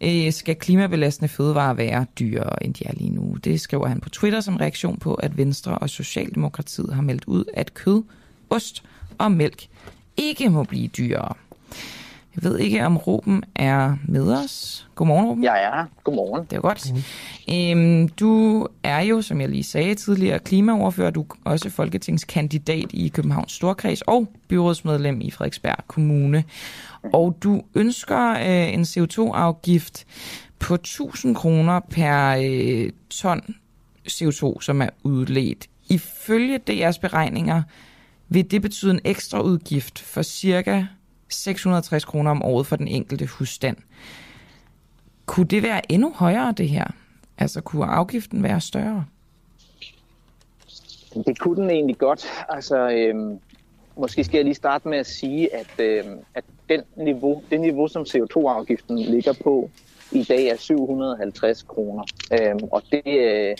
øh, 0.00 0.32
skal 0.32 0.56
klimabelastende 0.56 1.28
fødevarer 1.28 1.74
være 1.74 2.06
dyrere, 2.18 2.62
end 2.64 2.74
de 2.74 2.86
er 2.86 2.92
lige 2.92 3.10
nu. 3.10 3.36
Det 3.44 3.60
skriver 3.60 3.86
han 3.86 4.00
på 4.00 4.08
Twitter 4.08 4.40
som 4.40 4.56
reaktion 4.56 4.96
på, 4.96 5.14
at 5.14 5.36
Venstre 5.36 5.78
og 5.78 5.90
Socialdemokratiet 5.90 6.94
har 6.94 7.02
meldt 7.02 7.24
ud, 7.24 7.44
at 7.54 7.74
kød, 7.74 8.02
ost 8.50 8.82
og 9.18 9.32
mælk 9.32 9.66
ikke 10.16 10.50
må 10.50 10.64
blive 10.64 10.88
dyrere. 10.88 11.34
Jeg 12.42 12.50
ved 12.50 12.58
ikke, 12.58 12.86
om 12.86 12.96
Ruben 12.96 13.44
er 13.54 13.96
med 14.08 14.32
os. 14.32 14.86
Godmorgen, 14.94 15.26
Ruben. 15.26 15.44
Jeg 15.44 15.64
er. 15.64 15.84
Godmorgen. 16.04 16.46
Det 16.50 16.56
er 16.56 16.60
godt. 16.60 16.92
Øhm, 17.52 18.08
du 18.08 18.66
er 18.82 19.00
jo, 19.00 19.22
som 19.22 19.40
jeg 19.40 19.48
lige 19.48 19.62
sagde 19.62 19.94
tidligere, 19.94 20.38
klimaoverfører. 20.38 21.10
Du 21.10 21.20
er 21.20 21.50
også 21.50 21.70
folketingskandidat 21.70 22.86
i 22.90 23.08
Københavns 23.08 23.52
Storkreds 23.52 24.02
og 24.02 24.28
byrådsmedlem 24.48 25.20
i 25.20 25.30
Frederiksberg 25.30 25.76
Kommune. 25.86 26.44
Og 27.12 27.36
du 27.42 27.62
ønsker 27.74 28.30
øh, 28.30 28.74
en 28.74 28.82
CO2-afgift 28.82 30.06
på 30.58 30.74
1000 30.74 31.34
kroner 31.34 31.80
per 31.90 32.36
øh, 32.44 32.92
ton 33.10 33.40
CO2, 34.08 34.60
som 34.60 34.82
er 34.82 34.88
udledt. 35.02 35.66
Ifølge 35.88 36.60
DR's 36.70 37.00
beregninger 37.00 37.62
vil 38.28 38.50
det 38.50 38.62
betyde 38.62 38.90
en 38.90 39.00
ekstra 39.04 39.40
udgift 39.40 39.98
for 39.98 40.22
cirka 40.22 40.84
660 41.28 42.04
kroner 42.04 42.30
om 42.30 42.42
året 42.42 42.66
for 42.66 42.76
den 42.76 42.88
enkelte 42.88 43.26
husstand. 43.26 43.76
Kunne 45.26 45.46
det 45.46 45.62
være 45.62 45.92
endnu 45.92 46.12
højere, 46.12 46.52
det 46.52 46.68
her? 46.68 46.84
Altså, 47.38 47.60
kunne 47.60 47.84
afgiften 47.84 48.42
være 48.42 48.60
større? 48.60 49.04
Det 51.26 51.38
kunne 51.38 51.62
den 51.62 51.70
egentlig 51.70 51.98
godt. 51.98 52.26
Altså, 52.48 52.90
øhm, 52.90 53.38
måske 53.96 54.24
skal 54.24 54.38
jeg 54.38 54.44
lige 54.44 54.54
starte 54.54 54.88
med 54.88 54.98
at 54.98 55.06
sige, 55.06 55.54
at, 55.54 55.80
øhm, 55.80 56.18
at 56.34 56.44
den 56.68 56.80
niveau, 56.96 57.42
det 57.50 57.60
niveau, 57.60 57.88
som 57.88 58.02
CO2-afgiften 58.02 58.98
ligger 58.98 59.32
på 59.44 59.70
i 60.12 60.24
dag, 60.24 60.46
er 60.46 60.56
750 60.56 61.62
kroner. 61.62 62.04
Øhm, 62.32 62.64
og 62.72 62.82
det, 62.92 63.02
øh, 63.06 63.56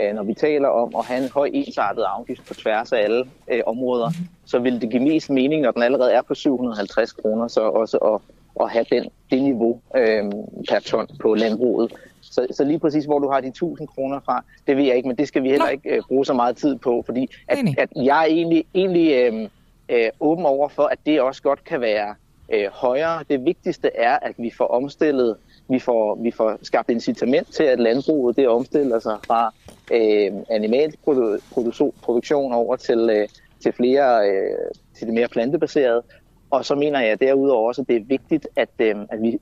øh, 0.00 0.14
når 0.14 0.22
vi 0.22 0.34
taler 0.34 0.68
om 0.68 0.94
at 0.98 1.04
have 1.04 1.22
en 1.22 1.30
høj 1.30 1.50
ensartet 1.52 2.02
afgift 2.02 2.46
på 2.48 2.54
tværs 2.54 2.92
af 2.92 2.98
alle 2.98 3.24
øh, 3.48 3.60
områder, 3.66 4.10
så 4.44 4.58
vil 4.58 4.80
det 4.80 4.90
give 4.90 5.02
mest 5.02 5.30
mening, 5.30 5.62
når 5.62 5.70
den 5.70 5.82
allerede 5.82 6.12
er 6.12 6.22
på 6.22 6.34
750 6.34 7.12
kroner, 7.12 7.48
så 7.48 7.60
også 7.60 7.96
at, 7.96 8.20
at 8.64 8.70
have 8.70 8.84
den, 8.90 9.08
det 9.30 9.42
niveau 9.42 9.80
øh, 9.96 10.24
per 10.68 10.80
ton 10.84 11.06
på 11.20 11.34
landbruget. 11.34 11.92
Så, 12.20 12.46
så 12.50 12.64
lige 12.64 12.78
præcis, 12.78 13.04
hvor 13.04 13.18
du 13.18 13.30
har 13.30 13.40
de 13.40 13.48
1000 13.48 13.88
kroner 13.88 14.20
fra, 14.20 14.44
det 14.66 14.76
ved 14.76 14.84
jeg 14.84 14.96
ikke, 14.96 15.08
men 15.08 15.16
det 15.16 15.28
skal 15.28 15.42
vi 15.42 15.48
heller 15.48 15.68
ikke 15.68 15.96
øh, 15.96 16.02
bruge 16.08 16.26
så 16.26 16.34
meget 16.34 16.56
tid 16.56 16.76
på, 16.76 17.02
fordi 17.06 17.30
at, 17.48 17.58
at 17.78 17.88
jeg 17.96 18.20
er 18.20 18.26
egentlig, 18.26 18.64
egentlig 18.74 19.12
øh, 19.12 19.48
øh, 19.88 20.10
åben 20.20 20.46
over 20.46 20.68
for, 20.68 20.82
at 20.82 20.98
det 21.06 21.20
også 21.20 21.42
godt 21.42 21.64
kan 21.64 21.80
være 21.80 22.14
øh, 22.52 22.68
højere. 22.72 23.24
Det 23.30 23.44
vigtigste 23.44 23.96
er, 23.96 24.18
at 24.22 24.34
vi 24.38 24.50
får 24.56 24.66
omstillet, 24.66 25.36
vi 25.70 25.78
får, 25.78 26.14
vi 26.22 26.30
får 26.30 26.58
skabt 26.62 26.90
incitament 26.90 27.52
til, 27.52 27.62
at 27.62 27.80
landbruget 27.80 28.36
det 28.36 28.48
omstiller 28.48 28.98
sig 28.98 29.16
fra 29.26 29.54
øh, 29.92 30.32
animalsk 30.50 30.98
produ- 31.08 31.40
produ- 31.54 31.92
produktion 32.02 32.52
over 32.52 32.76
til, 32.76 33.10
øh, 33.12 33.28
til 33.62 33.72
flere 33.72 34.28
øh, 34.30 34.56
til 34.98 35.06
det 35.06 35.14
mere 35.14 35.28
plantebaserede. 35.28 36.02
Og 36.50 36.64
så 36.64 36.74
mener 36.74 37.00
jeg 37.00 37.20
derudover 37.20 37.68
også, 37.68 37.82
at 37.82 37.88
det 37.88 37.96
er 37.96 38.04
vigtigt, 38.04 38.48
at, 38.56 38.68
øh, 38.78 38.94
at 39.10 39.22
vi 39.22 39.38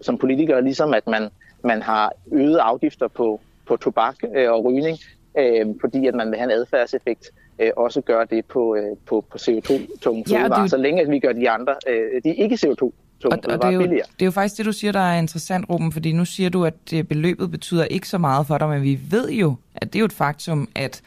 som 0.00 0.18
politikere, 0.18 0.62
ligesom 0.62 0.94
at 0.94 1.06
man, 1.06 1.28
man 1.64 1.82
har 1.82 2.12
øget 2.32 2.56
afgifter 2.56 3.08
på, 3.08 3.40
på 3.66 3.76
tobak 3.76 4.16
øh, 4.34 4.52
og 4.52 4.64
rygning, 4.64 4.98
øh, 5.38 5.66
fordi 5.80 6.06
at 6.06 6.14
man 6.14 6.30
vil 6.30 6.38
have 6.38 6.52
en 6.52 6.58
adfærdseffekt, 6.58 7.30
øh, 7.58 7.70
også 7.76 8.00
gør 8.00 8.24
det 8.24 8.44
på, 8.46 8.76
øh, 8.76 8.96
på, 9.06 9.24
på 9.30 9.38
CO2-tunge 9.38 10.24
Ja, 10.30 10.36
fødevarer, 10.38 10.58
er 10.58 10.62
jo- 10.62 10.68
så 10.68 10.76
længe 10.76 11.02
at 11.02 11.10
vi 11.10 11.18
gør 11.18 11.32
de 11.32 11.50
andre, 11.50 11.74
øh, 11.88 12.22
de 12.24 12.34
ikke 12.34 12.58
CO2 12.66 12.90
CO2-tung 13.24 13.32
og, 13.46 13.58
og 13.58 13.62
det, 13.62 13.68
er 13.68 13.70
jo, 13.70 13.82
det 13.82 14.00
er 14.20 14.24
jo 14.24 14.30
faktisk 14.30 14.58
det, 14.58 14.66
du 14.66 14.72
siger, 14.72 14.92
der 14.92 15.00
er 15.00 15.18
interessant, 15.18 15.66
Ruben, 15.70 15.92
fordi 15.92 16.12
nu 16.12 16.24
siger 16.24 16.48
du, 16.48 16.64
at 16.64 16.90
det, 16.90 17.08
beløbet 17.08 17.50
betyder 17.50 17.84
ikke 17.84 18.08
så 18.08 18.18
meget 18.18 18.46
for 18.46 18.58
dig, 18.58 18.68
men 18.68 18.82
vi 18.82 19.00
ved 19.10 19.30
jo, 19.30 19.56
at 19.74 19.92
det 19.92 19.98
er 19.98 20.00
jo 20.00 20.06
et 20.06 20.12
faktum, 20.12 20.68
at 20.74 21.02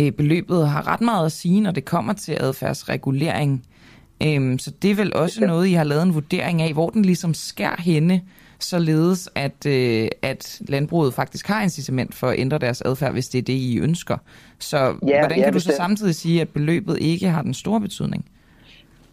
øh, 0.00 0.12
beløbet 0.12 0.68
har 0.68 0.86
ret 0.86 1.00
meget 1.00 1.26
at 1.26 1.32
sige, 1.32 1.60
når 1.60 1.70
det 1.70 1.84
kommer 1.84 2.12
til 2.12 2.36
adfærdsregulering. 2.40 3.64
Øhm, 4.22 4.58
så 4.58 4.70
det 4.70 4.90
er 4.90 4.94
vel 4.94 5.16
også 5.16 5.46
noget, 5.46 5.66
I 5.66 5.72
har 5.72 5.84
lavet 5.84 6.02
en 6.02 6.14
vurdering 6.14 6.62
af, 6.62 6.72
hvor 6.72 6.90
den 6.90 7.04
ligesom 7.04 7.34
skær 7.34 7.76
henne, 7.78 8.22
således 8.58 9.28
at, 9.34 9.66
øh, 9.66 10.08
at 10.22 10.60
landbruget 10.60 11.14
faktisk 11.14 11.46
har 11.46 11.62
incitament 11.62 12.14
for 12.14 12.28
at 12.28 12.38
ændre 12.38 12.58
deres 12.58 12.80
adfærd, 12.82 13.12
hvis 13.12 13.28
det 13.28 13.38
er 13.38 13.42
det, 13.42 13.52
I 13.52 13.78
ønsker. 13.78 14.16
Så 14.58 14.76
ja, 14.76 14.92
hvordan 14.92 15.28
kan 15.28 15.38
ja, 15.38 15.50
du 15.50 15.60
så 15.60 15.72
samtidig 15.76 16.14
sige, 16.14 16.40
at 16.40 16.48
beløbet 16.48 16.98
ikke 17.00 17.28
har 17.28 17.42
den 17.42 17.54
store 17.54 17.80
betydning? 17.80 18.24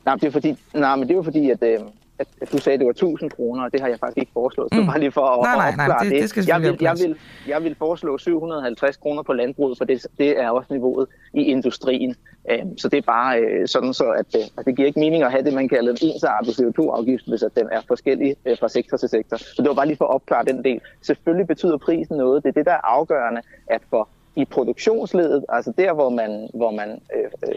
Nej, 0.06 0.16
det 0.16 0.24
er 0.24 0.32
fordi, 0.32 0.56
nej, 0.74 0.96
men 0.96 1.08
det 1.08 1.18
er 1.18 1.22
fordi, 1.22 1.50
at, 1.50 1.64
øh, 1.64 1.80
at, 2.20 2.28
at 2.42 2.52
du 2.52 2.58
sagde, 2.58 2.74
at 2.74 2.80
det 2.80 2.86
var 2.86 2.92
1000 2.92 3.30
kroner, 3.30 3.64
og 3.64 3.72
det 3.74 3.82
har 3.82 3.88
jeg 3.88 4.00
faktisk 4.00 4.18
ikke 4.18 4.32
foreslået. 4.34 4.70
Så 4.74 4.82
mm. 4.82 4.88
bare 4.88 5.00
lige 5.00 5.12
for 5.12 5.22
at, 5.22 5.58
nej, 5.58 5.72
nej, 5.76 5.88
nej, 5.88 5.98
det, 5.98 6.12
det. 6.12 6.22
det 6.22 6.30
skal 6.30 6.44
jeg, 6.48 6.62
vil, 6.62 6.78
jeg, 6.82 6.96
vil, 7.04 7.16
jeg 7.48 7.64
vil 7.64 7.76
foreslå 7.76 8.18
750 8.18 8.98
kroner 8.98 9.24
på 9.24 9.34
landbruget, 9.34 9.78
for 9.78 9.86
det, 9.86 10.08
det 10.18 10.40
er 10.40 10.50
også 10.50 10.74
niveauet 10.74 11.08
i 11.34 11.42
industrien. 11.42 12.16
Um, 12.62 12.78
så 12.78 12.90
det 12.90 12.98
er 12.98 13.02
bare 13.02 13.42
uh, 13.42 13.66
sådan, 13.66 13.94
så 13.94 14.04
at, 14.04 14.36
uh, 14.36 14.42
at 14.58 14.66
det 14.66 14.76
giver 14.76 14.88
ikke 14.88 15.00
mening 15.00 15.24
at 15.24 15.32
have 15.32 15.44
det, 15.44 15.54
man 15.54 15.70
kalder 15.70 15.92
en 15.92 15.98
ensartet 16.02 16.52
CO2-afgift, 16.60 17.28
hvis 17.28 17.44
at 17.44 17.56
den 17.56 17.68
er 17.72 17.82
forskellig 17.88 18.36
uh, 18.46 18.58
fra 18.60 18.70
sektor 18.70 18.98
til 18.98 19.10
sektor. 19.10 19.38
Så 19.38 19.56
det 19.58 19.68
var 19.68 19.74
bare 19.74 19.88
lige 19.88 19.98
for 19.98 20.06
at 20.06 20.14
opklare 20.14 20.46
den 20.46 20.64
del. 20.64 20.82
Selvfølgelig 21.02 21.48
betyder 21.48 21.78
prisen 21.78 22.18
noget. 22.18 22.44
Det 22.44 22.50
er 22.50 22.54
det, 22.54 22.66
der 22.66 22.72
er 22.72 22.86
afgørende, 22.86 23.42
at 23.68 23.82
for 23.90 24.10
i 24.36 24.46
produktionsledet, 24.46 25.46
altså 25.50 25.74
der, 25.78 25.94
hvor 25.94 26.10
man, 26.10 26.50
hvor 26.54 26.72
man 26.72 27.02
øh, 27.16 27.50
øh, 27.50 27.56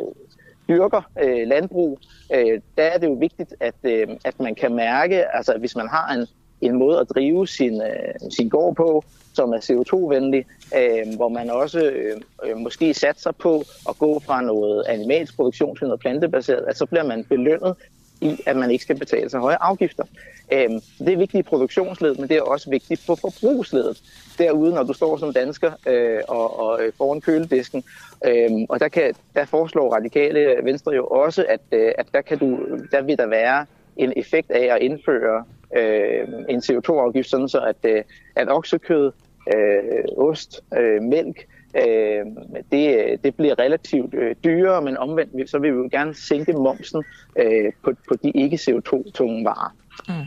dyrker 0.69 1.11
øh, 1.23 1.49
landbrug, 1.49 1.99
øh, 2.35 2.61
der 2.77 2.83
er 2.83 2.99
det 2.99 3.07
jo 3.07 3.13
vigtigt, 3.13 3.55
at, 3.61 3.75
øh, 3.85 4.09
at 4.25 4.41
man 4.41 4.55
kan 4.55 4.75
mærke, 4.75 5.37
altså 5.37 5.55
hvis 5.59 5.77
man 5.77 5.89
har 5.89 6.15
en, 6.15 6.27
en 6.61 6.79
måde 6.79 6.99
at 7.01 7.09
drive 7.15 7.47
sin, 7.47 7.83
øh, 7.83 8.31
sin 8.31 8.49
gård 8.49 8.77
på, 8.77 9.05
som 9.35 9.53
er 9.53 9.59
CO2-venlig, 9.59 10.45
øh, 10.79 11.17
hvor 11.17 11.29
man 11.29 11.51
også 11.51 11.81
øh, 11.81 12.21
øh, 12.45 12.57
måske 12.57 12.95
satser 12.95 13.33
på 13.33 13.65
at 13.89 13.99
gå 13.99 14.21
fra 14.21 14.43
noget 14.43 14.85
animalsk 14.89 15.37
produktion 15.37 15.77
til 15.77 15.87
noget 15.87 16.01
plantebaseret, 16.01 16.65
at 16.69 16.79
så 16.79 16.87
bliver 16.87 17.05
man 17.05 17.25
belønnet 17.25 17.75
i, 18.21 18.37
at 18.47 18.57
man 18.57 18.71
ikke 18.71 18.85
skal 18.85 18.99
betale 18.99 19.31
så 19.31 19.39
høje 19.39 19.57
afgifter. 19.61 20.05
Øhm, 20.53 20.81
det 20.99 21.13
er 21.13 21.17
vigtigt 21.17 21.35
i 21.35 21.43
produktionsledet, 21.43 22.19
men 22.19 22.29
det 22.29 22.37
er 22.37 22.43
også 22.43 22.71
vigtigt 22.71 23.03
på 23.07 23.17
forbrugsledet. 23.17 24.03
Derude, 24.39 24.75
når 24.75 24.83
du 24.83 24.93
står 24.93 25.17
som 25.17 25.33
dansker 25.33 25.73
øh, 25.87 26.21
og, 26.29 26.61
og 26.61 26.83
øh, 26.83 26.93
foran 26.97 27.21
køledisken, 27.21 27.85
øh, 28.27 28.51
og 28.69 28.81
der, 28.81 28.89
kan, 28.89 29.15
der 29.35 29.45
foreslår 29.45 29.95
radikale 29.95 30.57
venstre 30.63 30.93
jo 30.93 31.07
også, 31.07 31.47
at, 31.49 31.61
øh, 31.73 31.93
at 31.99 32.07
der, 32.13 32.21
kan 32.21 32.39
du, 32.39 32.59
der 32.93 33.03
vil 33.03 33.19
der 33.19 33.27
være 33.27 33.67
en 33.97 34.13
effekt 34.17 34.51
af 34.51 34.75
at 34.75 34.83
indføre 34.83 35.45
øh, 35.77 36.29
en 36.49 36.59
CO2-afgift, 36.59 37.29
sådan 37.29 37.49
så 37.49 37.61
at, 37.61 37.91
øh, 37.91 38.03
at 38.37 38.49
oksekød, 38.49 39.13
øh, 39.55 40.05
ost, 40.17 40.61
øh, 40.79 41.03
mælk, 41.03 41.47
øh, 41.77 42.27
det, 42.73 43.25
det 43.25 43.35
bliver 43.35 43.59
relativt 43.59 44.15
øh, 44.15 44.35
dyrere, 44.45 44.83
men 44.83 44.97
omvendt 44.97 45.51
så 45.51 45.59
vil 45.59 45.73
vi 45.73 45.79
jo 45.79 45.89
gerne 45.93 46.15
sænke 46.15 46.53
momsen 46.53 47.05
øh, 47.39 47.73
på, 47.85 47.93
på 48.09 48.15
de 48.23 48.31
ikke 48.31 48.57
CO2-tunge 48.57 49.45
varer. 49.45 49.77
Mm. 50.09 50.27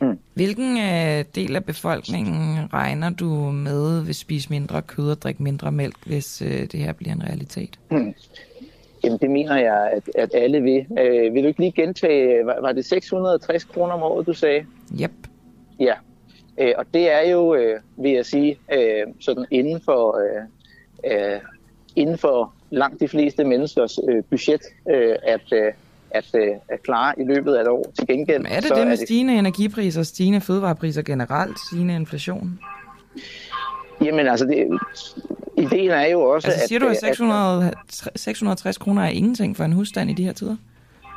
Mm. 0.00 0.18
Hvilken 0.34 0.78
øh, 0.78 1.24
del 1.34 1.56
af 1.56 1.64
befolkningen 1.64 2.72
regner 2.72 3.10
du 3.10 3.28
med 3.50 4.04
vil 4.04 4.14
spise 4.14 4.50
mindre 4.50 4.82
kød 4.82 5.10
og 5.10 5.22
drikke 5.22 5.42
mindre 5.42 5.72
mælk, 5.72 6.06
hvis 6.06 6.42
øh, 6.42 6.48
det 6.48 6.74
her 6.74 6.92
bliver 6.92 7.12
en 7.12 7.22
realitet? 7.22 7.78
Mm. 7.90 8.14
Jamen, 9.04 9.18
det 9.18 9.30
mener 9.30 9.56
jeg, 9.56 9.90
at, 9.92 10.10
at 10.14 10.30
alle 10.34 10.62
vil. 10.62 10.86
Øh, 10.98 11.34
vil 11.34 11.42
du 11.42 11.48
ikke 11.48 11.60
lige 11.60 11.72
gentage, 11.72 12.46
var, 12.46 12.60
var 12.60 12.72
det 12.72 12.84
660 12.84 13.64
kroner 13.64 13.92
om 13.92 14.02
året, 14.02 14.26
du 14.26 14.32
sagde? 14.32 14.66
Yep. 15.02 15.10
Ja, 15.80 15.94
øh, 16.58 16.72
og 16.78 16.84
det 16.94 17.12
er 17.12 17.30
jo, 17.30 17.54
øh, 17.54 17.80
vil 17.96 18.12
jeg 18.12 18.26
sige, 18.26 18.58
øh, 18.72 19.06
sådan 19.20 19.46
inden 19.50 19.80
for, 19.84 20.18
øh, 20.18 20.42
øh, 21.06 21.40
inden 21.96 22.18
for 22.18 22.52
langt 22.70 23.00
de 23.00 23.08
fleste 23.08 23.44
menneskers 23.44 23.98
øh, 24.08 24.24
budget, 24.30 24.60
øh, 24.90 25.16
at, 25.22 25.52
øh, 25.52 25.72
at, 26.10 26.34
øh, 26.34 26.48
at 26.68 26.82
klare 26.82 27.14
i 27.18 27.24
løbet 27.24 27.54
af 27.54 27.60
et 27.60 27.68
år. 27.68 27.92
Til 27.98 28.06
gengæld, 28.06 28.42
Men 28.42 28.52
er 28.52 28.60
det 28.60 28.68
så 28.68 28.74
det 28.74 28.86
med 28.86 28.96
det... 28.96 29.06
stigende 29.06 29.34
energipriser, 29.38 30.02
stigende 30.02 30.40
fødevarepriser 30.40 31.02
generelt, 31.02 31.58
stigende 31.68 31.94
inflation? 31.94 32.58
Jamen 34.04 34.26
altså, 34.26 34.46
det, 34.46 34.78
ideen 35.56 35.90
er 35.90 36.06
jo 36.06 36.20
også... 36.20 36.48
Altså 36.48 36.68
siger 36.68 36.78
at, 36.78 36.82
du, 36.82 36.88
at 36.88 36.96
600, 36.96 37.66
at, 37.66 38.10
660 38.16 38.78
kroner 38.78 39.02
er 39.02 39.08
ingenting 39.08 39.56
for 39.56 39.64
en 39.64 39.72
husstand 39.72 40.10
i 40.10 40.12
de 40.12 40.24
her 40.24 40.32
tider? 40.32 40.56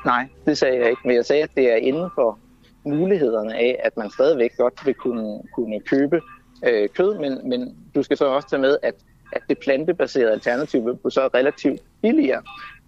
Nej, 0.06 0.28
det 0.46 0.58
sagde 0.58 0.80
jeg 0.80 0.90
ikke, 0.90 1.02
men 1.06 1.16
jeg 1.16 1.26
sagde, 1.26 1.44
at 1.44 1.50
det 1.56 1.72
er 1.72 1.76
inden 1.76 2.10
for 2.16 2.40
mulighederne 2.86 3.56
af, 3.56 3.80
at 3.84 3.98
man 3.98 4.10
stadigvæk 4.10 4.58
godt 4.58 4.86
vil 4.86 4.94
kunne, 4.94 5.42
kunne 5.56 5.80
købe 5.80 6.22
øh, 6.68 6.90
kød, 6.90 7.20
men, 7.20 7.50
men 7.50 7.76
du 7.96 8.04
skal 8.04 8.18
så 8.18 8.26
også 8.26 8.50
tage 8.50 8.62
med, 8.62 8.78
at, 8.84 8.94
at 9.36 9.42
det 9.50 9.58
plantebaserede 9.58 10.32
alternativ 10.32 10.86
vil 10.86 11.12
så 11.12 11.30
relativt 11.34 11.82
billigere. 12.02 12.42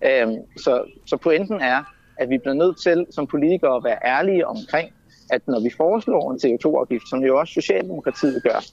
Øhm, 0.05 0.37
så, 0.57 0.83
så 1.05 1.17
pointen 1.17 1.61
er, 1.61 1.83
at 2.17 2.29
vi 2.29 2.37
bliver 2.37 2.53
nødt 2.53 2.81
til 2.81 3.05
som 3.11 3.27
politikere 3.27 3.75
at 3.75 3.83
være 3.83 3.97
ærlige 4.05 4.47
omkring, 4.47 4.93
at 5.29 5.41
når 5.47 5.63
vi 5.63 5.69
foreslår 5.77 6.31
en 6.31 6.39
CO2-afgift, 6.43 7.09
som 7.09 7.19
jo 7.23 7.39
også 7.39 7.53
Socialdemokratiet 7.53 8.43
gør, 8.43 8.65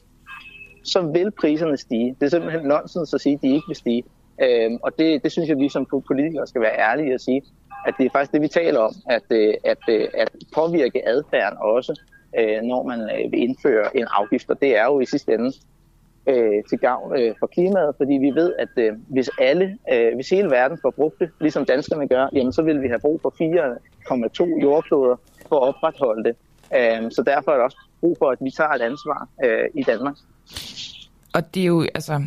så 0.84 1.00
vil 1.00 1.30
priserne 1.30 1.76
stige. 1.76 2.16
Det 2.20 2.26
er 2.26 2.30
simpelthen 2.30 2.62
nonsens 2.66 3.14
at 3.14 3.20
sige, 3.20 3.34
at 3.34 3.42
de 3.42 3.54
ikke 3.54 3.66
vil 3.66 3.76
stige. 3.76 4.04
Øhm, 4.42 4.78
og 4.82 4.98
det, 4.98 5.22
det 5.22 5.32
synes 5.32 5.48
jeg, 5.48 5.58
vi 5.58 5.68
som 5.68 5.86
politikere 6.08 6.46
skal 6.46 6.60
være 6.60 6.78
ærlige 6.78 7.14
og 7.14 7.20
sige, 7.20 7.42
at 7.86 7.94
det 7.98 8.06
er 8.06 8.10
faktisk 8.12 8.32
det, 8.32 8.40
vi 8.40 8.48
taler 8.48 8.80
om, 8.80 8.94
at, 9.06 9.22
øh, 9.30 9.54
at, 9.64 9.78
øh, 9.88 10.08
at 10.14 10.30
påvirke 10.54 11.08
adfærden 11.08 11.58
også, 11.60 12.00
øh, 12.38 12.62
når 12.62 12.82
man 12.82 13.00
øh, 13.00 13.32
vil 13.32 13.42
indføre 13.42 13.96
en 13.96 14.06
afgift. 14.10 14.50
Og 14.50 14.60
det 14.60 14.76
er 14.76 14.84
jo 14.84 15.00
i 15.00 15.06
sidste 15.06 15.34
ende 15.34 15.52
øh, 16.26 16.64
til 16.68 16.78
gavn 16.78 17.18
øh, 17.18 17.34
for 17.38 17.46
klimaet, 17.46 17.94
fordi 17.96 18.12
vi 18.12 18.30
ved, 18.30 18.54
at 18.58 18.68
øh, 18.76 18.92
hvis 19.08 19.30
alle, 19.38 19.78
øh, 19.92 20.14
hvis 20.14 20.30
hele 20.30 20.50
verden 20.50 20.78
får 20.82 20.90
brugt 20.90 21.18
det, 21.20 21.30
ligesom 21.40 21.64
danskerne 21.64 22.08
gør, 22.08 22.28
jamen 22.32 22.52
så 22.52 22.62
vil 22.62 22.82
vi 22.82 22.88
have 22.88 23.00
brug 23.00 23.20
for 23.22 23.30
4,2 23.30 24.62
jordkloder 24.62 25.16
for 25.48 25.56
at 25.56 25.62
opretholde 25.68 26.24
det. 26.24 26.36
Øh, 26.74 27.10
så 27.10 27.22
derfor 27.26 27.50
er 27.50 27.56
der 27.56 27.64
også 27.64 27.78
brug 28.00 28.16
for, 28.18 28.30
at 28.30 28.38
vi 28.40 28.50
tager 28.50 28.70
et 28.70 28.82
ansvar 28.82 29.28
øh, 29.44 29.64
i 29.74 29.82
Danmark. 29.82 30.16
Og 31.34 31.54
det 31.54 31.62
er 31.62 31.66
jo, 31.66 31.86
altså, 31.94 32.22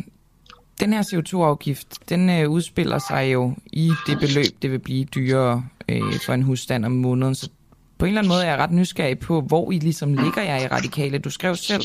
den 0.80 0.92
her 0.92 1.02
CO2-afgift, 1.02 2.08
den 2.08 2.30
øh, 2.30 2.50
udspiller 2.50 2.98
sig 2.98 3.32
jo 3.32 3.52
i 3.66 3.90
det 4.06 4.18
beløb, 4.20 4.62
det 4.62 4.70
vil 4.70 4.78
blive 4.78 5.04
dyrere 5.04 5.64
øh, 5.88 6.02
for 6.26 6.32
en 6.32 6.42
husstand 6.42 6.84
om 6.84 6.92
måneden. 6.92 7.34
Så 7.34 7.50
på 7.98 8.04
en 8.04 8.08
eller 8.08 8.20
anden 8.20 8.28
måde 8.28 8.44
er 8.44 8.50
jeg 8.50 8.58
ret 8.58 8.72
nysgerrig 8.72 9.18
på, 9.18 9.40
hvor 9.40 9.72
I 9.72 9.78
ligesom 9.78 10.14
ligger 10.14 10.42
jer 10.42 10.56
i 10.56 10.66
radikale. 10.66 11.18
Du 11.18 11.30
skrev 11.30 11.56
selv 11.56 11.84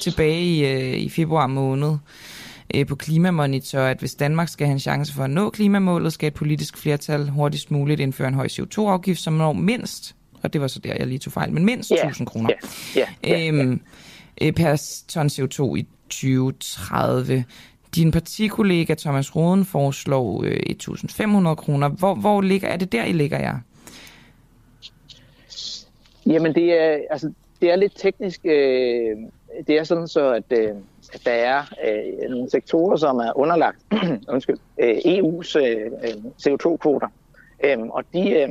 tilbage 0.00 0.42
i, 0.42 0.64
øh, 0.64 0.98
i 0.98 1.08
februar 1.08 1.46
måned 1.46 1.96
øh, 2.74 2.86
på 2.86 2.94
Klimamonitor, 2.94 3.80
at 3.80 3.98
hvis 3.98 4.14
Danmark 4.14 4.48
skal 4.48 4.66
have 4.66 4.72
en 4.72 4.80
chance 4.80 5.12
for 5.12 5.24
at 5.24 5.30
nå 5.30 5.50
klimamålet, 5.50 6.12
skal 6.12 6.26
et 6.26 6.34
politisk 6.34 6.76
flertal 6.76 7.28
hurtigst 7.28 7.70
muligt 7.70 8.00
indføre 8.00 8.28
en 8.28 8.34
høj 8.34 8.46
CO2-afgift, 8.46 9.20
som 9.20 9.32
når 9.32 9.52
mindst, 9.52 10.14
og 10.42 10.52
det 10.52 10.60
var 10.60 10.66
så 10.66 10.78
der, 10.78 10.94
jeg 10.98 11.06
lige 11.06 11.18
tog 11.18 11.32
fejl, 11.32 11.52
men 11.52 11.64
mindst 11.64 11.92
yeah. 11.96 12.06
1000 12.08 12.26
kroner 12.26 12.50
yeah. 12.96 13.08
Yeah. 13.26 13.40
Yeah. 13.40 13.58
Øhm, 13.58 13.80
øh, 14.42 14.52
per 14.52 15.02
ton 15.08 15.26
CO2 15.26 15.74
i 15.76 15.86
2030. 16.08 17.44
Din 17.94 18.10
partikollega 18.10 18.94
Thomas 18.94 19.36
Roden 19.36 19.64
foreslår 19.64 20.44
øh, 20.44 20.60
1.500 21.50 21.54
kroner. 21.54 21.88
Hvor, 21.88 22.14
hvor 22.14 22.40
ligger, 22.40 22.68
er 22.68 22.76
det 22.76 22.92
der, 22.92 23.04
I 23.04 23.12
ligger 23.12 23.38
jer? 23.38 23.58
Jamen, 26.26 26.54
det 26.54 26.80
er, 26.80 26.98
altså, 27.10 27.32
det 27.60 27.70
er 27.72 27.76
lidt 27.76 27.92
teknisk. 27.96 28.40
Øh, 28.44 29.16
det 29.66 29.78
er 29.78 29.84
sådan 29.84 30.08
så, 30.08 30.32
at, 30.32 30.44
øh, 30.50 30.70
at 31.12 31.22
der 31.24 31.32
er 31.32 31.62
øh, 31.86 32.30
nogle 32.30 32.50
sektorer, 32.50 32.96
som 32.96 33.16
er 33.16 33.38
underlagt 33.38 33.78
undskyld, 34.32 34.58
øh, 34.80 34.96
EU's 34.96 35.58
øh, 35.58 35.90
CO2-kvoter. 36.46 37.08
Øh, 37.64 37.72
øhm, 37.72 37.90
og 37.90 38.04
de, 38.12 38.30
øh, 38.30 38.50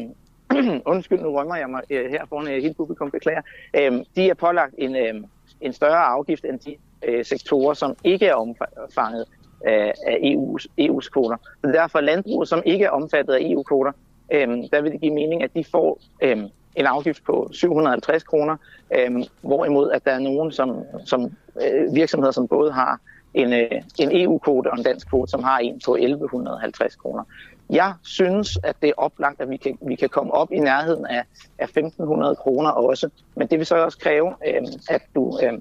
undskyld, 0.94 1.20
nu 1.20 1.30
rømmer 1.30 1.56
jeg 1.56 1.70
mig 1.70 1.82
øh, 1.90 2.10
her 2.12 2.26
foran 2.30 2.48
øh, 2.48 2.62
hele 2.62 2.74
publikum, 2.74 3.12
beklager. 3.12 3.42
Øh, 3.76 3.92
de 4.16 4.30
er 4.30 4.34
pålagt 4.34 4.74
en, 4.78 4.96
øh, 4.96 5.14
en 5.62 5.74
større 5.74 6.04
afgift 6.04 6.46
end 6.46 6.60
de 6.60 6.76
øh, 7.08 7.26
sektorer, 7.26 7.74
som 7.74 7.96
ikke 8.04 8.26
er 8.26 8.36
omfanget 8.36 9.26
øh, 9.68 9.74
af, 9.74 9.94
af 10.08 10.16
EU's, 10.16 10.66
EU's 10.82 11.10
kvoter. 11.10 11.38
Så 11.66 11.72
derfor 11.72 12.02
landbruget, 12.02 12.48
som 12.48 12.62
ikke 12.66 12.86
er 12.86 12.90
omfattet 12.90 13.34
af 13.34 13.40
EU-kvoter, 13.42 13.92
øh, 14.34 14.48
der 14.72 14.82
vil 14.82 14.92
det 14.92 15.02
give 15.02 15.14
mening, 15.14 15.44
at 15.44 15.54
de 15.56 15.64
får 15.64 16.00
øh, 16.22 16.38
en 16.76 16.86
afgift 16.86 17.24
på 17.24 17.50
750 17.52 18.24
kroner, 18.24 18.58
øh, 18.98 19.24
hvorimod 19.42 19.92
at 19.92 20.06
der 20.06 20.12
er 20.12 20.20
nogen 20.20 20.52
som, 20.52 20.84
som 21.06 21.32
øh, 21.62 21.96
virksomheder, 21.96 22.32
som 22.32 22.48
både 22.48 22.72
har 22.72 23.00
en, 23.34 23.54
øh, 23.54 23.82
en 24.00 24.10
EU-kvote 24.12 24.72
og 24.72 24.78
en 24.78 24.84
dansk 24.84 25.10
kvote, 25.10 25.32
som 25.32 25.44
har 25.44 25.60
en 25.60 25.82
på 25.86 25.96
1150 25.96 26.96
kroner. 26.96 27.24
Jeg 27.70 27.94
synes, 28.04 28.58
at 28.64 28.76
det 28.82 28.90
er 28.90 28.94
oplagt, 28.98 29.42
at 29.42 29.50
vi 29.50 29.58
kan, 29.58 29.78
vi 29.82 29.96
kan 29.96 30.10
komme 30.10 30.34
op 30.34 30.52
i 30.52 30.60
nærheden 30.60 31.06
af, 31.06 31.24
af 31.60 31.64
1500 31.64 32.36
kroner 32.36 32.70
også, 32.70 33.10
men 33.36 33.48
det 33.48 33.60
vil 33.60 33.66
så 33.66 33.76
også 33.76 33.98
kræve, 33.98 34.34
øh, 34.48 34.62
at 34.90 35.02
du, 35.16 35.40
øh, 35.44 35.54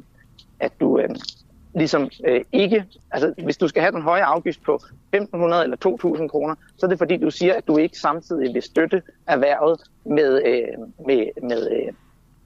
at 0.60 0.72
du 0.80 0.98
øh, 0.98 1.08
ligesom 1.74 2.10
øh, 2.26 2.40
ikke, 2.52 2.84
altså 3.10 3.34
hvis 3.44 3.56
du 3.56 3.68
skal 3.68 3.82
have 3.82 3.92
den 3.92 4.02
høje 4.02 4.24
afgift 4.24 4.62
på 4.62 4.80
1.500 5.16 5.18
eller 5.34 5.76
2.000 6.20 6.28
kroner, 6.28 6.54
så 6.76 6.86
er 6.86 6.90
det 6.90 6.98
fordi, 6.98 7.16
du 7.16 7.30
siger, 7.30 7.54
at 7.54 7.66
du 7.66 7.76
ikke 7.76 7.98
samtidig 7.98 8.54
vil 8.54 8.62
støtte 8.62 9.02
erhvervet 9.26 9.80
med, 10.04 10.42
øh, 10.46 11.06
med, 11.06 11.26
med, 11.42 11.70
øh, 11.70 11.92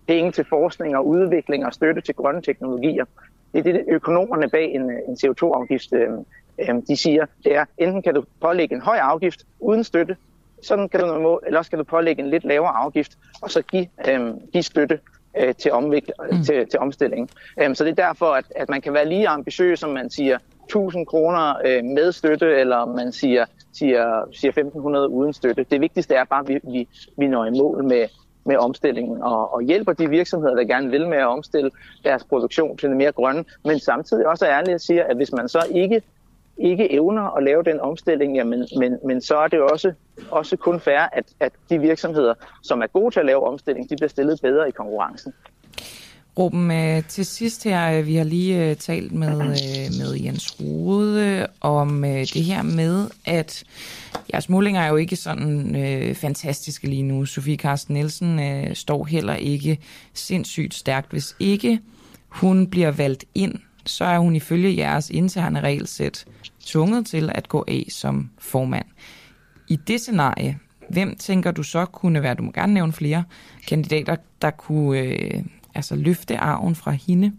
penge 0.06 0.32
til 0.32 0.44
forskning 0.44 0.96
og 0.96 1.06
udvikling 1.06 1.66
og 1.66 1.74
støtte 1.74 2.00
til 2.00 2.14
grønne 2.14 2.42
teknologier. 2.42 3.04
Det 3.52 3.58
er 3.58 3.72
det, 3.72 3.84
økonomerne 3.88 4.48
bag 4.48 4.74
en, 4.74 4.90
øh, 4.90 4.98
en 5.08 5.16
CO2-afgift, 5.24 5.92
øh, 5.92 6.10
øh, 6.58 6.82
de 6.88 6.96
siger, 6.96 7.26
det 7.44 7.56
er, 7.56 7.64
enten 7.78 8.02
kan 8.02 8.14
du 8.14 8.24
pålægge 8.40 8.74
en 8.74 8.80
høj 8.80 8.96
afgift 8.96 9.46
uden 9.60 9.84
støtte, 9.84 10.16
sådan 10.62 10.88
kan 10.88 11.00
du 11.00 11.40
eller 11.46 11.58
også 11.58 11.70
kan 11.70 11.78
du 11.78 11.84
pålægge 11.84 12.22
en 12.22 12.30
lidt 12.30 12.44
lavere 12.44 12.76
afgift, 12.76 13.18
og 13.42 13.50
så 13.50 13.62
give, 13.62 13.86
øh, 14.08 14.34
give 14.52 14.62
støtte 14.62 14.98
øh, 15.40 15.54
til, 15.54 15.70
omvikl- 15.70 16.36
mm. 16.36 16.44
til, 16.44 16.68
til 16.68 16.78
omstilling. 16.80 17.30
Øh, 17.62 17.76
så 17.76 17.84
det 17.84 17.90
er 17.90 18.06
derfor, 18.06 18.26
at, 18.26 18.44
at 18.56 18.68
man 18.68 18.80
kan 18.80 18.92
være 18.92 19.08
lige 19.08 19.28
ambitiøs, 19.28 19.78
som 19.78 19.90
man 19.90 20.10
siger 20.10 20.38
1000 20.64 21.06
kroner 21.06 21.54
øh, 21.64 21.84
med 21.84 22.12
støtte, 22.12 22.60
eller 22.60 22.84
man 22.84 23.12
siger, 23.12 23.44
siger, 23.72 24.24
siger 24.32 24.50
1500 24.50 25.08
uden 25.08 25.32
støtte. 25.32 25.66
Det 25.70 25.80
vigtigste 25.80 26.14
er 26.14 26.24
bare, 26.24 26.40
at 26.40 26.48
vi, 26.48 26.60
vi, 26.72 26.88
vi 27.18 27.26
når 27.26 27.44
i 27.44 27.50
mål 27.50 27.84
med, 27.84 28.08
med 28.44 28.56
omstillingen 28.56 29.22
og, 29.22 29.54
og 29.54 29.62
hjælper 29.62 29.92
de 29.92 30.10
virksomheder, 30.10 30.54
der 30.54 30.64
gerne 30.64 30.90
vil 30.90 31.08
med 31.08 31.18
at 31.18 31.26
omstille 31.26 31.70
deres 32.04 32.24
produktion 32.24 32.76
til 32.76 32.88
det 32.88 32.96
mere 32.96 33.12
grønne, 33.12 33.44
men 33.64 33.78
samtidig 33.78 34.26
også 34.26 34.46
er 34.46 34.58
ærlig 34.58 34.74
at 34.74 34.80
sige, 34.80 35.02
at 35.02 35.16
hvis 35.16 35.32
man 35.32 35.48
så 35.48 35.66
ikke 35.74 36.02
ikke 36.58 36.92
evner 36.92 37.36
at 37.36 37.44
lave 37.44 37.62
den 37.62 37.80
omstilling, 37.80 38.36
jamen, 38.36 38.66
men, 38.78 38.98
men 39.06 39.20
så 39.20 39.36
er 39.36 39.48
det 39.48 39.60
også, 39.60 39.92
også 40.30 40.56
kun 40.56 40.80
fair, 40.80 41.08
at, 41.12 41.24
at 41.40 41.52
de 41.70 41.78
virksomheder, 41.78 42.34
som 42.62 42.82
er 42.82 42.86
gode 42.86 43.14
til 43.14 43.20
at 43.20 43.26
lave 43.26 43.46
omstilling, 43.46 43.90
de 43.90 43.96
bliver 43.96 44.08
stillet 44.08 44.40
bedre 44.42 44.68
i 44.68 44.70
konkurrencen. 44.70 45.32
Ruben, 46.38 46.70
øh, 46.70 47.04
til 47.08 47.26
sidst 47.26 47.64
her, 47.64 47.98
øh, 47.98 48.06
vi 48.06 48.14
har 48.14 48.24
lige 48.24 48.70
øh, 48.70 48.76
talt 48.76 49.12
med, 49.12 49.36
med 49.98 50.20
Jens 50.24 50.60
Rode 50.60 51.46
om 51.60 52.02
det 52.02 52.44
her 52.44 52.62
med, 52.62 53.10
at 53.24 53.64
jeres 54.32 54.48
målinger 54.48 54.80
er 54.80 54.88
jo 54.88 54.96
ikke 54.96 55.16
sådan 55.16 55.76
øh, 55.76 56.14
fantastiske 56.14 56.86
lige 56.86 57.02
nu. 57.02 57.24
Sofie 57.24 57.56
Carsten 57.56 57.94
Nielsen 57.94 58.40
øh, 58.40 58.74
står 58.74 59.04
heller 59.04 59.34
ikke 59.34 59.78
sindssygt 60.14 60.74
stærkt. 60.74 61.10
Hvis 61.10 61.36
ikke 61.40 61.80
hun 62.28 62.66
bliver 62.66 62.90
valgt 62.90 63.24
ind, 63.34 63.54
så 63.86 64.04
er 64.04 64.18
hun 64.18 64.36
ifølge 64.36 64.76
jeres 64.76 65.10
interne 65.10 65.60
regelsæt 65.60 66.24
tvunget 66.64 67.06
til 67.06 67.30
at 67.34 67.48
gå 67.48 67.64
af 67.68 67.86
som 67.88 68.30
formand. 68.38 68.86
I 69.68 69.76
det 69.76 70.00
scenarie, 70.00 70.58
hvem 70.88 71.16
tænker 71.16 71.50
du 71.50 71.62
så 71.62 71.84
kunne 71.84 72.22
være, 72.22 72.34
du 72.34 72.42
må 72.42 72.52
gerne 72.52 72.74
nævne 72.74 72.92
flere 72.92 73.24
kandidater, 73.68 74.16
der 74.42 74.50
kunne 74.50 75.00
øh, 75.00 75.42
altså 75.74 75.96
løfte 75.96 76.36
arven 76.36 76.74
fra 76.74 76.90
hende? 76.90 77.32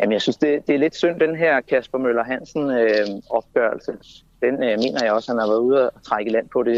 Jamen, 0.00 0.12
jeg 0.12 0.22
synes, 0.22 0.36
det, 0.36 0.66
det 0.66 0.74
er 0.74 0.78
lidt 0.78 0.96
synd, 0.96 1.20
den 1.20 1.36
her 1.36 1.60
Kasper 1.60 1.98
Møller 1.98 2.24
Hansen 2.24 2.70
øh, 2.70 3.06
opgørelse. 3.30 3.92
Den 4.42 4.54
øh, 4.54 4.78
mener 4.78 5.04
jeg 5.04 5.12
også, 5.12 5.32
han 5.32 5.38
har 5.38 5.46
været 5.46 5.60
ude 5.60 5.90
og 5.90 6.02
trække 6.02 6.32
land 6.32 6.48
på. 6.48 6.62
Det, 6.62 6.76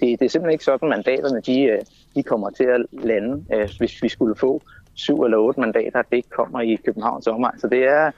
det, 0.00 0.20
det 0.20 0.24
er 0.24 0.28
simpelthen 0.28 0.52
ikke 0.52 0.64
sådan, 0.64 0.88
mandaterne 0.88 1.40
de, 1.40 1.62
øh, 1.62 1.80
de 2.14 2.22
kommer 2.22 2.50
til 2.50 2.64
at 2.64 2.86
lande, 2.92 3.44
øh, 3.54 3.68
hvis 3.78 4.02
vi 4.02 4.08
skulle 4.08 4.36
få 4.36 4.62
syv 4.96 5.22
eller 5.22 5.38
otte 5.38 5.60
mandater, 5.60 5.98
at 5.98 6.06
det 6.10 6.16
ikke 6.16 6.28
kommer 6.28 6.60
i 6.60 6.78
Københavns 6.84 7.26
omegn. 7.26 7.58
Så 7.58 7.68
det 7.68 7.84
er, 7.84 8.10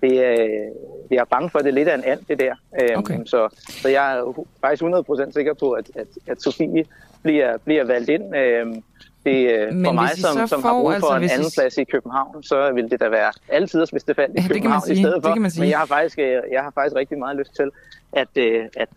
det 0.00 0.24
er, 0.26 0.70
jeg 1.10 1.18
er 1.18 1.24
bange 1.24 1.50
for, 1.50 1.58
at 1.58 1.64
det 1.64 1.70
er 1.70 1.74
lidt 1.74 1.88
af 1.88 1.94
en 1.94 2.04
and, 2.04 2.20
det 2.28 2.40
der. 2.40 2.54
Øhm, 2.80 2.98
okay. 2.98 3.18
Så, 3.24 3.48
så 3.68 3.88
jeg 3.88 4.18
er 4.18 4.44
faktisk 4.60 4.82
100% 4.82 5.32
sikker 5.32 5.54
på, 5.54 5.70
at, 5.70 5.90
at, 5.94 6.06
at 6.26 6.42
Sofie 6.42 6.84
bliver, 7.22 7.56
bliver 7.64 7.84
valgt 7.84 8.08
ind. 8.08 8.36
Øhm, 8.36 8.82
det, 9.24 9.50
øh, 9.52 9.74
Men 9.74 9.84
for 9.84 9.92
mig, 9.92 10.10
som, 10.10 10.46
som 10.46 10.62
har 10.62 10.72
brug 10.72 10.92
for 11.00 11.08
altså, 11.08 11.16
en 11.16 11.30
anden 11.30 11.48
I... 11.48 11.54
plads 11.58 11.78
i 11.78 11.84
København, 11.84 12.42
så 12.42 12.72
vil 12.72 12.90
det 12.90 13.00
da 13.00 13.08
være 13.08 13.32
altid, 13.48 13.86
hvis 13.92 14.04
det 14.04 14.16
faldt 14.16 14.38
i 14.38 14.42
ja, 14.42 14.48
København 14.48 14.82
i 14.90 14.96
stedet 14.96 15.22
for. 15.22 15.60
Men 15.60 15.70
jeg 15.70 15.78
har, 15.78 15.86
faktisk, 15.86 16.18
øh, 16.18 16.42
jeg 16.52 16.62
har 16.62 16.70
faktisk 16.70 16.96
rigtig 16.96 17.18
meget 17.18 17.36
lyst 17.36 17.56
til 17.56 17.70
at, 18.12 18.28
øh, 18.36 18.64
at, 18.76 18.88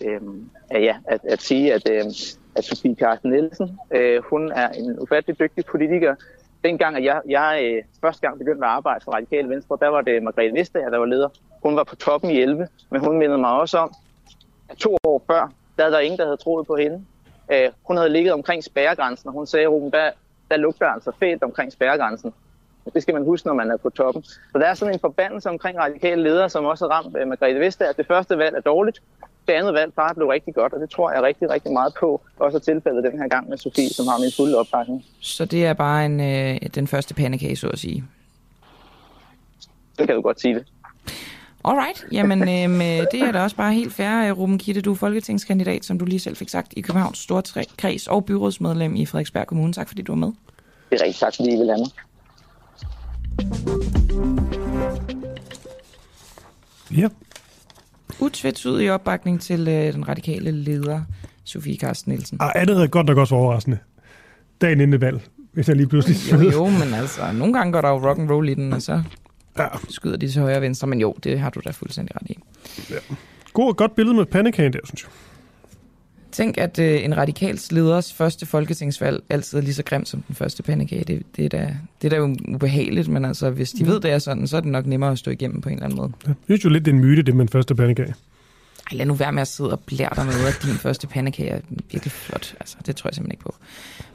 at, 0.70 0.84
ja, 0.84 0.96
at, 1.08 1.20
at 1.24 1.42
sige, 1.42 1.74
at, 1.74 1.90
at 2.56 2.64
Sofie 2.64 2.96
Carsten 2.96 3.32
Nielsen, 3.32 3.80
hun 4.30 4.52
er 4.52 4.70
en 4.70 5.00
ufattelig 5.00 5.40
dygtig 5.40 5.66
politiker, 5.66 6.16
dengang, 6.64 6.98
at 6.98 7.04
jeg, 7.04 7.22
jeg 7.30 7.62
øh, 7.64 7.84
første 8.02 8.22
gang 8.22 8.38
begyndte 8.38 8.66
at 8.66 8.72
arbejde 8.72 9.04
for 9.04 9.12
Radikale 9.12 9.50
Venstre, 9.50 9.78
der 9.80 9.88
var 9.88 10.02
det 10.02 10.24
Margrethe 10.24 10.60
Vestager, 10.60 10.90
der 10.90 10.98
var 10.98 11.06
leder. 11.06 11.30
Hun 11.64 11.76
var 11.76 11.84
på 11.84 11.96
toppen 11.96 12.32
i 12.32 12.42
11, 12.42 12.68
men 12.90 13.02
hun 13.02 13.18
mindede 13.18 13.38
mig 13.38 13.52
også 13.52 13.78
om, 13.78 13.94
at 14.70 14.78
to 14.78 14.98
år 15.04 15.24
før, 15.28 15.52
der 15.78 15.84
havde 15.84 15.94
der 15.96 16.00
ingen, 16.00 16.20
der 16.20 16.26
havde 16.26 16.38
troet 16.38 16.68
på 16.68 16.76
hende. 16.76 17.06
Øh, 17.52 17.70
hun 17.84 17.98
havde 17.98 18.10
ligget 18.10 18.34
omkring 18.34 18.64
spærregrænsen, 18.64 19.28
og 19.28 19.34
hun 19.34 19.48
sagde, 19.48 19.66
at 19.66 19.94
der, 19.94 20.12
der 20.52 20.58
lugter 20.58 20.88
altså 20.88 21.12
fedt 21.20 21.44
omkring 21.44 21.72
spærregrænsen. 21.72 22.34
Det 22.94 23.02
skal 23.02 23.14
man 23.14 23.24
huske, 23.24 23.48
når 23.48 23.54
man 23.54 23.72
er 23.72 23.78
på 23.78 23.90
toppen. 23.90 24.24
Så 24.24 24.54
der 24.54 24.66
er 24.66 24.74
sådan 24.74 24.94
en 24.94 25.00
forbandelse 25.00 25.50
omkring 25.50 25.80
radikale 25.80 26.24
ledere, 26.24 26.50
som 26.50 26.66
også 26.66 26.88
har 26.88 26.92
ramt 26.92 27.18
øh, 27.18 27.28
Margrethe 27.28 27.60
Vestager. 27.60 27.92
Det 27.92 28.08
første 28.08 28.38
valg 28.38 28.56
er 28.56 28.62
dårligt, 28.62 29.02
det 29.52 29.58
andet 29.58 29.74
valg 29.74 29.94
bare 29.94 30.16
blev 30.16 30.28
rigtig 30.28 30.54
godt, 30.54 30.74
og 30.74 30.80
det 30.80 30.90
tror 30.90 31.12
jeg 31.12 31.22
rigtig, 31.24 31.50
rigtig 31.50 31.72
meget 31.72 31.94
på. 32.00 32.22
Også 32.40 32.58
er 32.58 32.62
tilfældet 32.62 33.04
den 33.04 33.20
her 33.22 33.28
gang 33.28 33.50
med 33.50 33.58
Sofie, 33.58 33.90
som 33.90 34.08
har 34.08 34.20
min 34.20 34.32
fulde 34.38 34.58
opbakning. 34.58 35.06
Så 35.20 35.46
det 35.46 35.66
er 35.66 35.74
bare 35.74 36.06
en, 36.06 36.20
øh, 36.20 36.60
den 36.76 36.88
første 36.88 37.14
pandekage, 37.14 37.56
så 37.56 37.68
at 37.68 37.80
sige? 37.80 38.04
Det 39.98 40.08
kan 40.08 40.16
du 40.16 40.22
godt 40.22 40.42
sige 40.42 40.56
det. 40.56 40.66
Alright, 41.66 42.06
jamen 42.12 42.42
øh, 42.42 43.06
det 43.12 43.22
er 43.22 43.32
da 43.32 43.42
også 43.44 43.56
bare 43.56 43.74
helt 43.74 43.94
fair. 43.94 44.30
Øh, 44.30 44.38
Ruben 44.38 44.58
Kitte, 44.58 44.82
du 44.82 44.92
er 44.92 44.96
folketingskandidat, 44.96 45.86
som 45.86 46.00
du 46.00 46.06
lige 46.06 46.20
selv 46.20 46.36
fik 46.36 46.50
sagt, 46.50 46.74
i 46.78 46.82
Københavns 46.82 47.18
Store 47.18 47.66
Kreds 47.78 48.08
og 48.08 48.26
byrådsmedlem 48.26 48.96
i 48.96 49.06
Frederiksberg 49.06 49.48
Kommune. 49.48 49.74
Tak 49.74 49.88
fordi 49.88 50.02
du 50.02 50.12
var 50.12 50.18
med. 50.18 50.32
Det 50.90 51.02
er 51.02 51.06
rigtig 51.06 51.20
tak, 51.20 51.36
fordi 51.36 51.50
I 51.50 51.58
vil 51.58 51.68
have 51.68 51.78
mig. 51.78 51.90
Ja, 56.98 57.08
utvetydig 58.22 58.92
opbakning 58.92 59.42
til 59.42 59.68
øh, 59.68 59.94
den 59.94 60.08
radikale 60.08 60.52
leder, 60.52 61.02
Sofie 61.44 61.78
Carsten 61.78 62.12
Nielsen. 62.12 62.38
Ah, 62.42 62.52
andet 62.56 62.84
er 62.84 62.88
godt 62.88 63.08
nok 63.08 63.18
også 63.18 63.36
overraskende. 63.36 63.78
Dagen 64.62 64.82
inden 64.82 65.02
valg, 65.02 65.22
hvis 65.54 65.68
jeg 65.68 65.76
lige 65.76 65.88
pludselig... 65.88 66.18
Jo, 66.32 66.52
jo, 66.52 66.66
men 66.66 66.94
altså, 66.94 67.32
nogle 67.32 67.54
gange 67.54 67.74
går 67.74 67.82
der 67.82 67.90
jo 67.90 68.10
rock 68.10 68.20
and 68.20 68.32
roll 68.32 68.50
i 68.50 68.54
den, 68.54 68.74
og 68.74 68.82
så 68.82 69.04
ja. 69.58 69.68
skyder 69.90 70.18
de 70.18 70.28
til 70.28 70.42
højre 70.42 70.56
og 70.56 70.62
venstre, 70.62 70.88
men 70.88 71.00
jo, 71.00 71.16
det 71.24 71.40
har 71.40 71.50
du 71.50 71.62
da 71.66 71.72
fuldstændig 71.72 72.16
ret 72.16 72.30
i. 72.30 72.38
Ja. 72.90 73.16
God, 73.54 73.74
godt 73.74 73.96
billede 73.96 74.16
med 74.16 74.26
pandekagen 74.26 74.74
der, 74.74 74.80
synes 74.84 75.04
jeg. 75.04 75.10
Tænk, 76.32 76.58
at 76.58 76.80
øh, 76.80 77.06
en 77.06 77.18
radikals 77.18 77.72
leders 77.72 78.14
første 78.14 78.46
folketingsvalg 78.46 79.24
altid 79.30 79.58
er 79.58 79.62
lige 79.62 79.74
så 79.74 79.84
grim 79.84 80.06
som 80.06 80.22
den 80.22 80.36
første 80.36 80.64
pandekage. 80.64 81.04
Det, 81.04 81.24
det, 81.36 81.46
er 81.46 81.50
da, 81.50 81.76
det 82.02 82.08
er 82.08 82.10
da 82.10 82.16
jo 82.16 82.36
ubehageligt, 82.48 83.08
men 83.08 83.26
altså, 83.26 83.50
hvis 83.50 83.72
de 83.72 83.84
mm. 83.84 83.90
ved, 83.90 84.00
det 84.00 84.12
er 84.12 84.20
sådan, 84.20 84.48
så 84.48 84.58
er 84.58 84.62
det 84.62 84.72
nok 84.72 84.86
nemmere 84.86 85.12
at 85.12 85.20
stå 85.20 85.32
igennem 85.32 85.62
på 85.62 85.70
en 85.70 85.76
eller 85.76 85.86
anden 85.86 85.98
måde. 85.98 86.12
Ja, 86.24 86.30
jeg 86.30 86.36
synes 86.46 86.66
jo 86.66 86.70
lidt, 86.70 86.86
det 86.86 86.92
er 86.92 86.96
en 86.96 87.02
myte, 87.02 87.22
det 87.22 87.36
med 87.36 87.46
den 87.46 87.52
første 87.52 87.76
pandekage. 87.76 88.16
Ej, 88.92 88.98
lad 88.98 89.06
nu 89.06 89.14
være 89.14 89.32
med 89.32 89.42
at 89.42 89.48
sidde 89.48 89.72
og 89.72 89.80
blære 89.80 90.10
dig 90.16 90.26
med, 90.26 90.48
at 90.48 90.60
din 90.64 90.76
første 90.76 91.08
pandekage 91.08 91.50
er 91.50 91.62
virkelig 91.92 92.12
flot. 92.12 92.56
Altså, 92.60 92.78
det 92.86 92.96
tror 92.96 93.08
jeg 93.08 93.16
simpelthen 93.16 93.34
ikke 93.34 93.44
på. 93.44 93.56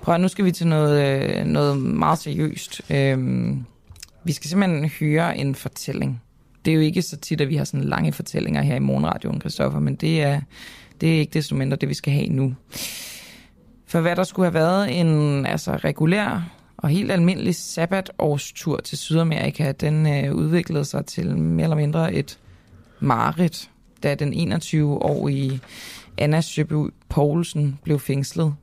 Prøv 0.02 0.18
nu 0.18 0.28
skal 0.28 0.44
vi 0.44 0.52
til 0.52 0.66
noget, 0.66 1.22
øh, 1.22 1.44
noget 1.44 1.78
meget 1.78 2.18
seriøst. 2.18 2.80
Øhm, 2.90 3.64
vi 4.24 4.32
skal 4.32 4.50
simpelthen 4.50 4.90
høre 5.00 5.38
en 5.38 5.54
fortælling. 5.54 6.22
Det 6.64 6.70
er 6.70 6.74
jo 6.74 6.80
ikke 6.80 7.02
så 7.02 7.16
tit, 7.16 7.40
at 7.40 7.48
vi 7.48 7.56
har 7.56 7.64
sådan 7.64 7.84
lange 7.84 8.12
fortællinger 8.12 8.62
her 8.62 8.76
i 8.76 8.78
Morgenradioen, 8.78 9.40
Christoffer, 9.40 9.80
men 9.80 9.94
det 9.94 10.22
er, 10.22 10.40
det 11.00 11.16
er 11.16 11.18
ikke 11.18 11.34
desto 11.34 11.54
mindre 11.54 11.76
det, 11.76 11.88
vi 11.88 11.94
skal 11.94 12.12
have 12.12 12.28
nu. 12.28 12.54
For 13.86 14.00
hvad 14.00 14.16
der 14.16 14.24
skulle 14.24 14.46
have 14.46 14.54
været 14.54 15.00
en 15.00 15.46
altså, 15.46 15.72
regulær 15.72 16.52
og 16.76 16.88
helt 16.88 17.12
almindelig 17.12 17.54
sabbatårstur 17.54 18.80
til 18.80 18.98
Sydamerika, 18.98 19.72
den 19.72 20.06
øh, 20.06 20.34
udviklede 20.34 20.84
sig 20.84 21.06
til 21.06 21.36
mere 21.38 21.64
eller 21.64 21.76
mindre 21.76 22.14
et 22.14 22.38
mareridt, 23.00 23.70
da 24.02 24.14
den 24.14 24.52
21-årige 24.52 25.60
Anna 26.18 26.40
Søby 26.40 26.90
Poulsen 27.08 27.78
blev 27.82 28.00
fængslet 28.00 28.54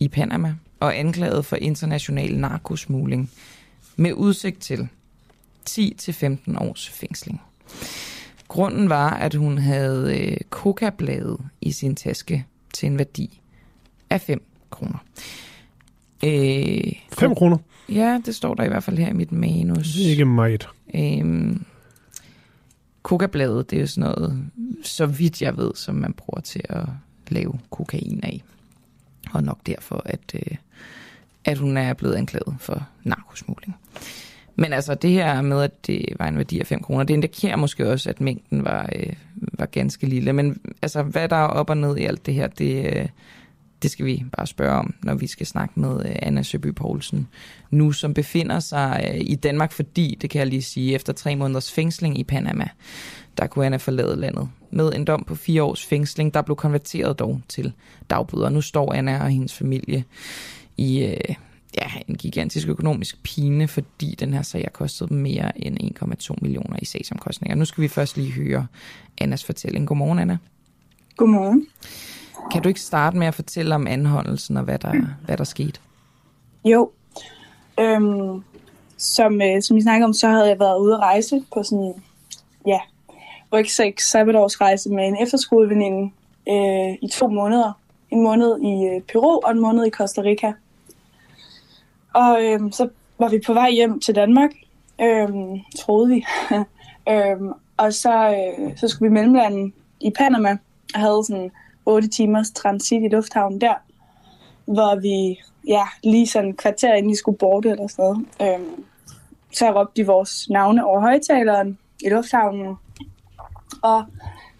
i 0.00 0.08
Panama 0.08 0.54
og 0.80 0.98
anklaget 0.98 1.44
for 1.44 1.56
international 1.56 2.36
narkosmugling 2.36 3.30
med 3.96 4.12
udsigt 4.12 4.60
til 4.60 4.88
10-15 5.70 6.58
års 6.58 6.88
fængsling. 6.88 7.40
Grunden 8.50 8.88
var, 8.88 9.10
at 9.10 9.34
hun 9.34 9.58
havde 9.58 10.18
øh, 10.20 10.36
kokablade 10.50 11.38
i 11.60 11.72
sin 11.72 11.94
taske 11.94 12.46
til 12.74 12.86
en 12.86 12.98
værdi 12.98 13.40
af 14.10 14.20
5 14.20 14.42
kroner. 14.70 14.98
Øh, 16.24 16.92
5 17.12 17.34
kroner? 17.34 17.58
Ja, 17.88 18.20
det 18.26 18.34
står 18.34 18.54
der 18.54 18.64
i 18.64 18.68
hvert 18.68 18.82
fald 18.82 18.98
her 18.98 19.08
i 19.08 19.12
mit 19.12 19.32
manus. 19.32 19.92
Det 19.92 20.06
er 20.06 20.10
ikke 20.10 20.24
meget. 20.24 20.68
Øh, 20.94 21.56
kokabladet, 23.02 23.70
det 23.70 23.76
er 23.76 23.80
jo 23.80 23.86
sådan 23.86 24.10
noget, 24.10 24.44
så 24.82 25.06
vidt 25.06 25.42
jeg 25.42 25.56
ved, 25.56 25.70
som 25.74 25.94
man 25.94 26.12
bruger 26.12 26.40
til 26.40 26.62
at 26.68 26.86
lave 27.28 27.58
kokain 27.70 28.20
af. 28.22 28.42
Og 29.32 29.42
nok 29.42 29.58
derfor, 29.66 30.02
at, 30.04 30.34
øh, 30.34 30.56
at 31.44 31.58
hun 31.58 31.76
er 31.76 31.94
blevet 31.94 32.14
anklaget 32.14 32.56
for 32.58 32.88
narkosmugling. 33.04 33.76
Men 34.56 34.72
altså 34.72 34.94
det 34.94 35.10
her 35.10 35.42
med, 35.42 35.62
at 35.62 35.86
det 35.86 36.04
var 36.18 36.28
en 36.28 36.36
værdi 36.36 36.60
af 36.60 36.66
5 36.66 36.82
kroner, 36.82 37.04
det 37.04 37.14
indikerer 37.14 37.56
måske 37.56 37.90
også, 37.90 38.10
at 38.10 38.20
mængden 38.20 38.64
var, 38.64 38.90
øh, 38.96 39.12
var 39.36 39.66
ganske 39.66 40.06
lille. 40.06 40.32
Men 40.32 40.60
altså 40.82 41.02
hvad 41.02 41.28
der 41.28 41.36
er 41.36 41.46
op 41.46 41.70
og 41.70 41.76
ned 41.76 41.96
i 41.96 42.04
alt 42.04 42.26
det 42.26 42.34
her, 42.34 42.46
det, 42.46 42.96
øh, 42.96 43.08
det 43.82 43.90
skal 43.90 44.06
vi 44.06 44.24
bare 44.36 44.46
spørge 44.46 44.78
om, 44.78 44.94
når 45.02 45.14
vi 45.14 45.26
skal 45.26 45.46
snakke 45.46 45.80
med 45.80 46.06
øh, 46.06 46.16
Anna 46.22 46.42
Søby 46.42 46.66
Poulsen 46.66 47.28
nu, 47.70 47.92
som 47.92 48.14
befinder 48.14 48.60
sig 48.60 49.10
øh, 49.14 49.20
i 49.20 49.34
Danmark, 49.34 49.72
fordi, 49.72 50.18
det 50.20 50.30
kan 50.30 50.38
jeg 50.38 50.46
lige 50.46 50.62
sige, 50.62 50.94
efter 50.94 51.12
tre 51.12 51.36
måneders 51.36 51.72
fængsling 51.72 52.18
i 52.18 52.24
Panama, 52.24 52.68
der 53.38 53.46
kunne 53.46 53.66
Anna 53.66 53.76
forlade 53.76 54.16
landet. 54.16 54.48
Med 54.70 54.92
en 54.94 55.04
dom 55.04 55.24
på 55.24 55.34
fire 55.34 55.62
års 55.62 55.84
fængsling, 55.84 56.34
der 56.34 56.42
blev 56.42 56.56
konverteret 56.56 57.18
dog 57.18 57.40
til 57.48 57.72
dagbøder. 58.10 58.48
Nu 58.48 58.60
står 58.60 58.92
Anna 58.92 59.22
og 59.22 59.30
hendes 59.30 59.54
familie 59.54 60.04
i, 60.76 61.04
øh, 61.04 61.34
ja, 61.78 61.90
en 62.08 62.14
gigantisk 62.14 62.68
økonomisk 62.68 63.22
pine, 63.22 63.68
fordi 63.68 64.14
den 64.20 64.34
her 64.34 64.42
sag 64.42 64.60
har 64.60 64.70
kostet 64.70 65.10
mere 65.10 65.66
end 65.66 66.00
1,2 66.30 66.34
millioner 66.42 66.76
i 66.82 66.84
sagsomkostninger. 66.84 67.56
Nu 67.56 67.64
skal 67.64 67.82
vi 67.82 67.88
først 67.88 68.16
lige 68.16 68.32
høre 68.32 68.66
Annas 69.18 69.44
fortælling. 69.44 69.88
Godmorgen, 69.88 70.18
Anna. 70.18 70.38
Godmorgen. 71.16 71.66
Kan 72.52 72.62
du 72.62 72.68
ikke 72.68 72.80
starte 72.80 73.16
med 73.16 73.26
at 73.26 73.34
fortælle 73.34 73.74
om 73.74 73.86
anholdelsen 73.86 74.56
og 74.56 74.64
hvad 74.64 74.78
der, 74.78 74.94
hvad 75.26 75.36
der 75.36 75.44
skete? 75.44 75.80
Jo. 76.64 76.90
Øhm, 77.80 78.42
som, 78.96 79.42
øh, 79.42 79.62
som 79.62 79.76
I 79.76 79.82
snakker 79.82 80.06
om, 80.06 80.12
så 80.12 80.28
havde 80.28 80.48
jeg 80.48 80.58
været 80.58 80.78
ude 80.78 80.94
at 80.94 81.00
rejse 81.00 81.44
på 81.54 81.62
sådan, 81.62 81.94
ja, 82.66 82.78
rygsæk 83.52 84.00
sabbatårsrejse 84.00 84.90
med 84.90 85.08
en 85.08 85.16
efterskoleveninde 85.22 86.10
øh, 86.48 86.94
i 87.02 87.08
to 87.12 87.28
måneder. 87.28 87.72
En 88.10 88.22
måned 88.22 88.60
i 88.60 88.86
øh, 88.86 89.02
Peru 89.02 89.40
og 89.44 89.50
en 89.50 89.60
måned 89.60 89.86
i 89.86 89.90
Costa 89.90 90.22
Rica. 90.22 90.52
Og 92.14 92.44
øhm, 92.44 92.72
så 92.72 92.88
var 93.18 93.28
vi 93.28 93.40
på 93.46 93.54
vej 93.54 93.70
hjem 93.70 94.00
til 94.00 94.14
Danmark, 94.14 94.50
øhm, 95.00 95.58
troede 95.78 96.08
vi. 96.08 96.24
øhm, 97.12 97.52
og 97.76 97.92
så, 97.92 98.28
øh, 98.30 98.76
så 98.76 98.88
skulle 98.88 99.08
vi 99.08 99.14
mellemlande 99.14 99.72
i 100.00 100.10
Panama 100.10 100.58
og 100.94 101.00
havde 101.00 101.24
sådan 101.24 101.50
8 101.86 102.08
timers 102.08 102.50
transit 102.50 103.02
i 103.02 103.08
lufthavnen 103.08 103.60
der, 103.60 103.74
hvor 104.64 105.00
vi 105.00 105.40
ja, 105.66 105.82
lige 106.04 106.26
sådan 106.26 106.48
en 106.48 106.56
kvarter 106.56 106.94
inden 106.94 107.10
vi 107.10 107.16
skulle 107.16 107.38
borte 107.38 107.70
eller 107.70 107.86
sådan 107.86 108.04
noget. 108.04 108.54
Øhm, 108.60 108.84
så 109.52 109.70
råbte 109.70 110.02
de 110.02 110.06
vores 110.06 110.48
navne 110.50 110.86
over 110.86 111.00
højtaleren 111.00 111.78
i 112.04 112.08
lufthavnen, 112.08 112.76
og 113.82 114.04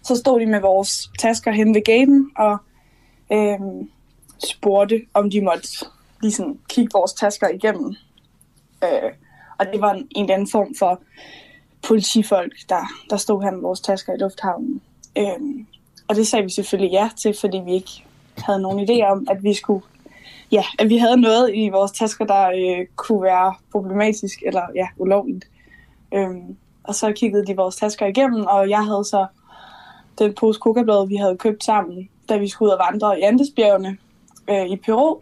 så 0.03 0.15
stod 0.15 0.39
de 0.39 0.45
med 0.45 0.59
vores 0.59 1.11
tasker 1.19 1.51
hen 1.51 1.75
ved 1.75 1.83
gaten 1.83 2.31
og 2.37 2.57
øhm, 3.31 3.89
spurgte, 4.49 5.01
om 5.13 5.29
de 5.29 5.41
måtte 5.41 5.67
lige 6.21 6.31
sådan 6.31 6.59
kigge 6.69 6.89
vores 6.93 7.13
tasker 7.13 7.47
igennem. 7.47 7.95
Øh, 8.83 9.11
og 9.59 9.65
det 9.73 9.81
var 9.81 9.93
en, 9.93 10.07
en 10.11 10.23
eller 10.23 10.33
anden 10.33 10.51
form 10.51 10.75
for 10.79 11.01
politifolk, 11.87 12.53
der, 12.69 12.85
der 13.09 13.17
stod 13.17 13.43
her 13.43 13.51
med 13.51 13.61
vores 13.61 13.81
tasker 13.81 14.13
i 14.13 14.17
lufthavnen. 14.17 14.81
Øh, 15.17 15.65
og 16.07 16.15
det 16.15 16.27
sagde 16.27 16.43
vi 16.43 16.49
selvfølgelig 16.49 16.91
ja 16.91 17.09
til, 17.17 17.35
fordi 17.41 17.57
vi 17.65 17.73
ikke 17.73 18.03
havde 18.37 18.61
nogen 18.61 18.89
idé 18.89 19.05
om, 19.05 19.27
at 19.29 19.43
vi 19.43 19.53
skulle 19.53 19.83
ja, 20.51 20.63
at 20.79 20.89
vi 20.89 20.97
havde 20.97 21.21
noget 21.21 21.51
i 21.53 21.69
vores 21.69 21.91
tasker, 21.91 22.25
der 22.25 22.47
øh, 22.49 22.85
kunne 22.95 23.21
være 23.21 23.55
problematisk 23.71 24.43
eller 24.45 24.61
ja, 24.75 24.87
ulovligt. 24.97 25.45
Øhm, 26.13 26.57
og 26.83 26.95
så 26.95 27.11
kiggede 27.11 27.45
de 27.45 27.55
vores 27.55 27.75
tasker 27.75 28.05
igennem, 28.05 28.45
og 28.45 28.69
jeg 28.69 28.85
havde 28.85 29.05
så 29.05 29.25
den 30.19 30.33
pose 30.33 30.59
kokablad, 30.59 31.07
vi 31.07 31.15
havde 31.15 31.37
købt 31.37 31.63
sammen, 31.63 32.09
da 32.29 32.37
vi 32.37 32.47
skulle 32.47 32.69
ud 32.69 32.77
og 32.77 32.85
vandre 32.91 33.19
i 33.19 33.21
Andesbjergene 33.21 33.97
øh, 34.49 34.65
i 34.65 34.75
Peru, 34.75 35.19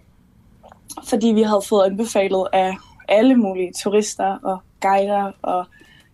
fordi 1.04 1.28
vi 1.28 1.42
havde 1.42 1.62
fået 1.70 1.86
anbefalet 1.86 2.48
af 2.54 2.76
alle 3.08 3.36
mulige 3.36 3.74
turister 3.84 4.38
og 4.44 4.58
guider 4.82 5.32
og 5.42 5.66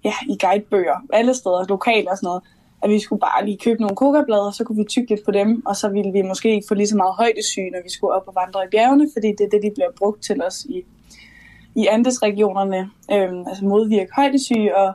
ja, 0.04 0.14
i 0.30 0.38
guidebøger, 0.46 0.96
alle 1.14 1.34
steder, 1.34 1.66
lokale 1.70 2.12
og 2.12 2.18
sådan 2.18 2.28
noget, 2.28 2.44
at 2.82 2.90
vi 2.90 3.00
skulle 3.00 3.20
bare 3.20 3.46
lige 3.46 3.58
købe 3.58 3.82
nogle 3.82 3.96
kokablader, 3.96 4.52
så 4.52 4.64
kunne 4.64 4.78
vi 4.78 4.84
tykke 4.84 5.10
lidt 5.10 5.26
på 5.26 5.32
dem, 5.32 5.66
og 5.66 5.76
så 5.76 5.90
ville 5.90 6.12
vi 6.12 6.22
måske 6.22 6.56
ikke 6.56 6.68
få 6.68 6.74
lige 6.74 6.88
så 6.88 6.98
meget 6.98 7.16
højdesyge, 7.16 7.70
når 7.70 7.80
vi 7.84 7.90
skulle 7.90 8.14
op 8.14 8.28
og 8.28 8.36
vandre 8.36 8.66
i 8.66 8.68
bjergene, 8.72 9.10
fordi 9.14 9.28
det 9.28 9.42
er 9.42 9.50
det, 9.50 9.64
de 9.64 9.72
bliver 9.76 9.92
brugt 9.98 10.24
til 10.24 10.44
os 10.44 10.66
i, 10.66 10.82
i 11.76 11.88
andesregionerne. 11.88 12.90
øhm, 13.12 13.48
altså 13.48 13.66
modvirke 13.66 14.12
højdesyge, 14.16 14.78
og 14.78 14.94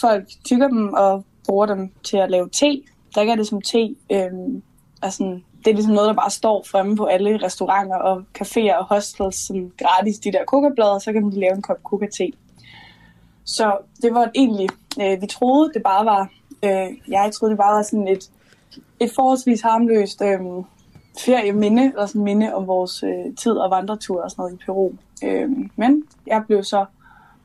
folk 0.00 0.24
tykker 0.44 0.68
dem 0.68 0.92
og 0.92 1.24
bruger 1.48 1.66
dem 1.66 1.90
til 2.02 2.16
at 2.16 2.30
lave 2.30 2.48
te, 2.48 2.82
drikker 3.14 3.34
det 3.34 3.46
som 3.46 3.60
te, 3.60 3.94
øhm, 4.12 4.62
altså, 5.02 5.40
det 5.64 5.70
er 5.70 5.74
ligesom 5.74 5.94
noget, 5.94 6.08
der 6.08 6.14
bare 6.14 6.30
står 6.30 6.64
fremme 6.70 6.96
på 6.96 7.04
alle 7.04 7.44
restauranter 7.44 7.96
og 7.96 8.24
caféer 8.38 8.74
og 8.78 8.84
hostels 8.84 9.46
som 9.46 9.72
gratis, 9.78 10.18
de 10.18 10.32
der 10.32 10.44
kokablader, 10.44 10.98
så 10.98 11.12
kan 11.12 11.22
man 11.22 11.32
lave 11.32 11.54
en 11.54 11.62
kop 11.62 11.82
koka-te. 11.82 12.32
Så 13.44 13.76
det 14.02 14.14
var 14.14 14.30
egentlig, 14.34 14.68
øh, 15.00 15.22
vi 15.22 15.26
troede, 15.26 15.72
det 15.74 15.82
bare 15.82 16.04
var 16.04 16.28
Øh, 16.64 16.98
jeg 17.08 17.30
troede, 17.32 17.50
det 17.50 17.58
bare 17.58 17.76
var 17.76 17.82
sådan 17.82 18.08
et, 18.08 18.30
et 19.00 19.10
forholdsvis 19.14 19.60
harmløst 19.60 20.22
øh, 20.22 20.40
ferieminde, 21.18 21.84
eller 21.84 22.06
sådan 22.06 22.22
minde 22.22 22.54
om 22.54 22.66
vores 22.66 23.02
øh, 23.02 23.36
tid 23.36 23.52
og 23.52 23.70
vandretur 23.70 24.22
og 24.22 24.30
sådan 24.30 24.42
noget 24.42 24.54
i 24.54 24.64
Peru. 24.64 24.92
Øh, 25.24 25.50
men 25.76 26.04
jeg 26.26 26.42
blev 26.46 26.64
så 26.64 26.84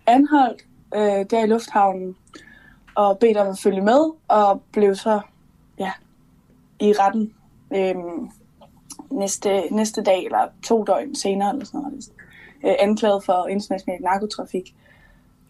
anholdt 0.08 0.62
øh, 0.96 1.26
der 1.30 1.44
i 1.44 1.48
lufthavnen 1.48 2.16
og 2.96 3.20
bedt 3.20 3.38
om 3.38 3.48
at 3.48 3.60
følge 3.60 3.82
med, 3.82 4.12
og 4.28 4.62
blev 4.72 4.96
så 4.96 5.20
ja, 5.80 5.92
i 6.80 6.94
retten 7.00 7.34
øh, 7.76 7.96
næste, 9.12 9.64
næste 9.72 10.04
dag, 10.04 10.26
eller 10.26 10.48
to 10.64 10.84
døgn 10.84 11.16
senere, 11.16 11.52
eller 11.52 11.66
sådan 11.66 11.82
noget, 11.82 12.12
øh, 12.66 12.76
anklaget 12.80 13.24
for 13.24 13.48
international 13.48 14.02
narkotrafik, 14.02 14.76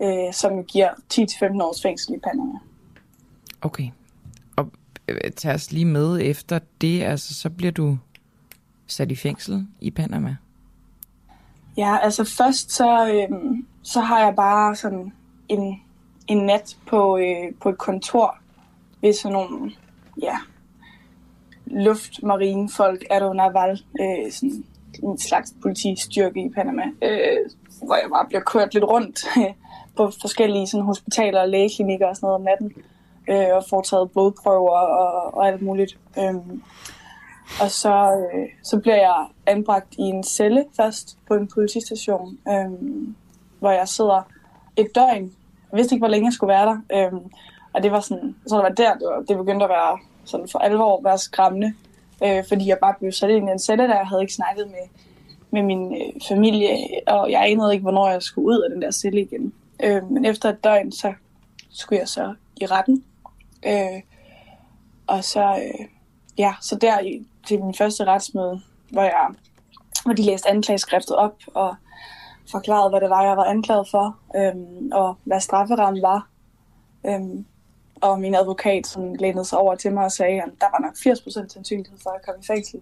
øh, 0.01 0.33
som 0.33 0.63
giver 0.63 0.89
10-15 1.13 1.63
års 1.63 1.81
fængsel 1.81 2.15
i 2.15 2.19
Panama. 2.19 2.59
Okay. 3.61 3.89
Og 4.55 4.71
øh, 5.07 5.31
tag 5.31 5.53
os 5.53 5.71
lige 5.71 5.85
med 5.85 6.19
efter 6.21 6.59
det, 6.81 7.03
altså 7.03 7.33
så 7.33 7.49
bliver 7.49 7.71
du 7.71 7.97
sat 8.87 9.11
i 9.11 9.15
fængsel 9.15 9.67
i 9.81 9.91
Panama. 9.91 10.35
Ja, 11.77 11.97
altså 11.97 12.23
først 12.23 12.71
så, 12.71 13.07
øh, 13.07 13.37
så 13.83 14.01
har 14.01 14.19
jeg 14.19 14.35
bare 14.35 14.75
sådan 14.75 15.13
en, 15.49 15.81
en 16.27 16.37
nat 16.37 16.77
på, 16.87 17.17
øh, 17.17 17.53
på 17.61 17.69
et 17.69 17.77
kontor 17.77 18.37
ved 19.01 19.13
sådan 19.13 19.33
nogle, 19.33 19.71
ja, 20.21 20.37
luftmarinefolk, 21.71 23.03
der 23.09 23.33
Naval, 23.33 23.79
øh, 24.01 24.31
sådan 24.31 24.63
en 25.03 25.17
slags 25.17 25.53
politistyrke 25.61 26.45
i 26.45 26.49
Panama, 26.49 26.83
øh, 27.01 27.37
hvor 27.83 27.95
jeg 27.95 28.09
bare 28.09 28.25
bliver 28.27 28.41
kørt 28.41 28.73
lidt 28.73 28.83
rundt 28.83 29.19
på 29.97 30.11
forskellige 30.21 30.67
sådan, 30.67 30.85
hospitaler 30.85 31.41
og 31.41 31.49
lægeklinikker 31.49 32.07
og 32.07 32.15
sådan 32.15 32.27
noget 32.27 32.35
om 32.35 32.41
natten 32.41 32.73
øh, 33.27 33.55
og 33.55 33.63
foretaget 33.69 34.11
blodprøver 34.11 34.77
og, 34.79 35.33
og 35.33 35.47
alt 35.47 35.61
muligt. 35.61 35.97
Øh, 36.19 36.35
og 37.61 37.71
så, 37.71 38.11
øh, 38.11 38.49
så 38.63 38.79
bliver 38.79 38.95
jeg 38.95 39.25
anbragt 39.45 39.93
i 39.93 40.01
en 40.01 40.23
celle 40.23 40.65
først 40.75 41.17
på 41.27 41.33
en 41.33 41.47
politistation, 41.47 42.37
øh, 42.47 42.71
hvor 43.59 43.71
jeg 43.71 43.87
sidder 43.87 44.21
et 44.75 44.87
døgn. 44.95 45.31
Jeg 45.71 45.77
vidste 45.77 45.95
ikke, 45.95 46.01
hvor 46.01 46.11
længe 46.11 46.27
jeg 46.27 46.33
skulle 46.33 46.53
være 46.53 46.65
der. 46.65 47.07
Øh, 47.13 47.19
og 47.73 47.83
det 47.83 47.91
var 47.91 47.99
sådan, 47.99 48.35
så 48.47 48.55
det 48.55 48.63
var 48.63 48.69
der, 48.69 48.93
det, 48.93 49.07
var, 49.07 49.23
det 49.27 49.37
begyndte 49.37 49.63
at 49.63 49.69
være 49.69 49.99
sådan 50.27 50.47
for 50.47 50.59
alvor 50.59 51.01
være 51.03 51.17
skræmmende. 51.17 51.73
Øh, 52.23 52.43
fordi 52.47 52.67
jeg 52.67 52.77
bare 52.81 52.95
blev 52.99 53.11
sat 53.11 53.29
ind 53.29 53.49
i 53.49 53.51
en 53.51 53.59
celle, 53.59 53.87
der 53.87 53.95
jeg 53.95 54.07
havde 54.07 54.21
ikke 54.21 54.33
snakket 54.33 54.67
med, 54.67 54.87
med 55.51 55.63
min 55.63 55.93
øh, 55.93 56.21
familie, 56.27 56.77
og 57.07 57.31
jeg 57.31 57.49
anede 57.49 57.73
ikke, 57.73 57.83
hvornår 57.83 58.09
jeg 58.09 58.21
skulle 58.21 58.47
ud 58.47 58.61
af 58.61 58.69
den 58.69 58.81
der 58.81 58.91
celle 58.91 59.21
igen. 59.21 59.53
Øh, 59.83 60.11
men 60.11 60.25
efter 60.25 60.49
et 60.49 60.63
døgn, 60.63 60.91
så 60.91 61.13
skulle 61.69 61.99
jeg 61.99 62.07
så 62.07 62.33
i 62.61 62.65
retten, 62.65 63.03
Øh, 63.65 64.01
og 65.07 65.23
så, 65.23 65.55
øh, 65.55 65.85
ja, 66.37 66.53
så 66.61 66.75
der 66.75 66.99
i, 66.99 67.25
til 67.47 67.63
min 67.63 67.73
første 67.73 68.03
retsmøde, 68.05 68.61
hvor, 68.91 69.01
jeg, 69.01 69.27
hvor 70.05 70.13
de 70.13 70.21
læste 70.21 70.49
anklageskriftet 70.49 71.15
op 71.15 71.35
og 71.53 71.75
forklarede, 72.51 72.89
hvad 72.89 73.01
det 73.01 73.09
var, 73.09 73.23
jeg 73.23 73.37
var 73.37 73.43
anklaget 73.43 73.87
for, 73.91 74.17
øh, 74.35 74.55
og 74.91 75.17
hvad 75.23 75.39
strafferammen 75.39 76.01
var. 76.01 76.27
Øh, 77.05 77.43
og 78.01 78.19
min 78.19 78.35
advokat 78.35 78.87
som 78.87 79.13
lænede 79.13 79.45
sig 79.45 79.57
over 79.57 79.75
til 79.75 79.93
mig 79.93 80.05
og 80.05 80.11
sagde, 80.11 80.41
at 80.41 80.49
der 80.61 80.65
var 80.71 80.79
nok 80.79 80.93
80% 80.95 81.53
sandsynlighed 81.53 81.97
for, 82.03 82.09
at 82.09 82.15
jeg 82.15 82.33
kom 82.33 82.41
i 82.41 82.45
fængsel. 82.45 82.81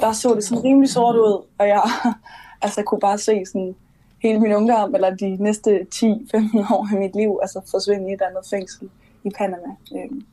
Der 0.00 0.12
så 0.12 0.34
det 0.34 0.44
sådan 0.44 0.64
rimelig 0.64 0.90
sort 0.90 1.16
ud, 1.16 1.44
og 1.58 1.68
jeg 1.68 1.82
altså, 2.62 2.82
kunne 2.82 3.00
bare 3.00 3.18
se 3.18 3.46
sådan 3.46 3.74
hele 4.22 4.40
min 4.40 4.52
ungdom, 4.52 4.94
eller 4.94 5.10
de 5.10 5.36
næste 5.40 5.86
10-15 5.94 6.74
år 6.74 6.88
af 6.92 6.98
mit 6.98 7.16
liv, 7.16 7.38
altså 7.42 7.60
forsvinde 7.70 8.10
i 8.10 8.14
et 8.14 8.22
andet 8.22 8.46
fængsel 8.50 8.90
i 9.24 9.30
Panama. 9.38 9.68
Øhm, 9.96 10.26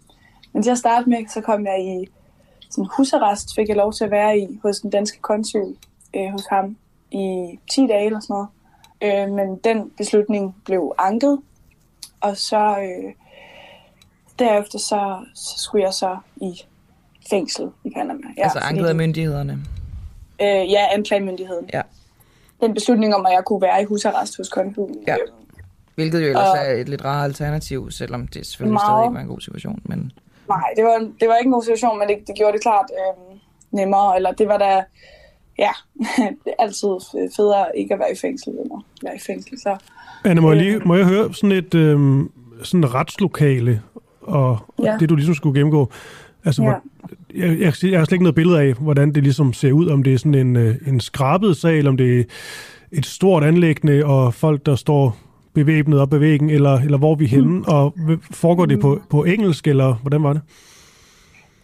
men 0.54 0.64
til 0.64 0.72
at 0.72 0.78
starte 0.78 1.10
med, 1.10 1.28
så 1.30 1.42
kom 1.42 1.66
jeg 1.66 1.86
i 1.86 2.08
sådan 2.70 2.90
husarrest, 2.98 3.56
fik 3.56 3.68
jeg 3.68 3.76
lov 3.76 3.94
til 3.94 4.04
at 4.04 4.12
være 4.12 4.40
i 4.40 4.60
hos 4.64 4.80
den 4.80 4.90
danske 4.90 5.20
konsul 5.20 5.76
øh, 6.16 6.32
hos 6.32 6.46
ham 6.50 6.78
i 7.12 7.60
10 7.72 7.88
dage 7.88 8.06
eller 8.06 8.20
sådan 8.20 8.34
noget. 8.34 8.48
Øh, 9.02 9.34
men 9.34 9.56
den 9.58 9.92
beslutning 9.98 10.56
blev 10.66 10.94
anket, 10.98 11.40
og 12.22 12.38
så 12.38 12.78
øh, 12.80 13.14
derefter 14.40 14.80
så, 14.80 15.26
så 15.36 15.64
skulle 15.64 15.84
jeg 15.84 15.94
så 15.94 16.18
i 16.36 16.62
fængsel 17.30 17.70
i 17.84 17.90
Panama. 17.96 18.22
Ja, 18.38 18.44
altså 18.44 18.60
anket 18.60 18.86
af 18.86 18.96
myndighederne? 18.96 19.54
Øh, 20.42 20.72
ja, 20.72 20.88
anklagemyndigheden. 20.94 21.70
Ja. 21.74 21.82
Den 22.62 22.74
beslutning 22.74 23.16
om, 23.16 23.26
at 23.26 23.32
jeg 23.32 23.44
kunne 23.46 23.62
være 23.62 23.82
i 23.82 23.86
husarrest 23.86 24.38
hos 24.38 24.50
konsulen. 24.50 25.04
Ja. 25.08 25.16
Hvilket 25.96 26.22
jo 26.22 26.26
ellers 26.28 26.50
og, 26.50 26.58
er 26.58 26.74
et 26.74 26.90
lidt 26.90 27.06
rart 27.06 27.26
alternativ, 27.26 27.92
selvom 27.92 28.28
det 28.28 28.46
selvfølgelig 28.46 28.74
meget, 28.74 28.88
stadig 28.88 29.06
ikke 29.06 29.16
var 29.16 29.22
en 29.22 29.28
god 29.28 29.42
situation. 29.42 29.82
Men... 29.84 30.12
Nej, 30.50 30.64
det 30.76 30.84
var, 30.84 30.98
det 31.20 31.28
var 31.28 31.36
ikke 31.36 31.48
en 31.48 31.52
god 31.52 31.64
situation, 31.64 32.00
men 32.00 32.08
det, 32.08 32.18
det 32.28 32.36
gjorde 32.36 32.54
det 32.54 32.62
klart 32.62 32.86
øh, 32.92 33.38
nemmere. 33.72 34.16
Eller 34.16 34.32
det 34.32 34.48
var 34.48 34.58
da, 34.58 34.84
ja, 35.58 35.72
det 36.46 36.54
er 36.60 36.64
altid 36.64 36.90
federe 37.36 37.78
ikke 37.78 37.94
at 37.94 38.00
være 38.00 38.12
i 38.12 38.16
fængsel, 38.22 38.50
end 38.54 38.72
at 38.74 39.04
være 39.04 39.16
i 39.16 39.20
fængsel. 39.20 39.60
Så, 39.60 39.78
Anne, 40.26 40.42
må, 40.42 40.52
jeg 40.52 40.62
lige, 40.62 40.80
må 40.80 40.96
jeg 40.96 41.06
høre 41.06 41.34
sådan 41.34 41.52
et 41.52 41.74
øh, 41.74 42.26
sådan 42.64 42.94
retslokale, 42.94 43.82
og, 44.24 44.58
ja. 44.84 44.98
det 45.00 45.10
du 45.10 45.16
ligesom 45.16 45.36
skulle 45.36 45.60
gennemgå? 45.60 45.92
Altså, 46.46 46.64
ja. 46.64 46.70
hvor, 46.70 46.82
jeg, 47.36 47.60
jeg, 47.60 47.74
jeg 47.92 48.00
har 48.00 48.06
slet 48.06 48.12
ikke 48.12 48.24
noget 48.24 48.36
billede 48.36 48.62
af, 48.62 48.74
hvordan 48.74 49.16
det 49.16 49.24
ligesom 49.24 49.54
ser 49.54 49.72
ud, 49.72 49.88
om 49.88 50.04
det 50.04 50.14
er 50.14 50.18
sådan 50.18 50.36
en, 50.36 50.56
øh, 50.56 50.76
en 50.88 51.00
skrabet 51.00 51.58
sag, 51.58 51.78
eller 51.78 51.92
om 51.92 51.98
det 51.98 52.20
er 52.20 52.24
et 52.92 53.06
stort 53.06 53.44
anlæggende, 53.44 54.06
og 54.06 54.34
folk, 54.34 54.66
der 54.66 54.76
står 54.76 55.18
bevæbnet 55.54 56.00
op 56.00 56.14
ad 56.14 56.20
væggen, 56.20 56.50
eller, 56.50 56.80
eller 56.80 56.98
hvor 56.98 57.12
er 57.12 57.16
vi 57.16 57.26
henne? 57.26 57.48
Mm. 57.48 57.64
Og 57.68 57.94
foregår 58.32 58.66
det 58.66 58.80
på, 58.80 59.02
på 59.10 59.24
engelsk, 59.24 59.68
eller 59.68 59.94
hvordan 59.94 60.24
var 60.24 60.34
det? 60.34 60.42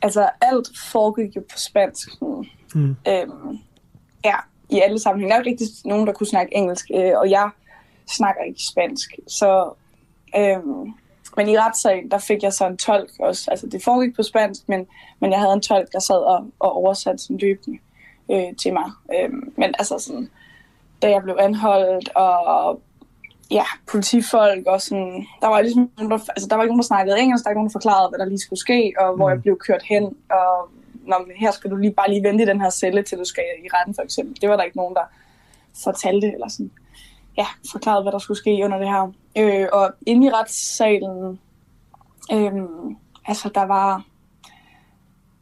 Altså, 0.01 0.29
alt 0.41 0.67
foregik 0.91 1.35
jo 1.35 1.41
på 1.41 1.57
spansk. 1.57 2.09
Mm. 2.21 2.95
Øhm, 3.07 3.57
ja, 4.25 4.35
i 4.69 4.79
alle 4.79 4.99
sammenhænge. 4.99 5.31
Der 5.31 5.39
er 5.39 5.43
jo 5.43 5.49
rigtig 5.49 5.67
nogen, 5.85 6.07
der 6.07 6.13
kunne 6.13 6.27
snakke 6.27 6.55
engelsk, 6.55 6.91
øh, 6.95 7.11
og 7.15 7.29
jeg 7.29 7.49
snakker 8.07 8.43
ikke 8.43 8.61
spansk. 8.71 9.15
Så, 9.27 9.69
øhm, 10.37 10.93
men 11.37 11.49
i 11.49 11.57
retssagen, 11.57 12.11
der 12.11 12.17
fik 12.17 12.43
jeg 12.43 12.53
så 12.53 12.67
en 12.67 12.77
tolk 12.77 13.09
også. 13.19 13.51
Altså, 13.51 13.67
det 13.67 13.83
foregik 13.83 14.15
på 14.15 14.23
spansk, 14.23 14.69
men, 14.69 14.87
men 15.19 15.31
jeg 15.31 15.39
havde 15.39 15.53
en 15.53 15.61
tolk, 15.61 15.91
der 15.91 15.99
sad 15.99 16.15
og, 16.15 16.47
og 16.59 16.73
oversatte 16.73 17.23
sådan 17.23 17.37
løbende 17.37 17.79
øh, 18.31 18.55
til 18.61 18.73
mig. 18.73 18.91
Øhm, 19.15 19.53
men 19.57 19.75
altså 19.79 19.99
sådan, 19.99 20.29
da 21.01 21.09
jeg 21.09 21.23
blev 21.23 21.37
anholdt, 21.39 22.09
og 22.15 22.81
ja, 23.51 23.63
politifolk 23.91 24.67
og 24.67 24.81
sådan, 24.81 25.25
der 25.41 25.47
var 25.47 25.61
ligesom 25.61 25.91
altså, 26.29 26.47
der 26.49 26.55
var 26.55 26.63
ikke 26.63 26.71
nogen, 26.71 26.81
der 26.81 26.87
snakkede 26.87 27.19
engelsk, 27.19 27.43
der 27.43 27.49
var 27.49 27.51
ikke 27.51 27.59
nogen, 27.59 27.69
der 27.69 27.79
forklarede, 27.79 28.09
hvad 28.09 28.19
der 28.19 28.25
lige 28.25 28.39
skulle 28.39 28.59
ske, 28.59 28.93
og 28.99 29.15
hvor 29.15 29.27
mm. 29.27 29.31
jeg 29.33 29.41
blev 29.41 29.57
kørt 29.57 29.83
hen, 29.83 30.03
og 30.31 30.69
Nå, 31.09 31.15
her 31.35 31.51
skal 31.51 31.71
du 31.71 31.75
lige 31.75 31.93
bare 31.93 32.09
lige 32.09 32.23
vente 32.23 32.43
i 32.43 32.47
den 32.47 32.61
her 32.61 32.69
celle, 32.69 33.03
til 33.03 33.17
du 33.17 33.25
skal 33.25 33.43
i 33.65 33.67
retten 33.73 33.95
for 33.95 34.01
eksempel. 34.01 34.41
Det 34.41 34.49
var 34.49 34.55
der 34.55 34.63
ikke 34.63 34.77
nogen, 34.77 34.95
der 34.95 35.01
fortalte, 35.83 36.27
eller 36.33 36.47
sådan, 36.47 36.71
ja, 37.39 37.45
forklaret, 37.71 38.03
hvad 38.03 38.11
der 38.11 38.19
skulle 38.19 38.37
ske 38.37 38.61
under 38.63 38.77
det 38.77 38.87
her. 38.87 39.13
Øh, 39.37 39.67
og 39.73 39.93
inde 40.05 40.27
i 40.27 40.29
retssalen, 40.29 41.39
øh, 42.31 42.53
altså 43.25 43.49
der 43.55 43.63
var, 43.63 44.03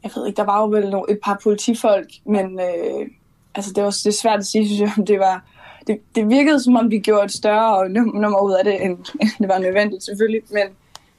jeg 0.03 0.11
ved 0.15 0.27
ikke, 0.27 0.37
der 0.37 0.43
var 0.43 0.61
jo 0.61 0.67
vel 0.67 0.93
et 1.09 1.19
par 1.23 1.39
politifolk, 1.43 2.09
men 2.25 2.59
øh, 2.59 3.07
altså 3.55 3.73
det 3.73 3.83
var 3.83 3.89
det 3.89 4.07
er 4.07 4.11
svært 4.21 4.39
at 4.39 4.45
sige, 4.45 4.65
synes 4.67 4.81
jeg, 4.81 4.91
om 4.97 5.05
det 5.05 5.19
var, 5.19 5.45
det, 5.87 5.99
det 6.15 6.29
virkede 6.29 6.63
som 6.63 6.75
om, 6.75 6.91
vi 6.91 6.99
gjorde 6.99 7.25
et 7.25 7.31
større 7.31 7.89
nummer 7.89 8.41
ud 8.41 8.53
af 8.53 8.63
det, 8.63 8.85
end, 8.85 8.97
end 9.21 9.29
det 9.39 9.47
var 9.47 9.59
nødvendigt 9.59 10.03
selvfølgelig, 10.03 10.41
men, 10.49 10.67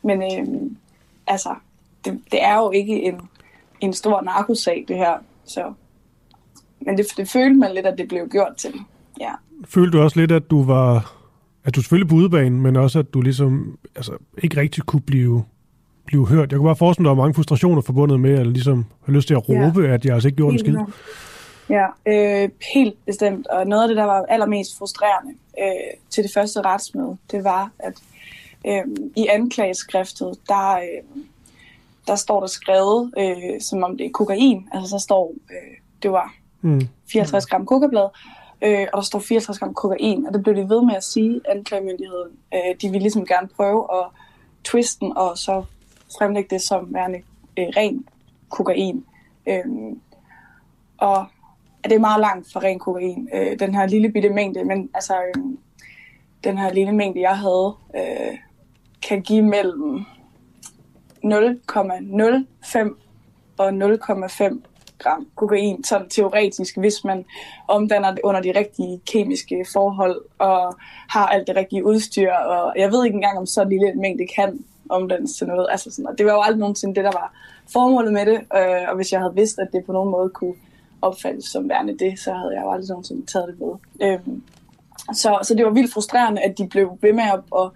men 0.02 0.22
øh, 0.22 0.70
altså, 1.26 1.54
det, 2.04 2.20
det 2.32 2.42
er 2.42 2.56
jo 2.56 2.70
ikke 2.70 3.02
en, 3.02 3.20
en 3.80 3.92
stor 3.92 4.20
narkosag, 4.20 4.84
det 4.88 4.96
her, 4.96 5.18
så 5.44 5.72
men 6.80 6.98
det, 6.98 7.06
det 7.16 7.28
følte 7.28 7.56
man 7.56 7.74
lidt, 7.74 7.86
at 7.86 7.98
det 7.98 8.08
blev 8.08 8.28
gjort 8.28 8.56
til. 8.56 8.74
Ja. 9.20 9.32
Følte 9.64 9.98
du 9.98 10.02
også 10.02 10.20
lidt, 10.20 10.32
at 10.32 10.50
du 10.50 10.64
var, 10.64 11.14
at 11.64 11.74
du 11.74 11.82
selvfølgelig 11.82 12.08
på 12.08 12.14
udebanen, 12.14 12.60
men 12.60 12.76
også 12.76 12.98
at 12.98 13.14
du 13.14 13.20
ligesom 13.20 13.78
altså, 13.96 14.12
ikke 14.42 14.60
rigtig 14.60 14.84
kunne 14.84 15.02
blive, 15.02 15.44
blive 16.06 16.26
hørt? 16.26 16.52
Jeg 16.52 16.58
kunne 16.58 16.68
bare 16.68 16.76
forestille 16.76 17.02
mig, 17.02 17.10
at 17.10 17.16
der 17.16 17.16
var 17.16 17.24
mange 17.24 17.34
frustrationer 17.34 17.82
forbundet 17.82 18.20
med, 18.20 18.38
at 18.38 18.46
ligesom 18.46 18.84
have 19.04 19.16
lyst 19.16 19.26
til 19.26 19.34
at 19.34 19.48
råbe, 19.48 19.80
ja. 19.80 19.94
at 19.94 20.04
jeg 20.04 20.14
altså 20.14 20.28
ikke 20.28 20.36
gjorde 20.36 20.52
en 20.52 20.58
skid. 20.58 20.76
Ja, 21.70 21.86
øh, 22.06 22.48
helt 22.74 23.06
bestemt. 23.06 23.46
Og 23.46 23.66
noget 23.66 23.82
af 23.82 23.88
det, 23.88 23.96
der 23.96 24.04
var 24.04 24.24
allermest 24.28 24.78
frustrerende 24.78 25.34
øh, 25.60 25.98
til 26.10 26.24
det 26.24 26.32
første 26.34 26.60
retsmøde, 26.60 27.16
det 27.30 27.44
var, 27.44 27.70
at 27.78 27.94
øh, 28.66 28.96
i 29.16 29.26
anklageskriftet, 29.26 30.38
der, 30.48 30.76
øh, 30.76 31.22
der 32.06 32.16
står 32.16 32.40
der 32.40 32.46
skrevet, 32.46 33.12
øh, 33.18 33.60
som 33.60 33.82
om 33.82 33.96
det 33.96 34.06
er 34.06 34.10
kokain. 34.10 34.68
Altså, 34.72 34.94
der 34.94 35.00
står, 35.00 35.34
øh, 35.50 35.76
det 36.02 36.12
var 36.12 36.34
mm. 36.60 36.88
54 37.12 37.46
gram 37.46 37.66
kokablad, 37.66 38.08
øh, 38.62 38.86
og 38.92 38.96
der 38.96 39.02
står 39.02 39.18
64 39.18 39.58
gram 39.58 39.74
kokain. 39.74 40.26
Og 40.26 40.34
det 40.34 40.42
blev 40.42 40.56
de 40.56 40.68
ved 40.68 40.82
med 40.82 40.94
at 40.94 41.04
sige, 41.04 41.40
anklagemyndigheden. 41.48 42.32
Øh, 42.54 42.74
de 42.82 42.88
ville 42.88 43.02
ligesom 43.02 43.26
gerne 43.26 43.48
prøve 43.48 43.86
at 43.92 44.06
twiste 44.64 45.00
den, 45.00 45.16
og 45.16 45.38
så 45.38 45.64
fremlægge 46.18 46.48
det 46.50 46.62
som 46.62 46.94
værende 46.94 47.18
øh, 47.58 47.66
ren 47.76 48.04
kokain. 48.48 49.04
Øh, 49.46 49.64
og 50.98 51.26
det 51.84 51.92
er 51.92 51.98
meget 51.98 52.20
langt 52.20 52.52
fra 52.52 52.60
ren 52.60 52.78
kokain, 52.78 53.28
øh, 53.34 53.58
den 53.58 53.74
her 53.74 53.86
lille 53.86 54.12
bitte 54.12 54.28
mængde, 54.28 54.64
men 54.64 54.90
altså, 54.94 55.14
øh, 55.22 55.42
den 56.44 56.58
her 56.58 56.72
lille 56.72 56.92
mængde, 56.92 57.20
jeg 57.20 57.38
havde, 57.38 57.74
øh, 57.96 58.38
kan 59.02 59.22
give 59.22 59.42
mellem 59.42 60.04
0,05 61.24 62.96
og 63.58 63.68
0,5 63.68 64.62
gram 64.98 65.26
kokain, 65.34 65.84
sådan 65.84 66.08
teoretisk, 66.08 66.76
hvis 66.76 67.04
man 67.04 67.24
omdanner 67.68 68.10
det 68.10 68.20
under 68.24 68.40
de 68.40 68.52
rigtige 68.58 69.00
kemiske 69.12 69.66
forhold 69.72 70.20
og 70.38 70.74
har 71.08 71.26
alt 71.26 71.46
det 71.46 71.56
rigtige 71.56 71.84
udstyr. 71.84 72.32
Og 72.32 72.74
jeg 72.76 72.92
ved 72.92 73.04
ikke 73.04 73.14
engang, 73.14 73.38
om 73.38 73.46
så 73.46 73.64
lille 73.64 73.88
en 73.88 74.00
mængde 74.00 74.26
kan 74.36 74.64
omdannes 74.88 75.32
til 75.36 75.46
noget. 75.46 75.66
Altså 75.70 75.90
sådan, 75.90 76.06
og 76.06 76.18
det 76.18 76.26
var 76.26 76.32
jo 76.32 76.40
aldrig 76.40 76.60
nogensinde 76.60 76.94
det, 76.94 77.04
der 77.04 77.12
var 77.12 77.32
formålet 77.72 78.12
med 78.12 78.26
det. 78.26 78.40
Øh, 78.56 78.88
og 78.88 78.96
hvis 78.96 79.12
jeg 79.12 79.20
havde 79.20 79.34
vidst, 79.34 79.58
at 79.58 79.68
det 79.72 79.84
på 79.84 79.92
nogen 79.92 80.10
måde 80.10 80.28
kunne 80.28 80.54
opfattes 81.02 81.44
som 81.44 81.68
værende 81.68 81.98
det, 81.98 82.18
så 82.18 82.32
havde 82.32 82.54
jeg 82.54 82.62
jo 82.62 82.70
aldrig 82.70 82.88
nogensinde 82.88 83.26
taget 83.26 83.48
det 83.48 83.60
med. 83.60 83.74
Øhm, 84.08 84.42
så, 85.12 85.38
så 85.42 85.54
det 85.54 85.64
var 85.64 85.70
vildt 85.70 85.92
frustrerende, 85.92 86.42
at 86.42 86.58
de 86.58 86.68
blev 86.68 86.98
ved 87.00 87.12
med 87.12 87.24
at, 87.24 87.40
at, 87.56 87.70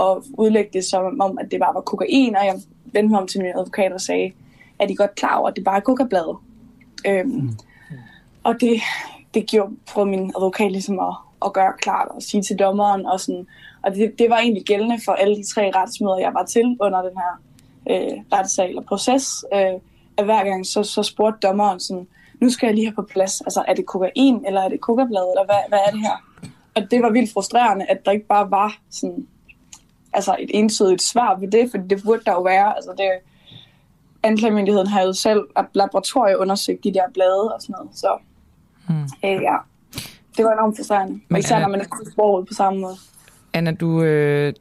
at 0.00 0.16
udlægge 0.38 0.70
det 0.72 0.84
som 0.84 1.20
om, 1.20 1.38
at 1.38 1.50
det 1.50 1.60
bare 1.60 1.74
var 1.74 1.80
kokain, 1.80 2.36
og 2.36 2.46
jeg 2.46 2.54
vendte 2.84 3.10
mig 3.10 3.20
om 3.20 3.26
til 3.26 3.40
min 3.40 3.50
advokat 3.50 3.92
og 3.92 4.00
sagde, 4.00 4.32
at 4.78 4.88
de 4.88 4.96
godt 4.96 5.14
klar 5.14 5.36
over, 5.36 5.48
at 5.48 5.56
det 5.56 5.64
bare 5.64 5.76
er 5.76 5.80
kokablade. 5.80 6.36
Øhm, 7.06 7.28
mm. 7.28 7.50
Og 8.44 8.60
det, 8.60 8.80
det 9.34 9.46
gjorde 9.46 9.72
for 9.88 10.04
min 10.04 10.32
advokat 10.36 10.72
ligesom 10.72 11.00
at, 11.00 11.14
at 11.44 11.52
gøre 11.52 11.72
klart 11.78 12.08
og 12.08 12.22
sige 12.22 12.42
til 12.42 12.58
dommeren, 12.58 13.06
og, 13.06 13.20
sådan, 13.20 13.46
og 13.82 13.94
det, 13.94 14.14
det 14.18 14.30
var 14.30 14.38
egentlig 14.38 14.64
gældende 14.64 14.98
for 15.04 15.12
alle 15.12 15.36
de 15.36 15.46
tre 15.54 15.70
retsmøder, 15.74 16.18
jeg 16.18 16.34
var 16.34 16.44
til 16.44 16.76
under 16.80 17.02
den 17.02 17.12
her 17.16 17.42
øh, 17.90 18.18
retssag 18.32 18.68
eller 18.68 18.82
proces, 18.82 19.44
øh, 19.54 19.80
at 20.16 20.24
hver 20.24 20.44
gang 20.44 20.66
så, 20.66 20.82
så 20.82 21.02
spurgte 21.02 21.46
dommeren 21.48 21.80
sådan, 21.80 22.06
nu 22.40 22.50
skal 22.50 22.66
jeg 22.66 22.74
lige 22.74 22.86
have 22.86 22.94
på 22.94 23.02
plads, 23.02 23.40
altså 23.40 23.64
er 23.68 23.74
det 23.74 23.86
kokain, 23.86 24.44
eller 24.46 24.60
er 24.60 24.68
det 24.68 24.80
kokablad, 24.80 25.32
eller 25.32 25.44
hvad, 25.44 25.68
hvad 25.68 25.78
er 25.86 25.90
det 25.90 26.00
her? 26.00 26.24
Og 26.74 26.90
det 26.90 27.02
var 27.02 27.10
vildt 27.10 27.32
frustrerende, 27.32 27.86
at 27.88 28.04
der 28.04 28.10
ikke 28.10 28.26
bare 28.26 28.50
var 28.50 28.78
sådan, 28.90 29.26
altså 30.12 30.36
et 30.38 30.50
entydigt 30.54 31.02
svar 31.02 31.38
på 31.38 31.46
det, 31.52 31.70
for 31.70 31.78
det 31.78 32.02
burde 32.04 32.22
der 32.26 32.32
jo 32.32 32.42
være. 32.42 32.76
Altså 32.76 32.90
det, 32.98 33.10
anklagemyndigheden 34.22 34.86
har 34.86 35.02
jo 35.02 35.12
selv 35.12 35.40
laboratoriet 35.74 36.36
undersøgt 36.36 36.84
de 36.84 36.94
der 36.94 37.02
blade 37.14 37.54
og 37.54 37.62
sådan 37.62 37.74
noget, 37.78 37.96
så 37.96 38.18
hmm. 38.88 39.02
øh, 39.24 39.42
ja, 39.42 39.56
det 40.36 40.44
var 40.44 40.52
enormt 40.52 40.76
frustrerende. 40.76 41.20
Men, 41.28 41.38
især 41.38 41.60
når 41.60 41.68
man 41.68 41.80
ikke 41.80 41.90
kunne 41.90 42.12
sproget 42.12 42.48
på 42.48 42.54
samme 42.54 42.80
måde. 42.80 42.96
Anna, 43.52 43.70
du, 43.70 44.02
øh, 44.02 44.52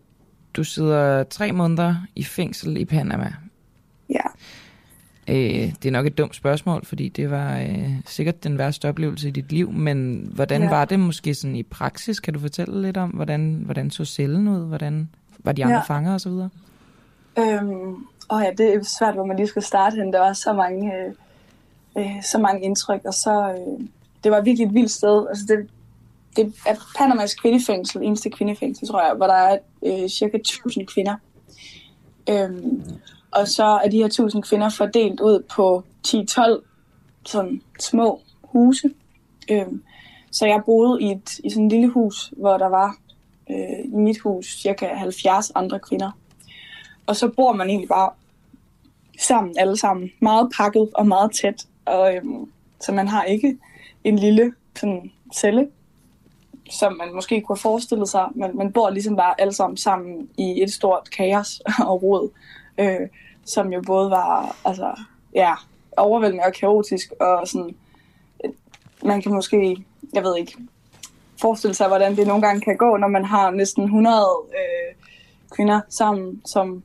du 0.53 0.63
sidder 0.63 1.23
tre 1.23 1.51
måneder 1.51 1.95
i 2.15 2.23
fængsel 2.23 2.77
i 2.77 2.85
Panama. 2.85 3.33
Ja. 4.09 4.25
Øh, 5.27 5.73
det 5.83 5.85
er 5.85 5.91
nok 5.91 6.05
et 6.05 6.17
dumt 6.17 6.35
spørgsmål, 6.35 6.85
fordi 6.85 7.09
det 7.09 7.31
var 7.31 7.59
øh, 7.59 7.91
sikkert 8.05 8.43
den 8.43 8.57
værste 8.57 8.89
oplevelse 8.89 9.27
i 9.27 9.31
dit 9.31 9.51
liv, 9.51 9.71
men 9.71 10.29
hvordan 10.33 10.61
ja. 10.61 10.69
var 10.69 10.85
det 10.85 10.99
måske 10.99 11.33
sådan 11.33 11.55
i 11.55 11.63
praksis? 11.63 12.19
Kan 12.19 12.33
du 12.33 12.39
fortælle 12.39 12.81
lidt 12.81 12.97
om, 12.97 13.09
hvordan, 13.09 13.61
hvordan 13.65 13.91
så 13.91 14.05
cellen 14.05 14.47
ud? 14.47 14.67
Hvordan 14.67 15.09
var 15.39 15.51
de 15.51 15.65
andre 15.65 15.77
ja. 15.77 15.83
fanger 15.83 16.13
og 16.13 16.21
så 16.21 16.29
videre? 16.29 16.49
Øhm, 17.39 17.95
åh 18.29 18.41
ja, 18.43 18.51
det 18.57 18.73
er 18.73 18.83
svært, 18.83 19.13
hvor 19.13 19.25
man 19.25 19.37
lige 19.37 19.47
skal 19.47 19.61
starte 19.61 19.95
hen. 19.95 20.13
Der 20.13 20.19
var 20.19 20.33
så 20.33 20.53
mange, 20.53 20.93
øh, 20.95 21.13
øh, 21.97 22.23
så 22.23 22.37
mange 22.37 22.61
indtryk, 22.61 23.01
og 23.05 23.13
så, 23.13 23.51
øh, 23.51 23.87
det 24.23 24.31
var 24.31 24.41
virkelig 24.41 24.67
et 24.67 24.73
vildt 24.73 24.91
sted. 24.91 25.27
Altså 25.29 25.45
det, 25.47 25.69
det 26.35 26.53
er 26.67 26.75
Panamas 26.97 27.35
kvindefængsel, 27.35 28.03
eneste 28.03 28.29
kvindefængsel, 28.29 28.87
tror 28.87 29.01
jeg, 29.01 29.13
hvor 29.15 29.27
der 29.27 29.33
er 29.33 29.57
øh, 29.85 30.09
cirka 30.09 30.37
1000 30.37 30.87
kvinder. 30.87 31.15
Øhm, 32.29 32.83
og 33.31 33.47
så 33.47 33.63
er 33.63 33.89
de 33.89 33.97
her 33.97 34.05
1000 34.05 34.43
kvinder 34.43 34.69
fordelt 34.69 35.19
ud 35.19 35.43
på 35.55 35.83
10-12 36.07 36.63
sådan 37.25 37.61
små 37.79 38.21
huse. 38.41 38.89
Øhm, 39.51 39.83
så 40.31 40.45
jeg 40.45 40.61
boede 40.65 41.01
i, 41.01 41.11
et, 41.11 41.39
i 41.43 41.49
sådan 41.49 41.65
et 41.65 41.71
lille 41.71 41.89
hus, 41.89 42.33
hvor 42.37 42.57
der 42.57 42.67
var 42.67 42.97
øh, 43.49 43.85
i 43.85 43.95
mit 43.95 44.19
hus 44.19 44.61
cirka 44.61 44.87
70 44.93 45.51
andre 45.55 45.79
kvinder. 45.79 46.11
Og 47.05 47.15
så 47.15 47.27
bor 47.27 47.53
man 47.53 47.69
egentlig 47.69 47.89
bare 47.89 48.09
sammen, 49.19 49.55
alle 49.57 49.77
sammen. 49.77 50.11
Meget 50.19 50.51
pakket 50.57 50.89
og 50.93 51.07
meget 51.07 51.31
tæt. 51.41 51.65
Og, 51.85 52.15
øhm, 52.15 52.51
så 52.81 52.91
man 52.91 53.07
har 53.07 53.23
ikke 53.23 53.57
en 54.03 54.19
lille 54.19 54.53
sådan, 54.75 55.11
celle, 55.35 55.67
som 56.71 56.93
man 56.93 57.13
måske 57.13 57.41
kunne 57.41 57.55
have 57.55 57.61
forestillet 57.61 58.09
sig. 58.09 58.25
Men 58.35 58.57
man 58.57 58.71
bor 58.71 58.89
ligesom 58.89 59.15
bare 59.15 59.41
alle 59.41 59.53
sammen 59.53 59.77
sammen 59.77 60.29
i 60.37 60.63
et 60.63 60.73
stort 60.73 61.09
kaos 61.17 61.61
og 61.89 62.03
rod. 62.03 62.29
Øh, 62.77 63.07
som 63.45 63.73
jo 63.73 63.81
både 63.87 64.11
var 64.11 64.55
altså, 64.65 64.95
ja, 65.33 65.53
overvældende 65.97 66.43
og 66.43 66.53
kaotisk, 66.53 67.11
og 67.19 67.47
sådan, 67.47 67.75
øh, 68.45 68.51
man 69.03 69.21
kan 69.21 69.33
måske, 69.33 69.85
jeg 70.13 70.23
ved 70.23 70.37
ikke, 70.37 70.57
forestille 71.41 71.73
sig, 71.73 71.87
hvordan 71.87 72.15
det 72.15 72.27
nogle 72.27 72.41
gange 72.41 72.61
kan 72.61 72.77
gå, 72.77 72.97
når 72.97 73.07
man 73.07 73.25
har 73.25 73.51
næsten 73.51 73.83
100 73.83 74.17
øh, 74.49 74.95
kvinder 75.55 75.81
sammen, 75.89 76.41
som, 76.45 76.83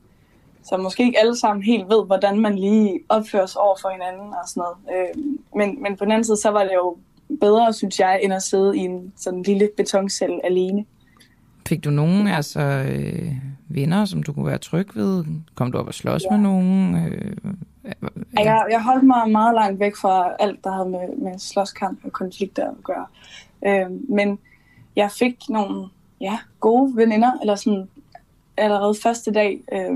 som 0.63 0.79
måske 0.79 1.03
ikke 1.03 1.19
alle 1.19 1.35
sammen 1.35 1.63
helt 1.63 1.89
ved, 1.89 2.05
hvordan 2.05 2.39
man 2.39 2.55
lige 2.55 2.99
opfører 3.09 3.45
sig 3.45 3.61
over 3.61 3.75
for 3.81 3.89
hinanden 3.89 4.33
og 4.33 4.47
sådan 4.47 4.63
noget. 4.63 4.77
Øh, 4.93 5.23
men, 5.55 5.83
men 5.83 5.97
på 5.97 6.05
den 6.05 6.11
anden 6.11 6.23
side, 6.23 6.37
så 6.37 6.49
var 6.49 6.63
det 6.63 6.73
jo 6.73 6.97
bedre, 7.41 7.73
synes 7.73 7.99
jeg, 7.99 8.19
end 8.23 8.33
at 8.33 8.43
sidde 8.43 8.77
i 8.77 8.79
en 8.79 9.13
sådan 9.17 9.41
lille 9.41 9.69
betoncelle 9.77 10.45
alene. 10.45 10.85
Fik 11.67 11.83
du 11.83 11.89
nogen 11.89 12.27
altså, 12.27 12.59
øh, 12.61 13.31
venner, 13.69 14.05
som 14.05 14.23
du 14.23 14.33
kunne 14.33 14.45
være 14.45 14.57
tryg 14.57 14.95
ved? 14.95 15.25
Kom 15.55 15.71
du 15.71 15.77
op 15.77 15.87
og 15.87 15.93
slås 15.93 16.23
ja. 16.23 16.37
med 16.37 16.39
nogen? 16.39 16.95
Øh, 16.95 17.35
ja. 17.85 18.43
jeg, 18.43 18.65
jeg 18.71 18.83
holdt 18.83 19.03
mig 19.03 19.31
meget 19.31 19.55
langt 19.55 19.79
væk 19.79 19.95
fra 19.95 20.29
alt, 20.39 20.63
der 20.63 20.71
havde 20.71 20.89
med, 20.89 21.17
med 21.17 21.39
slåskamp 21.39 21.99
og 22.05 22.11
konflikter 22.11 22.69
at 22.69 22.83
gøre. 22.83 23.05
Øh, 23.67 23.91
men 24.09 24.39
jeg 24.95 25.11
fik 25.11 25.37
nogle 25.49 25.87
ja, 26.21 26.39
gode 26.59 26.95
veninder, 26.95 27.31
eller 27.41 27.55
sådan 27.55 27.87
allerede 28.57 28.95
første 29.03 29.31
dag, 29.31 29.61
øh, 29.73 29.91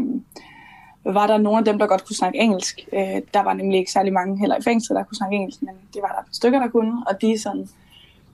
var 1.05 1.27
der 1.27 1.37
nogle 1.37 1.59
af 1.59 1.65
dem, 1.65 1.79
der 1.79 1.87
godt 1.87 2.05
kunne 2.05 2.15
snakke 2.15 2.39
engelsk. 2.39 2.87
Øh, 2.93 3.21
der 3.33 3.43
var 3.43 3.53
nemlig 3.53 3.79
ikke 3.79 3.91
særlig 3.91 4.13
mange 4.13 4.39
heller 4.39 4.57
i 4.57 4.61
fængslet, 4.61 4.95
der 4.95 5.03
kunne 5.03 5.17
snakke 5.17 5.35
engelsk, 5.35 5.61
men 5.61 5.75
det 5.93 6.01
var 6.01 6.07
der 6.07 6.29
et 6.29 6.35
stykker, 6.35 6.59
der 6.59 6.67
kunne, 6.67 7.03
og 7.07 7.21
de 7.21 7.39
sådan 7.39 7.69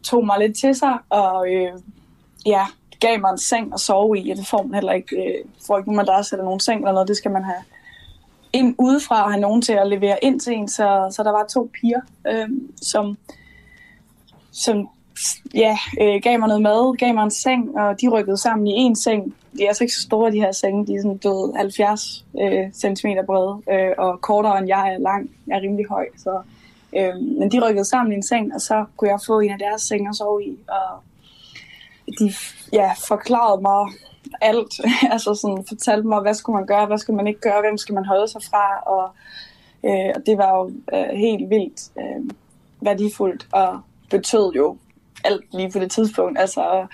tog 0.03 0.25
mig 0.25 0.39
lidt 0.39 0.57
til 0.57 0.75
sig, 0.75 0.97
og 1.09 1.53
øh, 1.53 1.71
ja, 2.45 2.65
gav 2.99 3.19
mig 3.19 3.31
en 3.31 3.37
seng 3.37 3.73
at 3.73 3.79
sove 3.79 4.19
i, 4.19 4.31
og 4.31 4.37
det 4.37 4.47
får 4.47 4.63
man 4.63 4.73
heller 4.73 4.91
ikke, 4.91 5.15
øh, 5.15 5.45
får 5.67 5.77
ikke 5.77 5.93
nogen 5.93 6.07
der 6.07 6.29
eller 6.31 6.45
nogen 6.45 6.59
seng 6.59 6.79
eller 6.79 6.91
noget, 6.91 7.07
det 7.07 7.17
skal 7.17 7.31
man 7.31 7.43
have 7.43 7.63
ind 8.53 8.75
udefra 8.77 9.23
og 9.23 9.31
have 9.31 9.41
nogen 9.41 9.61
til 9.61 9.73
at 9.73 9.87
levere 9.87 10.17
ind 10.21 10.39
til 10.39 10.53
en, 10.53 10.67
så, 10.67 11.13
så 11.15 11.23
der 11.23 11.31
var 11.31 11.45
to 11.49 11.69
piger, 11.73 12.01
øh, 12.27 12.49
som, 12.81 13.17
som 14.51 14.89
ja, 15.55 15.77
øh, 16.01 16.21
gav 16.23 16.39
mig 16.39 16.47
noget 16.47 16.61
mad, 16.61 16.97
gav 16.97 17.13
mig 17.13 17.23
en 17.23 17.31
seng, 17.31 17.77
og 17.77 18.01
de 18.01 18.09
rykkede 18.09 18.37
sammen 18.37 18.67
i 18.67 18.71
en 18.71 18.95
seng. 18.95 19.35
De 19.57 19.63
er 19.63 19.67
altså 19.67 19.83
ikke 19.83 19.93
så 19.93 20.01
store, 20.01 20.31
de 20.31 20.39
her 20.39 20.51
senge. 20.51 20.87
De 20.87 20.95
er 20.95 21.01
sådan 21.01 21.17
døde 21.17 21.53
70 21.55 22.25
øh, 22.41 22.73
cm 22.73 23.07
brede, 23.25 23.61
øh, 23.71 23.93
og 23.97 24.21
kortere 24.21 24.59
end 24.59 24.67
jeg 24.67 24.93
er 24.93 24.97
lang. 24.97 25.29
Jeg 25.47 25.57
er 25.57 25.61
rimelig 25.61 25.85
høj, 25.89 26.05
så... 26.17 26.41
Øh, 26.97 27.15
men 27.39 27.51
de 27.51 27.67
rykkede 27.67 27.85
sammen 27.85 28.11
i 28.11 28.15
en 28.15 28.23
seng, 28.23 28.53
og 28.55 28.61
så 28.61 28.85
kunne 28.97 29.09
jeg 29.09 29.19
få 29.27 29.39
en 29.39 29.51
af 29.51 29.59
deres 29.59 29.81
senge 29.81 30.09
at 30.09 30.15
sove 30.15 30.43
i. 30.43 30.57
Og 30.67 31.03
de 32.19 32.33
ja, 32.73 32.91
forklarede 33.07 33.61
mig 33.61 33.87
alt. 34.41 34.73
altså 35.13 35.35
sådan, 35.35 35.65
fortalte 35.67 36.07
mig, 36.07 36.21
hvad 36.21 36.33
skulle 36.33 36.53
man 36.59 36.65
gøre, 36.65 36.85
hvad 36.85 36.97
skulle 36.97 37.17
man 37.17 37.27
ikke 37.27 37.39
gøre, 37.39 37.61
hvem 37.61 37.77
skal 37.77 37.95
man 37.95 38.05
holde 38.05 38.27
sig 38.27 38.41
fra. 38.43 38.79
Og, 38.79 39.09
øh, 39.83 40.11
og 40.15 40.25
det 40.25 40.37
var 40.37 40.57
jo 40.57 40.71
øh, 40.93 41.17
helt 41.17 41.49
vildt 41.49 41.91
øh, 41.97 42.31
værdifuldt, 42.81 43.47
og 43.51 43.79
betød 44.09 44.53
jo 44.53 44.77
alt 45.23 45.53
lige 45.53 45.71
på 45.71 45.79
det 45.79 45.91
tidspunkt. 45.91 46.39
Altså, 46.39 46.87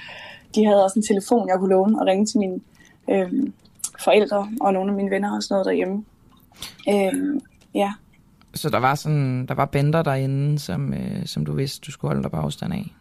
de 0.55 0.65
havde 0.65 0.83
også 0.83 0.99
en 0.99 1.05
telefon, 1.07 1.49
jeg 1.49 1.57
kunne 1.59 1.69
låne 1.69 2.01
og 2.01 2.07
ringe 2.07 2.25
til 2.25 2.39
mine 2.39 2.59
øh, 3.09 3.31
forældre 4.03 4.49
og 4.61 4.73
nogle 4.73 4.91
af 4.91 4.95
mine 4.95 5.11
venner 5.11 5.35
og 5.35 5.43
sådan 5.43 5.53
noget 5.53 5.65
derhjemme. 5.65 6.05
Øh, 6.89 7.41
ja. 7.73 7.93
Så 8.53 8.69
der 8.69 8.79
var 8.79 8.95
sådan, 8.95 9.45
der 9.45 9.53
var 9.53 9.65
bænder 9.65 10.03
derinde, 10.03 10.59
som, 10.59 10.93
øh, 10.93 11.25
som 11.25 11.45
du 11.45 11.53
vidste, 11.53 11.85
du 11.85 11.91
skulle 11.91 12.09
holde 12.09 12.23
dig 12.23 12.31
på 12.31 12.37
afstand 12.37 12.73
af? 12.73 12.93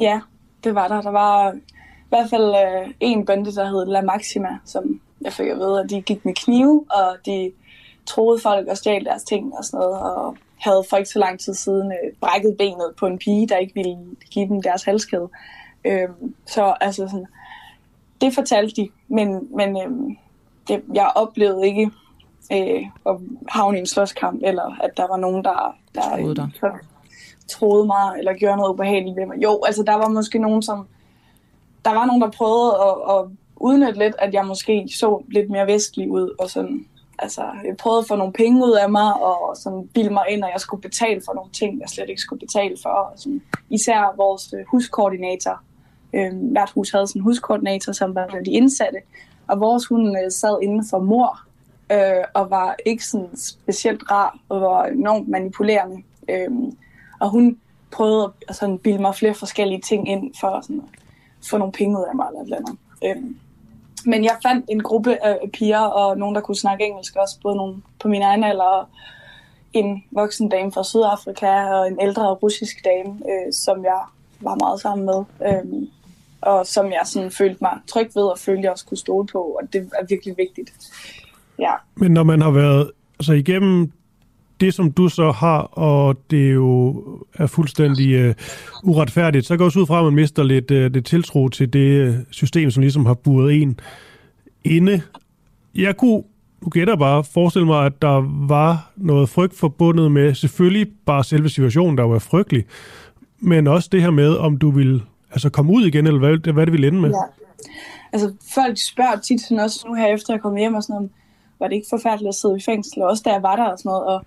Ja, 0.00 0.20
det 0.64 0.74
var 0.74 0.88
der. 0.88 1.00
Der 1.00 1.10
var 1.10 1.52
i 1.52 2.08
hvert 2.08 2.30
fald 2.30 2.54
øh, 2.54 2.94
en 3.00 3.26
bande, 3.26 3.52
der 3.52 3.64
hed 3.64 3.86
La 3.86 4.00
Maxima, 4.00 4.58
som 4.64 5.00
jeg 5.20 5.32
fik 5.32 5.46
at 5.46 5.56
vide, 5.56 5.80
at 5.80 5.90
de 5.90 6.02
gik 6.02 6.24
med 6.24 6.34
knive, 6.34 6.84
og 6.90 7.16
de 7.26 7.52
troede 8.06 8.40
folk 8.40 8.68
og 8.68 8.76
stjal 8.76 9.04
deres 9.04 9.22
ting 9.22 9.52
og 9.58 9.64
sådan 9.64 9.78
noget, 9.78 10.00
og 10.00 10.36
havde 10.60 10.84
for 10.90 10.96
ikke 10.96 11.10
så 11.10 11.18
lang 11.18 11.40
tid 11.40 11.54
siden 11.54 11.92
øh, 11.92 12.12
brækket 12.20 12.56
benet 12.58 12.94
på 12.98 13.06
en 13.06 13.18
pige, 13.18 13.48
der 13.48 13.56
ikke 13.56 13.74
ville 13.74 13.98
give 14.30 14.48
dem 14.48 14.62
deres 14.62 14.82
halskæde. 14.84 15.28
Øh, 15.84 16.08
så 16.46 16.74
altså 16.80 17.08
sådan, 17.08 17.26
det 18.20 18.34
fortalte 18.34 18.82
de, 18.82 18.88
men, 19.08 19.56
men 19.56 19.76
øh, 19.76 20.16
det, 20.68 20.82
jeg 20.94 21.12
oplevede 21.14 21.66
ikke 21.66 21.90
øh, 22.52 22.82
at 23.06 23.16
havne 23.48 23.76
i 23.76 23.80
en 23.80 23.86
slåskamp, 23.86 24.40
eller 24.44 24.76
at 24.80 24.90
der 24.96 25.06
var 25.08 25.16
nogen, 25.16 25.44
der, 25.44 25.76
der 25.94 26.16
troede, 26.16 26.36
dig. 26.36 26.48
Så, 26.54 26.70
troede 27.48 27.86
mig, 27.86 28.18
eller 28.18 28.32
gjorde 28.32 28.56
noget 28.56 28.72
ubehageligt 28.72 29.16
ved 29.16 29.26
mig. 29.26 29.42
Jo, 29.42 29.62
altså 29.66 29.82
der 29.82 29.94
var 29.94 30.08
måske 30.08 30.38
nogen, 30.38 30.62
som... 30.62 30.86
Der 31.84 31.90
var 31.90 32.06
nogen, 32.06 32.22
der 32.22 32.30
prøvede 32.30 32.72
at, 32.86 33.16
at 33.16 33.30
udnytte 33.56 33.98
lidt, 33.98 34.14
at 34.18 34.34
jeg 34.34 34.46
måske 34.46 34.88
så 34.96 35.22
lidt 35.28 35.50
mere 35.50 35.66
vestlig 35.66 36.10
ud, 36.10 36.34
og 36.38 36.50
sådan 36.50 36.86
altså, 37.22 37.42
jeg 37.64 37.76
prøvede 37.76 37.98
at 37.98 38.08
få 38.08 38.16
nogle 38.16 38.32
penge 38.32 38.66
ud 38.66 38.72
af 38.72 38.90
mig, 38.90 39.14
og 39.14 39.56
sådan 39.56 39.88
bilde 39.94 40.10
mig 40.10 40.24
ind, 40.28 40.44
at 40.44 40.50
jeg 40.52 40.60
skulle 40.60 40.82
betale 40.82 41.20
for 41.24 41.34
nogle 41.34 41.50
ting, 41.50 41.80
jeg 41.80 41.88
slet 41.88 42.08
ikke 42.08 42.20
skulle 42.20 42.40
betale 42.40 42.76
for. 42.82 42.88
Og 42.88 43.12
sådan, 43.16 43.42
især 43.70 44.14
vores 44.16 44.52
øh, 44.52 44.64
huskoordinator. 44.70 45.60
Øh, 46.14 46.52
hvert 46.52 46.70
hus 46.70 46.90
havde 46.90 47.06
sådan 47.06 47.20
en 47.20 47.24
huskoordinator, 47.24 47.92
som 47.92 48.14
var 48.14 48.26
de 48.26 48.50
indsatte. 48.50 48.98
Og 49.48 49.60
vores 49.60 49.86
hun 49.86 50.16
øh, 50.16 50.30
sad 50.30 50.58
inden 50.62 50.84
for 50.90 50.98
mor, 50.98 51.40
øh, 51.92 52.24
og 52.34 52.50
var 52.50 52.76
ikke 52.86 53.06
sådan 53.06 53.36
specielt 53.36 54.10
rar, 54.10 54.38
og 54.48 54.60
var 54.60 54.84
enormt 54.84 55.28
manipulerende. 55.28 56.02
Øh, 56.30 56.50
og 57.20 57.30
hun 57.30 57.58
prøvede 57.92 58.32
at 58.48 58.56
sådan, 58.56 58.78
bilde 58.78 59.02
mig 59.02 59.14
flere 59.14 59.34
forskellige 59.34 59.80
ting 59.80 60.08
ind, 60.08 60.34
for 60.40 60.60
sådan, 60.60 60.82
at 61.42 61.46
få 61.50 61.58
nogle 61.58 61.72
penge 61.72 61.98
ud 61.98 62.04
af 62.08 62.16
mig, 62.16 62.26
eller 62.28 62.40
et 62.40 62.44
eller 62.44 62.56
andet. 62.56 62.76
Øh, 63.04 63.30
men 64.06 64.24
jeg 64.24 64.36
fandt 64.42 64.66
en 64.68 64.82
gruppe 64.82 65.24
af 65.24 65.50
piger, 65.52 65.78
og 65.80 66.18
nogen, 66.18 66.34
der 66.34 66.40
kunne 66.40 66.56
snakke 66.56 66.84
engelsk 66.84 67.16
også, 67.16 67.38
både 67.42 67.56
nogle 67.56 67.76
på 68.02 68.08
min 68.08 68.22
egen 68.22 68.44
alder, 68.44 68.64
og 68.64 68.88
en 69.72 70.04
voksen 70.10 70.48
dame 70.48 70.72
fra 70.72 70.84
Sydafrika, 70.84 71.64
og 71.64 71.88
en 71.88 71.98
ældre 72.00 72.34
russisk 72.34 72.84
dame, 72.84 73.10
øh, 73.10 73.52
som 73.52 73.84
jeg 73.84 74.00
var 74.40 74.54
meget 74.54 74.80
sammen 74.80 75.06
med. 75.06 75.24
Øh, 75.46 75.88
og 76.40 76.66
som 76.66 76.86
jeg 76.86 77.00
sådan 77.04 77.30
følte 77.30 77.58
mig 77.60 77.78
tryg 77.86 78.10
ved, 78.14 78.22
og 78.22 78.38
følte, 78.38 78.62
jeg 78.62 78.72
også 78.72 78.86
kunne 78.86 78.98
stole 78.98 79.26
på, 79.26 79.38
og 79.38 79.72
det 79.72 79.90
er 79.98 80.06
virkelig 80.08 80.34
vigtigt. 80.36 80.70
Ja. 81.58 81.72
Men 81.94 82.12
når 82.12 82.22
man 82.22 82.40
har 82.42 82.50
været 82.50 82.90
altså 83.18 83.32
igennem 83.32 83.92
det, 84.60 84.74
som 84.74 84.92
du 84.92 85.08
så 85.08 85.30
har, 85.30 85.60
og 85.60 86.16
det 86.30 86.54
jo 86.54 87.04
er 87.34 87.46
fuldstændig 87.46 88.28
uh, 88.28 88.34
uretfærdigt, 88.82 89.46
så 89.46 89.56
går 89.56 89.64
også 89.64 89.80
ud 89.80 89.86
fra, 89.86 89.98
at 89.98 90.04
man 90.04 90.14
mister 90.14 90.42
lidt, 90.42 90.70
uh, 90.70 90.76
lidt 90.76 91.06
tiltro 91.06 91.48
til 91.48 91.72
det 91.72 91.90
øh, 91.90 92.14
system, 92.30 92.70
som 92.70 92.80
ligesom 92.80 93.06
har 93.06 93.14
buret 93.14 93.62
en 93.62 93.80
inde. 94.64 95.02
Jeg 95.74 95.96
kunne, 95.96 96.22
nu 96.62 96.68
gætter 96.68 96.96
bare, 96.96 97.24
forestille 97.24 97.66
mig, 97.66 97.86
at 97.86 98.02
der 98.02 98.46
var 98.48 98.90
noget 98.96 99.28
frygt 99.28 99.56
forbundet 99.56 100.12
med 100.12 100.34
selvfølgelig 100.34 100.86
bare 101.06 101.24
selve 101.24 101.48
situationen, 101.48 101.98
der 101.98 102.04
var 102.04 102.18
frygtelig, 102.18 102.64
men 103.38 103.66
også 103.66 103.88
det 103.92 104.02
her 104.02 104.10
med, 104.10 104.36
om 104.36 104.56
du 104.56 104.70
ville 104.70 105.02
altså 105.30 105.50
komme 105.50 105.72
ud 105.72 105.86
igen, 105.86 106.06
eller 106.06 106.18
hvad, 106.18 106.52
hvad 106.52 106.66
det 106.66 106.72
ville 106.72 106.88
ende 106.88 107.00
med. 107.00 107.10
Ja. 107.10 107.16
Altså 108.12 108.32
folk 108.54 108.78
spørger 108.78 109.16
tit 109.20 109.40
sådan 109.40 109.60
også 109.60 109.84
nu 109.88 109.94
her 109.94 110.06
efter 110.06 110.34
jeg 110.34 110.40
kom 110.40 110.56
hjem 110.56 110.74
og 110.74 110.82
sådan 110.82 110.94
noget, 110.94 111.10
var 111.58 111.68
det 111.68 111.74
ikke 111.74 111.86
forfærdeligt 111.90 112.28
at 112.28 112.34
sidde 112.34 112.56
i 112.56 112.60
fængsel, 112.60 113.02
og 113.02 113.08
også 113.08 113.22
da 113.26 113.30
jeg 113.32 113.42
var 113.42 113.56
der 113.56 113.64
og 113.64 113.78
sådan 113.78 113.88
noget, 113.88 114.06
og 114.06 114.24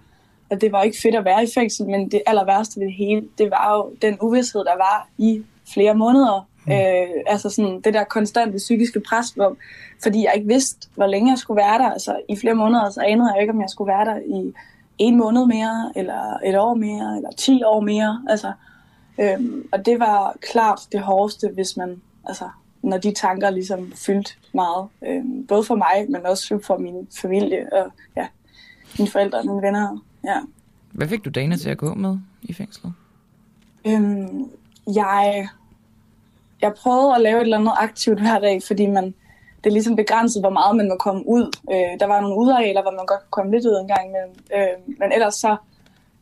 at 0.53 0.61
det 0.61 0.71
var 0.71 0.83
ikke 0.83 0.97
fedt 1.01 1.15
at 1.15 1.25
være 1.25 1.43
i 1.43 1.47
fængsel, 1.53 1.85
men 1.89 2.11
det 2.11 2.21
aller 2.25 2.45
værste 2.45 2.79
ved 2.79 2.87
det 2.87 2.95
hele, 2.95 3.27
det 3.37 3.51
var 3.51 3.75
jo 3.75 3.95
den 4.01 4.17
uvidshed, 4.21 4.63
der 4.65 4.75
var 4.75 5.07
i 5.17 5.43
flere 5.73 5.95
måneder. 5.95 6.47
Mm. 6.65 6.71
Øh, 6.71 7.23
altså 7.27 7.49
sådan 7.49 7.81
det 7.81 7.93
der 7.93 8.03
konstante 8.03 8.57
psykiske 8.57 8.99
pres, 8.99 9.29
hvor, 9.29 9.55
fordi 10.03 10.23
jeg 10.23 10.33
ikke 10.35 10.47
vidste, 10.47 10.87
hvor 10.95 11.07
længe 11.07 11.31
jeg 11.31 11.37
skulle 11.37 11.57
være 11.57 11.77
der. 11.77 11.89
Altså 11.89 12.19
i 12.29 12.35
flere 12.35 12.53
måneder, 12.53 12.89
så 12.89 13.01
anede 13.01 13.33
jeg 13.33 13.41
ikke, 13.41 13.53
om 13.53 13.61
jeg 13.61 13.69
skulle 13.69 13.87
være 13.93 14.05
der 14.05 14.19
i 14.25 14.53
en 14.97 15.17
måned 15.17 15.45
mere, 15.45 15.91
eller 15.95 16.37
et 16.45 16.59
år 16.59 16.73
mere, 16.73 17.17
eller 17.17 17.31
ti 17.37 17.63
år 17.63 17.79
mere. 17.79 18.23
Altså, 18.29 18.51
øhm, 19.19 19.69
og 19.71 19.85
det 19.85 19.99
var 19.99 20.35
klart 20.41 20.79
det 20.91 20.99
hårdeste, 20.99 21.49
hvis 21.53 21.77
man, 21.77 22.01
altså, 22.25 22.49
når 22.81 22.97
de 22.97 23.13
tanker 23.13 23.49
ligesom 23.49 23.93
fyldt 23.95 24.37
meget. 24.53 24.87
Øhm, 25.07 25.47
både 25.47 25.63
for 25.63 25.75
mig, 25.75 26.05
men 26.09 26.25
også 26.25 26.59
for 26.63 26.77
min 26.77 27.07
familie 27.21 27.73
og 27.73 27.91
ja, 28.17 28.27
mine 28.99 29.11
forældre 29.11 29.37
og 29.37 29.45
mine 29.45 29.61
venner. 29.61 29.97
Ja. 30.25 30.39
Hvad 30.91 31.07
fik 31.07 31.25
du 31.25 31.29
Dana 31.29 31.55
til 31.55 31.69
at 31.69 31.77
gå 31.77 31.93
med 31.93 32.17
i 32.41 32.53
fængslet? 32.53 32.93
Øhm, 33.87 34.49
jeg, 34.95 35.47
jeg 36.61 36.73
prøvede 36.73 37.15
at 37.15 37.21
lave 37.21 37.37
et 37.37 37.41
eller 37.41 37.57
andet 37.57 37.73
aktivt 37.77 38.19
hver 38.19 38.39
dag, 38.39 38.61
fordi 38.67 38.87
man, 38.87 39.05
det 39.63 39.69
er 39.69 39.71
ligesom 39.71 39.95
begrænset, 39.95 40.41
hvor 40.41 40.49
meget 40.49 40.75
man 40.75 40.89
må 40.89 40.95
komme 40.95 41.27
ud. 41.27 41.55
Øh, 41.71 41.99
der 41.99 42.05
var 42.05 42.21
nogle 42.21 42.37
udarealer, 42.37 42.81
hvor 42.81 42.91
man 42.91 43.05
godt 43.05 43.19
kunne 43.19 43.31
komme 43.31 43.51
lidt 43.51 43.65
ud 43.65 43.79
en 43.81 43.87
gang 43.87 44.09
imellem. 44.09 44.35
Øh, 44.55 44.97
men 44.99 45.11
ellers 45.11 45.35
så 45.35 45.57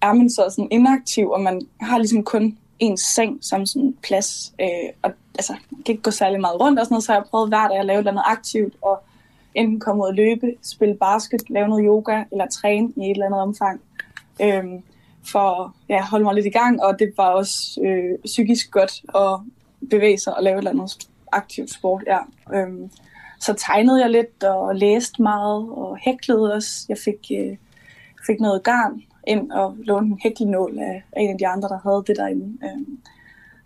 er 0.01 0.13
man 0.13 0.29
så 0.29 0.45
sådan 0.49 0.67
inaktiv, 0.71 1.29
og 1.29 1.41
man 1.41 1.61
har 1.81 1.97
ligesom 1.97 2.23
kun 2.23 2.57
en 2.79 2.97
seng 2.97 3.37
som 3.41 3.65
sådan 3.65 3.95
plads. 4.03 4.53
Øh, 4.61 4.89
og 5.01 5.11
altså, 5.35 5.53
man 5.71 5.83
kan 5.83 5.93
ikke 5.93 6.03
gå 6.03 6.11
særlig 6.11 6.41
meget 6.41 6.59
rundt 6.59 6.79
og 6.79 6.85
sådan 6.85 6.93
noget, 6.93 7.03
så 7.03 7.13
jeg 7.13 7.23
prøvet 7.29 7.49
hver 7.49 7.67
dag 7.67 7.77
at 7.77 7.85
lave 7.85 7.95
et 7.95 7.99
eller 7.99 8.11
andet 8.11 8.23
aktivt, 8.25 8.73
og 8.81 9.03
enten 9.55 9.79
komme 9.79 10.03
ud 10.03 10.07
og 10.07 10.13
løbe, 10.13 10.53
spille 10.61 10.95
basket, 10.95 11.49
lave 11.49 11.67
noget 11.67 11.83
yoga, 11.85 12.23
eller 12.31 12.47
træne 12.47 12.93
i 12.95 13.01
et 13.01 13.11
eller 13.11 13.25
andet 13.25 13.41
omfang. 13.41 13.81
Øhm, 14.41 14.83
for 15.23 15.63
at 15.63 15.71
ja, 15.89 16.05
holde 16.05 16.23
mig 16.23 16.35
lidt 16.35 16.45
i 16.45 16.49
gang, 16.49 16.83
og 16.83 16.99
det 16.99 17.13
var 17.17 17.29
også 17.29 17.81
øh, 17.85 18.19
psykisk 18.25 18.71
godt 18.71 19.01
at 19.15 19.39
bevæge 19.89 20.17
sig 20.17 20.37
og 20.37 20.43
lave 20.43 20.53
et 20.53 20.57
eller 20.57 20.71
andet 20.71 21.07
aktivt 21.31 21.73
sport. 21.73 22.03
Ja. 22.07 22.19
Øh, 22.53 22.89
så 23.39 23.53
tegnede 23.53 24.01
jeg 24.01 24.09
lidt 24.09 24.43
og 24.43 24.75
læste 24.75 25.21
meget 25.21 25.69
og 25.69 25.97
hæklede 25.97 26.53
også. 26.53 26.85
Jeg 26.89 26.97
fik, 26.97 27.31
øh, 27.39 27.57
fik 28.27 28.39
noget 28.39 28.63
garn 28.63 29.01
ind 29.27 29.51
og 29.51 29.75
lånte 29.77 30.11
en 30.11 30.19
hæklenål 30.23 30.79
af, 30.79 31.03
af 31.11 31.21
en 31.21 31.29
af 31.29 31.37
de 31.37 31.47
andre, 31.47 31.69
der 31.69 31.79
havde 31.83 32.03
det 32.07 32.15
derinde. 32.17 32.57
Øh, 32.63 32.97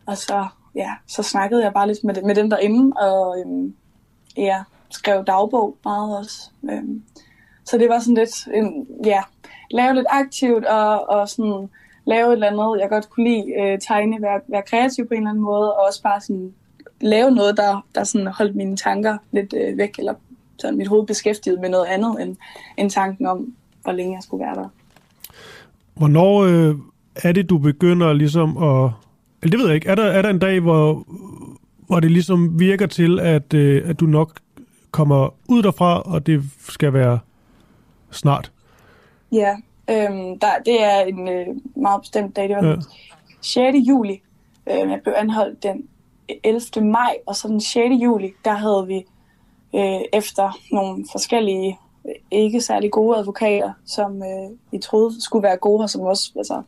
og 0.06 0.18
så, 0.18 0.48
ja, 0.76 0.90
så 1.08 1.24
snakkede 1.24 1.64
jeg 1.64 1.74
bare 1.74 1.88
lidt 1.88 2.04
med, 2.04 2.22
med 2.24 2.36
dem 2.36 2.50
derinde, 2.50 2.98
og 2.98 3.40
øh, 3.40 3.72
ja, 4.38 4.64
skrev 4.90 5.26
dagbog 5.26 5.78
meget 5.84 6.18
også. 6.18 6.50
Øh, 6.70 6.84
så 7.66 7.78
det 7.78 7.90
var 7.90 8.00
sådan 8.00 8.16
lidt, 8.16 8.48
en, 8.54 8.88
ja, 9.06 9.22
lave 9.72 9.94
lidt 9.94 10.08
aktivt 10.10 10.66
og, 10.66 11.10
og 11.10 11.30
sådan 11.30 11.70
lave 12.06 12.28
et 12.28 12.34
eller 12.34 12.48
andet, 12.48 12.82
jeg 12.82 12.90
godt 12.90 13.10
kunne 13.10 13.30
lide, 13.30 13.46
øh, 13.62 13.80
tegne, 13.80 14.22
være, 14.22 14.40
være 14.48 14.62
kreativ 14.68 15.08
på 15.08 15.14
en 15.14 15.20
eller 15.20 15.30
anden 15.30 15.44
måde, 15.44 15.74
og 15.74 15.86
også 15.88 16.04
bare 16.04 16.22
sådan 16.22 16.54
lave 17.02 17.32
noget, 17.32 17.58
der, 17.58 17.86
der 17.96 18.04
sådan 18.04 18.28
holdt 18.28 18.56
mine 18.56 18.78
tanker 18.78 19.18
lidt 19.32 19.54
øh, 19.54 19.78
væk, 19.78 20.00
eller 20.00 20.14
sådan 20.60 20.78
mit 20.78 20.88
hoved 20.88 21.08
beskæftiget 21.08 21.60
med 21.60 21.70
noget 21.70 21.86
andet, 21.86 22.22
end, 22.22 22.36
end 22.78 22.90
tanken 22.90 23.26
om, 23.26 23.54
hvor 23.84 23.92
længe 23.92 24.14
jeg 24.14 24.24
skulle 24.24 24.46
være 24.46 24.56
der. 24.56 24.68
Hvornår 25.94 26.44
øh, 26.44 26.76
er 27.16 27.32
det, 27.32 27.50
du 27.50 27.58
begynder 27.58 28.14
ligesom 28.14 28.58
at... 28.58 28.92
Eller 29.42 29.52
det 29.52 29.60
ved 29.60 29.66
jeg 29.66 29.76
ikke. 29.76 29.90
Er 29.90 29.96
der, 29.96 30.04
er 30.04 30.22
der 30.22 30.30
en 30.30 30.40
dag, 30.40 30.60
hvor, 30.60 31.04
hvor 31.88 32.00
det 32.00 32.12
ligesom 32.12 32.60
virker 32.60 32.86
til, 32.86 33.20
at, 33.20 33.54
øh, 33.54 33.90
at 33.90 34.00
du 34.00 34.06
nok 34.06 34.40
kommer 34.92 35.34
ud 35.50 35.64
derfra, 35.64 36.02
og 36.02 36.28
det 36.28 36.44
skal 36.70 36.94
være 36.94 37.20
snart. 38.12 38.52
Ja, 39.36 39.56
øhm, 39.90 40.40
der, 40.40 40.48
det 40.66 40.84
er 40.84 41.00
en 41.00 41.28
øh, 41.28 41.48
meget 41.76 42.02
bestemt 42.02 42.36
dag. 42.36 42.50
Det 42.50 42.56
var 42.56 42.64
Ja. 42.64 42.70
ja. 42.70 42.76
6. 43.42 43.78
juli. 43.88 44.22
Øh, 44.70 44.92
jeg 44.92 45.00
blev 45.04 45.14
anholdt 45.18 45.64
den 45.64 45.88
11. 46.44 46.86
maj, 46.92 47.16
og 47.26 47.36
så 47.36 47.48
den 47.48 47.62
6. 47.62 47.94
juli, 48.04 48.34
der 48.46 48.54
havde 48.54 48.88
vi 48.88 49.06
øh, 49.76 50.02
efter 50.14 50.60
nogle 50.72 51.06
forskellige 51.12 51.80
øh, 52.06 52.16
ikke 52.32 52.62
særlig 52.62 52.92
gode 52.92 53.18
advokater, 53.18 53.74
som 53.86 54.24
øh, 54.24 54.58
vi 54.72 54.78
troede 54.78 55.24
skulle 55.24 55.44
være 55.44 55.58
gode, 55.58 55.84
og 55.84 55.90
som 55.90 56.02
også, 56.02 56.32
altså, 56.38 56.62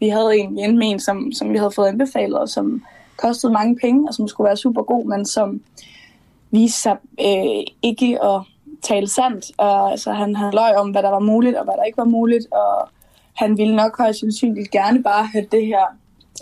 vi 0.00 0.08
havde 0.08 0.38
en, 0.38 0.54
med 0.54 0.90
en, 0.90 1.00
som, 1.00 1.32
som 1.32 1.52
vi 1.52 1.58
havde 1.58 1.70
fået 1.70 1.86
anbefalet, 1.88 2.38
og 2.38 2.48
som 2.48 2.84
kostede 3.16 3.52
mange 3.52 3.76
penge, 3.76 4.08
og 4.08 4.14
som 4.14 4.28
skulle 4.28 4.46
være 4.46 4.56
super 4.56 4.82
god, 4.82 5.04
men 5.04 5.26
som 5.26 5.62
viste 6.50 6.80
sig 6.80 6.96
øh, 7.20 7.64
ikke 7.82 8.24
at 8.24 8.42
tale 8.82 9.08
sandt. 9.08 9.50
Og, 9.56 9.90
altså, 9.90 10.12
han, 10.12 10.36
han 10.36 10.52
løj 10.52 10.72
om, 10.76 10.90
hvad 10.90 11.02
der 11.02 11.10
var 11.10 11.18
muligt, 11.18 11.56
og 11.56 11.64
hvad 11.64 11.74
der 11.74 11.84
ikke 11.84 11.98
var 11.98 12.04
muligt, 12.04 12.46
og 12.52 12.88
han 13.34 13.58
ville 13.58 13.76
nok 13.76 13.98
højst 13.98 14.20
sandsynligt 14.20 14.70
gerne 14.70 15.02
bare 15.02 15.24
have 15.26 15.46
det 15.52 15.66
her, 15.66 15.84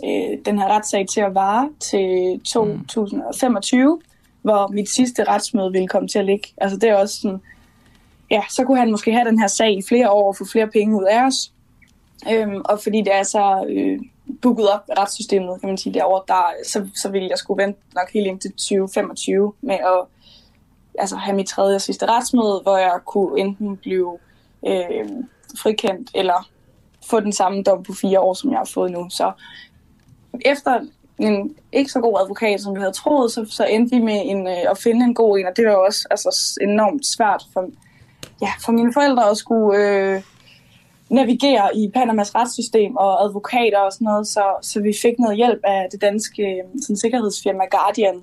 øh, 0.05 0.39
den 0.45 0.59
her 0.59 0.69
retssag 0.69 1.07
til 1.09 1.21
at 1.21 1.35
vare 1.35 1.71
til 1.81 2.41
2025, 2.45 4.01
hvor 4.43 4.69
mit 4.69 4.89
sidste 4.89 5.25
retsmøde 5.25 5.73
ville 5.73 5.89
komme 5.89 6.09
til 6.09 6.19
at 6.19 6.25
ligge. 6.25 6.49
Altså 6.57 6.77
det 6.77 6.89
er 6.89 6.97
også 6.97 7.21
sådan, 7.21 7.41
ja, 8.31 8.43
så 8.51 8.65
kunne 8.65 8.79
han 8.79 8.91
måske 8.91 9.13
have 9.13 9.29
den 9.29 9.41
her 9.41 9.47
sag 9.47 9.79
i 9.79 9.83
flere 9.89 10.11
år 10.11 10.29
og 10.29 10.37
få 10.37 10.45
flere 10.53 10.67
penge 10.67 10.97
ud 10.97 11.05
af 11.05 11.27
os. 11.27 11.53
Øhm, 12.33 12.63
og 12.65 12.81
fordi 12.83 12.99
det 12.99 13.15
er 13.15 13.23
så 13.23 13.67
øh, 13.69 13.99
booket 14.43 14.69
op 14.69 14.81
i 14.89 14.93
retssystemet, 14.99 15.61
kan 15.61 15.69
man 15.69 15.79
sige, 15.79 15.95
derovre, 15.95 16.23
der, 16.29 16.43
så, 16.67 16.89
så 17.03 17.09
ville 17.09 17.29
jeg 17.29 17.39
skulle 17.39 17.63
vente 17.63 17.81
nok 17.95 18.13
helt 18.13 18.27
indtil 18.27 18.53
2025 18.53 19.53
med 19.61 19.75
at 19.75 20.05
altså, 21.01 21.17
have 21.17 21.37
mit 21.37 21.47
tredje 21.47 21.75
og 21.75 21.81
sidste 21.81 22.07
retsmøde, 22.07 22.61
hvor 22.63 22.77
jeg 22.77 23.01
kunne 23.07 23.41
enten 23.41 23.77
blive 23.77 24.19
øh, 24.67 25.09
frikendt 25.59 26.11
eller 26.15 26.49
få 27.11 27.21
den 27.21 27.33
samme 27.33 27.63
dom 27.63 27.83
på 27.83 27.93
fire 27.93 28.21
år, 28.21 28.35
som 28.35 28.51
jeg 28.51 28.59
har 28.59 28.71
fået 28.75 28.93
nu. 28.93 29.07
Så 29.11 29.33
efter 30.41 30.81
en 31.19 31.57
ikke 31.73 31.91
så 31.91 32.01
god 32.01 32.21
advokat, 32.23 32.61
som 32.61 32.75
vi 32.75 32.81
havde 32.81 32.93
troet, 32.93 33.33
så, 33.33 33.47
så 33.51 33.65
endte 33.65 33.97
vi 33.97 34.03
med 34.03 34.23
en, 34.25 34.47
øh, 34.47 34.71
at 34.71 34.79
finde 34.79 35.05
en 35.05 35.15
god 35.15 35.39
en, 35.39 35.47
og 35.47 35.57
det 35.57 35.67
var 35.67 35.75
også 35.75 36.07
altså, 36.11 36.59
enormt 36.63 37.07
svært 37.07 37.43
for, 37.53 37.69
ja, 38.43 38.53
for 38.65 38.73
mine 38.73 38.93
forældre 38.93 39.31
at 39.31 39.37
skulle 39.37 39.79
øh, 39.79 40.23
navigere 41.11 41.77
i 41.77 41.91
Panamas 41.95 42.35
retssystem 42.35 42.97
og 42.97 43.25
advokater 43.25 43.79
og 43.79 43.93
sådan 43.93 44.05
noget, 44.05 44.27
så, 44.27 44.45
så 44.63 44.81
vi 44.81 44.93
fik 45.03 45.19
noget 45.19 45.37
hjælp 45.37 45.61
af 45.65 45.89
det 45.93 46.01
danske 46.01 46.43
øh, 46.43 46.83
sådan, 46.83 46.97
sikkerhedsfirma 46.97 47.65
Guardian, 47.71 48.21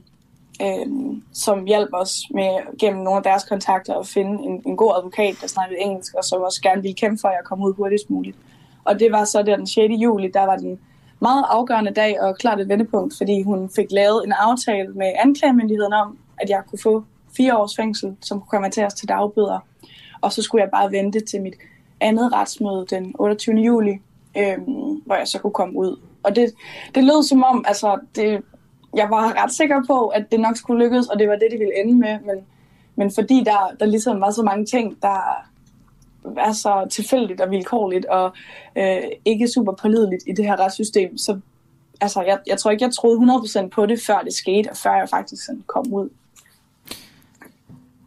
øh, 0.62 1.18
som 1.34 1.66
hjalp 1.66 1.90
os 1.94 2.22
med 2.34 2.78
gennem 2.80 3.04
nogle 3.04 3.18
af 3.18 3.24
deres 3.24 3.44
kontakter 3.44 3.96
at 3.96 4.08
finde 4.08 4.44
en, 4.44 4.62
en 4.66 4.78
god 4.78 4.94
advokat, 4.98 5.36
der 5.42 5.48
snakkede 5.48 5.80
engelsk, 5.80 6.14
og 6.14 6.24
som 6.24 6.42
også 6.42 6.62
gerne 6.62 6.82
ville 6.82 6.96
kæmpe 6.96 7.22
for, 7.22 7.28
at 7.28 7.34
jeg 7.34 7.46
kom 7.46 7.64
ud 7.64 7.74
hurtigst 7.74 8.10
muligt. 8.10 8.38
Og 8.86 9.00
det 9.00 9.12
var 9.12 9.24
så 9.26 9.44
der 9.44 9.56
den 9.56 9.68
6. 9.68 9.94
juli, 9.94 10.28
der 10.34 10.46
var 10.46 10.56
den 10.56 10.80
meget 11.20 11.46
afgørende 11.50 11.92
dag 11.92 12.22
og 12.22 12.38
klart 12.38 12.60
et 12.60 12.70
vendepunkt, 12.70 13.14
fordi 13.18 13.42
hun 13.42 13.70
fik 13.76 13.92
lavet 13.92 14.26
en 14.26 14.32
aftale 14.32 14.94
med 14.94 15.14
anklagemyndigheden 15.24 15.94
om, 15.94 16.18
at 16.38 16.50
jeg 16.50 16.62
kunne 16.70 16.80
få 16.84 17.04
fire 17.38 17.58
års 17.58 17.76
fængsel, 17.76 18.16
som 18.22 18.40
kunne 18.40 18.50
konverteres 18.50 18.94
til 18.94 19.08
dagbøder. 19.08 19.60
Og 20.22 20.32
så 20.32 20.42
skulle 20.42 20.62
jeg 20.62 20.72
bare 20.72 20.92
vente 20.92 21.20
til 21.20 21.42
mit 21.42 21.54
andet 22.02 22.34
retsmøde 22.34 22.86
den 22.90 23.16
28. 23.20 23.56
juli, 23.56 24.02
øhm, 24.38 25.02
hvor 25.06 25.16
jeg 25.16 25.28
så 25.28 25.40
kunne 25.40 25.54
komme 25.54 25.80
ud. 25.80 26.00
Og 26.24 26.36
det, 26.36 26.54
det 26.96 27.04
lød 27.04 27.24
som 27.24 27.44
om, 27.44 27.66
altså, 27.68 28.00
det, 28.16 28.42
jeg 28.96 29.08
var 29.10 29.44
ret 29.44 29.52
sikker 29.52 29.84
på, 29.88 30.08
at 30.08 30.32
det 30.32 30.40
nok 30.40 30.58
skulle 30.58 30.84
lykkes, 30.84 31.08
og 31.08 31.20
det 31.20 31.30
var 31.30 31.36
det, 31.36 31.48
det 31.52 31.60
ville 31.60 31.82
ende 31.82 31.96
med. 31.96 32.20
Men, 32.20 32.46
men 32.96 33.12
fordi 33.16 33.44
der, 33.44 33.76
der 33.80 33.86
ligesom 33.86 34.22
var 34.22 34.32
så 34.32 34.44
mange 34.44 34.66
ting, 34.66 35.02
der 35.02 35.46
er 36.38 36.52
så 36.52 36.88
tilfældigt 36.92 37.42
og 37.42 37.52
vilkårligt, 37.52 38.06
og 38.06 38.34
øh, 38.76 38.98
ikke 39.26 39.48
super 39.48 39.72
pålideligt 39.72 40.24
i 40.28 40.32
det 40.32 40.46
her 40.46 40.60
retssystem, 40.60 41.18
så 41.18 41.40
altså, 42.02 42.22
jeg, 42.22 42.40
jeg 42.48 42.58
tror 42.58 42.72
ikke, 42.72 42.84
jeg 42.84 42.94
troede 42.94 43.34
100% 43.66 43.68
på 43.68 43.86
det, 43.86 44.00
før 44.08 44.20
det 44.20 44.34
skete, 44.34 44.70
og 44.70 44.78
før 44.78 44.96
jeg 44.96 45.10
faktisk 45.10 45.46
sådan 45.46 45.64
kom 45.68 45.94
ud. 45.94 46.10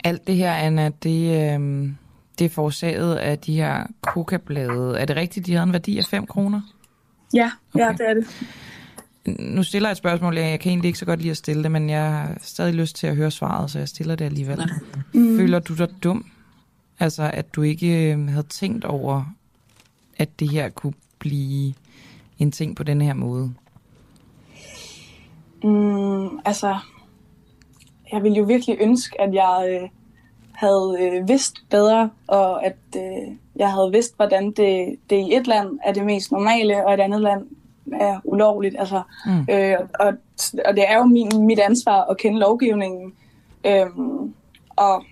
Alt 0.05 0.27
det 0.27 0.36
her, 0.36 0.52
Anna, 0.52 0.90
det, 1.02 1.55
øh, 1.55 1.89
det 2.39 2.44
er 2.44 2.48
forårsaget 2.48 3.16
af 3.16 3.39
de 3.39 3.57
her 3.57 3.86
kokablade. 4.01 4.98
Er 4.98 5.05
det 5.05 5.16
rigtigt, 5.16 5.47
de 5.47 5.52
havde 5.52 5.66
en 5.66 5.73
værdi 5.73 5.98
af 5.98 6.05
5 6.05 6.27
kroner? 6.27 6.61
Ja, 7.35 7.51
okay. 7.74 7.85
ja, 7.85 7.93
det 7.93 8.11
er 8.11 8.15
det. 8.15 8.27
Nu 9.26 9.62
stiller 9.62 9.88
jeg 9.88 9.92
et 9.92 9.98
spørgsmål, 9.98 10.36
jeg, 10.36 10.51
jeg 10.51 10.60
kan 10.60 10.70
egentlig 10.70 10.88
ikke 10.88 10.98
så 10.98 11.05
godt 11.05 11.20
lide 11.20 11.30
at 11.30 11.36
stille 11.36 11.62
det, 11.62 11.72
men 11.72 11.90
jeg 11.90 12.12
har 12.12 12.36
stadig 12.40 12.74
lyst 12.74 12.97
til 12.97 13.06
at 13.06 13.16
høre 13.16 13.30
svaret, 13.30 13.70
så 13.70 13.78
jeg 13.78 13.88
stiller 13.88 14.14
det 14.14 14.24
alligevel. 14.24 14.70
Mm. 15.12 15.36
Føler 15.36 15.59
du 15.59 15.74
dig 15.74 15.88
dum? 16.02 16.26
Altså, 17.01 17.30
at 17.34 17.55
du 17.55 17.62
ikke 17.62 18.12
øh, 18.12 18.28
havde 18.28 18.47
tænkt 18.47 18.84
over, 18.84 19.24
at 20.16 20.40
det 20.40 20.51
her 20.51 20.68
kunne 20.68 20.94
blive 21.18 21.74
en 22.38 22.52
ting 22.52 22.76
på 22.76 22.82
den 22.82 23.02
her 23.02 23.14
måde? 23.14 23.55
Mm, 25.64 26.38
altså, 26.44 26.78
jeg 28.12 28.22
ville 28.22 28.38
jo 28.38 28.44
virkelig 28.44 28.76
ønske, 28.80 29.20
at 29.20 29.34
jeg 29.34 29.80
øh, 29.82 29.88
havde 30.52 30.97
øh, 31.01 31.28
vidst 31.28 31.55
bedre, 31.70 32.10
og 32.26 32.66
at 32.66 32.76
øh, 32.97 33.36
jeg 33.56 33.72
havde 33.72 33.90
vidst, 33.92 34.16
hvordan 34.16 34.52
det, 34.52 34.97
det 35.10 35.16
i 35.16 35.34
et 35.34 35.47
land 35.47 35.78
er 35.84 35.92
det 35.92 36.05
mest 36.05 36.32
normale, 36.32 36.86
og 36.86 36.94
et 36.94 37.01
andet 37.01 37.20
land 37.20 37.47
er 37.93 38.20
ulovligt. 38.24 38.77
Altså, 38.78 39.02
Mm. 39.27 39.47
øh, 39.51 39.77
og, 40.01 40.12
og 40.65 40.74
det 40.77 40.90
er 40.90 40.97
jo 40.97 41.05
min, 41.05 41.47
mit 41.47 41.59
ansvar 41.59 42.05
at 42.05 42.16
kende 42.16 42.39
lovgivningen. 42.39 43.12
Øhm, 43.66 44.35
og 44.77 45.05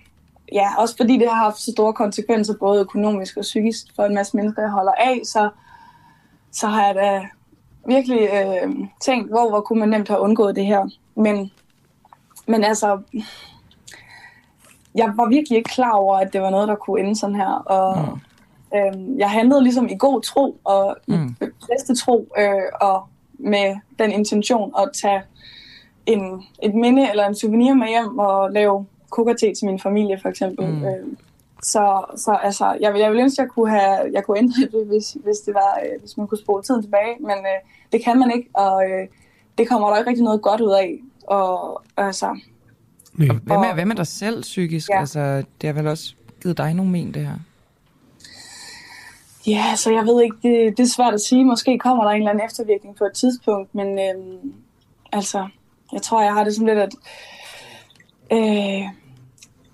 ja, 0.53 0.67
også 0.77 0.97
fordi 0.97 1.17
det 1.17 1.29
har 1.29 1.43
haft 1.43 1.57
så 1.57 1.71
store 1.71 1.93
konsekvenser, 1.93 2.53
både 2.59 2.81
økonomisk 2.81 3.37
og 3.37 3.41
psykisk, 3.41 3.85
for 3.95 4.03
en 4.03 4.15
masse 4.15 4.37
mennesker, 4.37 4.61
jeg 4.61 4.71
holder 4.71 4.91
af, 4.91 5.19
så, 5.23 5.49
så 6.51 6.67
har 6.67 6.85
jeg 6.85 6.95
da 6.95 7.27
virkelig 7.87 8.29
øh, 8.33 8.71
tænkt, 9.01 9.29
hvor, 9.29 9.49
hvor 9.49 9.61
kunne 9.61 9.79
man 9.79 9.89
nemt 9.89 10.07
have 10.07 10.19
undgået 10.19 10.55
det 10.55 10.65
her. 10.65 10.89
Men, 11.15 11.51
men 12.47 12.63
altså, 12.63 12.99
jeg 14.95 15.13
var 15.15 15.29
virkelig 15.29 15.57
ikke 15.57 15.69
klar 15.69 15.91
over, 15.91 16.17
at 16.17 16.33
det 16.33 16.41
var 16.41 16.49
noget, 16.49 16.67
der 16.67 16.75
kunne 16.75 16.99
ende 17.01 17.15
sådan 17.15 17.35
her. 17.35 17.49
Og 17.49 17.97
mm. 17.99 18.19
Øh, 18.75 19.17
jeg 19.17 19.29
handlede 19.29 19.63
ligesom 19.63 19.87
i 19.89 19.95
god 19.99 20.21
tro, 20.21 20.57
og 20.63 20.97
i 21.07 21.11
Mm. 21.17 21.35
bedste 21.67 21.95
tro, 21.95 22.27
øh, 22.37 22.51
og 22.81 23.03
med 23.39 23.75
den 23.99 24.11
intention 24.11 24.73
at 24.77 24.89
tage 25.01 25.21
en, 26.05 26.43
et 26.63 26.75
minde 26.75 27.09
eller 27.09 27.27
en 27.27 27.35
souvenir 27.35 27.73
med 27.73 27.87
hjem 27.87 28.19
og 28.19 28.51
lave 28.51 28.85
kokate 29.09 29.53
til 29.55 29.65
min 29.65 29.79
familie, 29.79 30.19
for 30.21 30.29
eksempel. 30.29 30.67
Mm. 30.67 30.83
Øh, 30.85 31.07
så, 31.63 32.05
så 32.15 32.37
altså, 32.43 32.77
jeg, 32.81 32.93
vil- 32.93 32.99
jeg 33.01 33.09
ville 33.09 33.23
ønske, 33.23 33.41
at 33.41 33.45
jeg 33.45 33.51
kunne 33.51 33.69
have 33.69 33.99
jeg 34.13 34.23
kunne 34.23 34.37
ændre 34.37 34.61
det, 34.61 34.87
hvis, 34.87 35.17
hvis, 35.23 35.37
det 35.37 35.53
var, 35.53 35.79
øh, 35.83 35.99
hvis 35.99 36.17
man 36.17 36.27
kunne 36.27 36.37
spole 36.37 36.63
tiden 36.63 36.81
tilbage, 36.83 37.15
men 37.19 37.31
øh, 37.31 37.59
det 37.91 38.03
kan 38.03 38.19
man 38.19 38.31
ikke, 38.35 38.49
og 38.53 38.83
øh, 38.89 39.07
det 39.57 39.69
kommer 39.69 39.89
der 39.89 39.97
ikke 39.97 40.09
rigtig 40.09 40.23
noget 40.23 40.41
godt 40.41 40.61
ud 40.61 40.71
af. 40.71 40.99
Og 41.27 41.81
altså, 41.97 42.39
Nej. 43.13 43.27
Og 43.29 43.35
hvad 43.35 43.57
med, 43.57 43.73
hvad 43.73 43.85
med 43.85 43.95
dig 43.95 44.07
selv 44.07 44.41
psykisk? 44.41 44.89
Ja. 44.89 44.99
Altså, 44.99 45.43
det 45.61 45.67
har 45.67 45.73
vel 45.73 45.87
også 45.87 46.13
givet 46.41 46.57
dig 46.57 46.73
nogle 46.73 46.91
men, 46.91 47.13
det 47.13 47.21
her? 47.27 47.33
Ja, 49.47 49.75
så 49.75 49.91
jeg 49.91 50.05
ved 50.05 50.23
ikke, 50.23 50.37
det, 50.43 50.77
det 50.77 50.83
er 50.83 50.89
svært 50.95 51.13
at 51.13 51.21
sige. 51.21 51.45
Måske 51.45 51.79
kommer 51.79 52.03
der 52.03 52.11
en 52.11 52.21
eller 52.21 52.31
anden 52.31 52.45
eftervirkning 52.45 52.95
på 52.95 53.03
et 53.05 53.13
tidspunkt, 53.13 53.75
men 53.75 53.99
øhm, 53.99 54.53
altså, 55.11 55.47
jeg 55.93 56.01
tror, 56.01 56.21
jeg 56.21 56.33
har 56.33 56.43
det 56.43 56.55
sådan 56.55 56.67
lidt, 56.67 56.79
at 56.79 56.95
øh, 58.31 58.83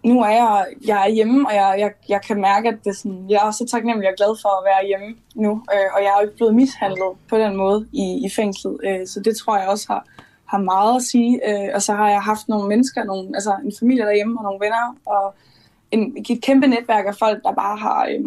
nu 0.04 0.22
er 0.22 0.30
jeg, 0.30 0.66
jeg 0.88 1.06
er 1.06 1.10
hjemme, 1.10 1.48
og 1.48 1.56
jeg, 1.56 1.76
jeg, 1.80 1.92
jeg 2.10 2.22
kan 2.22 2.42
mærke, 2.42 2.70
at 2.70 2.78
det 2.84 2.90
er 2.90 2.96
sådan, 2.96 3.26
jeg 3.30 3.48
er 3.48 3.52
så 3.52 3.66
taknemmelig 3.72 4.10
og 4.10 4.16
glad 4.18 4.42
for 4.42 4.50
at 4.60 4.66
være 4.66 4.88
hjemme 4.88 5.16
nu. 5.36 5.52
Øh, 5.52 5.90
og 5.96 6.00
jeg 6.04 6.10
er 6.10 6.18
jo 6.20 6.26
ikke 6.26 6.36
blevet 6.36 6.56
mishandlet 6.56 7.12
på 7.30 7.38
den 7.38 7.56
måde 7.56 7.88
i, 7.94 8.26
i 8.26 8.30
fængslet. 8.36 8.78
Øh, 8.84 9.08
så 9.08 9.20
det 9.20 9.38
tror 9.38 9.58
jeg 9.58 9.68
også 9.68 9.86
har, 9.90 10.06
har 10.46 10.58
meget 10.58 10.96
at 10.96 11.02
sige. 11.02 11.34
Øh, 11.50 11.70
og 11.76 11.82
så 11.82 11.94
har 11.94 12.10
jeg 12.10 12.22
haft 12.22 12.48
nogle 12.48 12.68
mennesker, 12.68 13.04
nogle, 13.04 13.28
altså 13.34 13.56
en 13.66 13.74
familie 13.80 14.06
derhjemme 14.06 14.40
og 14.40 14.44
nogle 14.44 14.60
venner, 14.66 14.96
og 15.06 15.36
en, 15.92 16.26
et 16.30 16.42
kæmpe 16.42 16.68
netværk 16.68 17.06
af 17.08 17.16
folk, 17.16 17.44
der 17.44 17.54
bare 17.54 17.78
har, 17.78 18.08
øh, 18.10 18.26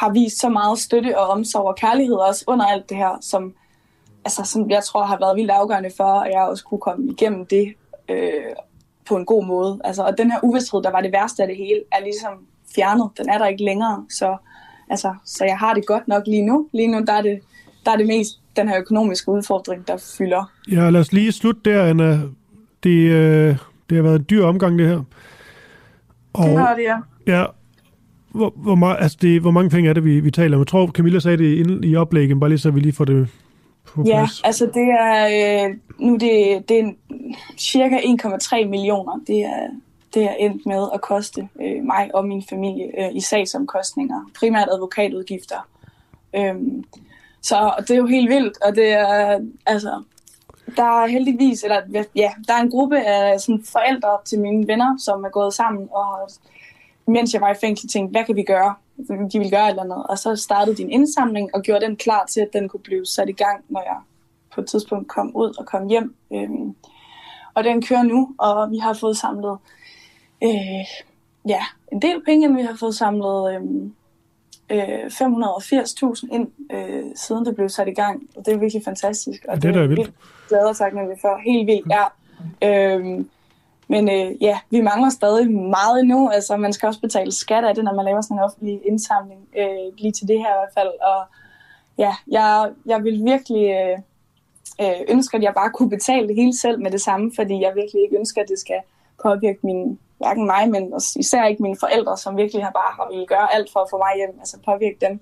har 0.00 0.12
vist 0.12 0.40
så 0.40 0.48
meget 0.48 0.78
støtte 0.78 1.18
og 1.18 1.28
omsorg 1.28 1.66
og 1.66 1.76
kærlighed 1.76 2.14
også 2.14 2.44
under 2.46 2.66
alt 2.66 2.88
det 2.88 2.96
her, 2.96 3.18
som, 3.20 3.54
altså, 4.24 4.44
som 4.44 4.70
jeg 4.70 4.84
tror 4.84 5.04
har 5.04 5.18
været 5.18 5.36
vildt 5.36 5.50
afgørende 5.50 5.90
for, 5.96 6.20
at 6.20 6.30
jeg 6.32 6.42
også 6.42 6.64
kunne 6.64 6.80
komme 6.80 7.10
igennem 7.12 7.46
det 7.46 7.74
øh, 8.08 8.52
på 9.08 9.16
en 9.16 9.24
god 9.24 9.44
måde. 9.46 9.80
Altså, 9.84 10.02
og 10.02 10.18
den 10.18 10.30
her 10.30 10.38
uvidsthed, 10.42 10.82
der 10.82 10.90
var 10.90 11.00
det 11.00 11.12
værste 11.12 11.42
af 11.42 11.48
det 11.48 11.56
hele, 11.56 11.80
er 11.92 12.00
ligesom 12.04 12.32
fjernet. 12.74 13.10
Den 13.18 13.28
er 13.28 13.38
der 13.38 13.46
ikke 13.46 13.64
længere. 13.64 14.04
Så, 14.10 14.36
altså, 14.90 15.14
så 15.24 15.44
jeg 15.44 15.58
har 15.58 15.74
det 15.74 15.86
godt 15.86 16.08
nok 16.08 16.22
lige 16.26 16.46
nu. 16.46 16.68
Lige 16.72 16.88
nu 16.88 17.04
der 17.06 17.12
er, 17.12 17.22
det, 17.22 17.40
der 17.86 17.92
er 17.92 17.96
det 17.96 18.06
mest 18.06 18.40
den 18.56 18.68
her 18.68 18.78
økonomiske 18.78 19.30
udfordring, 19.30 19.88
der 19.88 19.96
fylder. 20.18 20.52
Ja, 20.70 20.90
lad 20.90 21.00
os 21.00 21.12
lige 21.12 21.32
slutte 21.32 21.60
der, 21.70 21.84
Anna. 21.84 22.20
Det, 22.82 22.98
øh, 23.10 23.56
det 23.90 23.96
har 23.96 24.02
været 24.02 24.18
en 24.18 24.26
dyr 24.30 24.44
omgang, 24.44 24.78
det 24.78 24.88
her. 24.88 25.02
Og, 26.32 26.48
Det 26.48 26.58
har 26.58 26.74
det, 26.74 26.82
ja. 26.82 26.96
Ja, 27.26 27.44
hvor, 28.30 28.52
hvor, 28.56 28.74
meget, 28.74 28.96
altså 29.00 29.18
det, 29.20 29.40
hvor 29.40 29.50
mange 29.50 29.70
penge 29.70 29.90
er 29.90 29.94
det, 29.94 30.04
vi, 30.04 30.20
vi 30.20 30.30
taler 30.30 30.56
om? 30.56 30.60
Jeg 30.60 30.66
tror, 30.66 30.86
Camilla 30.86 31.18
sagde 31.20 31.36
det 31.36 31.54
inde 31.58 31.88
i 31.88 31.96
oplægget, 31.96 32.40
bare 32.40 32.50
lige 32.50 32.58
så 32.58 32.70
vi 32.70 32.80
lige 32.80 32.92
får 32.92 33.04
det 33.04 33.28
på 33.84 34.02
Ja, 34.06 34.18
plads? 34.18 34.42
altså 34.44 34.64
det 34.66 34.88
er, 35.00 35.66
øh, 35.68 35.74
nu 35.98 36.12
det, 36.12 36.68
det 36.68 36.78
er 36.78 36.92
cirka 37.58 37.96
1,3 37.96 38.66
millioner, 38.68 39.20
det 39.26 39.40
er, 39.40 39.68
det 40.14 40.24
er 40.24 40.34
endt 40.38 40.66
med 40.66 40.88
at 40.94 41.00
koste 41.00 41.48
øh, 41.62 41.84
mig 41.84 42.10
og 42.14 42.26
min 42.26 42.42
familie 42.50 42.84
øh, 42.98 43.16
i 43.16 43.20
sagsomkostninger, 43.20 44.30
primært 44.38 44.68
advokatudgifter. 44.72 45.68
Øhm, 46.36 46.84
så 47.42 47.72
det 47.80 47.90
er 47.90 47.96
jo 47.96 48.06
helt 48.06 48.30
vildt, 48.30 48.62
og 48.62 48.74
det 48.76 48.88
er, 48.92 49.40
altså, 49.66 50.02
der 50.76 51.02
er 51.02 51.06
heldigvis, 51.06 51.62
eller 51.62 52.04
ja, 52.14 52.30
der 52.48 52.54
er 52.54 52.60
en 52.60 52.70
gruppe 52.70 53.00
af 53.00 53.40
sådan, 53.40 53.64
forældre 53.72 54.08
til 54.24 54.40
mine 54.40 54.66
venner, 54.68 54.96
som 54.98 55.24
er 55.24 55.28
gået 55.28 55.54
sammen, 55.54 55.88
og 55.92 56.30
mens 57.08 57.32
jeg 57.34 57.40
var 57.40 57.50
i 57.50 57.56
fængsel, 57.60 57.88
tænkte, 57.88 58.10
hvad 58.10 58.24
kan 58.24 58.36
vi 58.36 58.42
gøre? 58.42 58.74
De 59.32 59.38
ville 59.38 59.50
gøre 59.50 59.64
et 59.64 59.70
eller 59.70 59.82
andet. 59.82 60.06
Og 60.06 60.18
så 60.18 60.36
startede 60.36 60.76
de 60.76 60.82
en 60.82 60.90
indsamling 60.90 61.54
og 61.54 61.62
gjorde 61.62 61.86
den 61.86 61.96
klar 61.96 62.26
til, 62.26 62.40
at 62.40 62.48
den 62.52 62.68
kunne 62.68 62.80
blive 62.80 63.06
sat 63.06 63.28
i 63.28 63.32
gang, 63.32 63.64
når 63.68 63.80
jeg 63.82 63.96
på 64.54 64.60
et 64.60 64.66
tidspunkt 64.66 65.08
kom 65.08 65.36
ud 65.36 65.54
og 65.58 65.66
kom 65.66 65.86
hjem. 65.88 66.14
Øhm, 66.32 66.74
og 67.54 67.64
den 67.64 67.82
kører 67.82 68.02
nu, 68.02 68.34
og 68.38 68.70
vi 68.70 68.78
har 68.78 68.92
fået 68.92 69.16
samlet 69.16 69.58
øh, 70.44 70.50
ja, 71.48 71.60
en 71.92 72.02
del 72.02 72.24
penge, 72.24 72.54
vi 72.54 72.62
har 72.62 72.76
fået 72.80 72.94
samlet 72.94 73.54
øhm, 73.54 73.94
øh, 74.70 75.06
580.000 75.06 76.34
ind, 76.34 76.48
øh, 76.72 77.04
siden 77.14 77.46
det 77.46 77.54
blev 77.54 77.68
sat 77.68 77.88
i 77.88 77.94
gang. 77.94 78.22
Og 78.36 78.46
det 78.46 78.54
er 78.54 78.58
virkelig 78.58 78.82
fantastisk. 78.84 79.44
Og 79.48 79.54
Ja, 79.54 79.60
det 79.60 79.76
er 79.76 79.80
da 79.80 79.86
vildt. 79.86 80.12
glad 80.48 80.64
og 80.64 80.76
taknemmelig 80.76 81.18
for. 81.20 81.40
Helt 81.44 81.66
vildt, 81.66 81.86
ja. 81.90 82.04
Øhm, 82.94 83.30
men 83.88 84.08
øh, 84.08 84.42
ja, 84.42 84.58
vi 84.70 84.80
mangler 84.80 85.10
stadig 85.10 85.50
meget 85.50 86.00
endnu. 86.00 86.30
Altså, 86.30 86.56
man 86.56 86.72
skal 86.72 86.86
også 86.86 87.00
betale 87.00 87.32
skat 87.32 87.64
af 87.64 87.74
det, 87.74 87.84
når 87.84 87.94
man 87.94 88.04
laver 88.04 88.20
sådan 88.20 88.36
en 88.36 88.42
offentlig 88.42 88.80
indsamling. 88.84 89.48
Øh, 89.58 89.98
lige 89.98 90.12
til 90.12 90.28
det 90.28 90.38
her 90.38 90.48
i 90.48 90.58
hvert 90.58 90.74
fald. 90.74 90.88
Og 90.88 91.24
ja, 91.98 92.14
jeg, 92.28 92.70
jeg 92.86 93.04
vil 93.04 93.24
virkelig 93.24 93.70
øh, 93.70 93.98
øh, 94.80 95.00
ønske, 95.08 95.36
at 95.36 95.42
jeg 95.42 95.54
bare 95.54 95.70
kunne 95.70 95.90
betale 95.90 96.28
det 96.28 96.36
hele 96.36 96.58
selv 96.58 96.80
med 96.80 96.90
det 96.90 97.00
samme, 97.00 97.32
fordi 97.36 97.62
jeg 97.62 97.72
virkelig 97.74 98.02
ikke 98.02 98.16
ønsker, 98.16 98.42
at 98.42 98.48
det 98.48 98.58
skal 98.58 98.80
påvirke 99.22 99.58
min, 99.62 99.98
hverken 100.18 100.46
mig, 100.46 100.70
men 100.70 100.92
også 100.92 101.16
især 101.18 101.44
ikke 101.44 101.62
mine 101.62 101.76
forældre, 101.80 102.16
som 102.16 102.36
virkelig 102.36 102.64
har 102.64 102.70
bare 102.70 102.92
har 102.96 103.08
ville 103.10 103.26
gøre 103.26 103.54
alt 103.54 103.72
for 103.72 103.80
at 103.80 103.90
få 103.90 103.98
mig 103.98 104.12
hjem. 104.16 104.38
Altså 104.38 104.56
påvirke 104.64 104.96
dem 105.00 105.20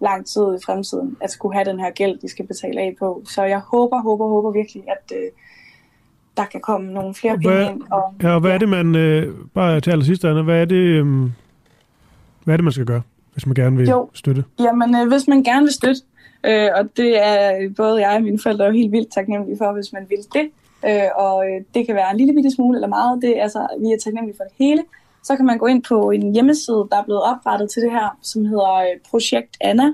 lang 0.00 0.26
tid 0.26 0.54
i 0.54 0.64
fremtiden, 0.66 1.16
at 1.20 1.30
skulle 1.30 1.54
have 1.54 1.64
den 1.64 1.80
her 1.80 1.90
gæld, 1.90 2.18
de 2.18 2.28
skal 2.28 2.46
betale 2.46 2.80
af 2.80 2.94
på. 2.98 3.22
Så 3.24 3.42
jeg 3.42 3.58
håber, 3.58 4.02
håber, 4.02 4.26
håber 4.28 4.50
virkelig, 4.50 4.84
at 4.88 5.16
øh, 5.16 5.30
der 6.36 6.44
kan 6.44 6.60
komme 6.60 6.92
nogle 6.92 7.14
flere 7.14 7.38
penge 7.38 7.54
Hvad, 7.54 7.70
ind. 7.70 7.82
Og, 7.90 8.14
ja, 8.22 8.34
og 8.34 8.40
hvad 8.40 8.50
er 8.50 8.58
det, 8.58 8.68
man... 8.68 8.94
Øh, 8.94 9.34
bare 9.54 9.80
til 9.80 9.90
allersidst, 9.90 10.24
Anna, 10.24 10.42
hvad 10.42 10.60
er 10.60 10.64
det, 10.64 10.76
øh, 10.76 11.06
hvad 12.44 12.54
er 12.54 12.56
det, 12.56 12.64
man 12.64 12.72
skal 12.72 12.86
gøre, 12.86 13.02
hvis 13.32 13.46
man 13.46 13.54
gerne 13.54 13.76
vil 13.76 13.88
Jo. 13.88 14.10
støtte? 14.14 14.44
Jamen, 14.60 14.96
øh, 14.96 15.08
hvis 15.08 15.28
man 15.28 15.42
gerne 15.42 15.62
vil 15.62 15.72
støtte, 15.72 16.00
øh, 16.44 16.68
og 16.74 16.96
det 16.96 17.26
er 17.26 17.68
både 17.76 18.06
jeg 18.06 18.16
og 18.16 18.22
mine 18.22 18.38
forældre 18.42 18.64
jo 18.64 18.72
helt 18.72 18.92
vildt 18.92 19.12
taknemmelige 19.12 19.58
for, 19.58 19.72
hvis 19.72 19.92
man 19.92 20.06
vil 20.08 20.18
det, 20.34 20.50
øh, 20.88 21.08
og 21.16 21.44
øh, 21.46 21.64
det 21.74 21.86
kan 21.86 21.94
være 21.94 22.10
en 22.10 22.16
lille 22.16 22.34
bitte 22.34 22.50
smule 22.50 22.76
eller 22.76 22.88
meget, 22.88 23.22
det, 23.22 23.38
er 23.38 23.42
altså, 23.42 23.66
vi 23.80 23.86
er 23.86 23.98
taknemmelige 24.04 24.36
for 24.36 24.44
det 24.44 24.52
hele, 24.58 24.82
så 25.22 25.36
kan 25.36 25.46
man 25.46 25.58
gå 25.58 25.66
ind 25.66 25.82
på 25.82 26.10
en 26.10 26.32
hjemmeside, 26.32 26.88
der 26.90 26.96
er 26.98 27.04
blevet 27.04 27.22
oprettet 27.22 27.70
til 27.70 27.82
det 27.82 27.90
her, 27.90 28.18
som 28.22 28.44
hedder 28.44 28.74
øh, 28.74 29.00
Projekt 29.10 29.56
Anna. 29.60 29.92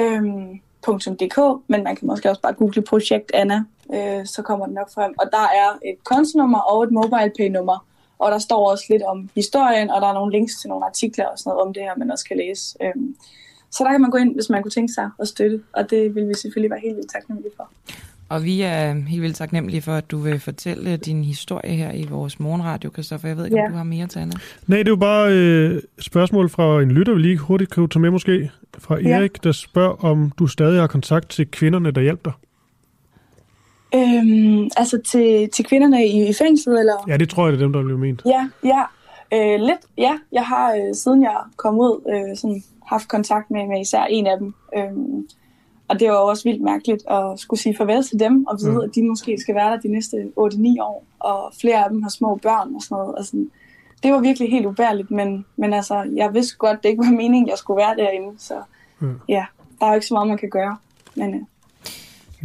Øhm, 0.00 0.60
.dk, 0.96 1.62
men 1.66 1.84
man 1.84 1.96
kan 1.96 2.06
måske 2.06 2.30
også 2.30 2.42
bare 2.42 2.52
google 2.52 2.82
Projekt 2.82 3.30
Anna, 3.34 3.64
øh, 3.94 4.26
så 4.26 4.42
kommer 4.42 4.66
det 4.66 4.74
nok 4.74 4.92
frem. 4.94 5.14
Og 5.18 5.26
der 5.32 5.46
er 5.62 5.78
et 5.84 6.04
kontonummer 6.04 6.58
og 6.58 6.82
et 6.82 6.90
MobilePay-nummer, 6.90 7.86
og 8.18 8.30
der 8.30 8.38
står 8.38 8.70
også 8.70 8.84
lidt 8.90 9.02
om 9.02 9.30
historien, 9.34 9.90
og 9.90 10.00
der 10.00 10.06
er 10.08 10.12
nogle 10.12 10.32
links 10.32 10.60
til 10.60 10.68
nogle 10.68 10.86
artikler 10.86 11.26
og 11.26 11.38
sådan 11.38 11.50
noget 11.50 11.66
om 11.66 11.74
det 11.74 11.82
her, 11.82 11.96
man 11.96 12.10
også 12.10 12.24
kan 12.24 12.36
læse. 12.36 12.76
Øhm, 12.82 13.16
så 13.70 13.84
der 13.84 13.90
kan 13.90 14.00
man 14.00 14.10
gå 14.10 14.18
ind, 14.18 14.34
hvis 14.34 14.50
man 14.50 14.62
kunne 14.62 14.70
tænke 14.70 14.92
sig 14.92 15.10
at 15.18 15.28
støtte, 15.28 15.62
og 15.72 15.90
det 15.90 16.14
vil 16.14 16.28
vi 16.28 16.34
selvfølgelig 16.34 16.70
være 16.70 16.80
helt 16.80 16.96
vildt 16.96 17.12
taknemmelige 17.12 17.52
for. 17.56 17.70
Og 18.28 18.44
vi 18.44 18.60
er 18.62 18.92
helt 19.08 19.22
vildt 19.22 19.36
taknemmelige 19.36 19.82
for, 19.82 19.92
at 19.92 20.10
du 20.10 20.18
vil 20.18 20.40
fortælle 20.40 20.96
din 20.96 21.24
historie 21.24 21.70
her 21.70 21.92
i 21.92 22.06
vores 22.10 22.40
morgenradio, 22.40 22.90
Christoffer. 22.92 23.28
Jeg 23.28 23.36
ved 23.36 23.44
ikke, 23.44 23.56
Ja. 23.56 23.64
om 23.64 23.70
du 23.70 23.76
har 23.76 23.84
mere 23.84 24.06
til 24.06 24.18
Anna. 24.18 24.32
Nej, 24.66 24.78
det 24.78 24.86
er 24.88 24.92
jo 24.92 24.96
bare 24.96 25.32
øh, 25.32 25.70
et 25.74 25.82
spørgsmål 25.98 26.48
fra 26.48 26.82
en 26.82 26.90
lytter, 26.90 27.14
vi 27.14 27.20
lige 27.20 27.36
hurtigt 27.38 27.70
kan 27.74 27.88
tage 27.88 28.00
med 28.00 28.10
måske. 28.10 28.50
Fra 28.78 29.00
Ja. 29.00 29.08
Erik, 29.08 29.44
der 29.44 29.52
spørger, 29.52 30.04
om 30.04 30.32
du 30.38 30.46
stadig 30.46 30.80
har 30.80 30.86
kontakt 30.86 31.28
til 31.28 31.50
kvinderne, 31.50 31.90
der 31.90 32.00
hjælper 32.00 32.30
dig. 32.30 32.38
Øhm, 33.94 34.68
altså 34.76 35.00
til, 35.10 35.48
til 35.52 35.64
kvinderne 35.64 36.06
i, 36.06 36.28
i 36.28 36.32
fængslet, 36.32 36.80
eller? 36.80 37.04
Ja, 37.08 37.16
det 37.16 37.28
tror 37.28 37.44
jeg, 37.46 37.52
det 37.52 37.58
er 37.58 37.64
dem, 37.64 37.72
der 37.72 37.82
bliver 37.82 37.98
ment. 37.98 38.22
Ja, 38.26 38.48
ja. 38.64 38.82
Øh, 39.34 39.60
lidt, 39.60 39.80
ja. 39.98 40.18
Jeg 40.32 40.44
har, 40.46 40.72
øh, 40.74 40.94
siden 40.94 41.22
jeg 41.22 41.36
kom 41.56 41.74
ud, 41.78 42.00
øh, 42.14 42.36
sådan, 42.36 42.62
haft 42.86 43.08
kontakt 43.08 43.50
med, 43.50 43.66
med 43.68 43.80
især 43.80 44.04
en 44.10 44.26
af 44.26 44.38
dem. 44.38 44.54
Øhm, 44.78 45.28
og 45.88 46.00
det 46.00 46.08
var 46.08 46.14
jo 46.14 46.24
også 46.26 46.44
vildt 46.44 46.62
mærkeligt 46.62 47.02
at 47.10 47.40
skulle 47.40 47.60
sige 47.60 47.76
farvel 47.76 48.02
til 48.04 48.18
dem, 48.20 48.46
og 48.46 48.58
vide, 48.60 48.72
Mm. 48.72 48.80
at 48.80 48.94
de 48.94 49.08
måske 49.08 49.38
skal 49.40 49.54
være 49.54 49.70
der 49.70 49.76
de 49.80 49.88
næste 49.88 50.16
8-9 50.36 50.80
år, 50.80 51.04
og 51.18 51.52
flere 51.60 51.84
af 51.84 51.90
dem 51.90 52.02
har 52.02 52.10
små 52.10 52.36
børn 52.42 52.74
og 52.74 52.82
sådan 52.82 52.94
noget. 52.96 53.14
Altså, 53.18 53.46
det 54.02 54.12
var 54.12 54.20
virkelig 54.20 54.50
helt 54.50 54.66
ubærligt, 54.66 55.10
men, 55.10 55.44
men 55.56 55.72
altså, 55.72 56.10
jeg 56.16 56.34
vidste 56.34 56.56
godt, 56.56 56.82
det 56.82 56.88
ikke 56.88 57.04
var 57.04 57.10
meningen, 57.10 57.48
jeg 57.48 57.58
skulle 57.58 57.78
være 57.78 57.96
derinde. 57.96 58.34
Så 58.38 58.54
Mm. 59.00 59.20
ja, 59.28 59.46
der 59.80 59.86
er 59.86 59.88
jo 59.90 59.94
ikke 59.94 60.06
så 60.06 60.14
meget, 60.14 60.28
man 60.28 60.38
kan 60.38 60.50
gøre. 60.50 60.76
Men 61.14 61.34
øh, 61.34 61.40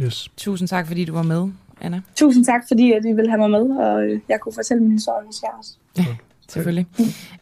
Yes. 0.04 0.30
Tusind 0.36 0.68
tak, 0.68 0.86
fordi 0.86 1.04
du 1.04 1.12
var 1.12 1.22
med, 1.22 1.48
Anna. 1.80 2.00
tusind 2.14 2.44
tak, 2.44 2.62
fordi 2.68 2.92
at 2.92 3.04
I 3.04 3.12
ville 3.12 3.30
have 3.30 3.38
mig 3.48 3.50
med, 3.50 3.76
og 3.76 4.02
øh, 4.02 4.20
jeg 4.28 4.40
kunne 4.40 4.52
fortælle 4.52 4.82
min 4.82 4.92
historie, 4.92 5.24
hvis 5.26 5.42
jeg 5.42 5.50
også. 5.58 5.72
Selvfølgelig. 6.48 6.86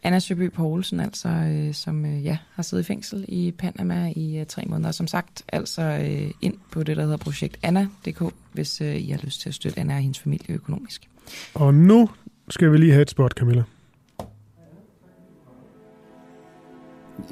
Anna 0.03 0.19
Søby 0.19 0.49
Poulsen, 0.49 0.99
altså, 0.99 1.29
øh, 1.29 1.73
som 1.73 2.05
øh, 2.05 2.25
ja, 2.25 2.37
har 2.53 2.63
siddet 2.63 2.83
i 2.83 2.87
fængsel 2.87 3.25
i 3.27 3.51
Panama 3.51 4.13
i 4.15 4.37
øh, 4.37 4.45
tre 4.45 4.63
måneder. 4.65 4.91
Som 4.91 5.07
sagt, 5.07 5.43
altså 5.47 5.81
øh, 5.81 6.31
ind 6.41 6.55
på 6.71 6.83
det, 6.83 6.97
der 6.97 7.03
hedder 7.03 7.17
projekt 7.17 7.57
Anna.dk, 7.63 8.33
hvis 8.51 8.81
øh, 8.81 8.95
I 8.95 9.09
har 9.09 9.19
lyst 9.23 9.41
til 9.41 9.49
at 9.49 9.55
støtte 9.55 9.79
Anna 9.79 9.95
og 9.95 10.01
hendes 10.01 10.19
familie 10.19 10.55
økonomisk. 10.55 11.09
Og 11.53 11.73
nu 11.73 12.09
skal 12.49 12.71
vi 12.71 12.77
lige 12.77 12.91
have 12.91 13.01
et 13.01 13.09
spot, 13.09 13.31
Camilla. 13.31 13.63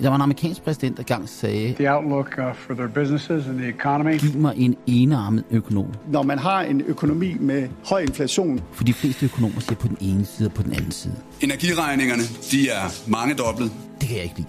Der 0.02 0.10
var 0.10 0.16
en 0.16 0.22
amerikansk 0.22 0.64
præsident, 0.64 0.98
der 0.98 1.04
gang 1.04 1.30
sagde, 1.30 1.74
the 1.74 1.96
outlook 1.96 2.36
uh, 2.38 2.56
for 2.56 2.74
their 2.74 2.88
businesses 2.88 3.48
and 3.48 3.58
the 3.60 3.70
economy. 3.70 4.18
giv 4.20 4.36
mig 4.36 4.54
en 4.58 4.76
enarmet 4.88 5.44
økonom. 5.52 5.86
Når 6.08 6.24
man 6.24 6.40
har 6.40 6.62
en 6.62 6.82
økonomi 6.82 7.36
med 7.40 7.68
høj 7.90 8.00
inflation, 8.02 8.62
For 8.72 8.84
de 8.84 8.94
fleste 8.94 9.26
økonomer 9.26 9.60
siger 9.60 9.76
på 9.76 9.88
den 9.88 9.98
ene 10.02 10.26
side 10.26 10.48
og 10.50 10.54
på 10.54 10.64
den 10.64 10.74
anden 10.74 10.92
side. 10.92 11.14
Energiregningerne, 11.42 12.22
de 12.52 12.70
er 12.70 13.10
mange 13.12 13.34
dobbelt. 13.36 13.72
Det 14.00 14.08
kan 14.08 14.16
jeg 14.18 14.24
ikke 14.24 14.38
lide. 14.38 14.48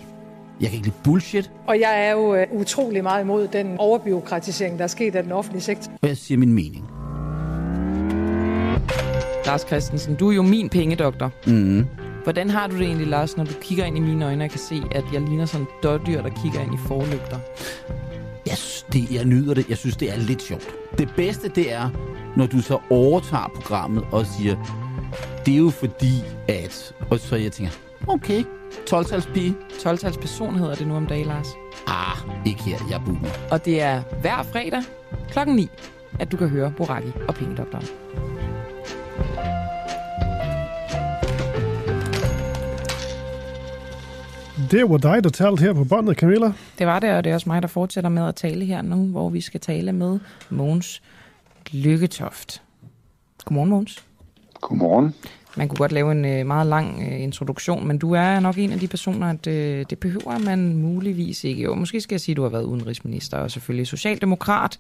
Jeg 0.61 0.69
kan 0.69 0.77
ikke 0.77 0.87
lide 0.87 0.97
bullshit, 1.05 1.51
Og 1.67 1.81
jeg 1.81 2.07
er 2.07 2.13
jo 2.13 2.35
øh, 2.35 2.47
utrolig 2.53 3.03
meget 3.03 3.23
imod 3.25 3.49
den 3.49 3.77
overbiokratisering, 3.79 4.79
der 4.79 4.85
er 4.85 4.89
sket 4.89 5.15
af 5.17 5.23
den 5.23 5.33
offentlige 5.33 5.63
sektor. 5.63 5.93
og 6.03 6.09
jeg 6.09 6.17
siger 6.17 6.39
min 6.39 6.53
mening. 6.53 6.85
Lars 9.47 9.61
Christensen, 9.67 10.15
du 10.15 10.31
er 10.31 10.35
jo 10.35 10.43
min 10.43 10.69
pengedoktor. 10.69 11.31
Mm. 11.47 11.87
Hvordan 12.23 12.51
har 12.51 12.67
du 12.67 12.77
det 12.77 12.87
egentlig, 12.87 13.07
Lars, 13.07 13.37
når 13.37 13.45
du 13.45 13.53
kigger 13.61 13.85
ind 13.85 13.97
i 13.97 14.01
mine 14.01 14.25
øjne 14.27 14.45
og 14.45 14.51
kan 14.51 14.59
se, 14.59 14.83
at 14.91 15.05
jeg 15.13 15.21
ligner 15.21 15.47
sådan 15.47 15.67
en 15.67 15.69
dårdyr, 15.83 16.23
der 16.23 16.31
kigger 16.43 16.61
ind 16.61 16.75
i 16.75 16.79
forlygter? 16.87 17.39
Jeg, 18.47 18.57
synes, 18.57 18.87
det, 18.93 19.11
jeg 19.11 19.25
nyder 19.25 19.55
det. 19.55 19.69
Jeg 19.69 19.77
synes, 19.77 19.97
det 19.97 20.13
er 20.13 20.17
lidt 20.17 20.43
sjovt. 20.43 20.69
Det 20.99 21.09
bedste, 21.17 21.49
det 21.49 21.73
er, 21.73 21.91
når 22.37 22.47
du 22.47 22.61
så 22.61 22.79
overtager 22.91 23.51
programmet 23.55 24.05
og 24.13 24.27
siger, 24.27 24.57
det 25.47 25.55
er 25.55 25.59
jo 25.59 25.71
fordi, 25.71 26.25
at... 26.49 26.95
Og 27.11 27.19
så 27.19 27.37
jeg 27.37 27.53
tænker, 27.53 27.73
okay, 28.09 28.45
12-talspige. 28.91 29.55
12-tals 29.73 30.17
person 30.19 30.57
hedder 30.57 30.75
det 30.75 30.87
nu 30.87 30.97
om 30.97 31.07
dagen, 31.07 31.27
Lars. 31.27 31.49
Ah, 31.87 32.47
ikke 32.47 32.63
her, 32.63 32.79
jeg 32.91 32.97
er 32.97 33.05
boomer. 33.05 33.29
Og 33.51 33.65
det 33.65 33.83
er 33.83 34.03
hver 34.21 34.43
fredag 34.43 34.83
klokken 35.31 35.57
9, 35.57 35.71
at 36.21 36.33
du 36.33 36.37
kan 36.37 36.49
høre 36.49 36.73
Boraki 36.77 37.13
og 37.29 37.35
Pengedoktoren. 37.35 37.87
Det 44.71 44.91
var 44.91 44.97
dig, 44.97 45.25
der 45.25 45.31
talte 45.31 45.63
her 45.63 45.73
på 45.73 45.85
båndet, 45.85 46.17
Camilla. 46.17 46.53
Det 46.79 46.87
var 46.87 46.99
det, 47.01 47.11
og 47.11 47.25
det 47.25 47.31
er 47.31 47.35
også 47.35 47.49
mig, 47.49 47.63
der 47.63 47.69
fortsætter 47.69 48.11
med 48.11 48.29
at 48.29 48.35
tale 48.35 48.65
her 48.65 48.83
nu, 48.83 49.07
hvor 49.07 49.29
vi 49.31 49.41
skal 49.41 49.61
tale 49.61 49.93
med 49.93 50.19
Mogens 50.51 51.03
Lykketoft. 51.73 52.63
Godmorgen, 53.45 53.71
Mogens. 53.71 54.05
Godmorgen. 54.61 55.15
Man 55.57 55.69
kunne 55.69 55.79
godt 55.79 55.93
lave 55.93 56.13
en 56.13 56.25
øh, 56.25 56.47
meget 56.47 56.67
lang 56.67 57.03
øh, 57.09 57.21
introduktion, 57.21 57.87
men 57.87 57.99
du 57.99 58.13
er 58.13 58.41
nok 58.41 58.59
en 58.59 58.73
af 58.73 58.81
de 58.81 58.89
personer, 58.89 59.31
at 59.31 59.47
øh, 59.47 59.85
det 59.91 59.99
behøver 59.99 60.39
man 60.39 60.77
muligvis 60.77 61.45
ikke. 61.45 61.63
Jo, 61.63 61.75
måske 61.75 62.01
skal 62.01 62.15
jeg 62.15 62.21
sige, 62.21 62.33
at 62.33 62.37
du 62.37 62.43
har 62.43 62.49
været 62.49 62.65
udenrigsminister 62.65 63.37
og 63.37 63.51
selvfølgelig 63.51 63.87
socialdemokrat. 63.87 64.79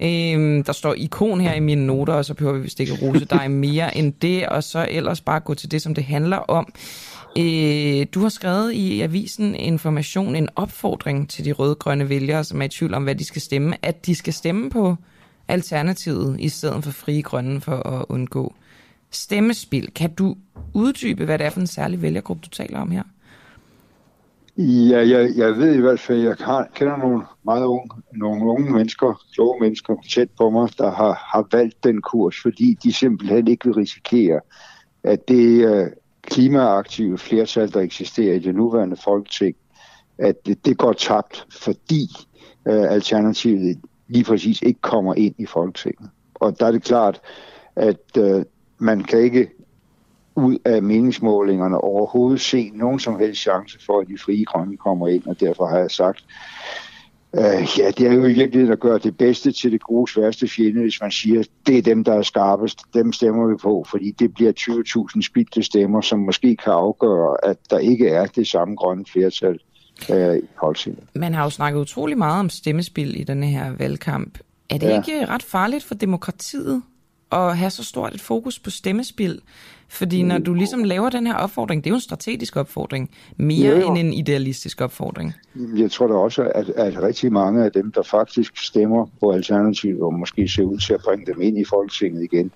Øh, 0.00 0.66
der 0.66 0.72
står 0.72 0.94
ikon 0.94 1.40
her 1.40 1.54
i 1.54 1.60
mine 1.60 1.86
noter, 1.86 2.14
og 2.14 2.24
så 2.24 2.34
behøver 2.34 2.56
vi 2.56 2.62
vist 2.62 2.80
ikke 2.80 2.98
rose 3.02 3.24
dig 3.24 3.50
mere 3.66 3.96
end 3.96 4.12
det, 4.22 4.46
og 4.48 4.64
så 4.64 4.86
ellers 4.90 5.20
bare 5.20 5.40
gå 5.40 5.54
til 5.54 5.70
det, 5.70 5.82
som 5.82 5.94
det 5.94 6.04
handler 6.04 6.36
om. 6.36 6.72
Øh, 7.38 8.06
du 8.14 8.20
har 8.20 8.28
skrevet 8.28 8.72
i 8.72 9.00
avisen 9.00 9.54
Information 9.54 10.36
en 10.36 10.48
opfordring 10.56 11.28
til 11.30 11.44
de 11.44 11.52
røde-grønne 11.52 12.08
vælgere, 12.08 12.44
som 12.44 12.62
er 12.62 12.66
i 12.66 12.68
tvivl 12.68 12.94
om, 12.94 13.02
hvad 13.02 13.14
de 13.14 13.24
skal 13.24 13.42
stemme, 13.42 13.76
at 13.82 14.06
de 14.06 14.14
skal 14.14 14.32
stemme 14.32 14.70
på 14.70 14.96
Alternativet 15.48 16.36
i 16.40 16.48
stedet 16.48 16.84
for 16.84 16.90
Frie 16.90 17.22
Grønne 17.22 17.60
for 17.60 17.76
at 17.76 18.04
undgå 18.08 18.54
stemmespil. 19.12 19.90
Kan 19.94 20.14
du 20.14 20.36
uddybe, 20.74 21.24
hvad 21.24 21.38
det 21.38 21.46
er 21.46 21.50
for 21.50 21.60
en 21.60 21.66
særlig 21.66 22.02
vælgergruppe, 22.02 22.42
du 22.44 22.48
taler 22.48 22.80
om 22.80 22.90
her? 22.90 23.02
Ja, 24.56 25.08
jeg, 25.08 25.30
jeg 25.36 25.56
ved 25.56 25.74
i 25.74 25.80
hvert 25.80 26.00
fald, 26.00 26.18
at 26.18 26.24
jeg 26.24 26.36
har, 26.46 26.68
kender 26.74 26.96
nogle 26.96 27.22
meget 27.44 27.64
unge, 27.64 27.90
nogle 28.12 28.44
unge 28.44 28.72
mennesker, 28.72 29.24
kloge 29.34 29.60
mennesker 29.60 29.94
tæt 30.10 30.28
på 30.30 30.50
mig, 30.50 30.68
der 30.78 30.90
har, 30.90 31.12
har 31.32 31.48
valgt 31.52 31.84
den 31.84 32.02
kurs, 32.02 32.36
fordi 32.42 32.78
de 32.82 32.92
simpelthen 32.92 33.48
ikke 33.48 33.64
vil 33.64 33.74
risikere, 33.74 34.40
at 35.04 35.28
det 35.28 35.68
øh, 35.68 35.86
klimaaktive 36.22 37.18
flertal, 37.18 37.72
der 37.72 37.80
eksisterer 37.80 38.34
i 38.34 38.38
det 38.38 38.54
nuværende 38.54 38.96
folketing, 39.04 39.56
at 40.18 40.46
det, 40.46 40.66
det 40.66 40.78
går 40.78 40.92
tabt, 40.92 41.46
fordi 41.50 42.08
øh, 42.68 42.92
alternativet 42.92 43.80
lige 44.08 44.24
præcis 44.24 44.62
ikke 44.62 44.80
kommer 44.80 45.14
ind 45.14 45.34
i 45.38 45.46
folketinget. 45.46 46.10
Og 46.34 46.60
der 46.60 46.66
er 46.66 46.72
det 46.72 46.82
klart, 46.82 47.20
at 47.76 48.16
øh, 48.18 48.44
man 48.82 49.04
kan 49.04 49.18
ikke 49.18 49.48
ud 50.34 50.58
af 50.64 50.82
meningsmålingerne 50.82 51.78
overhovedet 51.78 52.40
se 52.40 52.70
nogen 52.74 53.00
som 53.00 53.18
helst 53.18 53.40
chance 53.40 53.78
for, 53.86 54.00
at 54.00 54.08
de 54.08 54.18
frie 54.18 54.44
grønne 54.44 54.76
kommer 54.76 55.08
ind, 55.08 55.26
og 55.26 55.40
derfor 55.40 55.66
har 55.66 55.78
jeg 55.78 55.90
sagt, 55.90 56.24
øh, 57.34 57.78
ja, 57.78 57.90
det 57.90 58.00
er 58.00 58.12
jo 58.12 58.24
i 58.24 58.32
virkeligheden 58.32 58.72
at 58.72 58.80
gøre 58.80 58.98
det 58.98 59.16
bedste 59.16 59.52
til 59.52 59.72
det 59.72 59.82
gode 59.82 60.12
sværeste 60.12 60.48
fjende, 60.48 60.80
hvis 60.80 61.00
man 61.00 61.10
siger, 61.10 61.42
det 61.66 61.78
er 61.78 61.82
dem, 61.82 62.04
der 62.04 62.14
er 62.14 62.22
skarpest, 62.22 62.80
dem 62.94 63.12
stemmer 63.12 63.46
vi 63.46 63.56
på, 63.62 63.84
fordi 63.90 64.10
det 64.10 64.34
bliver 64.34 64.52
20.000 65.14 65.22
spildte 65.22 65.62
stemmer, 65.62 66.00
som 66.00 66.18
måske 66.18 66.56
kan 66.56 66.72
afgøre, 66.72 67.36
at 67.42 67.56
der 67.70 67.78
ikke 67.78 68.08
er 68.08 68.26
det 68.26 68.46
samme 68.46 68.76
grønne 68.76 69.04
flertal 69.12 69.58
øh, 70.10 70.36
i 70.36 70.40
Folketinget. 70.60 71.04
Man 71.14 71.34
har 71.34 71.44
jo 71.44 71.50
snakket 71.50 71.80
utrolig 71.80 72.18
meget 72.18 72.40
om 72.40 72.48
stemmespil 72.48 73.20
i 73.20 73.24
denne 73.24 73.46
her 73.46 73.76
valgkamp. 73.78 74.38
Er 74.70 74.78
det 74.78 74.88
ja. 74.88 74.96
ikke 74.96 75.26
ret 75.26 75.42
farligt 75.42 75.84
for 75.84 75.94
demokratiet 75.94 76.82
at 77.32 77.56
have 77.56 77.70
så 77.70 77.84
stort 77.84 78.14
et 78.14 78.20
fokus 78.20 78.58
på 78.58 78.70
stemmespil? 78.70 79.40
Fordi 79.88 80.22
når 80.22 80.38
du 80.38 80.54
ligesom 80.54 80.84
laver 80.84 81.10
den 81.10 81.26
her 81.26 81.34
opfordring, 81.34 81.84
det 81.84 81.90
er 81.90 81.92
jo 81.92 81.94
en 81.94 82.00
strategisk 82.00 82.56
opfordring, 82.56 83.10
mere 83.36 83.76
ja, 83.76 83.86
end 83.86 83.98
en 83.98 84.12
idealistisk 84.12 84.80
opfordring. 84.80 85.34
Jeg 85.76 85.90
tror 85.90 86.06
da 86.06 86.14
også, 86.14 86.42
at, 86.54 86.68
at 86.68 87.02
rigtig 87.02 87.32
mange 87.32 87.64
af 87.64 87.72
dem, 87.72 87.92
der 87.92 88.02
faktisk 88.02 88.56
stemmer 88.56 89.06
på 89.20 89.30
Alternativet, 89.30 90.02
og 90.02 90.14
måske 90.14 90.48
ser 90.48 90.62
ud 90.62 90.78
til 90.78 90.94
at 90.94 91.00
bringe 91.04 91.26
dem 91.26 91.40
ind 91.40 91.58
i 91.58 91.64
Folketinget 91.64 92.22
igen, 92.32 92.52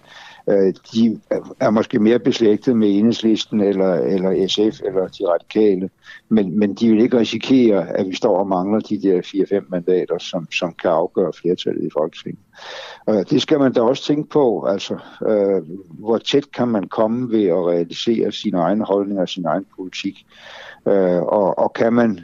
øh, 0.49 0.75
de 0.93 1.21
er 1.61 1.71
måske 1.71 1.99
mere 1.99 2.19
beslægtet 2.19 2.77
med 2.77 2.89
enhedslisten 2.89 3.61
eller, 3.61 3.95
eller 3.95 4.49
SF 4.49 4.81
eller 4.85 5.09
de 5.09 5.29
radikale, 5.29 5.91
men, 6.29 6.59
men 6.59 6.75
de 6.75 6.91
vil 6.91 7.01
ikke 7.01 7.19
risikere, 7.19 7.89
at 7.89 8.09
vi 8.09 8.15
står 8.15 8.39
og 8.39 8.47
mangler 8.47 8.81
de 8.81 9.03
der 9.03 9.23
4-5 9.61 9.67
mandater, 9.69 10.19
som, 10.19 10.53
som 10.53 10.75
kan 10.83 10.91
afgøre 10.91 11.33
flertallet 11.33 11.87
i 11.87 11.91
Folketinget. 11.93 12.41
Og 13.07 13.31
det 13.31 13.43
skal 13.43 13.59
man 13.59 13.73
da 13.73 13.81
også 13.81 14.05
tænke 14.05 14.29
på, 14.29 14.65
altså 14.65 14.99
øh, 15.29 15.63
hvor 15.99 16.19
tæt 16.19 16.53
kan 16.53 16.69
man 16.69 16.89
komme 16.89 17.31
ved 17.31 17.45
at 17.45 17.67
realisere 17.67 18.33
sine 18.33 18.59
egne 18.59 18.85
holdninger 18.85 19.23
og 19.23 19.29
sin 19.29 19.45
egen 19.45 19.67
politik, 19.77 20.27
øh, 20.87 21.23
og, 21.23 21.59
og 21.59 21.73
kan 21.73 21.93
man 21.93 22.21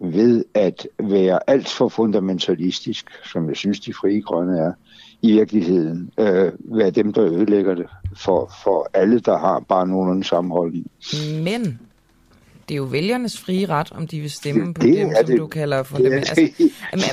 ved 0.00 0.44
at 0.54 0.86
være 0.98 1.50
alt 1.50 1.68
for 1.68 1.88
fundamentalistisk, 1.88 3.10
som 3.32 3.48
jeg 3.48 3.56
synes 3.56 3.80
de 3.80 3.94
frie 3.94 4.20
grønne 4.20 4.58
er, 4.58 4.72
i 5.22 5.32
virkeligheden 5.32 6.10
øh, 6.18 6.52
være 6.58 6.90
dem, 6.90 7.12
der 7.12 7.24
ødelægger 7.24 7.74
det 7.74 7.86
for, 8.16 8.52
for 8.64 8.90
alle, 8.94 9.20
der 9.20 9.38
har 9.38 9.64
bare 9.68 9.86
nogenlunde 9.86 10.24
sammenholdning. 10.24 10.86
Men 11.42 11.80
det 12.68 12.74
er 12.74 12.78
jo 12.78 12.84
vælgernes 12.84 13.40
frie 13.40 13.66
ret, 13.66 13.92
om 13.92 14.06
de 14.06 14.20
vil 14.20 14.30
stemme 14.30 14.66
det, 14.66 14.74
på 14.74 14.82
det, 14.82 14.96
dem, 14.96 15.10
som 15.16 15.26
det, 15.26 15.38
du 15.38 15.46
kalder 15.46 15.82
for 15.82 15.96
dem. 15.96 16.12
Altså, 16.12 16.48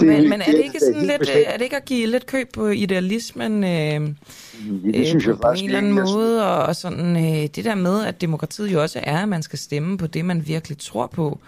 men, 0.01 0.07
men, 0.09 0.29
men 0.29 0.41
er 0.41 0.45
det 0.45 0.63
ikke 0.63 0.79
sådan 0.79 1.01
lidt, 1.01 1.29
er 1.47 1.57
det 1.57 1.61
ikke 1.61 1.75
at 1.75 1.85
give 1.85 2.07
lidt 2.07 2.25
køb 2.25 2.53
på 2.53 2.67
idealismen 2.67 3.63
øh, 3.63 3.69
det 3.69 4.95
øh, 4.95 5.05
synes 5.05 5.25
på, 5.25 5.31
jeg 5.31 5.39
på 5.39 5.47
en 5.57 5.65
eller 5.65 5.77
anden 5.77 5.93
måde, 5.93 6.45
og, 6.45 6.63
og 6.63 6.75
sådan 6.75 7.15
øh, 7.15 7.47
det 7.55 7.65
der 7.65 7.75
med, 7.75 8.05
at 8.05 8.21
demokratiet 8.21 8.73
jo 8.73 8.81
også 8.81 8.99
er, 9.03 9.17
at 9.17 9.29
man 9.29 9.43
skal 9.43 9.59
stemme 9.59 9.97
på 9.97 10.07
det, 10.07 10.25
man 10.25 10.47
virkelig 10.47 10.77
tror 10.77 11.07
på. 11.07 11.39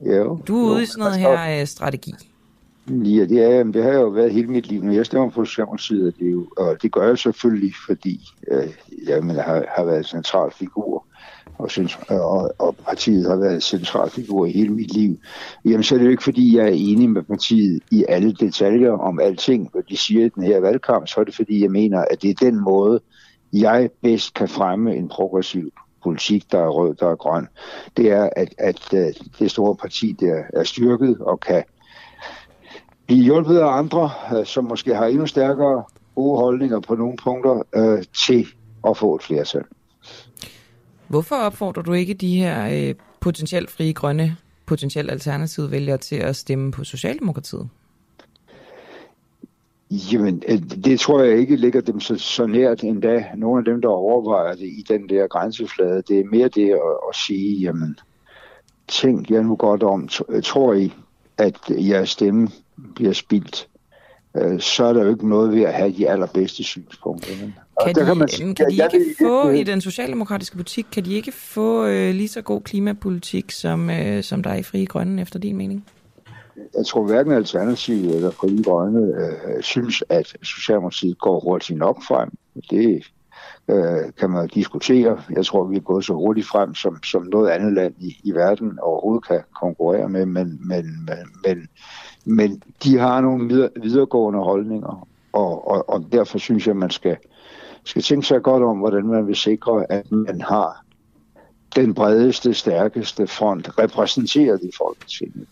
Jo, 0.00 0.40
du 0.48 0.66
er 0.66 0.74
ude 0.74 0.82
i 0.82 0.86
sådan 0.86 1.00
noget 1.00 1.18
her 1.18 1.60
øh, 1.60 1.66
strategi. 1.66 2.14
Ja, 2.90 3.24
det, 3.24 3.42
er, 3.42 3.62
det 3.62 3.82
har 3.82 3.92
jo 3.92 4.08
været 4.08 4.32
hele 4.32 4.46
mit 4.46 4.66
liv. 4.66 4.82
Når 4.82 4.92
jeg 4.92 5.06
stemmer 5.06 5.30
på 5.30 5.44
Socialdemokratiet, 5.44 6.14
det 6.18 6.32
jo, 6.32 6.46
og 6.56 6.82
det 6.82 6.92
gør 6.92 7.08
jeg 7.08 7.18
selvfølgelig, 7.18 7.72
fordi 7.86 8.20
øh, 8.50 8.68
jeg 9.06 9.24
men, 9.24 9.36
har, 9.36 9.64
har 9.76 9.84
været 9.84 9.98
en 9.98 10.04
central 10.04 10.50
figur, 10.50 11.04
og, 11.58 11.70
og, 12.08 12.54
og 12.58 12.76
partiet 12.76 13.28
har 13.28 13.36
været 13.36 13.54
en 13.54 13.60
central 13.60 14.10
figur 14.10 14.46
i 14.46 14.52
hele 14.52 14.72
mit 14.72 14.94
liv. 14.94 15.18
Jamen, 15.64 15.82
så 15.82 15.94
er 15.94 15.98
det 15.98 16.06
jo 16.06 16.10
ikke, 16.10 16.22
fordi 16.22 16.56
jeg 16.56 16.64
er 16.64 16.72
enig 16.74 17.10
med 17.10 17.22
partiet 17.22 17.82
i 17.90 18.04
alle 18.08 18.32
detaljer 18.32 18.92
om 18.92 19.20
alting, 19.20 19.68
hvad 19.72 19.82
de 19.82 19.96
siger 19.96 20.24
i 20.24 20.28
den 20.28 20.42
her 20.42 20.60
valgkamp, 20.60 21.08
så 21.08 21.20
er 21.20 21.24
det, 21.24 21.34
fordi 21.34 21.62
jeg 21.62 21.70
mener, 21.70 22.04
at 22.10 22.22
det 22.22 22.30
er 22.30 22.34
den 22.34 22.60
måde, 22.60 23.00
jeg 23.52 23.90
bedst 24.02 24.34
kan 24.34 24.48
fremme 24.48 24.96
en 24.96 25.08
progressiv 25.08 25.70
politik, 26.02 26.52
der 26.52 26.58
er 26.58 26.68
rød, 26.68 26.94
der 26.94 27.10
er 27.10 27.16
grøn. 27.16 27.48
Det 27.96 28.10
er, 28.10 28.30
at, 28.36 28.54
at, 28.58 28.94
at 28.94 29.22
det 29.38 29.50
store 29.50 29.76
parti 29.76 30.16
der 30.20 30.42
er 30.54 30.64
styrket 30.64 31.18
og 31.20 31.40
kan 31.40 31.64
blive 33.08 33.24
hjulpet 33.24 33.58
af 33.58 33.78
andre, 33.78 34.10
øh, 34.38 34.46
som 34.46 34.64
måske 34.64 34.94
har 34.94 35.06
endnu 35.06 35.26
stærkere 35.26 35.84
gode 36.14 36.38
holdninger 36.38 36.80
på 36.80 36.94
nogle 36.94 37.16
punkter, 37.16 37.62
øh, 37.74 38.04
til 38.26 38.46
at 38.88 38.96
få 38.96 39.14
et 39.14 39.22
flertal. 39.22 39.64
Hvorfor 41.08 41.36
opfordrer 41.36 41.82
du 41.82 41.92
ikke 41.92 42.14
de 42.14 42.36
her 42.36 42.88
øh, 42.88 42.94
potentielt 43.20 43.70
frie 43.70 43.92
grønne, 43.92 44.36
potentielt 44.66 45.10
alternative 45.10 45.70
vælgere 45.70 45.98
til 45.98 46.16
at 46.16 46.36
stemme 46.36 46.72
på 46.72 46.84
Socialdemokratiet? 46.84 47.68
Jamen, 49.90 50.40
det 50.84 51.00
tror 51.00 51.22
jeg 51.22 51.38
ikke 51.38 51.56
ligger 51.56 51.80
dem 51.80 52.00
så, 52.00 52.16
så 52.16 52.46
nært 52.46 52.82
endda. 52.82 53.24
Nogle 53.36 53.58
af 53.58 53.64
dem, 53.64 53.80
der 53.80 53.88
overvejer 53.88 54.54
det 54.54 54.66
i 54.66 54.84
den 54.88 55.08
der 55.08 55.26
grænseflade, 55.26 56.02
det 56.08 56.20
er 56.20 56.24
mere 56.24 56.48
det 56.48 56.70
at, 56.70 56.96
at 57.08 57.16
sige, 57.26 57.60
jamen, 57.60 57.98
tænk 58.88 59.30
jer 59.30 59.42
nu 59.42 59.56
godt 59.56 59.82
om. 59.82 60.08
Tror 60.44 60.74
I, 60.74 60.92
at 61.38 61.58
jeres 61.68 62.10
stemme 62.10 62.48
bliver 62.98 63.12
spildt, 63.12 63.68
øh, 64.36 64.60
så 64.60 64.84
er 64.84 64.92
der 64.92 65.04
jo 65.04 65.10
ikke 65.10 65.28
noget 65.28 65.52
ved 65.52 65.62
at 65.62 65.74
have 65.74 65.92
de 65.92 66.08
allerbedste 66.08 66.64
synspunkter. 66.64 67.28
Kan 67.84 67.94
de, 67.94 68.04
kan, 68.04 68.16
man, 68.16 68.28
kan 68.28 68.66
de 68.66 68.72
ikke 68.72 68.82
jeg, 68.82 68.90
få 69.18 69.48
i 69.50 69.62
den 69.62 69.80
socialdemokratiske 69.80 70.56
butik, 70.56 70.86
kan 70.92 71.04
de 71.04 71.14
ikke 71.14 71.32
få 71.32 71.86
øh, 71.86 72.14
lige 72.14 72.28
så 72.28 72.42
god 72.42 72.60
klimapolitik, 72.60 73.50
som, 73.50 73.90
øh, 73.90 74.22
som 74.22 74.42
der 74.42 74.50
er 74.50 74.56
i 74.56 74.62
Frie 74.62 74.86
Grønne, 74.86 75.22
efter 75.22 75.38
din 75.38 75.56
mening? 75.56 75.84
Jeg 76.76 76.86
tror 76.86 77.06
hverken 77.06 77.32
Alternativet 77.32 78.16
eller 78.16 78.30
Frie 78.30 78.62
Grønne 78.62 79.00
øh, 79.00 79.62
synes, 79.62 80.04
at 80.08 80.36
Socialdemokratiet 80.42 81.18
går 81.18 81.40
hurtigt 81.40 81.78
nok 81.78 82.02
frem. 82.02 82.30
Det 82.70 83.04
øh, 83.68 84.12
kan 84.18 84.30
man 84.30 84.48
diskutere. 84.48 85.22
Jeg 85.30 85.46
tror, 85.46 85.64
vi 85.64 85.76
er 85.76 85.80
gået 85.80 86.04
så 86.04 86.14
hurtigt 86.14 86.46
frem, 86.46 86.74
som, 86.74 87.02
som 87.02 87.26
noget 87.32 87.50
andet 87.50 87.72
land 87.72 87.94
i, 87.98 88.20
i 88.24 88.32
verden 88.32 88.78
overhovedet 88.82 89.26
kan 89.26 89.40
konkurrere 89.60 90.08
med, 90.08 90.26
men, 90.26 90.68
men, 90.68 91.06
men, 91.06 91.26
men, 91.46 91.68
men 92.24 92.62
de 92.82 92.98
har 92.98 93.20
nogle 93.20 93.48
videre, 93.48 93.68
videregående 93.82 94.40
holdninger, 94.40 95.08
og, 95.32 95.68
og, 95.68 95.88
og 95.88 96.04
derfor 96.12 96.38
synes 96.38 96.66
jeg, 96.66 96.72
at 96.72 96.76
man 96.76 96.90
skal, 96.90 97.16
skal 97.84 98.02
tænke 98.02 98.26
sig 98.26 98.42
godt 98.42 98.62
om, 98.62 98.78
hvordan 98.78 99.06
man 99.06 99.26
vil 99.26 99.36
sikre, 99.36 99.92
at 99.92 100.12
man 100.12 100.40
har 100.40 100.84
den 101.76 101.94
bredeste, 101.94 102.54
stærkeste 102.54 103.26
front 103.26 103.78
repræsenteret 103.78 104.60
i 104.62 104.70
Folketinget 104.78 105.46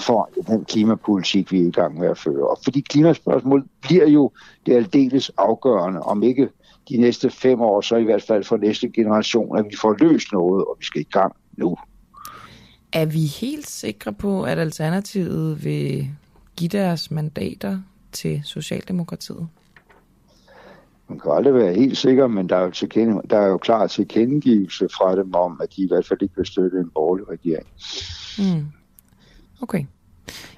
for 0.00 0.30
den 0.46 0.64
klimapolitik, 0.64 1.52
vi 1.52 1.60
er 1.60 1.66
i 1.66 1.70
gang 1.70 1.98
med 1.98 2.08
at 2.08 2.18
føre. 2.18 2.48
Og 2.48 2.58
fordi 2.64 2.80
klimaspørgsmålet 2.80 3.66
bliver 3.82 4.06
jo 4.06 4.30
det 4.66 4.74
aldeles 4.74 5.30
afgørende, 5.38 6.00
om 6.00 6.22
ikke 6.22 6.48
de 6.88 6.96
næste 6.96 7.30
fem 7.30 7.60
år, 7.60 7.80
så 7.80 7.96
i 7.96 8.04
hvert 8.04 8.22
fald 8.22 8.44
for 8.44 8.56
næste 8.56 8.88
generation, 8.88 9.58
at 9.58 9.64
vi 9.64 9.76
får 9.80 9.96
løst 10.00 10.32
noget, 10.32 10.64
og 10.64 10.76
vi 10.78 10.84
skal 10.84 11.00
i 11.00 11.08
gang 11.10 11.36
nu. 11.56 11.76
Er 12.92 13.06
vi 13.06 13.26
helt 13.26 13.68
sikre 13.68 14.12
på, 14.12 14.42
at 14.42 14.58
Alternativet 14.58 15.64
vil 15.64 16.10
give 16.56 16.68
deres 16.68 17.10
mandater 17.10 17.78
til 18.12 18.42
Socialdemokratiet? 18.44 19.48
Man 21.08 21.18
kan 21.18 21.30
aldrig 21.32 21.54
være 21.54 21.74
helt 21.74 21.96
sikker, 21.96 22.26
men 22.26 22.48
der 22.48 22.56
er 22.56 22.62
jo, 22.64 22.70
tilkende, 22.70 23.22
der 23.30 23.38
er 23.38 23.46
jo 23.46 23.58
klar 23.58 23.86
tilkendegivelse 23.86 24.88
fra 24.88 25.16
dem 25.16 25.34
om, 25.34 25.60
at 25.62 25.76
de 25.76 25.82
i 25.82 25.88
hvert 25.88 26.06
fald 26.06 26.22
ikke 26.22 26.36
vil 26.36 26.46
støtte 26.46 26.78
en 26.78 26.90
borgerlig 26.94 27.28
regering. 27.28 27.66
Mm. 28.38 28.66
Okay. 29.62 29.84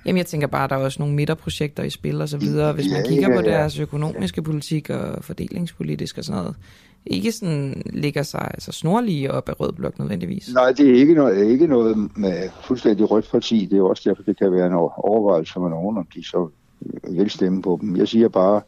Jamen 0.06 0.18
jeg 0.18 0.26
tænker 0.26 0.46
bare, 0.46 0.64
at 0.64 0.70
der 0.70 0.76
er 0.76 0.80
også 0.80 1.02
nogle 1.02 1.14
midterprojekter 1.14 1.82
i 1.82 1.90
spil 1.90 2.20
og 2.20 2.28
så 2.28 2.38
videre. 2.38 2.72
Hvis 2.72 2.86
man 2.92 3.04
kigger 3.08 3.28
ja, 3.28 3.28
ja, 3.28 3.34
ja. 3.34 3.42
på 3.42 3.48
deres 3.48 3.78
økonomiske 3.78 4.42
politik 4.42 4.90
og 4.90 5.24
fordelingspolitisk 5.24 6.18
og 6.18 6.24
sådan 6.24 6.40
noget, 6.40 6.56
ikke 7.06 7.32
sådan 7.32 7.82
ligger 7.86 8.22
sig 8.22 8.50
altså 8.54 8.72
snorlige 8.72 9.32
op 9.32 9.48
af 9.48 9.60
rød 9.60 9.72
blok 9.72 9.98
nødvendigvis. 9.98 10.50
Nej, 10.54 10.72
det 10.72 10.90
er 10.90 10.94
ikke 10.94 11.14
noget, 11.14 11.46
ikke 11.46 11.66
noget 11.66 12.16
med 12.16 12.48
fuldstændig 12.62 13.10
rødt 13.10 13.30
parti. 13.30 13.68
Det 13.70 13.78
er 13.78 13.82
også 13.82 14.02
derfor, 14.10 14.22
det 14.22 14.38
kan 14.38 14.52
være 14.52 14.66
en 14.66 14.72
overvejelse 14.96 15.60
med 15.60 15.70
nogen, 15.70 15.98
om 15.98 16.06
de 16.14 16.24
så 16.24 16.48
vil 17.10 17.30
stemme 17.30 17.62
på 17.62 17.78
dem. 17.80 17.96
Jeg 17.96 18.08
siger 18.08 18.28
bare, 18.28 18.60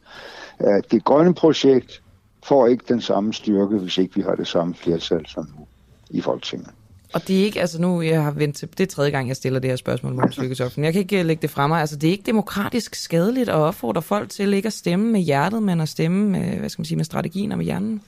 at 0.58 0.90
det 0.90 1.04
grønne 1.04 1.34
projekt 1.34 2.02
får 2.44 2.66
ikke 2.66 2.84
den 2.88 3.00
samme 3.00 3.32
styrke, 3.32 3.78
hvis 3.78 3.98
ikke 3.98 4.14
vi 4.14 4.22
har 4.22 4.34
det 4.34 4.46
samme 4.46 4.74
flertal 4.74 5.26
som 5.26 5.48
nu 5.58 5.66
i 6.10 6.20
Folketinget. 6.20 6.68
Og 7.14 7.28
det 7.28 7.40
er 7.40 7.44
ikke, 7.44 7.60
altså 7.60 7.80
nu, 7.80 8.02
jeg 8.02 8.22
har 8.22 8.30
vendt 8.30 8.56
til, 8.56 8.68
det 8.68 8.80
er 8.80 8.86
tredje 8.86 9.10
gang, 9.10 9.28
jeg 9.28 9.36
stiller 9.36 9.58
det 9.58 9.70
her 9.70 9.76
spørgsmål, 9.76 10.14
Måns 10.14 10.38
Lykketoft, 10.38 10.78
jeg 10.78 10.92
kan 10.92 11.02
ikke 11.02 11.22
lægge 11.22 11.42
det 11.42 11.50
frem 11.50 11.70
mig. 11.70 11.80
Altså 11.80 11.96
det 11.96 12.06
er 12.06 12.10
ikke 12.10 12.26
demokratisk 12.26 12.94
skadeligt 12.94 13.48
at 13.48 13.54
opfordre 13.54 14.02
folk 14.02 14.30
til 14.30 14.54
ikke 14.54 14.66
at 14.66 14.72
stemme 14.72 15.12
med 15.12 15.20
hjertet, 15.20 15.62
men 15.62 15.80
at 15.80 15.88
stemme 15.88 16.30
med, 16.30 16.58
hvad 16.58 16.68
skal 16.68 16.80
man 16.80 16.86
sige, 16.86 16.96
med 16.96 17.04
strategien 17.04 17.52
og 17.52 17.58
med 17.58 17.64
hjernen? 17.64 18.02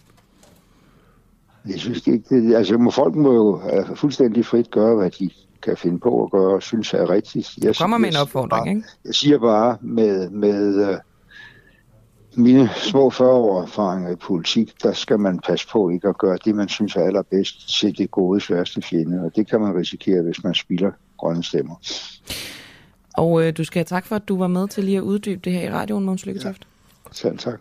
Jeg 1.69 1.79
synes 1.79 2.07
ikke, 2.07 2.25
det, 2.29 2.55
altså 2.55 2.79
må 2.79 2.91
folk 2.91 3.15
må 3.15 3.33
jo 3.33 3.55
uh, 3.55 3.97
fuldstændig 3.97 4.47
frit 4.47 4.71
gøre, 4.71 4.97
hvad 4.97 5.11
de, 5.11 5.31
kan 5.63 5.77
finde 5.77 5.99
på 5.99 6.25
at 6.25 6.31
gøre 6.31 6.55
og 6.55 6.63
synes 6.63 6.95
er 6.95 7.11
rigtigt. 7.11 7.59
Jeg, 7.63 7.77
Kommer 7.77 7.99
med 7.99 8.09
en 8.09 8.17
opfordring, 8.17 8.67
jeg, 8.67 8.77
ikke? 8.77 8.89
Jeg 9.05 9.15
siger 9.15 9.39
bare 9.39 9.77
med, 9.81 10.31
med 10.31 10.89
uh, 10.89 10.97
mine 12.39 12.71
små 12.77 13.11
40 13.11 13.29
år 13.29 13.63
erfaringer 13.63 14.11
i 14.11 14.17
politik, 14.17 14.83
der 14.83 14.93
skal 14.93 15.19
man 15.21 15.39
passe 15.39 15.69
på 15.69 15.91
ikke 15.91 16.09
at 16.09 16.19
gøre 16.19 16.39
det, 16.45 16.55
man 16.55 16.69
synes 16.69 16.97
er 16.97 17.01
allerbedst 17.01 17.79
til 17.81 17.99
det 17.99 18.11
gode 18.11 18.43
værste 18.51 18.83
fjende, 18.83 19.21
og 19.25 19.37
det 19.37 19.47
kan 19.47 19.61
man 19.61 19.77
risikere, 19.77 20.23
hvis 20.23 20.45
man 20.45 20.55
spiller 20.55 20.91
grønne 21.19 21.45
stemmer. 21.45 21.75
Og 23.17 23.47
øh, 23.47 23.57
du 23.57 23.65
skal 23.65 23.79
have 23.79 23.85
tak 23.85 24.07
for, 24.07 24.17
at 24.17 24.29
du 24.29 24.39
var 24.39 24.47
med 24.47 24.69
til 24.69 24.85
lige 24.85 24.97
at 24.97 25.03
uddybe 25.03 25.41
det 25.45 25.53
her 25.53 25.63
i 25.63 25.73
radioen, 25.73 26.05
Måns 26.05 26.27
Lykketoft. 26.27 26.67
Ja. 27.07 27.13
Selv 27.13 27.39
tak. 27.39 27.61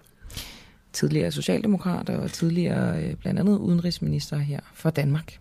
Tidligere 0.93 1.31
socialdemokrat 1.31 2.09
og 2.09 2.31
tidligere 2.31 3.03
øh, 3.03 3.15
blandt 3.15 3.39
andet 3.39 3.57
udenrigsminister 3.57 4.37
her 4.37 4.59
for 4.73 4.89
Danmark. 4.89 5.39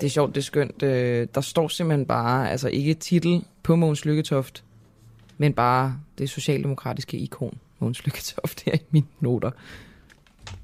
Det 0.00 0.06
er 0.06 0.10
sjovt, 0.10 0.34
det 0.34 0.40
er 0.40 0.44
skønt. 0.44 0.82
Øh, 0.82 1.26
der 1.34 1.40
står 1.40 1.68
simpelthen 1.68 2.06
bare, 2.06 2.50
altså 2.50 2.68
ikke 2.68 2.94
titel 2.94 3.44
på 3.62 3.76
Måns 3.76 4.04
Lykketoft, 4.04 4.64
men 5.38 5.52
bare 5.52 5.96
det 6.18 6.30
socialdemokratiske 6.30 7.16
ikon, 7.16 7.58
Måns 7.78 8.04
Lykketoft, 8.04 8.62
her 8.64 8.74
i 8.74 8.82
mine 8.90 9.06
noter. 9.20 9.50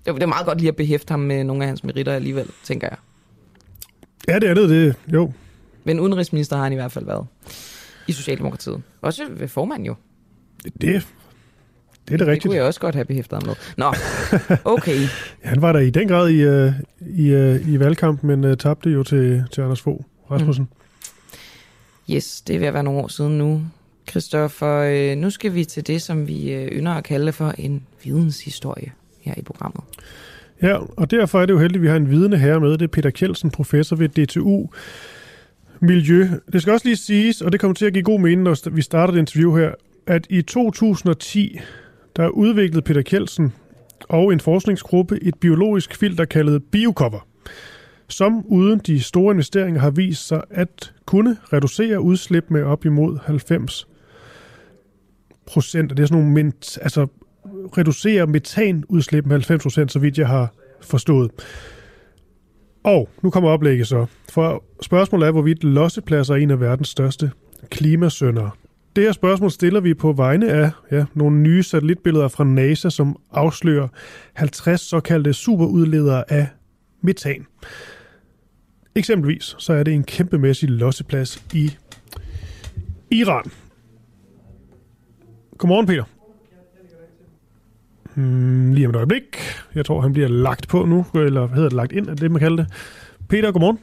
Det 0.05 0.23
er 0.23 0.27
meget 0.27 0.47
godt 0.47 0.59
lige 0.59 0.69
at 0.69 0.77
behæfte 0.77 1.12
ham 1.12 1.20
med 1.20 1.44
nogle 1.44 1.62
af 1.62 1.69
hans 1.69 1.85
meritter 1.85 2.12
alligevel, 2.12 2.47
tænker 2.65 2.89
jeg. 2.89 2.98
Ja, 4.28 4.39
det 4.39 4.51
er 4.51 4.55
det, 4.55 4.69
det 4.69 4.94
jo. 5.12 5.32
Men 5.85 6.01
udenrigsminister 6.01 6.56
har 6.56 6.62
han 6.62 6.73
i 6.73 6.77
hvert 6.77 6.93
fald 6.93 7.05
været 7.05 7.27
i 8.09 8.13
Socialdemokratiet. 8.13 8.83
Også 9.01 9.23
ved 9.31 9.49
formand 9.49 9.85
jo. 9.85 9.95
Det, 10.65 10.73
det 10.81 10.95
er 10.95 10.99
det 12.09 12.21
rigtigt. 12.21 12.29
Det 12.29 12.43
kunne 12.43 12.57
jeg 12.57 12.65
også 12.65 12.81
godt 12.81 12.95
have 12.95 13.05
behæftet 13.05 13.47
med. 13.47 13.55
Nå, 13.77 13.95
okay. 14.75 15.01
ja, 15.01 15.09
han 15.43 15.63
var 15.63 15.73
der 15.73 15.81
i 15.81 15.91
den 15.91 16.09
grad 16.09 16.29
i, 16.29 16.47
uh, 16.47 16.73
i, 17.19 17.35
uh, 17.35 17.69
i 17.69 17.81
valgkampen, 17.81 18.27
men 18.27 18.45
uh, 18.45 18.57
tabte 18.57 18.91
jo 18.91 19.03
til, 19.03 19.45
til 19.53 19.61
Anders 19.61 19.81
Fogh 19.81 20.01
Rasmussen. 20.31 20.65
Mm. 20.65 22.15
Yes, 22.15 22.41
det 22.41 22.57
er 22.57 22.59
ved 22.59 22.67
at 22.67 22.75
være 22.75 22.83
nogle 22.83 23.01
år 23.01 23.09
siden 23.09 23.39
nu. 23.39 23.63
Christoffer, 24.11 24.79
øh, 24.79 25.17
nu 25.17 25.31
skal 25.31 25.55
vi 25.55 25.65
til 25.65 25.87
det, 25.87 26.03
som 26.03 26.29
vi 26.29 26.53
øh, 26.53 26.69
ynder 26.69 26.93
at 26.93 27.05
kalde 27.05 27.33
for 27.33 27.55
en 27.59 27.87
videnshistorie 28.05 28.93
her 29.21 29.35
i 29.37 29.43
programmet. 29.43 29.85
Ja, 30.63 30.77
og 30.97 31.11
derfor 31.11 31.41
er 31.41 31.47
det 31.47 31.53
jo 31.53 31.59
heldigt, 31.59 31.77
at 31.77 31.83
vi 31.83 31.89
har 31.89 31.97
en 31.97 32.11
vidne 32.11 32.39
her 32.39 32.59
med. 32.59 32.71
Det 32.71 32.83
er 32.83 32.87
Peter 32.87 33.11
Kjeldsen, 33.11 33.51
professor 33.51 33.97
ved 33.97 34.09
DTU 34.09 34.69
Miljø. 35.81 36.29
Det 36.53 36.63
skal 36.63 36.73
også 36.73 36.87
lige 36.87 36.97
siges, 36.97 37.43
og 37.43 37.53
det 37.53 37.61
kommer 37.61 37.75
til 37.75 37.87
at 37.87 37.93
give 37.93 38.05
god 38.05 38.21
mening, 38.21 38.43
når 38.43 38.71
vi 38.71 38.83
starter 38.83 39.13
det 39.13 39.21
interview 39.21 39.57
her, 39.57 39.73
at 40.07 40.27
i 40.31 40.43
2010, 40.43 41.61
der 42.17 42.29
udviklede 42.29 42.83
Peter 42.83 43.03
Kjeldsen 43.03 43.53
og 44.09 44.33
en 44.33 44.41
forskningsgruppe 44.41 45.19
et 45.23 45.35
biologisk 45.41 45.97
filter 45.97 46.25
kaldet 46.25 46.65
Biocover, 46.65 47.27
som 48.09 48.45
uden 48.47 48.79
de 48.79 49.01
store 49.03 49.33
investeringer 49.33 49.81
har 49.81 49.91
vist 49.91 50.29
sig 50.29 50.43
at 50.51 50.93
kunne 51.07 51.37
reducere 51.53 52.01
udslip 52.01 52.45
med 52.49 52.63
op 52.63 52.85
imod 52.85 53.19
90 53.25 53.89
procent. 55.47 55.91
Det 55.91 56.01
er 56.01 56.07
sådan 56.07 56.25
nogle, 56.25 56.53
altså 56.83 57.07
reducere 57.79 58.27
metanudslip 58.27 59.25
med 59.25 59.33
90 59.33 59.63
procent, 59.63 59.93
så 59.93 59.99
vidt 59.99 60.19
jeg 60.19 60.29
har 60.29 60.53
forstået. 60.81 61.31
Og 62.89 63.09
nu 63.23 63.31
kommer 63.31 63.51
oplægget 63.51 63.86
så. 63.86 64.06
For 64.28 64.65
spørgsmålet 64.82 65.27
er, 65.27 65.31
hvorvidt 65.32 65.65
lossepladser 65.65 66.35
er 66.35 66.39
en 66.39 66.51
af 66.51 66.60
verdens 66.60 66.89
største 66.89 67.31
klimasønder. 67.70 68.56
Det 68.97 69.05
her 69.05 69.12
spørgsmål 69.12 69.51
stiller 69.51 69.81
vi 69.81 69.94
på 69.94 70.12
vegne 70.12 70.52
af 70.52 70.70
ja, 70.90 71.05
nogle 71.15 71.36
nye 71.36 71.62
satellitbilleder 71.62 72.28
fra 72.28 72.44
NASA, 72.44 72.90
som 72.90 73.16
afslører 73.32 73.89
50 74.32 74.81
såkaldte 74.81 75.32
superudledere 75.32 76.32
af 76.32 76.47
metan. 77.01 77.47
Eksempelvis 78.94 79.55
så 79.59 79.73
er 79.73 79.82
det 79.82 79.94
en 79.94 80.05
kæmpemæssig 80.05 80.69
losseplads 80.69 81.44
i 81.55 81.77
Iran. 83.10 83.44
Godmorgen, 85.59 85.86
Peter. 85.86 86.05
Hmm, 88.15 88.73
lige 88.73 88.86
om 88.86 88.90
et 88.90 88.97
øjeblik. 88.97 89.39
Jeg 89.74 89.85
tror, 89.85 90.01
han 90.01 90.12
bliver 90.12 90.28
lagt 90.28 90.69
på 90.69 90.85
nu, 90.85 91.07
eller 91.15 91.47
hvad 91.47 91.55
hedder 91.55 91.69
det, 91.69 91.77
lagt 91.77 91.93
ind, 91.93 92.09
er 92.09 92.15
det, 92.15 92.31
man 92.31 92.40
kalder 92.40 92.57
det. 92.57 92.73
Peter, 93.28 93.53
godmorgen. 93.53 93.78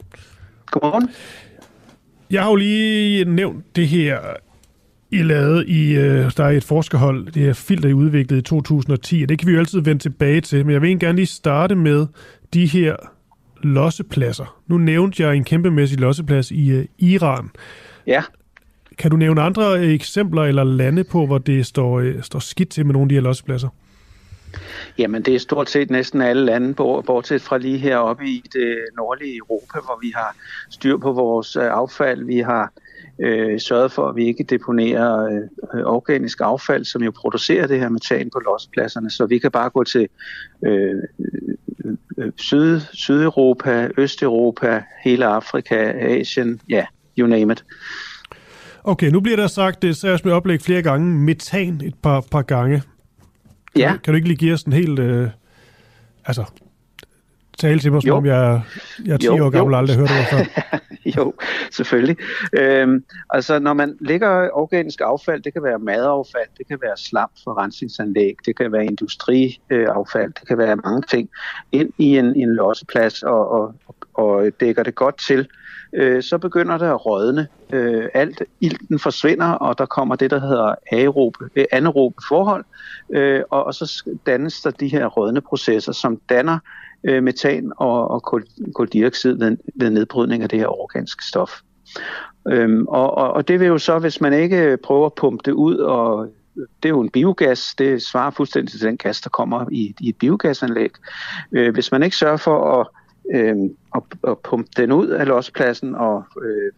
Godmorgen. 0.66 1.10
Jeg 2.32 2.44
har 2.44 2.50
jo 2.50 2.56
lige 2.56 3.26
nævnt 3.26 3.76
det 3.76 3.88
her, 3.88 4.20
I 5.12 5.22
lavede 5.22 5.68
i, 5.68 5.94
der 6.38 6.44
er 6.44 6.50
et 6.50 6.64
forskerhold, 6.64 7.26
det 7.26 7.42
her 7.42 7.54
filter, 7.54 7.90
I 7.90 7.94
udviklede 7.94 8.40
i 8.40 8.44
2010, 8.44 9.24
og 9.24 9.30
det 9.30 9.40
kan 9.40 9.48
vi 9.48 9.54
jo 9.54 9.60
altid 9.60 9.82
vende 9.82 10.02
tilbage 10.02 10.42
til, 10.42 10.66
men 10.66 10.74
jeg 10.74 10.82
vil 10.82 10.88
egentlig 10.88 11.08
gerne 11.08 11.16
lige 11.16 11.26
starte 11.26 11.76
med 11.76 12.08
de 12.54 12.66
her 12.66 12.96
lossepladser. 13.64 14.62
Nu 14.68 14.78
nævnte 14.78 15.24
jeg 15.24 15.36
en 15.36 15.44
kæmpemæssig 15.44 16.00
losseplads 16.00 16.52
i 16.52 16.80
uh, 16.80 16.86
Iran. 16.98 17.50
Ja. 18.08 18.24
Kan 18.98 19.12
du 19.12 19.18
nævne 19.18 19.42
andre 19.42 19.86
eksempler 19.86 20.44
eller 20.44 20.64
lande 20.64 21.04
på, 21.04 21.26
hvor 21.26 21.38
det 21.38 21.66
står, 21.66 22.02
uh, 22.02 22.22
står 22.22 22.40
skidt 22.40 22.70
til 22.70 22.86
med 22.86 22.94
nogle 22.94 23.06
af 23.06 23.10
de 23.10 23.16
her 23.16 23.22
lossepladser? 23.22 23.70
Jamen, 24.98 25.22
det 25.22 25.36
er 25.36 25.40
stort 25.40 25.70
set 25.70 25.90
næsten 25.90 26.22
alle 26.22 26.46
lande, 26.46 26.74
bortset 26.74 27.42
fra 27.42 27.58
lige 27.58 27.78
heroppe 27.78 28.26
i 28.26 28.44
det 28.54 28.78
nordlige 28.98 29.38
Europa, 29.38 29.80
hvor 29.86 30.00
vi 30.02 30.12
har 30.16 30.36
styr 30.70 30.98
på 30.98 31.12
vores 31.12 31.56
øh, 31.56 31.64
affald. 31.64 32.24
Vi 32.24 32.40
har 32.40 32.72
øh, 33.20 33.60
sørget 33.60 33.92
for, 33.92 34.10
at 34.10 34.16
vi 34.16 34.26
ikke 34.26 34.44
deponerer 34.44 35.26
øh, 35.74 35.84
organisk 35.86 36.40
affald, 36.42 36.86
som 36.86 37.04
jo 37.04 37.12
producerer 37.12 37.68
det 37.68 37.80
her 37.80 37.90
metan 37.90 38.30
på 38.34 38.40
lospladserne. 38.40 39.12
Så 39.12 39.26
vi 39.26 39.38
kan 39.38 39.52
bare 39.52 39.70
gå 39.70 39.84
til 39.84 40.08
øh, 40.66 40.96
øh, 41.86 41.98
øh 42.18 42.32
Syd, 42.36 42.80
Sydeuropa, 42.94 43.90
Østeuropa, 43.98 44.84
hele 45.04 45.26
Afrika, 45.26 45.92
Asien, 46.20 46.62
ja, 46.70 46.86
you 47.18 47.28
name 47.28 47.54
it. 47.54 47.66
Okay, 48.84 49.10
nu 49.10 49.20
bliver 49.20 49.36
der 49.36 49.48
sagt, 49.48 49.84
øh, 49.84 49.90
det 49.90 50.04
er 50.04 50.18
med 50.24 50.34
oplæg 50.34 50.62
flere 50.62 50.82
gange, 50.82 51.20
metan 51.20 51.82
et 51.84 51.96
par, 52.04 52.22
par 52.32 52.42
gange. 52.42 52.82
Kan, 53.76 53.82
ja. 53.82 53.94
du, 53.94 53.98
kan 53.98 54.14
du 54.14 54.16
ikke 54.16 54.28
lige 54.28 54.38
give 54.38 54.54
os 54.54 54.64
en 54.64 54.74
helt, 54.74 55.00
øh, 55.00 55.30
altså, 56.26 56.46
tale 57.58 57.80
til 57.80 57.92
mig, 57.92 58.02
som 58.02 58.08
jo. 58.08 58.16
om 58.16 58.26
jeg, 58.26 58.62
jeg 59.06 59.14
er 59.14 59.18
10 59.18 59.26
jo, 59.26 59.46
år 59.46 59.50
gammel 59.50 59.74
og 59.74 59.80
aldrig 59.80 59.98
hørt 59.98 60.10
det 60.10 60.28
før? 60.30 60.80
jo, 61.18 61.34
selvfølgelig. 61.72 62.18
Øhm, 62.60 63.04
altså, 63.30 63.60
når 63.60 63.74
man 63.74 63.98
lægger 64.00 64.50
organisk 64.54 65.02
affald, 65.04 65.44
det 65.44 65.54
kan 65.54 65.64
være 65.64 65.80
madaffald, 65.80 66.50
det 66.58 66.68
kan 66.68 66.78
være 66.82 66.98
slam 66.98 67.30
fra 67.44 67.64
rensningsanlæg, 67.64 68.36
det 68.46 68.58
kan 68.58 68.72
være 68.72 68.86
industriaffald, 68.86 70.34
det 70.34 70.48
kan 70.48 70.58
være 70.58 70.76
mange 70.76 71.02
ting, 71.02 71.30
ind 71.72 71.90
i 71.98 72.18
en, 72.18 72.36
en 72.36 72.56
losseplads 72.56 73.24
og, 73.24 73.52
og, 73.52 73.76
og 74.14 74.52
dækker 74.60 74.84
det 74.84 74.96
godt 74.96 75.18
til, 75.28 75.40
øh, 75.40 75.46
øh, 75.96 76.24
så 76.24 76.38
begynder 76.38 76.78
det 76.78 76.86
at 76.86 77.06
rådne. 77.06 77.48
Øh, 77.74 78.10
alt 78.14 78.44
ilten 78.62 79.00
forsvinder, 79.00 79.52
og 79.52 79.78
der 79.78 79.86
kommer 79.86 80.16
det, 80.16 80.32
der 80.32 80.40
hedder 80.40 80.76
aerobe, 80.92 81.50
øh, 81.56 81.66
anaerobe 81.72 82.16
forhold, 82.28 82.66
øh, 83.10 83.42
og, 83.50 83.64
og 83.64 83.74
så 83.74 84.04
dannes 84.26 84.62
der 84.62 84.72
de 84.72 84.88
her 84.88 85.06
rådne 85.06 85.42
processer, 85.42 85.92
som 85.92 86.20
danner 86.30 86.60
øh, 87.04 87.24
metan 87.24 87.72
og, 87.78 88.12
og 88.12 88.24
kul, 88.24 88.44
kuldioxid 88.76 89.34
ved, 89.34 89.58
ved 89.76 89.90
nedbrydning 89.90 90.44
af 90.44 90.50
det 90.50 90.60
her 90.60 90.82
organiske 90.82 91.24
stof. 91.24 91.52
Øhm, 92.48 92.88
og, 92.88 93.18
og, 93.18 93.34
og 93.34 93.48
det 93.48 93.60
vil 93.60 93.68
jo 93.68 93.78
så, 93.78 94.00
hvis 94.00 94.22
man 94.22 94.34
ikke 94.34 94.78
prøver 94.84 95.06
at 95.06 95.14
pumpe 95.14 95.42
det 95.46 95.52
ud, 95.52 95.76
og 95.76 96.28
det 96.56 96.90
er 96.90 96.90
jo 96.90 97.02
en 97.02 97.10
biogas, 97.10 97.76
det 97.78 98.02
svarer 98.02 98.32
fuldstændig 98.32 98.72
til 98.72 98.82
den 98.82 98.98
gas, 98.98 99.22
der 99.22 99.30
kommer 99.30 99.66
i, 99.72 99.96
i 100.00 100.10
et 100.10 100.16
biogasanlæg. 100.18 100.92
Øh, 101.52 101.74
hvis 101.74 101.92
man 101.92 102.04
ikke 102.04 102.18
sørger 102.18 102.38
for 102.38 102.80
at 102.80 102.88
øh, 103.34 103.56
at, 103.96 104.04
at 104.28 104.40
pumpe 104.40 104.70
den 104.78 104.92
ud 104.92 105.08
af 105.08 105.28
lospladsen 105.28 105.96
og 105.96 106.24
øh, 106.44 106.72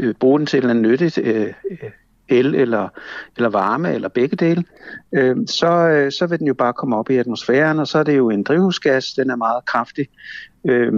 øh, 0.00 0.14
bruge 0.14 0.38
den 0.38 0.46
til 0.46 0.70
en 0.70 0.82
nyttig 0.82 1.18
øh, 1.18 1.52
øh 1.70 1.90
el 2.28 2.54
eller, 2.54 2.88
eller 3.36 3.48
varme 3.48 3.94
eller 3.94 4.08
begge 4.08 4.36
dele, 4.36 4.64
øh, 5.14 5.36
så, 5.46 5.88
øh, 5.88 6.12
så 6.12 6.26
vil 6.26 6.38
den 6.38 6.46
jo 6.46 6.54
bare 6.54 6.72
komme 6.72 6.96
op 6.96 7.10
i 7.10 7.16
atmosfæren, 7.16 7.78
og 7.78 7.86
så 7.86 7.98
er 7.98 8.02
det 8.02 8.16
jo 8.16 8.30
en 8.30 8.42
drivhusgas, 8.42 9.12
den 9.12 9.30
er 9.30 9.36
meget 9.36 9.64
kraftig. 9.64 10.08
Øh, 10.68 10.92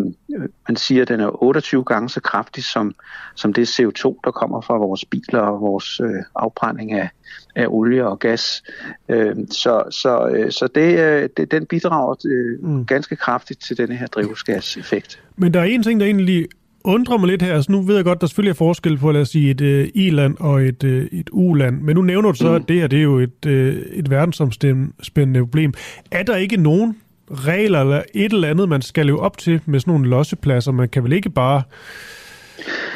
man 0.68 0.76
siger, 0.76 1.02
at 1.02 1.08
den 1.08 1.20
er 1.20 1.42
28 1.42 1.84
gange 1.84 2.08
så 2.08 2.20
kraftig 2.20 2.64
som, 2.64 2.94
som 3.34 3.52
det 3.52 3.80
CO2, 3.80 4.20
der 4.24 4.30
kommer 4.30 4.60
fra 4.60 4.76
vores 4.78 5.04
biler 5.04 5.40
og 5.40 5.60
vores 5.60 6.00
øh, 6.00 6.22
afbrænding 6.36 6.92
af, 6.92 7.08
af 7.56 7.66
olie 7.68 8.06
og 8.06 8.18
gas. 8.18 8.62
Øh, 9.08 9.36
så 9.50 9.82
så, 9.90 10.28
øh, 10.28 10.52
så 10.52 10.68
det, 10.74 10.98
øh, 10.98 11.28
det, 11.36 11.50
den 11.50 11.66
bidrager 11.66 12.14
øh, 12.26 12.70
mm. 12.70 12.86
ganske 12.86 13.16
kraftigt 13.16 13.62
til 13.62 13.78
denne 13.78 13.96
her 13.96 14.06
drivhusgaseffekt. 14.06 15.22
Men 15.36 15.54
der 15.54 15.60
er 15.60 15.64
en 15.64 15.82
ting, 15.82 16.00
der 16.00 16.06
egentlig 16.06 16.48
undrer 16.88 17.18
mig 17.18 17.28
lidt 17.28 17.42
her. 17.42 17.54
Altså, 17.54 17.72
nu 17.72 17.82
ved 17.82 17.94
jeg 17.94 18.04
godt, 18.04 18.20
der 18.20 18.26
selvfølgelig 18.26 18.50
er 18.50 18.54
forskel 18.54 18.98
på, 18.98 19.12
lad 19.12 19.20
os 19.20 19.28
sige, 19.28 19.50
et 19.50 19.60
øh, 19.60 19.88
i-land 19.94 20.36
og 20.40 20.62
et, 20.62 20.84
øh, 20.84 21.06
et 21.12 21.30
u-land. 21.32 21.80
Men 21.80 21.96
nu 21.96 22.02
nævner 22.02 22.32
du 22.32 22.36
så, 22.36 22.48
mm. 22.48 22.54
at 22.54 22.68
det 22.68 22.80
her 22.80 22.86
det 22.86 22.98
er 22.98 23.02
jo 23.02 23.18
et, 23.18 23.46
øh, 23.46 23.82
et 23.92 24.10
verdensomspændende 24.10 25.40
problem. 25.40 25.74
Er 26.10 26.22
der 26.22 26.36
ikke 26.36 26.56
nogen 26.56 26.96
regler 27.30 27.80
eller 27.80 28.02
et 28.14 28.32
eller 28.32 28.48
andet, 28.48 28.68
man 28.68 28.82
skal 28.82 29.06
leve 29.06 29.20
op 29.20 29.38
til 29.38 29.60
med 29.66 29.80
sådan 29.80 29.92
nogle 29.92 30.08
lossepladser? 30.08 30.72
Man 30.72 30.88
kan 30.88 31.04
vel 31.04 31.12
ikke 31.12 31.30
bare 31.30 31.62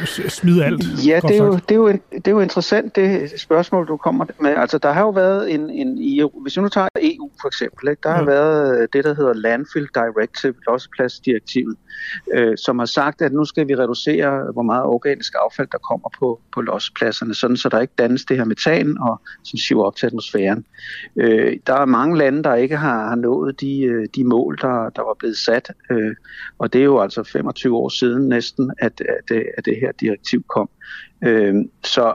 smide 0.07 0.65
alt? 0.65 1.07
Ja, 1.07 1.21
det 1.23 1.37
er, 1.39 1.45
jo, 1.45 1.53
det, 1.55 1.71
er 1.71 1.75
jo, 1.75 1.89
det 2.13 2.27
er 2.27 2.31
jo 2.31 2.41
interessant, 2.41 2.97
det 2.97 3.41
spørgsmål, 3.41 3.89
du 3.89 3.97
kommer 3.97 4.25
med. 4.41 4.51
Altså, 4.57 4.79
der 4.79 4.93
har 4.93 5.01
jo 5.01 5.11
været 5.11 5.55
en, 5.55 5.71
en 5.71 5.99
hvis 6.43 6.57
vi 6.57 6.63
nu 6.63 6.69
tager 6.69 6.89
EU 7.03 7.31
for 7.41 7.49
eksempel, 7.49 7.89
ikke, 7.89 8.01
der 8.03 8.11
har 8.11 8.19
Ja. 8.19 8.25
været 8.25 8.93
det, 8.93 9.05
der 9.05 9.15
hedder 9.15 9.33
Landfill 9.33 9.89
Directive, 9.95 10.55
lossepladsdirektivet, 10.69 11.77
øh, 12.35 12.57
som 12.65 12.79
har 12.79 12.87
sagt, 12.87 13.23
at 13.23 13.33
nu 13.33 13.45
skal 13.45 13.69
vi 13.69 13.75
reducere, 13.75 14.53
hvor 14.53 14.63
meget 14.63 14.85
organisk 14.85 15.33
affald, 15.45 15.69
der 15.73 15.79
kommer 15.79 16.09
på, 16.19 16.41
på 16.55 16.61
lossepladserne, 16.61 17.35
sådan 17.35 17.57
så 17.57 17.69
der 17.69 17.81
ikke 17.81 17.95
dannes 17.99 18.25
det 18.25 18.37
her 18.37 18.45
metan, 18.45 18.97
og, 19.01 19.21
som 19.45 19.57
siver 19.57 19.85
op 19.85 19.97
til 19.97 20.07
atmosfæren. 20.07 20.65
Øh, 21.17 21.57
der 21.67 21.75
er 21.75 21.85
mange 21.85 22.19
lande, 22.19 22.43
der 22.43 22.55
ikke 22.55 22.77
har, 22.77 23.09
har 23.09 23.15
nået 23.17 23.61
de, 23.61 23.83
øh, 23.83 24.07
de 24.17 24.25
mål, 24.25 24.59
der, 24.61 24.91
der 24.97 25.03
var 25.03 25.17
blevet 25.19 25.37
sat, 25.37 25.71
øh, 25.91 26.15
og 26.59 26.73
det 26.73 26.81
er 26.81 26.85
jo 26.85 27.01
altså 27.01 27.23
25 27.23 27.77
år 27.77 27.89
siden 27.89 28.29
næsten, 28.29 28.71
at, 28.79 29.01
at, 29.01 29.29
det- 29.29 29.47
at 29.59 29.65
det 29.65 29.77
her 29.81 29.92
direktiv 30.01 30.43
kom. 30.49 30.69
Øhm, 31.25 31.59
øh, 31.59 31.65
så, 31.85 32.15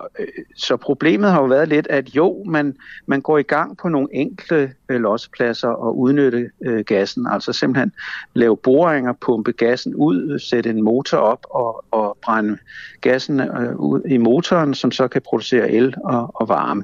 så 0.56 0.78
problemet 0.78 1.32
har 1.32 1.42
jo 1.42 1.48
været 1.48 1.68
lidt, 1.68 1.88
at 1.90 2.16
jo, 2.16 2.44
man, 2.46 2.76
man 3.06 3.22
går 3.22 3.38
i 3.38 3.44
gang 3.44 3.78
på 3.78 3.90
nogle 3.90 4.08
enkle 4.12 4.74
øh, 4.90 5.02
lossepladser 5.02 5.68
og 5.68 6.00
udnytte 6.00 6.50
øh, 6.62 6.86
gassen, 6.86 7.28
altså 7.32 7.54
simpelthen 7.54 7.92
lave 8.34 8.58
boringer, 8.58 9.14
pumpe 9.14 9.52
gassen 9.52 9.96
ud, 9.96 10.40
sætte 10.40 10.70
en 10.70 10.84
motor 10.84 11.18
op 11.18 11.46
og, 11.50 11.86
og 11.92 12.18
brænde 12.24 12.58
gassen 13.02 13.40
øh, 13.40 13.76
ud 13.76 14.02
i 14.02 14.18
motoren, 14.18 14.74
som 14.74 14.92
så 14.92 15.08
kan 15.08 15.22
producere 15.22 15.72
el 15.72 15.94
og, 16.04 16.32
og 16.34 16.48
varme. 16.48 16.84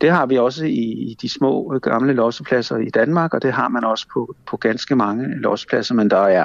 Det 0.00 0.10
har 0.10 0.26
vi 0.26 0.38
også 0.38 0.64
i, 0.64 0.92
i 1.10 1.16
de 1.22 1.28
små 1.28 1.74
øh, 1.74 1.80
gamle 1.80 2.12
lossepladser 2.12 2.76
i 2.76 2.90
Danmark, 2.90 3.34
og 3.34 3.42
det 3.42 3.52
har 3.52 3.68
man 3.68 3.84
også 3.84 4.06
på, 4.14 4.34
på 4.46 4.56
ganske 4.56 4.96
mange 4.96 5.40
lossepladser, 5.40 5.94
men 5.94 6.10
der 6.10 6.22
er 6.26 6.44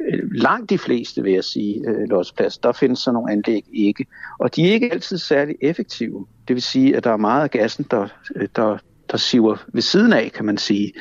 øh, 0.00 0.20
langt 0.32 0.70
de 0.70 0.78
fleste, 0.78 1.22
vil 1.22 1.32
jeg 1.32 1.44
sige, 1.44 1.88
øh, 1.88 2.08
lossepladser. 2.08 2.60
Der 2.60 2.72
findes 2.72 2.98
sådan 2.98 3.14
nogle 3.14 3.32
anlæg 3.32 3.64
ikke, 3.72 4.06
og 4.38 4.56
de 4.56 4.68
er 4.68 4.72
ikke 4.72 4.92
altid 4.92 5.18
særlig 5.18 5.56
effektive. 5.60 6.26
Det 6.48 6.54
vil 6.54 6.62
sige, 6.62 6.96
at 6.96 7.04
der 7.04 7.10
er 7.10 7.16
meget 7.16 7.42
af 7.42 7.50
gassen, 7.50 7.86
der, 7.90 8.08
øh, 8.36 8.48
der, 8.56 8.78
der 9.10 9.16
siver 9.16 9.56
ved 9.72 9.82
siden 9.82 10.12
af, 10.12 10.32
kan 10.34 10.44
man 10.44 10.58
sige. 10.58 10.92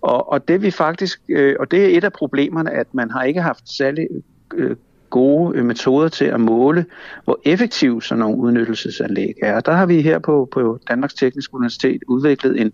Og, 0.00 0.32
og 0.32 0.48
det 0.48 0.62
vi 0.62 0.70
faktisk, 0.70 1.20
øh, 1.28 1.56
og 1.60 1.70
det 1.70 1.84
er 1.84 1.98
et 1.98 2.04
af 2.04 2.12
problemerne, 2.12 2.70
at 2.70 2.94
man 2.94 3.10
har 3.10 3.22
ikke 3.22 3.42
haft 3.42 3.76
særlig 3.76 4.08
øh, 4.54 4.76
gode 5.10 5.58
øh, 5.58 5.64
metoder 5.64 6.08
til 6.08 6.24
at 6.24 6.40
måle, 6.40 6.86
hvor 7.24 7.40
effektive 7.44 8.02
sådan 8.02 8.18
nogle 8.18 8.36
udnyttelsesanlæg 8.36 9.34
er. 9.42 9.60
Der 9.60 9.72
har 9.72 9.86
vi 9.86 10.02
her 10.02 10.18
på, 10.18 10.48
på 10.52 10.78
Danmarks 10.88 11.14
Tekniske 11.14 11.54
Universitet 11.54 12.00
udviklet 12.08 12.60
en, 12.60 12.72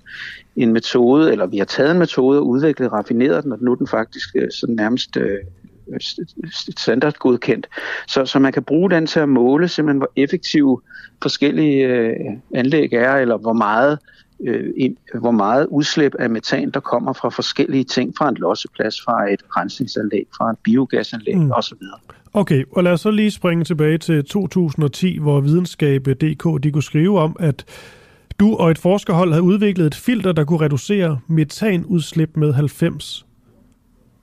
en 0.57 0.73
metode, 0.73 1.33
eller 1.33 1.47
vi 1.47 1.59
har 1.59 1.65
taget 1.65 1.91
en 1.91 1.99
metode 1.99 2.39
og 2.39 2.47
udviklet, 2.47 2.93
raffineret 2.93 3.45
den, 3.45 3.53
og 3.53 3.59
nu 3.61 3.73
er 3.73 3.77
den 3.77 3.87
faktisk 3.87 4.29
øh, 4.37 4.49
sådan 4.51 4.75
nærmest 4.75 5.17
øh, 5.17 5.39
øh, 5.93 6.01
standardgodkendt. 6.77 7.67
Så, 8.09 8.25
så 8.25 8.39
man 8.39 8.53
kan 8.53 8.65
bruge 8.65 8.91
den 8.91 9.07
til 9.07 9.21
at 9.21 9.29
måle 9.29 9.69
simpelthen, 9.69 9.99
hvor 9.99 10.13
effektive 10.17 10.81
forskellige 11.23 11.87
øh, 11.87 12.17
anlæg 12.55 12.93
er, 12.93 13.15
eller 13.17 13.37
hvor 13.37 13.53
meget 13.53 13.99
øh, 14.47 14.71
i- 14.77 14.97
hvor 15.21 15.31
meget 15.31 15.67
udslip 15.71 16.15
af 16.19 16.31
metan, 16.31 16.71
der 16.71 16.81
kommer 16.81 17.13
fra 17.13 17.29
forskellige 17.29 17.85
ting, 17.85 18.15
fra 18.19 18.29
en 18.29 18.35
losseplads, 18.35 19.01
fra 19.05 19.33
et 19.33 19.43
rensningsanlæg, 19.57 20.27
fra 20.37 20.51
et 20.51 20.57
biogasanlæg 20.65 21.37
Mm. 21.39 21.51
osv. 21.51 21.79
Okay, 22.33 22.65
og 22.73 22.85
lad 22.85 22.93
os 22.93 23.01
så 23.01 23.11
lige 23.11 23.31
springe 23.31 23.65
tilbage 23.65 23.99
til 23.99 24.25
2010, 24.25 25.19
hvor 25.19 25.41
videnskab.dk 25.41 26.63
de 26.63 26.71
kunne 26.73 26.83
skrive 26.83 27.19
om, 27.21 27.37
at 27.41 27.65
du 28.41 28.55
og 28.57 28.71
et 28.71 28.79
forskerhold 28.79 29.31
havde 29.31 29.43
udviklet 29.43 29.87
et 29.87 29.95
filter, 29.95 30.33
der 30.33 30.45
kunne 30.45 30.61
reducere 30.61 31.19
metanudslip 31.29 32.31
med 32.37 32.53
90 32.53 33.27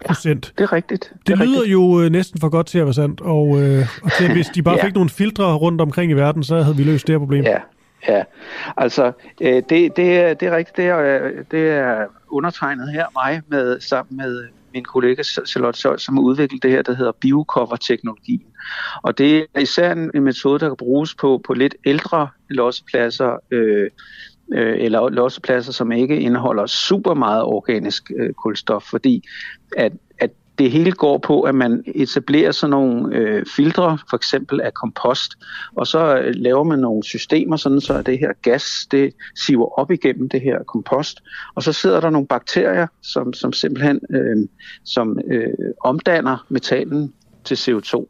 procent. 0.05 0.53
Det 0.57 0.63
er 0.63 0.73
rigtigt. 0.73 1.13
Det, 1.27 1.37
det 1.37 1.47
lyder 1.47 1.65
jo 1.67 2.01
øh, 2.01 2.09
næsten 2.11 2.39
for 2.39 2.49
godt 2.49 2.67
til 2.67 2.79
at 2.79 2.85
være 2.85 2.93
sandt, 2.93 3.21
og, 3.21 3.61
øh, 3.61 3.85
og 4.03 4.11
til, 4.17 4.25
at 4.25 4.31
hvis 4.31 4.47
de 4.47 4.61
bare 4.63 4.75
Ja. 4.81 4.85
fik 4.85 4.93
nogle 4.93 5.09
filtre 5.09 5.53
rundt 5.55 5.81
omkring 5.81 6.11
i 6.11 6.13
verden, 6.13 6.43
så 6.43 6.61
havde 6.61 6.77
vi 6.77 6.83
løst 6.83 7.07
det 7.07 7.13
her 7.13 7.19
problem. 7.19 7.43
Ja, 7.43 7.57
ja. 8.07 8.23
Altså, 8.77 9.11
øh, 9.41 9.63
det, 9.69 9.97
det, 9.97 10.17
er, 10.17 10.33
det 10.33 10.47
er 10.47 10.55
rigtigt. 10.55 10.77
Det 10.77 10.85
er, 10.85 10.99
øh, 10.99 11.31
det 11.51 11.69
er 11.69 12.05
undertegnet 12.29 12.91
her, 12.91 13.05
mig, 13.15 13.41
med, 13.47 13.79
sammen 13.79 14.17
med 14.17 14.47
min 14.73 14.83
kollega 14.83 15.23
Charlotte 15.23 15.79
Scholz, 15.79 16.01
som 16.01 16.17
har 16.17 16.23
udviklet 16.23 16.63
det 16.63 16.71
her, 16.71 16.81
der 16.81 16.95
hedder 16.95 17.11
biocover-teknologien. 17.11 18.43
Og 19.03 19.17
det 19.17 19.45
er 19.53 19.59
især 19.59 19.91
en, 19.91 20.11
en 20.13 20.23
metode, 20.23 20.59
der 20.59 20.69
kan 20.69 20.77
bruges 20.77 21.15
på, 21.15 21.41
på 21.47 21.53
lidt 21.53 21.75
ældre 21.85 22.27
lossepladser, 22.49 23.37
øh, 23.51 23.89
øh, 24.53 24.75
eller 24.79 25.09
lossepladser, 25.09 25.71
som 25.71 25.91
ikke 25.91 26.19
indeholder 26.19 26.65
super 26.65 27.13
meget 27.13 27.43
organisk 27.43 28.11
øh, 28.17 28.33
kulstof, 28.33 28.83
fordi 28.83 29.23
at 29.77 29.91
det 30.57 30.71
hele 30.71 30.91
går 30.91 31.17
på, 31.17 31.41
at 31.41 31.55
man 31.55 31.83
etablerer 31.87 32.51
sådan 32.51 32.71
nogle 32.71 33.15
øh, 33.15 33.45
filtre, 33.55 33.97
for 34.09 34.17
eksempel 34.17 34.61
af 34.61 34.73
kompost, 34.73 35.31
og 35.75 35.87
så 35.87 36.17
øh, 36.17 36.33
laver 36.35 36.63
man 36.63 36.79
nogle 36.79 37.03
systemer, 37.03 37.55
sådan 37.55 37.81
så 37.81 38.01
det 38.01 38.19
her 38.19 38.33
gas, 38.41 38.87
det 38.91 39.13
siver 39.35 39.79
op 39.79 39.91
igennem 39.91 40.29
det 40.29 40.41
her 40.41 40.63
kompost, 40.63 41.23
og 41.55 41.63
så 41.63 41.73
sidder 41.73 41.99
der 41.99 42.09
nogle 42.09 42.27
bakterier, 42.27 42.87
som, 43.01 43.33
som 43.33 43.53
simpelthen 43.53 43.99
øh, 44.09 44.47
som, 44.83 45.19
øh, 45.31 45.53
omdanner 45.83 46.45
metanen 46.49 47.13
til 47.43 47.55
CO2. 47.55 48.05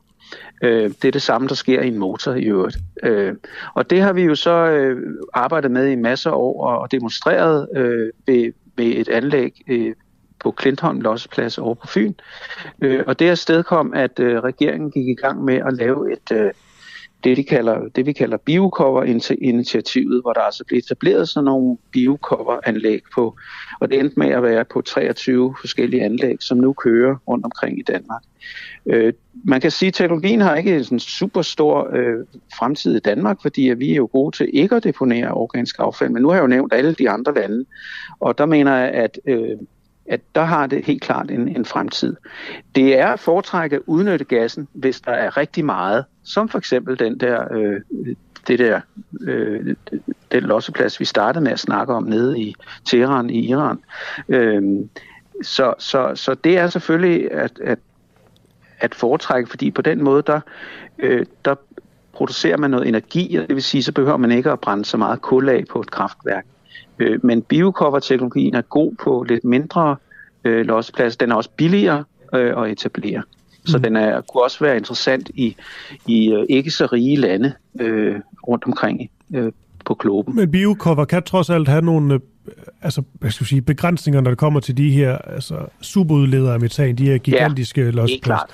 Øh, 0.63 0.91
det 1.01 1.05
er 1.05 1.11
det 1.11 1.21
samme, 1.21 1.47
der 1.47 1.55
sker 1.55 1.81
i 1.81 1.87
en 1.87 1.97
motor 1.97 2.33
i 2.33 2.43
øvrigt. 2.43 2.77
Øh, 3.03 3.33
og 3.73 3.89
det 3.89 4.01
har 4.01 4.13
vi 4.13 4.21
jo 4.21 4.35
så 4.35 4.51
øh, 4.51 4.97
arbejdet 5.33 5.71
med 5.71 5.87
i 5.87 5.95
masser 5.95 6.31
af 6.31 6.35
år 6.35 6.67
og 6.67 6.91
demonstreret 6.91 7.67
øh, 7.75 8.09
ved, 8.27 8.53
ved 8.77 8.85
et 8.85 9.09
anlæg 9.09 9.61
øh, 9.67 9.93
på 10.43 10.51
Klintholm 10.51 11.01
Losseplads 11.01 11.57
over 11.57 11.73
på 11.75 11.87
Fyn. 11.87 12.13
Øh, 12.81 13.03
og 13.07 13.19
det 13.19 13.29
er 13.29 13.35
stedkom, 13.35 13.93
at 13.93 14.19
øh, 14.19 14.39
regeringen 14.39 14.91
gik 14.91 15.07
i 15.07 15.13
gang 15.13 15.43
med 15.43 15.55
at 15.55 15.73
lave 15.73 16.13
et, 16.13 16.31
øh, 16.31 16.51
det, 17.23 17.37
de 17.37 17.43
kalder, 17.43 17.87
det 17.95 18.05
vi 18.05 18.13
kalder 18.13 18.37
biocover-initiativet, 18.37 20.21
hvor 20.21 20.33
der 20.33 20.41
altså 20.41 20.63
blev 20.67 20.77
etableret 20.77 21.29
sådan 21.29 21.45
nogle 21.45 21.77
biocover-anlæg 21.91 23.01
på, 23.15 23.37
og 23.79 23.89
det 23.89 23.99
endte 23.99 24.19
med 24.19 24.27
at 24.27 24.43
være 24.43 24.65
på 24.65 24.81
23 24.81 25.55
forskellige 25.61 26.03
anlæg, 26.03 26.37
som 26.39 26.57
nu 26.57 26.73
kører 26.73 27.15
rundt 27.27 27.45
omkring 27.45 27.79
i 27.79 27.83
Danmark. 27.83 28.21
Øh, 28.85 29.13
man 29.45 29.61
kan 29.61 29.71
sige, 29.71 29.87
at 29.87 29.93
teknologien 29.93 30.41
har 30.41 30.55
ikke 30.55 30.85
en 30.91 30.99
super 30.99 31.41
stor 31.41 31.89
øh, 31.93 32.25
fremtid 32.57 32.95
i 32.95 32.99
Danmark, 32.99 33.37
fordi 33.41 33.69
at 33.69 33.79
vi 33.79 33.91
er 33.91 33.95
jo 33.95 34.09
gode 34.11 34.35
til 34.35 34.49
ikke 34.53 34.75
at 34.75 34.83
deponere 34.83 35.31
organisk 35.31 35.75
affald, 35.79 36.09
men 36.09 36.21
nu 36.21 36.27
har 36.27 36.35
jeg 36.35 36.41
jo 36.41 36.47
nævnt 36.47 36.73
alle 36.73 36.93
de 36.93 37.09
andre 37.09 37.33
lande, 37.33 37.65
og 38.19 38.37
der 38.37 38.45
mener 38.45 38.75
jeg, 38.75 38.89
at 38.89 39.19
øh, 39.25 39.57
at 40.05 40.21
der 40.35 40.43
har 40.43 40.67
det 40.67 40.85
helt 40.85 41.01
klart 41.01 41.31
en, 41.31 41.47
en 41.47 41.65
fremtid. 41.65 42.15
Det 42.75 42.99
er 42.99 43.07
at 43.07 43.19
foretrække 43.19 43.75
at 43.75 43.81
udnytte 43.85 44.25
gassen, 44.25 44.67
hvis 44.73 45.01
der 45.01 45.11
er 45.11 45.37
rigtig 45.37 45.65
meget, 45.65 46.05
som 46.23 46.49
for 46.49 46.57
eksempel 46.57 46.99
den 46.99 47.19
der, 47.19 47.53
øh, 47.53 47.81
det 48.47 48.59
der, 48.59 48.81
øh, 49.21 49.75
den 50.31 50.43
losseplads, 50.43 50.99
vi 50.99 51.05
startede 51.05 51.43
med 51.43 51.51
at 51.51 51.59
snakke 51.59 51.93
om 51.93 52.03
nede 52.03 52.39
i 52.39 52.55
Teheran 52.85 53.29
i 53.29 53.49
Iran. 53.49 53.79
Øh, 54.29 54.63
så, 55.41 55.73
så, 55.79 56.11
så 56.15 56.33
det 56.33 56.57
er 56.57 56.67
selvfølgelig 56.67 57.31
at, 57.31 57.59
at, 57.63 57.79
at 58.79 58.95
foretrække, 58.95 59.49
fordi 59.49 59.71
på 59.71 59.81
den 59.81 60.03
måde, 60.03 60.23
der, 60.27 60.39
øh, 60.99 61.25
der 61.45 61.55
producerer 62.13 62.57
man 62.57 62.71
noget 62.71 62.87
energi, 62.87 63.35
og 63.35 63.47
det 63.47 63.55
vil 63.55 63.63
sige, 63.63 63.83
så 63.83 63.91
behøver 63.91 64.17
man 64.17 64.31
ikke 64.31 64.51
at 64.51 64.59
brænde 64.59 64.85
så 64.85 64.97
meget 64.97 65.21
kul 65.21 65.49
af 65.49 65.63
på 65.69 65.79
et 65.79 65.91
kraftværk. 65.91 66.45
Øh, 67.03 67.25
men 67.25 67.41
biocover-teknologien 67.41 68.55
er 68.55 68.61
god 68.61 68.95
på 69.03 69.25
lidt 69.29 69.43
mindre 69.43 69.95
øh, 70.43 70.65
losseplads. 70.65 71.17
Den 71.17 71.31
er 71.31 71.35
også 71.35 71.49
billigere 71.57 72.03
øh, 72.33 72.63
at 72.63 72.71
etablere. 72.71 73.23
Så 73.65 73.77
den 73.77 73.95
er, 73.95 74.21
kunne 74.21 74.43
også 74.43 74.59
være 74.59 74.77
interessant 74.77 75.31
i, 75.33 75.55
i 76.07 76.33
øh, 76.33 76.45
ikke 76.49 76.71
så 76.71 76.85
rige 76.85 77.15
lande 77.15 77.53
øh, 77.79 78.15
rundt 78.47 78.63
omkring 78.65 79.09
øh, 79.35 79.51
på 79.85 79.93
kloden. 79.93 80.35
Men 80.35 80.51
biocover 80.51 81.05
kan 81.05 81.23
trods 81.23 81.49
alt 81.49 81.67
have 81.67 81.81
nogle 81.81 82.13
øh, 82.13 82.19
altså, 82.81 83.03
hvad 83.13 83.31
skal 83.31 83.43
jeg 83.43 83.47
sige, 83.47 83.61
begrænsninger, 83.61 84.21
når 84.21 84.31
det 84.31 84.37
kommer 84.37 84.59
til 84.59 84.77
de 84.77 84.91
her 84.91 85.17
altså, 85.17 85.55
superudledere 85.81 86.53
af 86.53 86.59
metan, 86.59 86.95
de 86.95 87.05
her 87.05 87.17
gigantiske 87.17 87.81
ja, 87.81 88.05
Helt 88.05 88.23
klart. 88.23 88.49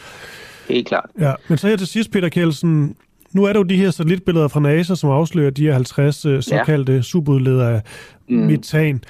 Helt 0.70 0.88
klart. 0.88 1.10
Ja, 1.20 1.34
men 1.48 1.58
så 1.58 1.68
her 1.68 1.78
til 1.78 1.88
sidst, 1.88 2.12
Peter 2.12 2.30
Kjeldsen, 2.30 2.96
nu 3.34 3.44
er 3.44 3.54
der 3.54 3.60
jo 3.60 3.64
de 3.64 3.78
her 3.78 3.92
satellitbilleder 3.92 4.48
fra 4.48 4.60
NASA, 4.60 4.96
som 4.96 5.10
afslører 5.10 5.50
de 5.50 5.64
her 5.64 5.74
50 5.74 6.26
øh, 6.26 6.44
såkaldte 6.44 6.94
ja. 6.94 7.02
superudledere 7.02 7.74
af 7.74 7.82
mm. 8.30 8.38
metan. 8.38 9.04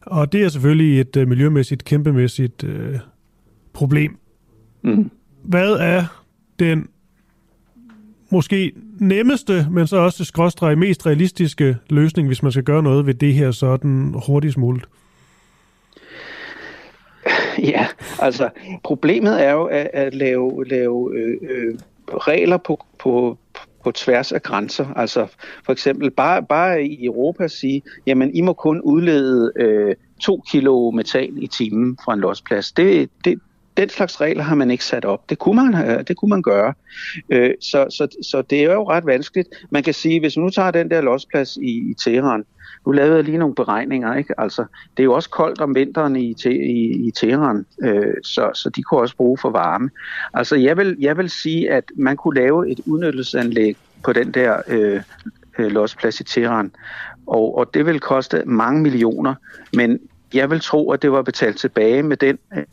Og 0.00 0.32
det 0.32 0.42
er 0.42 0.48
selvfølgelig 0.48 1.00
et 1.00 1.16
øh, 1.16 1.28
miljømæssigt, 1.28 1.84
kæmpemæssigt 1.84 2.64
øh, 2.64 2.98
problem. 3.72 4.16
Mm. 4.82 5.10
Hvad 5.42 5.72
er 5.72 6.04
den 6.58 6.88
måske 8.30 8.72
nemmeste, 8.98 9.66
men 9.70 9.86
så 9.86 9.96
også 9.96 10.24
skråstreg 10.24 10.78
mest 10.78 11.06
realistiske 11.06 11.76
løsning, 11.90 12.28
hvis 12.28 12.42
man 12.42 12.52
skal 12.52 12.64
gøre 12.64 12.82
noget 12.82 13.06
ved 13.06 13.14
det 13.14 13.34
her 13.34 13.50
sådan 13.50 14.14
hurtigst 14.26 14.58
muligt? 14.58 14.86
Ja, 17.58 17.86
altså 18.18 18.48
problemet 18.84 19.44
er 19.44 19.52
jo 19.52 19.64
at, 19.64 19.90
at 19.92 20.14
lave, 20.14 20.64
lave 20.64 21.16
øh, 21.16 21.36
øh, 21.50 21.74
regler 22.08 22.56
på, 22.56 22.84
på, 22.98 23.38
på 23.84 23.92
tværs 23.92 24.32
af 24.32 24.42
grænser. 24.42 24.86
Altså 24.96 25.26
for 25.64 25.72
eksempel 25.72 26.10
bare, 26.10 26.42
bare 26.42 26.84
i 26.84 27.04
Europa 27.04 27.48
sige, 27.48 27.82
jamen 28.06 28.34
I 28.34 28.40
må 28.40 28.52
kun 28.52 28.80
udlede 28.80 29.52
øh, 29.56 29.94
to 30.20 30.42
kilo 30.50 30.90
metan 30.90 31.38
i 31.38 31.46
timen 31.46 31.98
fra 32.04 32.14
en 32.14 32.20
losplads. 32.20 32.72
Det, 32.72 33.10
det, 33.24 33.40
den 33.76 33.88
slags 33.88 34.20
regler 34.20 34.42
har 34.42 34.54
man 34.54 34.70
ikke 34.70 34.84
sat 34.84 35.04
op. 35.04 35.30
Det 35.30 35.38
kunne 35.38 35.70
man, 35.70 35.90
øh, 35.90 36.04
det 36.08 36.16
kunne 36.16 36.28
man 36.28 36.42
gøre. 36.42 36.74
Øh, 37.30 37.50
så, 37.60 37.86
så, 37.90 38.08
så 38.30 38.42
det 38.42 38.60
er 38.60 38.72
jo 38.72 38.90
ret 38.90 39.06
vanskeligt. 39.06 39.48
Man 39.70 39.82
kan 39.82 39.94
sige, 39.94 40.20
hvis 40.20 40.36
man 40.36 40.44
nu 40.44 40.50
tager 40.50 40.70
den 40.70 40.90
der 40.90 41.00
losplads 41.00 41.56
i, 41.56 41.90
i 41.90 41.94
Teheran, 42.04 42.44
nu 42.86 42.92
lavede 42.92 43.16
jeg 43.16 43.24
lige 43.24 43.38
nogle 43.38 43.54
beregninger, 43.54 44.14
ikke? 44.14 44.40
Altså, 44.40 44.64
det 44.96 45.02
er 45.02 45.04
jo 45.04 45.12
også 45.12 45.30
koldt 45.30 45.60
om 45.60 45.74
vinteren 45.74 46.16
i, 46.16 46.34
te, 46.34 46.54
i, 46.54 47.06
i 47.06 47.10
Teheran, 47.10 47.66
øh, 47.82 48.14
så, 48.22 48.50
så 48.54 48.70
de 48.76 48.82
kunne 48.82 49.00
også 49.00 49.16
bruge 49.16 49.38
for 49.38 49.50
varme. 49.50 49.90
Altså, 50.34 50.56
jeg 50.56 50.76
vil, 50.76 50.96
jeg 51.00 51.16
vil 51.16 51.30
sige, 51.30 51.70
at 51.70 51.84
man 51.96 52.16
kunne 52.16 52.40
lave 52.40 52.70
et 52.70 52.80
udnyttelsesanlæg 52.86 53.76
på 54.04 54.12
den 54.12 54.32
der 54.32 54.62
øh, 54.68 55.02
øh 55.58 55.70
losplads 55.70 56.20
i 56.20 56.24
Teheran, 56.24 56.72
og, 57.26 57.58
og 57.58 57.74
det 57.74 57.86
vil 57.86 58.00
koste 58.00 58.42
mange 58.46 58.82
millioner, 58.82 59.34
men 59.72 60.00
jeg 60.34 60.50
vil 60.50 60.60
tro, 60.60 60.90
at 60.90 61.02
det 61.02 61.12
var 61.12 61.22
betalt 61.22 61.58
tilbage 61.58 62.02
med 62.02 62.16
den, 62.16 62.38
øh, 62.56 62.64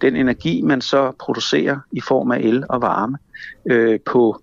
den 0.00 0.16
energi, 0.16 0.62
man 0.62 0.80
så 0.80 1.12
producerer 1.18 1.78
i 1.92 2.00
form 2.00 2.30
af 2.30 2.38
el 2.38 2.64
og 2.68 2.82
varme 2.82 3.18
øh, 3.66 4.00
på 4.00 4.42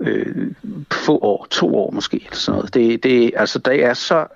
øh, 0.00 0.52
få 0.92 1.18
år, 1.18 1.46
to 1.50 1.76
år 1.76 1.90
måske, 1.90 2.16
eller 2.16 2.36
sådan 2.36 2.58
noget. 2.58 2.74
Det, 2.74 3.02
det, 3.02 3.32
altså, 3.36 3.58
der 3.58 3.72
er 3.72 3.94
så 3.94 4.26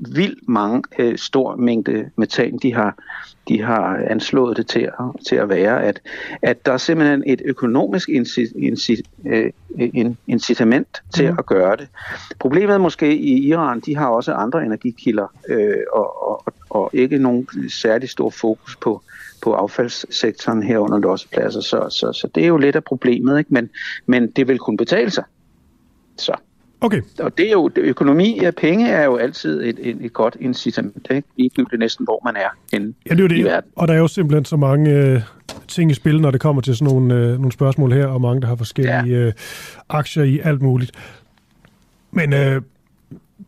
vildt 0.00 0.48
mange 0.48 0.82
øh, 0.98 1.18
stor 1.18 1.56
mængde 1.56 2.10
metan, 2.16 2.58
de 2.62 2.74
har, 2.74 2.94
de 3.48 3.62
har 3.62 3.96
anslået 4.10 4.56
det 4.56 4.66
til 4.66 4.80
at, 4.80 5.26
til 5.28 5.36
at 5.36 5.48
være, 5.48 5.82
at, 5.82 6.00
at 6.42 6.66
der 6.66 6.72
er 6.72 6.76
simpelthen 6.76 7.22
et 7.26 7.42
økonomisk 7.44 8.08
inci, 8.08 8.46
inci, 8.56 8.96
øh, 9.26 9.50
in, 9.78 10.16
incitament 10.26 11.02
til 11.14 11.28
Mhm. 11.28 11.38
at 11.38 11.46
gøre 11.46 11.76
det. 11.76 11.88
Problemet 12.38 12.80
måske 12.80 13.16
i 13.16 13.48
Iran, 13.48 13.80
de 13.80 13.96
har 13.96 14.06
også 14.06 14.32
andre 14.32 14.64
energikilder, 14.64 15.26
øh, 15.48 15.76
og, 15.92 16.30
og, 16.30 16.44
og 16.70 16.90
ikke 16.92 17.18
nogen 17.18 17.48
særlig 17.70 18.08
stor 18.08 18.30
fokus 18.30 18.76
på, 18.76 19.02
på 19.42 19.52
affaldssektoren 19.54 20.62
herunder 20.62 20.98
lossepladser, 20.98 21.60
så, 21.60 21.86
så, 21.90 22.12
så 22.12 22.28
det 22.34 22.42
er 22.42 22.48
jo 22.48 22.56
lidt 22.56 22.76
af 22.76 22.84
problemet, 22.84 23.38
ikke? 23.38 23.54
Men, 23.54 23.68
men 24.06 24.30
det 24.30 24.48
vil 24.48 24.58
kunne 24.58 24.76
betale 24.76 25.10
sig. 25.10 25.24
Så. 26.18 26.32
Okay. 26.80 27.02
Og 27.20 27.38
det 27.38 27.46
er 27.46 27.52
jo, 27.52 27.68
det, 27.68 27.82
økonomi 27.82 28.38
af 28.38 28.54
penge 28.54 28.88
er 28.88 29.04
jo 29.04 29.16
altid 29.16 29.62
et, 29.62 29.78
et, 29.80 29.96
et 30.00 30.12
godt 30.12 30.36
incitament, 30.40 31.06
ikke? 31.10 31.28
Ligegyldigt 31.36 31.78
næsten, 31.78 32.04
hvor 32.04 32.20
man 32.24 32.36
er 32.36 32.48
henne 32.72 32.94
Ja, 33.06 33.10
det 33.14 33.20
er 33.20 33.28
jo 33.28 33.34
i 33.34 33.36
det. 33.36 33.44
verden. 33.44 33.70
Og 33.76 33.88
der 33.88 33.94
er 33.94 33.98
jo 33.98 34.08
simpelthen 34.08 34.44
så 34.44 34.56
mange 34.56 34.90
øh, 34.90 35.20
ting 35.68 35.90
i 35.90 35.94
spil, 35.94 36.20
når 36.20 36.30
det 36.30 36.40
kommer 36.40 36.62
til 36.62 36.76
sådan 36.76 36.94
nogle, 36.94 37.14
øh, 37.14 37.28
nogle 37.28 37.52
spørgsmål 37.52 37.92
her, 37.92 38.06
og 38.06 38.20
mange, 38.20 38.40
der 38.40 38.46
har 38.46 38.56
forskellige 38.56 39.18
ja. 39.18 39.26
øh, 39.26 39.32
aktier 39.88 40.24
i 40.24 40.40
alt 40.44 40.62
muligt. 40.62 40.92
Men 42.10 42.32
øh, 42.32 42.62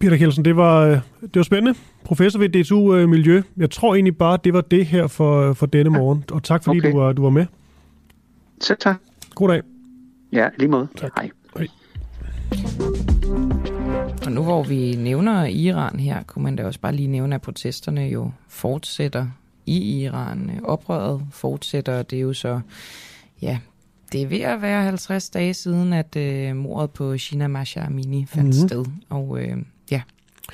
Peter 0.01 0.17
Kjeldsen, 0.17 0.45
det 0.45 0.57
var, 0.57 0.81
øh, 0.81 0.99
det 1.21 1.37
var 1.37 1.43
spændende. 1.43 1.79
Professor 2.05 2.39
ved 2.39 2.49
DTU 2.49 2.95
øh, 2.95 3.09
Miljø. 3.09 3.43
Jeg 3.57 3.71
tror 3.71 3.95
egentlig 3.95 4.17
bare, 4.17 4.39
det 4.45 4.53
var 4.53 4.61
det 4.61 4.87
her 4.87 5.07
for, 5.07 5.53
for 5.53 5.67
denne 5.67 5.91
morgen. 5.91 6.25
Og 6.33 6.43
tak 6.43 6.65
fordi 6.65 6.79
okay. 6.79 6.93
du, 6.93 6.99
var, 6.99 7.13
du 7.13 7.23
var 7.23 7.31
med. 7.31 7.47
Selv 8.61 8.79
tak. 8.81 8.97
God 9.35 9.49
dag. 9.49 9.63
Ja, 10.33 10.49
lige 10.59 10.69
måde. 10.69 10.89
Tak. 10.97 11.11
Hej. 11.17 11.31
Hej. 11.57 11.67
Og 14.27 14.33
nu 14.33 14.43
hvor 14.43 14.63
vi 14.63 14.97
nævner 14.99 15.45
Iran 15.45 16.01
her, 16.01 16.23
kunne 16.23 16.43
man 16.43 16.57
da 16.57 16.65
også 16.67 16.81
bare 16.81 16.93
lige 16.95 17.09
nævne, 17.09 17.35
at 17.35 17.41
protesterne 17.43 18.01
jo 18.01 18.31
fortsætter 18.49 19.27
i 19.67 20.03
Iran. 20.03 20.51
Oprøret 20.65 21.23
fortsætter, 21.31 22.03
det 22.03 22.17
er 22.17 22.21
jo 22.21 22.33
så, 22.33 22.61
ja, 23.43 23.59
det 24.13 24.23
er 24.23 24.27
ved 24.27 24.41
at 24.41 24.63
være 24.63 24.83
50 24.83 25.31
dage 25.31 25.55
siden, 25.55 25.93
at 25.93 26.17
øh, 26.17 26.57
mordet 26.57 26.91
på 26.91 27.19
Shina 27.19 27.49
Masha 27.49 27.87
Amini 27.87 28.27
fandt 28.27 28.49
Mhm. 28.49 28.57
mm-hmm. 28.57 28.69
sted. 28.69 28.85
Og 29.09 29.39
øh, 29.43 29.57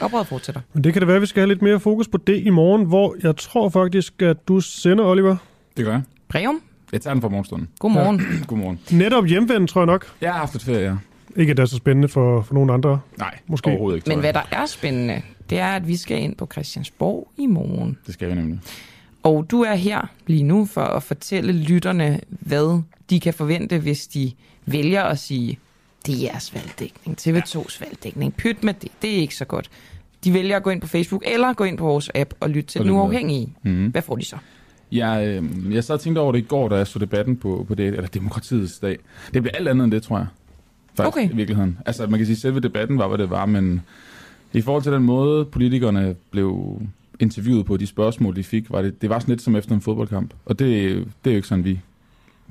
oprøret 0.01 0.27
fortsætter. 0.27 0.61
Men 0.73 0.85
det 0.85 0.93
kan 0.93 1.01
det 1.01 1.07
være, 1.07 1.17
at 1.17 1.23
vi 1.23 1.27
skal 1.27 1.41
have 1.41 1.49
lidt 1.49 1.63
mere 1.63 1.81
fokus 1.81 2.09
på 2.09 2.19
det 2.19 2.47
i 2.47 2.51
morgen, 2.51 2.85
hvor 2.85 3.17
jeg 3.23 3.37
tror 3.37 3.69
faktisk, 3.69 4.23
at 4.23 4.49
du 4.49 4.61
sender, 4.61 5.05
Oliver. 5.05 5.37
Det 5.77 5.85
gør 5.85 5.93
jeg. 5.93 6.03
Breum? 6.29 6.63
Jeg 6.93 7.01
tager 7.01 7.15
den 7.15 7.21
fra 7.23 7.29
morgenstunden. 7.29 7.69
Godmorgen. 7.79 8.21
Ja. 8.21 8.45
Godmorgen. 8.49 8.81
Netop 8.91 9.27
hjemvendt, 9.27 9.71
tror 9.71 9.81
jeg 9.81 9.87
nok. 9.87 10.07
Jeg 10.21 10.33
har 10.33 10.39
haft 10.39 10.55
et 10.55 10.63
ferie, 10.63 10.81
ja. 10.91 10.97
Ikke, 11.37 11.51
at 11.51 11.57
det 11.57 11.63
er 11.63 11.67
så 11.67 11.77
spændende 11.77 12.09
for, 12.09 12.43
for 12.43 12.55
nogen 12.55 12.71
andre. 12.71 13.01
Nej, 13.19 13.39
Måske. 13.47 13.71
overhovedet 13.71 13.97
ikke. 13.97 14.09
Men 14.09 14.21
hvad 14.21 14.33
der 14.33 14.43
er 14.53 14.67
spændende, 14.67 15.23
det 15.51 15.59
er, 15.59 15.67
at 15.69 15.89
vi 15.89 15.97
skal 15.97 16.19
ind 16.23 16.37
på 16.37 16.49
Christiansborg 16.53 17.29
i 17.39 17.47
morgen. 17.47 17.99
Det 18.07 18.15
skal 18.15 18.29
vi 18.29 18.35
nemlig. 18.35 18.61
Og 19.23 19.47
du 19.51 19.63
er 19.63 19.75
her 19.75 20.11
lige 20.27 20.43
nu 20.43 20.67
for 20.67 20.81
at 20.81 21.03
fortælle 21.03 21.53
lytterne, 21.53 22.21
hvad 22.29 22.83
de 23.11 23.21
kan 23.21 23.35
forvente, 23.35 23.79
hvis 23.79 24.07
de 24.07 24.33
vælger 24.67 25.03
at 25.03 25.19
sige, 25.19 25.59
det 26.07 26.15
er 26.15 26.23
jeres 26.23 26.55
valgdækning, 26.55 27.19
TV2's 27.21 27.81
valgdækning, 27.85 28.35
pyt 28.37 28.65
med 28.65 28.75
det, 28.75 28.89
det 29.03 29.11
er 29.11 29.17
ikke 29.17 29.37
så 29.37 29.45
godt. 29.45 29.71
De 30.25 30.33
vælger 30.35 30.57
at 30.57 30.63
gå 30.63 30.71
ind 30.71 30.81
på 30.81 30.87
Facebook 30.87 31.23
eller 31.27 31.53
gå 31.53 31.65
ind 31.65 31.79
på 31.79 31.85
vores 31.85 32.11
app 32.15 32.35
og 32.41 32.51
lytte 32.51 32.71
til 32.71 32.81
Og 32.81 32.85
den 32.85 32.95
uafhængige. 32.95 33.53
Mhm. 33.63 33.87
Hvad 33.87 34.03
får 34.03 34.17
de 34.17 34.25
så? 34.25 34.37
Jeg, 34.93 35.27
øh, 35.27 35.75
jeg 35.75 35.85
sad 35.85 35.95
og 35.95 36.01
tænkte 36.01 36.19
over 36.21 36.33
det 36.33 36.39
i 36.39 36.43
går, 36.43 36.69
da 36.69 36.77
jeg 36.77 36.87
så 36.87 36.99
debatten 36.99 37.37
på, 37.37 37.65
på 37.69 37.75
det, 37.75 37.87
eller 37.87 38.07
demokratiets 38.07 38.79
dag. 38.79 38.99
Det 39.35 39.43
bliver 39.43 39.57
alt 39.57 39.69
andet 39.69 39.85
end 39.85 39.93
det, 39.93 40.03
tror 40.03 40.19
jeg. 40.19 40.27
Faktisk, 40.95 41.17
Okay. 41.17 41.31
i 41.33 41.37
virkeligheden. 41.37 41.79
Altså, 41.87 42.07
man 42.07 42.19
kan 42.19 42.27
sige, 42.27 42.35
at 42.35 42.41
selve 42.41 42.61
debatten 42.61 42.99
var, 42.99 43.09
hvad 43.09 43.19
det 43.19 43.31
var, 43.31 43.47
men 43.47 43.81
i 44.53 44.61
forhold 44.61 44.83
til 44.83 44.93
den 44.93 45.03
måde, 45.03 45.45
politikerne 45.45 46.15
blev 46.31 46.81
interviewet 47.21 47.67
på 47.67 47.77
de 47.77 47.87
spørgsmål, 47.87 48.37
de 48.37 48.45
fik, 48.45 48.71
var 48.71 48.83
det, 48.83 49.03
det 49.03 49.11
var 49.11 49.19
sådan 49.19 49.33
lidt 49.33 49.43
som 49.43 49.57
efter 49.57 49.75
en 49.75 49.81
fodboldkamp. 49.81 50.35
Og 50.45 50.59
det, 50.59 50.69
det 51.25 51.31
er 51.31 51.35
jo 51.35 51.37
ikke 51.37 51.49
sådan, 51.49 51.65
vi 51.65 51.81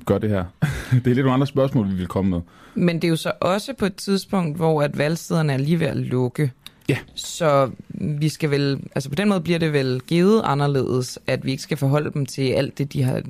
gør 0.06 0.18
det 0.18 0.30
her. 0.30 0.44
det 0.92 1.06
er 1.06 1.14
lidt 1.14 1.18
nogle 1.18 1.32
andre 1.32 1.46
spørgsmål, 1.46 1.90
vi 1.90 1.94
vil 1.94 2.06
komme 2.06 2.30
med. 2.30 2.40
Men 2.74 2.96
det 2.96 3.04
er 3.04 3.08
jo 3.08 3.16
så 3.16 3.32
også 3.40 3.74
på 3.78 3.86
et 3.86 3.94
tidspunkt, 3.94 4.56
hvor 4.56 4.82
at 4.82 4.98
valgstederne 4.98 5.52
er 5.52 5.56
lige 5.58 5.80
ved 5.80 5.86
at 5.86 5.96
lukke. 5.96 6.52
Ja. 6.88 6.98
Så 7.14 7.70
vi 7.88 8.28
skal 8.28 8.50
vel, 8.50 8.80
altså 8.94 9.08
på 9.08 9.14
den 9.14 9.28
måde 9.28 9.40
bliver 9.40 9.58
det 9.58 9.72
vel 9.72 10.00
givet 10.06 10.42
anderledes, 10.44 11.18
at 11.26 11.44
vi 11.44 11.50
ikke 11.50 11.62
skal 11.62 11.76
forholde 11.76 12.10
dem 12.14 12.26
til 12.26 12.42
alt 12.42 12.78
det, 12.78 12.92
de 12.92 13.02
har 13.02 13.22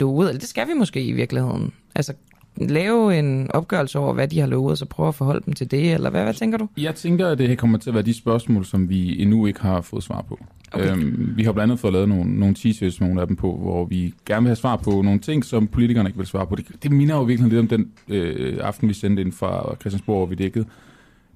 lovet. 0.00 0.28
Eller 0.28 0.40
det 0.40 0.48
skal 0.48 0.68
vi 0.68 0.72
måske 0.74 1.02
i 1.02 1.12
virkeligheden. 1.12 1.72
Altså 1.94 2.12
lave 2.56 3.18
en 3.18 3.50
opgørelse 3.50 3.98
over, 3.98 4.12
hvad 4.12 4.28
de 4.28 4.40
har 4.40 4.46
lovet, 4.46 4.70
og 4.70 4.78
så 4.78 4.84
prøve 4.84 5.08
at 5.08 5.14
forholde 5.14 5.42
dem 5.46 5.54
til 5.54 5.70
det, 5.70 5.92
eller 5.92 6.10
hvad, 6.10 6.22
hvad 6.22 6.34
tænker 6.34 6.58
du? 6.58 6.68
Jeg 6.76 6.94
tænker, 6.94 7.28
at 7.28 7.38
det 7.38 7.48
her 7.48 7.56
kommer 7.56 7.78
til 7.78 7.90
at 7.90 7.94
være 7.94 8.02
de 8.02 8.14
spørgsmål, 8.14 8.64
som 8.64 8.88
vi 8.88 9.22
endnu 9.22 9.46
ikke 9.46 9.60
har 9.60 9.80
fået 9.80 10.02
svar 10.02 10.22
på. 10.22 10.38
Okay. 10.72 10.92
Øhm, 10.92 11.32
vi 11.36 11.42
har 11.44 11.52
blandt 11.52 11.70
andet 11.70 11.80
fået 11.80 11.92
lavet 11.92 12.08
nogle, 12.08 12.38
nogle 12.38 12.54
t-shirts, 12.58 13.00
nogle 13.00 13.20
af 13.20 13.26
dem 13.26 13.36
på, 13.36 13.56
hvor 13.56 13.84
vi 13.84 14.14
gerne 14.26 14.42
vil 14.42 14.48
have 14.48 14.56
svar 14.56 14.76
på 14.76 14.90
nogle 15.02 15.18
ting, 15.18 15.44
som 15.44 15.66
politikerne 15.66 16.08
ikke 16.08 16.18
vil 16.18 16.26
svare 16.26 16.46
på. 16.46 16.56
Det, 16.56 16.66
det 16.82 16.90
minder 16.90 17.14
jo 17.16 17.22
virkelig 17.22 17.50
lidt 17.50 17.60
om 17.60 17.68
den 17.68 17.90
øh, 18.08 18.58
aften, 18.60 18.88
vi 18.88 18.94
sendte 18.94 19.22
ind 19.22 19.32
fra 19.32 19.76
Christiansborg, 19.80 20.16
hvor 20.16 20.26
vi 20.26 20.34
dækkede 20.34 20.64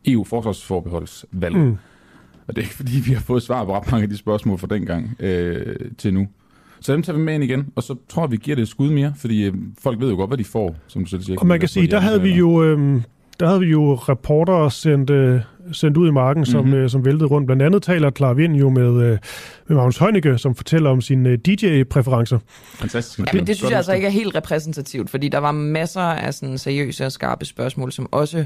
EU-forsvarsforbeholdsvalg. 0.07 1.57
Mm. 1.57 1.77
Og 2.47 2.57
det 2.57 2.59
er 2.59 2.63
ikke 2.63 2.75
fordi, 2.75 3.01
vi 3.07 3.13
har 3.13 3.21
fået 3.21 3.43
svar 3.43 3.65
på 3.65 3.77
ret 3.77 3.93
mange 3.93 4.03
af 4.03 4.09
de 4.09 4.17
spørgsmål 4.17 4.59
fra 4.59 4.67
dengang 4.67 5.17
øh, 5.21 5.77
til 5.99 6.15
nu. 6.15 6.29
Så 6.81 6.93
dem 6.93 7.03
tager 7.03 7.17
vi 7.17 7.25
med 7.25 7.35
ind 7.35 7.45
igen, 7.45 7.69
og 7.77 7.83
så 7.83 7.97
tror 8.09 8.23
jeg, 8.23 8.31
vi 8.31 8.37
giver 8.37 8.55
det 8.55 8.63
et 8.63 8.69
skud 8.69 8.91
mere, 8.91 9.13
fordi 9.17 9.45
øh, 9.45 9.55
folk 9.79 10.01
ved 10.01 10.11
jo 10.11 10.17
godt, 10.17 10.31
hvad 10.31 10.39
de 10.39 10.45
får, 10.45 10.77
som 10.87 11.05
du 11.05 11.11
selv 11.11 11.23
siger. 11.23 11.41
Og 11.41 11.47
man 11.47 11.61
kan 11.61 11.69
sige, 11.69 11.87
der 11.87 12.01
havde 12.01 12.23
vi 12.23 12.31
jo... 12.35 12.63
Øhm, 12.63 13.03
der 13.41 13.47
havde 13.47 13.61
vi 13.61 13.67
jo 13.67 13.95
reportere 13.95 14.71
sendt, 14.71 15.11
øh, 15.11 15.41
sendt 15.73 15.97
ud 15.97 16.09
i 16.09 16.11
marken, 16.11 16.47
som, 16.47 16.61
Mhm. 16.61 16.69
mm-hmm. 16.69 16.83
øh, 16.85 16.91
som 16.91 17.05
væltede 17.05 17.25
rundt. 17.25 17.47
Blandt 17.47 17.63
andet 17.63 17.83
taler 17.83 18.11
Clara 18.11 18.33
Vind 18.33 18.57
jo 18.57 18.71
med, 18.71 19.03
øh, 19.03 19.19
med 19.67 19.77
Magnus 19.77 19.99
Heunicke, 19.99 20.39
som 20.39 20.55
fortæller 20.55 20.91
om 20.91 21.01
sine 21.01 21.29
øh, 21.29 21.39
DJ-præferencer. 21.39 22.39
Fantastisk. 22.75 23.19
Ja, 23.19 23.25
men 23.33 23.47
det 23.47 23.57
synes 23.57 23.71
jeg 23.71 23.77
altså 23.77 23.93
ikke 23.93 24.07
er 24.07 24.11
helt 24.11 24.35
repræsentativt, 24.35 25.11
fordi 25.11 25.29
der 25.29 25.39
var 25.39 25.53
masser 25.53 26.01
af 26.01 26.35
sådan 26.35 26.59
seriøse 26.59 27.07
og 27.07 27.13
skarpe 27.13 27.45
spørgsmål, 27.45 27.93
som 27.93 28.09
også 28.11 28.45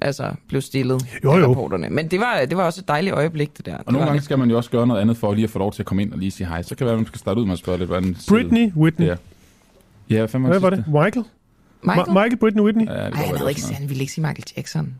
altså, 0.00 0.32
blev 0.48 0.60
stillet 0.60 1.02
Jo, 1.24 1.30
af 1.32 1.40
jo. 1.40 1.50
reporterne. 1.50 1.88
Men 1.90 2.08
det 2.08 2.20
var, 2.20 2.44
det 2.50 2.56
var 2.56 2.64
også 2.64 2.80
et 2.80 2.88
dejligt 2.88 3.14
øjeblik, 3.14 3.56
det 3.56 3.66
der. 3.66 3.72
Og 3.76 3.78
det 3.84 3.92
nogle 3.92 4.04
gange 4.06 4.16
det. 4.18 4.24
skal 4.24 4.38
man 4.38 4.50
jo 4.50 4.56
også 4.56 4.70
gøre 4.70 4.86
noget 4.86 5.00
andet 5.00 5.16
for 5.16 5.34
lige 5.34 5.44
at 5.44 5.50
få 5.50 5.58
lov 5.58 5.72
til 5.72 5.82
at 5.82 5.86
komme 5.86 6.02
ind 6.02 6.12
og 6.12 6.18
lige 6.18 6.30
sige 6.30 6.46
hej. 6.46 6.62
Så 6.62 6.68
kan 6.68 6.76
det 6.78 6.84
være, 6.86 6.92
at 6.94 6.98
man 6.98 7.06
skal 7.06 7.18
starte 7.18 7.40
ud 7.40 7.44
med 7.46 7.52
at 7.52 7.58
spørge 7.58 7.78
lidt, 7.78 7.88
hvordan 7.90 8.16
Britney, 8.28 8.72
Whitney. 8.76 9.06
Ja, 9.06 9.14
ja 10.10 10.26
hvad, 10.26 10.40
Hvad 10.40 10.60
var 10.60 10.70
det? 10.70 10.84
Michael? 10.86 11.24
Michael? 11.82 12.06
Ma- 12.06 12.12
Michael, 12.12 12.36
Britney, 12.36 12.62
Whitney? 12.62 12.86
Ja, 12.86 12.92
det 12.92 13.00
Ej, 13.00 13.08
han, 13.36 13.48
ikke, 13.48 13.62
han 13.74 13.88
ville 13.88 14.00
ikke 14.00 14.12
sige 14.12 14.22
Michael 14.26 14.44
Jackson. 14.56 14.94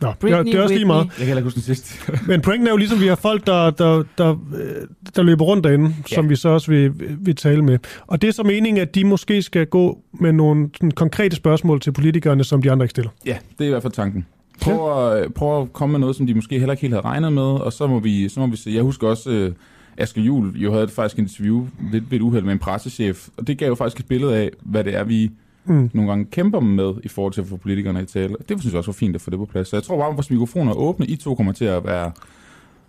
Nå, 0.00 0.08
det, 0.08 0.14
er, 0.14 0.18
Britney, 0.20 0.52
det 0.52 0.58
er 0.58 0.62
også 0.62 0.74
lige 0.74 0.86
meget. 0.86 1.04
Jeg 1.04 1.16
kan 1.16 1.26
heller 1.26 1.38
ikke 1.38 1.46
huske 1.46 1.56
den 1.56 1.62
sidste. 1.62 2.12
Men 2.28 2.40
pointen 2.40 2.66
er 2.66 2.70
jo 2.70 2.76
ligesom, 2.76 2.98
at 2.98 3.02
vi 3.02 3.06
har 3.06 3.16
folk, 3.16 3.46
der, 3.46 3.70
der, 3.70 4.02
der, 4.18 4.30
øh, 4.30 4.88
der 5.16 5.22
løber 5.22 5.44
rundt 5.44 5.64
derinde, 5.64 5.94
ja. 6.10 6.14
som 6.14 6.28
vi 6.28 6.36
så 6.36 6.48
også 6.48 6.70
vil, 6.70 6.92
vil 7.18 7.36
tale 7.36 7.62
med. 7.62 7.78
Og 8.06 8.22
det 8.22 8.28
er 8.28 8.32
så 8.32 8.42
meningen, 8.42 8.82
at 8.82 8.94
de 8.94 9.04
måske 9.04 9.42
skal 9.42 9.66
gå 9.66 9.98
med 10.12 10.32
nogle 10.32 10.70
sådan, 10.74 10.90
konkrete 10.90 11.36
spørgsmål 11.36 11.80
til 11.80 11.92
politikerne, 11.92 12.44
som 12.44 12.62
de 12.62 12.72
andre 12.72 12.84
ikke 12.84 12.90
stiller. 12.90 13.10
Ja, 13.26 13.36
det 13.58 13.64
er 13.64 13.68
i 13.68 13.70
hvert 13.70 13.82
fald 13.82 13.92
tanken. 13.92 14.26
Prøv 14.60 15.08
at, 15.08 15.34
prøv 15.34 15.62
at 15.62 15.72
komme 15.72 15.92
med 15.92 16.00
noget, 16.00 16.16
som 16.16 16.26
de 16.26 16.34
måske 16.34 16.58
heller 16.58 16.72
ikke 16.72 16.80
helt 16.80 16.94
havde 16.94 17.04
regnet 17.04 17.32
med, 17.32 17.42
og 17.42 17.72
så 17.72 17.86
må 17.86 17.98
vi, 17.98 18.28
så 18.28 18.40
må 18.40 18.46
vi 18.46 18.56
se. 18.56 18.70
Jeg 18.70 18.82
husker 18.82 19.08
også, 19.08 19.30
uh, 19.30 19.54
Asger 20.02 20.22
Juhl 20.22 20.56
jo 20.56 20.72
havde 20.72 20.88
faktisk 20.88 21.18
et 21.18 21.22
interview 21.22 21.66
lidt 21.92 22.10
ved 22.10 22.18
et 22.18 22.22
uheld 22.22 22.44
med 22.44 22.52
en 22.52 22.58
pressechef, 22.58 23.28
og 23.36 23.46
det 23.46 23.58
gav 23.58 23.68
jo 23.68 23.74
faktisk 23.74 24.00
et 24.00 24.06
billede 24.06 24.36
af, 24.36 24.50
hvad 24.60 24.84
det 24.84 24.94
er, 24.94 25.04
vi 25.04 25.30
Mm. 25.64 25.90
nogle 25.92 26.10
gange 26.10 26.24
kæmper 26.24 26.60
med 26.60 26.94
i 27.02 27.08
forhold 27.08 27.32
til 27.32 27.40
at 27.40 27.46
få 27.46 27.56
politikerne 27.56 28.02
i 28.02 28.04
tale. 28.04 28.36
Det 28.48 28.60
synes 28.60 28.72
jeg 28.72 28.78
også 28.78 28.90
var 28.90 28.92
fint 28.92 29.14
at 29.14 29.20
få 29.20 29.30
det 29.30 29.38
på 29.38 29.46
plads. 29.46 29.68
Så 29.68 29.76
jeg 29.76 29.82
tror 29.82 29.98
bare, 29.98 30.10
at 30.10 30.16
vores 30.16 30.30
mikrofoner 30.30 30.72
er 30.72 30.76
åbne. 30.76 31.06
I 31.06 31.16
to 31.16 31.34
kommer 31.34 31.52
til 31.52 31.64
at 31.64 31.84
være 31.84 32.12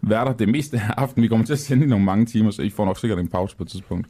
værter 0.01 0.33
det 0.33 0.49
meste 0.49 0.77
af 0.77 0.93
aftenen. 0.97 1.23
Vi 1.23 1.27
kommer 1.27 1.45
til 1.45 1.53
at 1.53 1.59
sende 1.59 1.85
i 1.85 1.89
nogle 1.89 2.05
mange 2.05 2.25
timer, 2.25 2.51
så 2.51 2.61
I 2.61 2.69
får 2.69 2.85
nok 2.85 2.99
sikkert 2.99 3.19
en 3.19 3.27
pause 3.27 3.57
på 3.57 3.63
et 3.63 3.69
tidspunkt. 3.69 4.07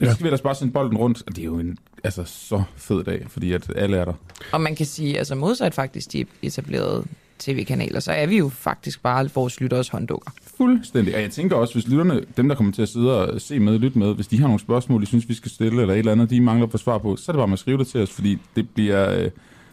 Ja. 0.00 0.06
Så 0.06 0.12
skal 0.12 0.24
vi 0.24 0.28
ellers 0.28 0.40
bare 0.40 0.54
sende 0.54 0.72
bolden 0.72 0.98
rundt, 0.98 1.22
og 1.26 1.36
det 1.36 1.42
er 1.42 1.46
jo 1.46 1.58
en 1.58 1.78
altså, 2.04 2.24
så 2.24 2.62
fed 2.76 3.04
dag, 3.04 3.24
fordi 3.28 3.52
at 3.52 3.72
alle 3.76 3.96
er 3.96 4.04
der. 4.04 4.12
Og 4.52 4.60
man 4.60 4.76
kan 4.76 4.86
sige, 4.86 5.18
altså 5.18 5.34
modsat 5.34 5.74
faktisk 5.74 6.12
de 6.12 6.24
etablerede 6.42 7.04
tv-kanaler, 7.38 8.00
så 8.00 8.12
er 8.12 8.26
vi 8.26 8.38
jo 8.38 8.48
faktisk 8.48 9.02
bare 9.02 9.30
vores 9.34 9.60
lytteres 9.60 9.88
hånddukker. 9.88 10.30
Fuldstændig. 10.58 11.14
Og 11.14 11.22
jeg 11.22 11.30
tænker 11.30 11.56
også, 11.56 11.74
hvis 11.74 11.88
lytterne, 11.88 12.20
dem 12.36 12.48
der 12.48 12.54
kommer 12.54 12.72
til 12.72 12.82
at 12.82 12.88
sidde 12.88 13.28
og 13.28 13.40
se 13.40 13.60
med, 13.60 13.78
lytte 13.78 13.98
med, 13.98 14.14
hvis 14.14 14.26
de 14.26 14.38
har 14.38 14.46
nogle 14.46 14.60
spørgsmål, 14.60 15.00
de 15.00 15.06
synes, 15.06 15.28
vi 15.28 15.34
skal 15.34 15.50
stille, 15.50 15.80
eller 15.80 15.94
et 15.94 15.98
eller 15.98 16.12
andet, 16.12 16.30
de 16.30 16.40
mangler 16.40 16.66
på 16.66 16.78
svar 16.78 16.98
på, 16.98 17.16
så 17.16 17.32
er 17.32 17.32
det 17.32 17.38
bare 17.38 17.48
med 17.48 17.52
at 17.52 17.58
skrive 17.58 17.78
det 17.78 17.86
til 17.86 18.02
os, 18.02 18.10
fordi 18.10 18.38
det 18.56 18.68
bliver, 18.68 19.10
øh, 19.10 19.30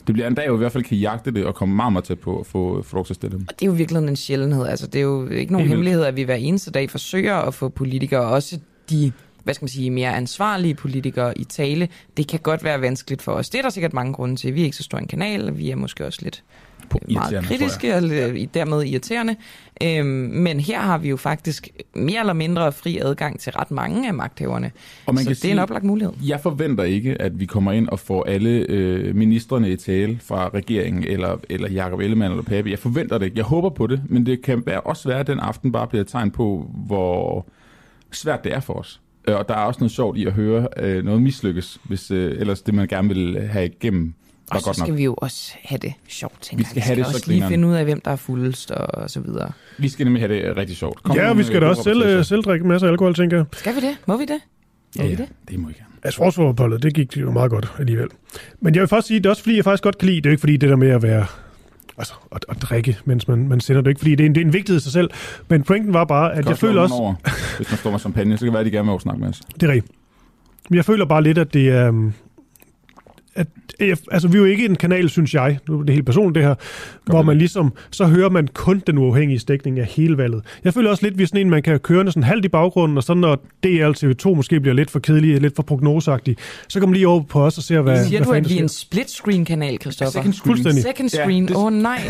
det 0.08 0.14
bliver 0.14 0.28
en 0.28 0.36
dag, 0.36 0.48
hvor 0.48 0.58
vi 0.58 0.62
i 0.62 0.64
hvert 0.64 0.72
fald 0.72 0.84
kan 0.84 0.98
jagte 0.98 1.32
det 1.32 1.46
og 1.46 1.56
komme 1.56 1.76
meget, 1.76 1.94
meget 1.94 2.06
tæt 2.06 2.20
på 2.20 2.40
at 2.40 2.46
få, 2.46 2.82
få 2.82 2.96
lov 2.96 3.06
til 3.06 3.14
at 3.14 3.16
stille 3.16 3.38
dem. 3.38 3.46
Og 3.50 3.60
det 3.60 3.66
er 3.66 3.70
jo 3.70 3.76
virkelig 3.76 4.08
en 4.08 4.16
sjældenhed. 4.16 4.68
Altså, 4.68 4.88
det 4.88 5.00
er 5.00 5.04
jo 5.04 5.28
ikke 5.28 5.52
nogen 5.52 5.68
hemmelighed, 5.68 6.04
at 6.04 6.16
vi 6.16 6.24
hver 6.24 6.36
eneste 6.36 6.72
dag 6.72 6.90
forsøger 6.90 7.36
at 7.36 7.54
få 7.54 7.70
politikere, 7.70 8.22
også 8.22 8.60
de 8.90 9.12
hvad 9.46 9.54
skal 9.54 9.64
man 9.64 9.70
sige, 9.70 9.92
mere 9.92 10.16
ansvarlige 10.16 10.76
politikere 10.76 11.38
i 11.38 11.44
tale. 11.44 11.88
Det 12.18 12.28
kan 12.28 12.40
godt 12.40 12.64
være 12.64 12.82
vanskeligt 12.82 13.22
for 13.22 13.32
os. 13.32 13.50
Det 13.50 13.58
er 13.58 13.62
der 13.62 13.70
sikkert 13.70 13.94
mange 13.94 14.14
grunde 14.14 14.36
til. 14.36 14.56
Vi 14.56 14.62
er 14.62 14.66
ikke 14.66 14.78
så 14.78 14.84
stor 14.84 14.98
en 14.98 15.08
kanal, 15.08 15.50
og 15.50 15.58
vi 15.58 15.70
er 15.70 15.76
måske 15.76 16.06
også 16.06 16.20
lidt 16.22 16.44
meget 17.10 17.44
kritiske 17.46 17.96
og 17.96 18.02
lidt- 18.02 18.54
dermed 18.54 18.84
irriterende. 18.84 19.36
Øhm, 19.84 20.06
men 20.34 20.60
her 20.60 20.80
har 20.80 20.98
vi 20.98 21.10
jo 21.10 21.18
faktisk 21.18 21.70
mere 21.96 22.20
eller 22.20 22.34
mindre 22.34 22.72
fri 22.72 22.98
adgang 22.98 23.40
til 23.40 23.52
ret 23.54 23.72
mange 23.72 24.08
af 24.08 24.14
magthaverne. 24.14 24.72
Og 25.06 25.14
man 25.16 25.24
så 25.24 25.30
kan 25.30 25.36
det 25.36 25.46
er 25.46 25.50
en 25.50 25.56
sige- 25.56 25.62
oplagt 25.64 25.84
mulighed. 25.84 26.14
Jeg 26.28 26.40
forventer 26.40 26.84
ikke, 26.84 27.22
at 27.22 27.40
vi 27.40 27.46
kommer 27.46 27.72
ind 27.72 27.88
og 27.88 28.00
får 28.00 28.24
alle 28.24 28.50
øh, 28.70 29.16
ministerne 29.16 29.72
i 29.72 29.76
tale 29.76 30.20
fra 30.22 30.50
regeringen, 30.54 31.04
eller, 31.04 31.38
eller 31.50 31.70
Jacob 31.70 32.00
Ellemann 32.00 32.32
eller 32.32 32.44
Pape. 32.44 32.70
Jeg 32.70 32.80
forventer 32.80 33.18
det 33.18 33.26
ikke. 33.26 33.38
Jeg 33.38 33.46
håber 33.46 33.70
på 33.70 33.88
det, 33.88 34.02
men 34.10 34.26
det 34.26 34.42
kan 34.42 34.64
være, 34.66 34.82
også 34.82 35.08
være, 35.08 35.20
at 35.20 35.28
den 35.28 35.40
aften 35.40 35.72
bare 35.72 35.88
bliver 35.88 36.02
et 36.02 36.08
tegn 36.08 36.32
på, 36.32 36.72
hvor 36.88 37.46
svært 38.12 38.44
det 38.44 38.54
er 38.54 38.60
for 38.60 38.74
os. 38.74 39.02
Øh, 39.28 39.36
Og 39.36 39.48
der 39.50 39.54
er 39.56 39.60
også 39.60 39.80
noget 39.80 39.92
sjovt 39.92 40.18
i 40.18 40.26
at 40.26 40.34
høre 40.34 40.68
øh, 40.80 41.04
noget 41.06 41.22
mislykkes, 41.22 41.78
hvis 41.84 42.12
øh, 42.12 42.40
ellers 42.40 42.62
det, 42.62 42.74
man 42.74 42.88
gerne 42.88 43.08
vil 43.08 43.48
have 43.48 43.66
igennem, 43.66 44.14
Og 44.52 44.62
så 44.62 44.74
skal 44.74 44.90
nok. 44.90 44.98
vi 44.98 45.04
jo 45.04 45.14
også 45.14 45.54
have 45.64 45.78
det 45.80 45.94
sjovt, 46.08 46.42
tænker 46.42 46.64
Vi 46.64 46.70
skal 46.70 46.76
jeg. 46.80 46.84
have 46.84 46.96
vi 46.96 47.00
det 47.02 47.06
skal 47.08 47.14
så 47.14 47.18
også 47.18 47.28
lige 47.32 47.40
grineren. 47.42 47.52
finde 47.52 47.68
ud 47.68 47.74
af, 47.74 47.84
hvem 47.84 48.02
der 48.02 48.12
er 48.12 48.16
fuldest 48.16 48.72
og 48.72 49.10
så 49.10 49.20
videre. 49.20 49.52
Vi 49.78 49.90
skal 49.90 50.04
nemlig 50.06 50.22
have 50.22 50.34
det 50.36 50.42
øh, 50.44 50.56
rigtig 50.58 50.78
sjovt. 50.78 51.04
Kom 51.04 51.16
ja, 51.16 51.34
vi 51.34 51.44
skal 51.44 51.62
da 51.62 51.68
også 51.68 51.84
selv, 51.84 52.02
øh, 52.04 52.26
selv 52.26 52.44
drikke 52.44 52.64
en 52.64 52.70
masse 52.70 52.88
alkohol, 52.88 53.16
tænker 53.16 53.38
jeg. 53.38 53.46
Skal 53.54 53.76
vi 53.76 53.80
det? 53.80 53.98
Må 54.06 54.18
vi 54.18 54.24
det? 54.26 54.30
Må 54.98 55.04
Ja, 55.04 55.04
vi 55.04 55.10
ja, 55.10 55.16
det? 55.16 55.30
det 55.50 55.60
må 55.60 55.70
I 55.70 55.72
gerne. 55.72 55.86
Altså, 56.04 56.18
forsvarsopholdet, 56.18 56.84
det 56.84 56.94
gik 56.94 57.18
jo 57.18 57.32
meget 57.32 57.52
godt 57.52 57.72
alligevel. 57.80 58.08
Men 58.62 58.76
jeg 58.76 58.82
vil 58.82 58.88
faktisk 58.88 59.08
sige, 59.08 59.20
det 59.20 59.26
er 59.26 59.30
også 59.30 59.42
fordi, 59.44 59.56
jeg 59.56 59.64
faktisk 59.64 59.84
godt 59.84 59.98
kan 59.98 60.06
lide, 60.10 60.18
det 60.18 60.26
er 60.26 60.30
jo 60.30 60.32
ikke 60.34 60.40
fordi 60.40 60.58
det 60.58 60.70
der 60.70 60.76
med 60.76 60.90
at 60.90 61.04
være, 61.04 61.26
altså, 61.98 62.14
at, 62.36 62.46
at 62.50 62.62
drikke, 62.62 62.98
mens 63.06 63.28
man, 63.28 63.48
man 63.48 63.60
sender 63.60 63.82
det 63.82 63.90
ikke, 63.92 64.00
fordi 64.00 64.16
det 64.16 64.24
er, 64.24 64.26
en, 64.28 64.36
det 64.36 64.42
er 64.42 64.46
en 64.46 64.54
vigtighed 64.54 64.80
i 64.80 64.84
sig 64.84 64.92
selv. 64.92 65.10
Men 65.50 65.64
pointen 65.64 65.94
var 65.94 66.06
bare, 66.06 66.32
at 66.34 66.44
Skal 66.44 66.50
jeg 66.52 66.58
føler 66.58 66.82
også, 66.82 66.96
Over, 66.96 67.14
hvis 67.58 67.72
man 67.72 67.78
står 67.78 67.92
med 67.92 68.00
champagne, 68.00 68.38
så 68.38 68.40
kan 68.40 68.46
det 68.46 68.54
være, 68.54 68.60
at 68.60 68.66
de 68.66 68.72
gerne 68.72 68.92
vil 68.92 69.00
snakke 69.00 69.22
med 69.22 69.30
os. 69.30 69.42
det 69.60 69.64
er 69.70 69.74
rigtigt. 69.74 69.94
Men 70.70 70.76
jeg 70.78 70.86
føler 70.86 71.06
bare 71.06 71.24
lidt, 71.24 71.38
at 71.38 71.54
det 71.54 71.70
er, 71.70 71.88
øhm, 71.88 72.14
at, 73.36 73.48
jeg- 73.80 73.98
altså 74.12 74.28
vi 74.28 74.36
er 74.36 74.40
jo 74.40 74.46
ikke 74.46 74.66
en 74.66 74.76
kanal, 74.76 75.10
synes 75.10 75.34
jeg, 75.34 75.58
nu 75.70 75.80
er 75.80 75.84
det 75.84 75.94
helt 75.94 76.06
personligt 76.06 76.36
det 76.36 76.44
her, 76.44 76.56
hvor 77.06 77.22
man 77.22 77.38
ligesom, 77.38 77.74
så 77.92 78.06
hører 78.06 78.30
man 78.30 78.48
kun 78.54 78.82
den 78.88 78.98
uafhængige 78.98 79.40
dækning 79.48 79.80
af 79.80 79.86
hele 79.86 80.18
valget. 80.18 80.44
Jeg 80.64 80.74
føler 80.74 80.90
også 80.90 81.04
lidt, 81.04 81.12
at 81.14 81.18
vi 81.18 81.24
er 81.24 81.28
sådan 81.28 81.42
en, 81.42 81.50
man 81.50 81.64
kan 81.64 81.80
køre 81.80 82.12
sådan 82.12 82.24
halvt 82.24 82.46
i 82.46 82.48
baggrunden, 82.48 82.98
og 82.98 83.04
så 83.04 83.14
når 83.14 83.32
og 83.86 83.96
TV2 83.98 84.34
måske 84.36 84.60
bliver 84.60 84.74
lidt 84.74 84.92
for 84.92 85.00
kedelige, 85.00 85.40
lidt 85.40 85.56
for 85.56 85.64
prognosagtige, 85.64 86.36
så 86.68 86.80
kommer 86.80 86.94
lige 86.94 87.08
over 87.08 87.22
på 87.24 87.42
os 87.46 87.58
og 87.58 87.64
ser, 87.64 87.82
hvad, 87.82 88.06
Siger 88.06 88.20
hvad 88.20 88.26
du, 88.26 88.32
at 88.34 88.50
vi 88.50 88.58
er 88.58 88.62
en 88.64 88.70
split-screen-kanal, 88.70 89.78
Christoffer? 89.82 90.12
Second 90.20 90.34
screen. 90.34 90.50
Fuldstændig. 90.56 90.84
Second 90.84 91.10
Ja, 91.14 91.24
screen? 91.24 91.44
Åh 91.44 91.48
det- 91.48 91.58
oh, 91.58 91.74
nej. 91.74 92.02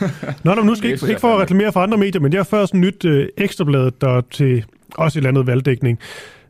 Nå, 0.44 0.54
nå, 0.54 0.62
nu 0.62 0.74
skal 0.74 0.90
er 0.90 0.94
ikke, 0.94 1.08
ikke 1.08 1.20
for 1.20 1.34
at 1.34 1.40
reklamere 1.40 1.72
for 1.72 1.80
andre 1.80 1.98
medier, 1.98 2.20
men 2.22 2.32
jeg 2.32 2.38
har 2.38 2.44
før 2.44 2.66
sådan 2.66 2.80
nyt 2.80 3.04
øh, 3.04 3.28
ekstrabladet, 3.36 4.00
der 4.00 4.20
til 4.30 4.64
også 4.94 5.18
et 5.18 5.20
eller 5.20 5.30
andet 5.30 5.46
valgdækning, 5.46 5.98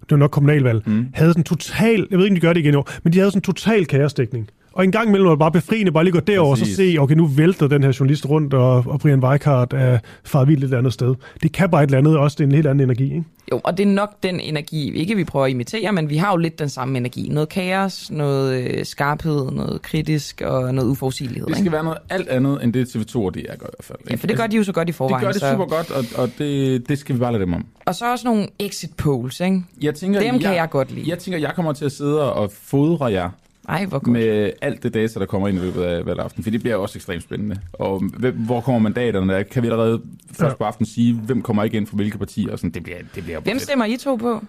det 0.09 0.11
var 0.11 0.17
nok 0.17 0.31
kommunalvalg, 0.31 0.83
mm. 0.87 1.07
havde 1.15 1.31
sådan 1.31 1.45
total, 1.45 2.07
jeg 2.11 2.19
ved 2.19 2.25
ikke, 2.25 2.33
om 2.33 2.37
de 2.37 2.41
gør 2.41 2.53
det 2.53 2.61
igen 2.61 2.75
i 2.75 2.77
år, 2.77 2.91
men 3.03 3.13
de 3.13 3.19
havde 3.19 3.31
sådan 3.31 3.43
total 3.43 3.87
kaosdækning. 3.87 4.49
Og 4.75 4.85
en 4.85 4.93
gang 4.93 5.09
imellem 5.09 5.27
var 5.27 5.33
det 5.33 5.39
bare 5.39 5.53
befriende, 5.53 5.93
bare 5.93 6.05
lige 6.05 6.13
gå 6.13 6.21
derover 6.21 6.51
og 6.51 6.59
så 6.59 6.75
se, 6.75 6.97
okay, 6.99 7.15
nu 7.15 7.27
vælter 7.27 7.69
den 7.69 7.83
her 7.83 7.97
journalist 8.01 8.29
rundt, 8.29 8.55
og, 8.55 8.85
og 8.87 9.01
Brian 9.01 9.25
Weikart 9.25 9.73
er 9.73 9.99
faret 10.25 10.49
vildt 10.49 10.65
et 10.65 10.75
andet 10.75 10.93
sted. 10.93 11.15
Det 11.43 11.53
kan 11.53 11.71
bare 11.71 11.83
et 11.83 11.87
eller 11.87 11.99
andet, 11.99 12.19
også 12.19 12.35
det 12.39 12.45
er 12.45 12.49
en 12.49 12.55
helt 12.55 12.67
anden 12.67 12.85
energi, 12.85 13.05
ikke? 13.05 13.25
Jo, 13.53 13.61
og 13.65 13.79
det 13.79 13.83
er 13.89 13.91
nok 13.91 14.23
den 14.23 14.41
energi, 14.41 14.93
ikke 14.95 15.17
vi 15.17 15.25
prøver 15.25 15.47
at 15.47 15.51
imitere, 15.51 15.93
men 15.93 16.11
vi 16.11 16.17
har 16.17 16.31
jo 16.31 16.37
lidt 16.37 16.59
den 16.59 16.69
samme 16.69 16.99
energi. 16.99 17.29
Noget 17.29 17.49
kaos, 17.49 18.11
noget 18.11 18.63
øh, 18.63 18.85
skarphed, 18.85 19.51
noget 19.51 19.83
kritisk 19.83 20.43
og 20.45 20.75
noget 20.75 20.89
uforudsigelighed. 20.89 21.47
Det 21.49 21.57
skal 21.57 21.73
være 21.73 21.85
noget 21.85 21.99
alt 22.11 22.29
andet, 22.29 22.65
end 22.65 22.73
det 22.73 22.97
TV2 22.97 23.17
og 23.17 23.35
DR 23.35 23.39
gør 23.39 23.51
i 23.51 23.57
hvert 23.59 23.75
fald. 23.81 23.99
Ja, 24.11 24.15
for 24.15 24.27
det 24.27 24.37
gør 24.37 24.47
de 24.47 24.57
jo 24.57 24.65
så 24.65 24.73
godt 24.73 24.89
i 24.89 24.93
forvejen. 24.93 25.27
Det 25.27 25.27
gør 25.27 25.33
det 25.33 25.41
så... 25.41 25.51
super 25.51 25.67
godt, 25.67 25.91
og, 25.91 26.23
og 26.23 26.31
det, 26.39 26.89
det 26.89 26.99
skal 26.99 27.15
vi 27.15 27.21
bare 27.21 27.33
lade 27.33 27.45
dem 27.45 27.53
om. 27.53 27.67
Og 27.85 27.95
så 27.95 28.13
også 28.13 28.27
nogle 28.29 28.47
exit 28.59 28.91
polls, 28.97 29.41
ikke? 29.41 29.63
Jeg 29.83 29.95
tænker, 29.95 30.21
Dem 30.21 30.39
kan 30.39 30.55
jeg 30.55 30.71
godt 30.71 30.95
lide. 30.95 31.11
Jeg 31.11 31.19
tænker, 31.19 31.39
jeg 31.39 31.53
kommer 31.55 31.73
til 31.73 31.85
at 31.85 31.93
sidde 31.93 32.33
og 32.33 32.53
fodre 32.53 33.05
jer 33.05 33.31
Ej, 33.69 33.85
hvor 33.87 33.99
godt. 33.99 34.13
med 34.13 34.51
alt 34.63 34.83
det 34.83 34.95
data, 34.95 35.21
der 35.21 35.27
kommer 35.27 35.49
ind 35.49 35.59
i 35.59 35.61
løbet 35.61 35.83
af 35.83 36.07
valgaften, 36.07 36.43
for 36.45 36.51
det 36.51 36.61
bliver 36.61 36.77
også 36.77 36.99
ekstremt 36.99 37.23
spændende. 37.23 37.57
Og 37.73 38.03
hvem, 38.19 38.35
hvor 38.37 38.61
kommer 38.61 38.79
mandaterne 38.79 39.33
der? 39.33 39.43
Kan 39.43 39.63
vi 39.63 39.69
allerede 39.69 40.01
først 40.27 40.41
Ja. 40.53 40.57
på 40.57 40.65
aftenen 40.65 40.87
sige, 40.87 41.15
hvem 41.15 41.43
kommer 41.43 41.65
ikke 41.65 41.77
ind 41.77 41.87
fra 41.87 41.97
hvilke 41.97 42.19
partier? 42.19 42.53
Og 42.53 42.59
sådan, 42.59 42.71
det 42.71 42.83
bliver, 42.83 42.99
det 43.15 43.25
bliver 43.25 43.41
Hvem 43.41 43.59
stemmer 43.59 43.85
I 43.85 43.97
to 43.97 44.17
på? 44.17 44.45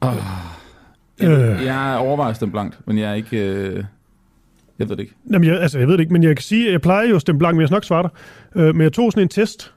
Oh. 0.00 0.14
Øh. 1.22 1.30
Jeg, 1.30 1.60
jeg 1.64 1.96
overvejer 1.98 2.32
stemt 2.32 2.52
blankt, 2.52 2.78
men 2.86 2.98
jeg 2.98 3.10
er 3.10 3.14
ikke... 3.14 3.36
Øh, 3.38 3.84
jeg 4.78 4.88
ved 4.88 4.96
det 4.96 5.02
ikke. 5.02 5.14
Jamen, 5.32 5.48
jeg, 5.48 5.60
altså, 5.60 5.78
jeg 5.78 5.88
ved 5.88 5.94
det 5.94 6.00
ikke, 6.00 6.12
men 6.12 6.22
jeg 6.22 6.36
kan 6.36 6.42
sige, 6.42 6.66
at 6.66 6.72
jeg 6.72 6.80
plejer 6.80 7.08
jo 7.08 7.14
at 7.14 7.20
stemme 7.20 7.38
blank, 7.38 7.54
men 7.54 7.60
jeg 7.60 7.68
skal 7.68 7.74
nok 7.76 7.84
svare 7.84 8.02
dig. 8.02 8.10
Øh, 8.62 8.74
men 8.74 8.82
jeg 8.82 8.92
tog 8.92 9.12
sådan 9.12 9.22
en 9.22 9.28
test, 9.28 9.72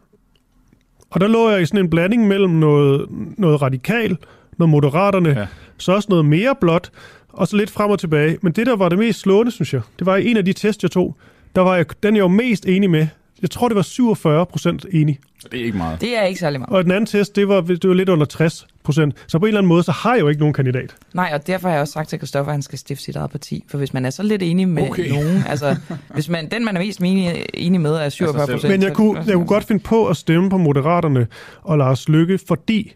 og 1.09 1.21
der 1.21 1.27
lå 1.27 1.49
jeg 1.49 1.61
i 1.61 1.65
sådan 1.65 1.79
en 1.79 1.89
blanding 1.89 2.27
mellem 2.27 2.51
noget, 2.51 3.05
noget 3.37 3.61
radikal, 3.61 4.17
noget 4.57 4.69
moderaterne, 4.69 5.29
ja. 5.29 5.47
så 5.77 5.91
også 5.91 6.07
noget 6.09 6.25
mere 6.25 6.55
blåt, 6.61 6.91
og 7.33 7.47
så 7.47 7.57
lidt 7.57 7.69
frem 7.71 7.91
og 7.91 7.99
tilbage. 7.99 8.37
Men 8.41 8.53
det, 8.53 8.67
der 8.67 8.75
var 8.75 8.89
det 8.89 8.99
mest 8.99 9.19
slående, 9.19 9.51
synes 9.51 9.73
jeg, 9.73 9.81
det 9.99 10.05
var 10.05 10.15
i 10.15 10.27
en 10.27 10.37
af 10.37 10.45
de 10.45 10.53
test, 10.53 10.83
jeg 10.83 10.91
tog, 10.91 11.15
der 11.55 11.61
var 11.61 11.75
jeg, 11.75 11.85
den, 12.03 12.15
jeg 12.15 12.23
var 12.23 12.29
mest 12.29 12.65
enig 12.65 12.89
med. 12.89 13.07
Jeg 13.41 13.51
tror, 13.51 13.67
det 13.67 13.75
var 13.75 13.81
47 13.81 14.45
procent 14.45 14.85
enig. 14.91 15.19
Det 15.51 15.61
er 15.61 15.65
ikke 15.65 15.77
meget. 15.77 16.01
Det 16.01 16.17
er 16.17 16.23
ikke 16.23 16.39
særlig 16.39 16.59
meget. 16.59 16.73
Og 16.73 16.83
den 16.83 16.91
anden 16.91 17.05
test, 17.05 17.35
det 17.35 17.47
var, 17.47 17.61
det 17.61 17.87
var 17.87 17.93
lidt 17.93 18.09
under 18.09 18.25
60 18.25 18.67
procent. 18.83 19.15
Så 19.27 19.39
på 19.39 19.45
en 19.45 19.47
eller 19.47 19.59
anden 19.59 19.67
måde, 19.67 19.83
så 19.83 19.91
har 19.91 20.13
jeg 20.13 20.21
jo 20.21 20.27
ikke 20.27 20.39
nogen 20.39 20.53
kandidat. 20.53 20.95
Nej, 21.13 21.31
og 21.33 21.47
derfor 21.47 21.67
har 21.67 21.75
jeg 21.75 21.81
også 21.81 21.91
sagt 21.91 22.09
til 22.09 22.19
Christoffer, 22.19 22.51
at 22.51 22.53
han 22.53 22.61
skal 22.61 22.79
stifte 22.79 23.03
sit 23.03 23.15
eget 23.15 23.31
parti. 23.31 23.63
For 23.69 23.77
hvis 23.77 23.93
man 23.93 24.05
er 24.05 24.09
så 24.09 24.23
lidt 24.23 24.43
enig 24.43 24.67
med 24.67 24.89
Okay. 24.89 25.09
nogen, 25.09 25.43
altså 25.49 25.75
hvis 26.13 26.29
man, 26.29 26.49
den 26.49 26.65
man 26.65 26.75
er 26.77 26.81
mest 26.81 26.99
enig, 26.99 27.45
enig 27.53 27.81
med 27.81 27.91
er 27.91 28.09
47 28.09 28.47
procent. 28.47 28.71
Men 28.71 28.81
jeg 28.83 28.93
kunne, 28.93 29.23
jeg 29.27 29.33
kunne 29.33 29.47
godt 29.47 29.63
finde 29.63 29.83
på 29.83 30.07
at 30.07 30.17
stemme 30.17 30.49
på 30.49 30.57
Moderaterne 30.57 31.27
og 31.61 31.77
Lars 31.77 32.09
Lykke, 32.09 32.39
fordi... 32.47 32.93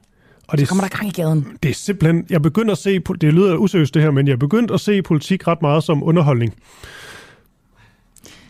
Og 0.48 0.58
det, 0.58 0.68
Så 0.68 0.70
kommer 0.70 0.88
der 0.88 0.98
gang 0.98 1.08
i 1.08 1.12
gaden. 1.22 1.48
Det 1.64 1.70
er 1.70 1.74
simpelthen... 1.74 2.26
Jeg 2.30 2.42
begyndte 2.42 2.72
at 2.72 2.78
se... 2.78 3.00
Det 3.00 3.34
lyder 3.34 3.56
useriøst 3.58 3.94
det 3.94 4.02
her, 4.02 4.12
men 4.12 4.28
jeg 4.28 4.40
begyndte 4.40 4.74
at 4.74 4.80
se 4.80 5.02
politik 5.02 5.48
ret 5.48 5.62
meget 5.62 5.84
som 5.84 6.04
underholdning. 6.04 6.54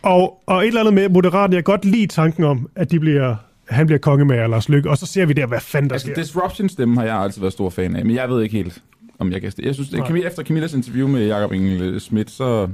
Og, 0.02 0.44
og 0.45 0.61
et 0.61 0.68
eller 0.68 0.80
andet 0.80 0.94
med 0.94 1.10
Moderaterne, 1.10 1.56
jeg 1.56 1.65
kan 1.65 1.72
godt 1.74 1.86
lide 1.86 2.07
tanken 2.07 2.44
om, 2.44 2.69
at 2.76 2.91
de 2.91 2.99
bliver, 2.99 3.36
han 3.69 3.86
bliver 3.86 3.99
kongemager 3.99 4.44
af 4.44 4.49
Lars 4.49 4.69
Lykke, 4.69 4.90
og 4.90 4.98
så 4.98 5.06
ser 5.06 5.26
vi 5.26 5.34
der, 5.34 5.45
hvad 5.45 5.60
fanden 5.60 5.90
der 5.90 5.94
Altså, 5.95 6.07
sker. 6.07 6.15
disruption-stemmen 6.24 6.98
har 6.98 7.03
jeg 7.03 7.15
altid 7.18 7.41
været 7.41 7.53
stor 7.53 7.69
fan 7.69 7.95
af, 7.95 8.06
men 8.06 8.15
jeg 8.15 8.30
ved 8.30 8.44
ikke 8.44 8.57
helt, 8.57 8.82
om 9.19 9.32
jeg 9.32 9.41
kan. 9.41 9.52
Jeg 9.60 9.74
synes, 9.74 9.90
det, 9.90 9.99
Nej. 9.99 10.07
Camilla, 10.07 10.28
efter 10.28 10.44
Camillas 10.44 10.74
interview 10.74 11.07
med 11.07 11.28
Jacob 11.28 11.52
Engel 11.52 11.99
Schmidt, 12.02 12.32
så... 12.32 12.68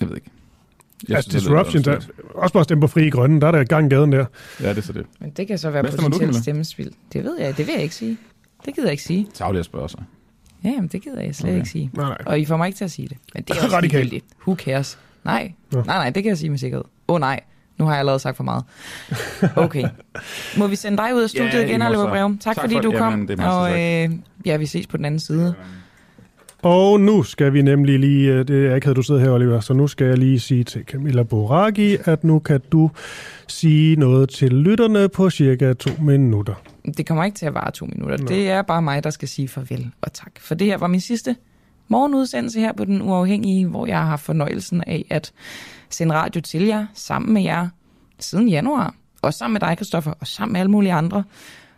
Jeg 0.00 0.08
ved 0.08 0.16
ikke. 0.16 0.30
Jeg 1.08 1.16
Altså, 1.16 1.30
synes, 1.30 1.44
det 1.44 1.50
disruption, 1.52 1.82
der, 1.82 2.00
også 2.34 2.52
bare 2.52 2.64
stemme 2.64 2.80
på 2.80 2.86
frie 2.86 3.10
grønne, 3.10 3.40
der 3.40 3.46
er 3.46 3.52
der 3.52 3.64
gang 3.64 3.86
i 3.86 3.88
gaden 3.94 4.12
der. 4.12 4.24
Ja, 4.60 4.68
det 4.68 4.78
er 4.78 4.82
så 4.82 4.92
det. 4.92 5.06
Men 5.20 5.30
det 5.30 5.46
kan 5.46 5.58
så 5.58 5.70
være 5.70 5.82
Hvad 5.82 5.92
potentielt 5.92 6.36
stemmespil. 6.36 6.92
Det 7.12 7.24
ved 7.24 7.38
jeg, 7.40 7.56
det 7.56 7.66
vil 7.66 7.72
jeg 7.72 7.82
ikke 7.82 7.94
sige. 7.94 8.16
Det 8.66 8.74
gider 8.74 8.86
jeg 8.88 8.92
ikke 8.92 9.02
sige. 9.04 9.26
Tavlig 9.34 9.58
at 9.58 9.64
spørge 9.64 9.88
sig. 9.88 10.02
Ja, 10.64 10.68
jamen, 10.68 10.88
det 10.88 11.02
gider 11.02 11.20
jeg 11.22 11.34
slet 11.34 11.48
Okay. 11.50 11.58
ikke 11.58 11.70
sige. 11.70 11.90
Nej, 11.94 12.04
nej. 12.04 12.18
Og 12.26 12.40
I 12.40 12.44
får 12.44 12.56
mig 12.56 12.66
ikke 12.66 12.76
til 12.76 12.84
at 12.84 12.90
sige 12.90 13.08
det. 13.08 13.16
Men 13.34 13.42
det 13.42 13.50
er 13.56 13.64
også 13.64 13.76
Radikalt. 13.76 14.24
Who 14.46 14.54
cares? 14.58 14.98
Nej. 15.24 15.52
Nå. 15.72 15.82
nej, 15.82 15.96
nej, 15.96 16.10
det 16.10 16.22
kan 16.22 16.30
jeg 16.30 16.38
sige 16.38 16.50
med 16.50 16.58
sikkerhed. 16.58 16.84
Åh 17.08 17.14
oh, 17.14 17.20
nej, 17.20 17.40
nu 17.78 17.84
har 17.84 17.92
jeg 17.92 17.98
allerede 17.98 18.18
sagt 18.18 18.36
for 18.36 18.44
meget. 18.44 18.64
Okay. 19.56 19.84
Må 20.58 20.66
vi 20.66 20.76
sende 20.76 20.98
dig 20.98 21.14
ud 21.14 21.22
af 21.22 21.30
studiet 21.30 21.54
Ja, 21.54 21.66
igen, 21.66 21.82
Oliver 21.82 22.04
så. 22.04 22.08
Breum? 22.10 22.38
Tak, 22.38 22.54
Tak 22.56 22.62
fordi 22.64 22.74
for- 22.74 22.80
du 22.82 22.90
kom. 22.92 23.10
jamen, 23.12 23.28
det 23.28 23.40
er 23.40 23.46
og 23.48 23.70
øh, 23.80 24.10
ja, 24.46 24.56
vi 24.56 24.66
ses 24.66 24.86
på 24.86 24.96
den 24.96 25.04
anden 25.04 25.20
side. 25.20 25.54
Og 26.62 27.00
nu 27.00 27.22
skal 27.22 27.52
vi 27.52 27.62
nemlig 27.62 27.98
lige, 27.98 28.32
øh, 28.32 28.48
det 28.48 28.66
er 28.66 28.74
ikke, 28.74 28.90
at 28.90 28.96
du 28.96 29.02
sidder 29.02 29.20
her, 29.20 29.30
Oliver, 29.30 29.60
så 29.60 29.72
nu 29.72 29.86
skal 29.86 30.06
jeg 30.06 30.18
lige 30.18 30.40
sige 30.40 30.64
til 30.64 30.84
Camilla 30.84 31.22
Boraki, 31.22 31.96
at 32.04 32.24
nu 32.24 32.38
kan 32.38 32.60
du 32.72 32.90
sige 33.46 33.96
noget 33.96 34.28
til 34.28 34.52
lytterne 34.52 35.08
på 35.08 35.30
cirka 35.30 35.72
to 35.72 35.90
minutter. 36.00 36.54
Det 36.96 37.06
kommer 37.06 37.24
ikke 37.24 37.36
til 37.36 37.46
at 37.46 37.54
vare 37.54 37.70
to 37.70 37.86
minutter. 37.86 38.18
Nå. 38.18 38.26
Det 38.26 38.50
er 38.50 38.62
bare 38.62 38.82
mig, 38.82 39.04
der 39.04 39.10
skal 39.10 39.28
sige 39.28 39.48
farvel 39.48 39.90
og 40.00 40.12
tak. 40.12 40.32
For 40.38 40.54
det 40.54 40.66
her 40.66 40.76
var 40.76 40.86
min 40.86 41.00
sidste 41.00 41.36
morgenudsendelse 41.88 42.60
her 42.60 42.72
på 42.72 42.84
Den 42.84 43.02
Uafhængige, 43.02 43.66
hvor 43.66 43.86
jeg 43.86 44.06
har 44.06 44.16
fornøjelsen 44.16 44.84
af 44.86 45.04
at 45.10 45.32
sende 45.90 46.14
radio 46.14 46.40
til 46.40 46.62
jer, 46.62 46.86
sammen 46.94 47.34
med 47.34 47.42
jer, 47.42 47.68
siden 48.18 48.48
januar. 48.48 48.94
Og 49.22 49.34
sammen 49.34 49.52
med 49.52 49.60
dig, 49.60 49.78
Kristoffer, 49.78 50.12
og 50.20 50.26
sammen 50.26 50.52
med 50.52 50.60
alle 50.60 50.70
mulige 50.70 50.92
andre. 50.92 51.24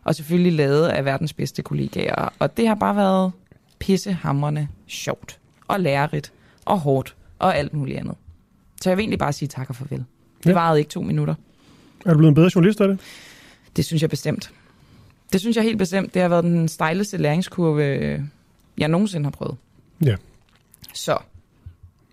Og 0.04 0.14
selvfølgelig 0.14 0.52
lavet 0.52 0.88
af 0.88 1.04
verdens 1.04 1.32
bedste 1.32 1.62
kollegaer. 1.62 2.32
Og 2.38 2.56
det 2.56 2.68
har 2.68 2.74
bare 2.74 2.96
været 2.96 3.32
pissehamrende 3.86 4.68
sjovt. 4.86 5.38
Og 5.68 5.80
lærerigt. 5.80 6.32
Og 6.64 6.78
hårdt. 6.80 7.16
Og 7.38 7.56
alt 7.56 7.74
muligt 7.74 7.98
andet. 7.98 8.14
Så 8.82 8.90
jeg 8.90 8.96
vil 8.96 9.02
egentlig 9.02 9.18
bare 9.18 9.32
sige 9.32 9.48
tak 9.48 9.70
og 9.70 9.76
farvel. 9.76 10.04
Det 10.44 10.50
Ja. 10.50 10.52
varede 10.54 10.78
ikke 10.78 10.88
to 10.90 11.02
minutter. 11.02 11.34
Er 12.06 12.10
du 12.12 12.18
blevet 12.18 12.28
en 12.30 12.34
bedre 12.34 12.50
journalist 12.54 12.80
af 12.80 12.88
det? 12.88 13.00
Det 13.76 13.84
synes 13.84 14.02
jeg 14.02 14.10
bestemt. 14.10 14.50
Det 15.32 15.40
synes 15.40 15.56
jeg 15.56 15.64
helt 15.64 15.78
bestemt. 15.78 16.14
Det 16.14 16.22
har 16.22 16.28
været 16.28 16.44
den 16.44 16.68
stejleste 16.68 17.16
læringskurve, 17.16 17.82
jeg 18.78 18.88
nogensinde 18.88 19.24
har 19.26 19.30
prøvet. 19.30 19.56
Ja. 20.04 20.16
Så 20.94 21.18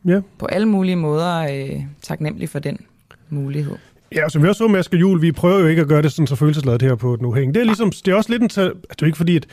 Ja. 0.05 0.21
på 0.37 0.45
alle 0.45 0.67
mulige 0.67 0.95
måder 0.95 1.35
øh, 1.37 1.81
taknemmelig 2.01 2.49
for 2.49 2.59
den 2.59 2.77
mulighed. 3.29 3.75
Ja, 4.15 4.29
som 4.29 4.43
vi 4.43 4.47
også 4.47 4.57
så 4.57 4.67
med 4.67 4.79
Asger 4.79 4.97
Jul, 4.97 5.21
vi 5.21 5.31
prøver 5.31 5.59
jo 5.59 5.67
ikke 5.67 5.81
at 5.81 5.87
gøre 5.87 6.01
det 6.01 6.11
sådan 6.11 6.27
så 6.27 6.35
følelsesladet 6.35 6.81
her 6.81 6.95
på 6.95 7.15
den 7.15 7.25
uhæng. 7.25 7.53
Det 7.53 7.59
er 7.61 7.65
ligesom, 7.65 7.91
det 7.91 8.07
er 8.07 8.15
også 8.15 8.29
lidt 8.31 8.41
en, 8.41 8.49
det 8.49 8.57
er 8.57 8.71
jo 9.01 9.05
ikke 9.05 9.17
fordi, 9.17 9.35
at 9.35 9.45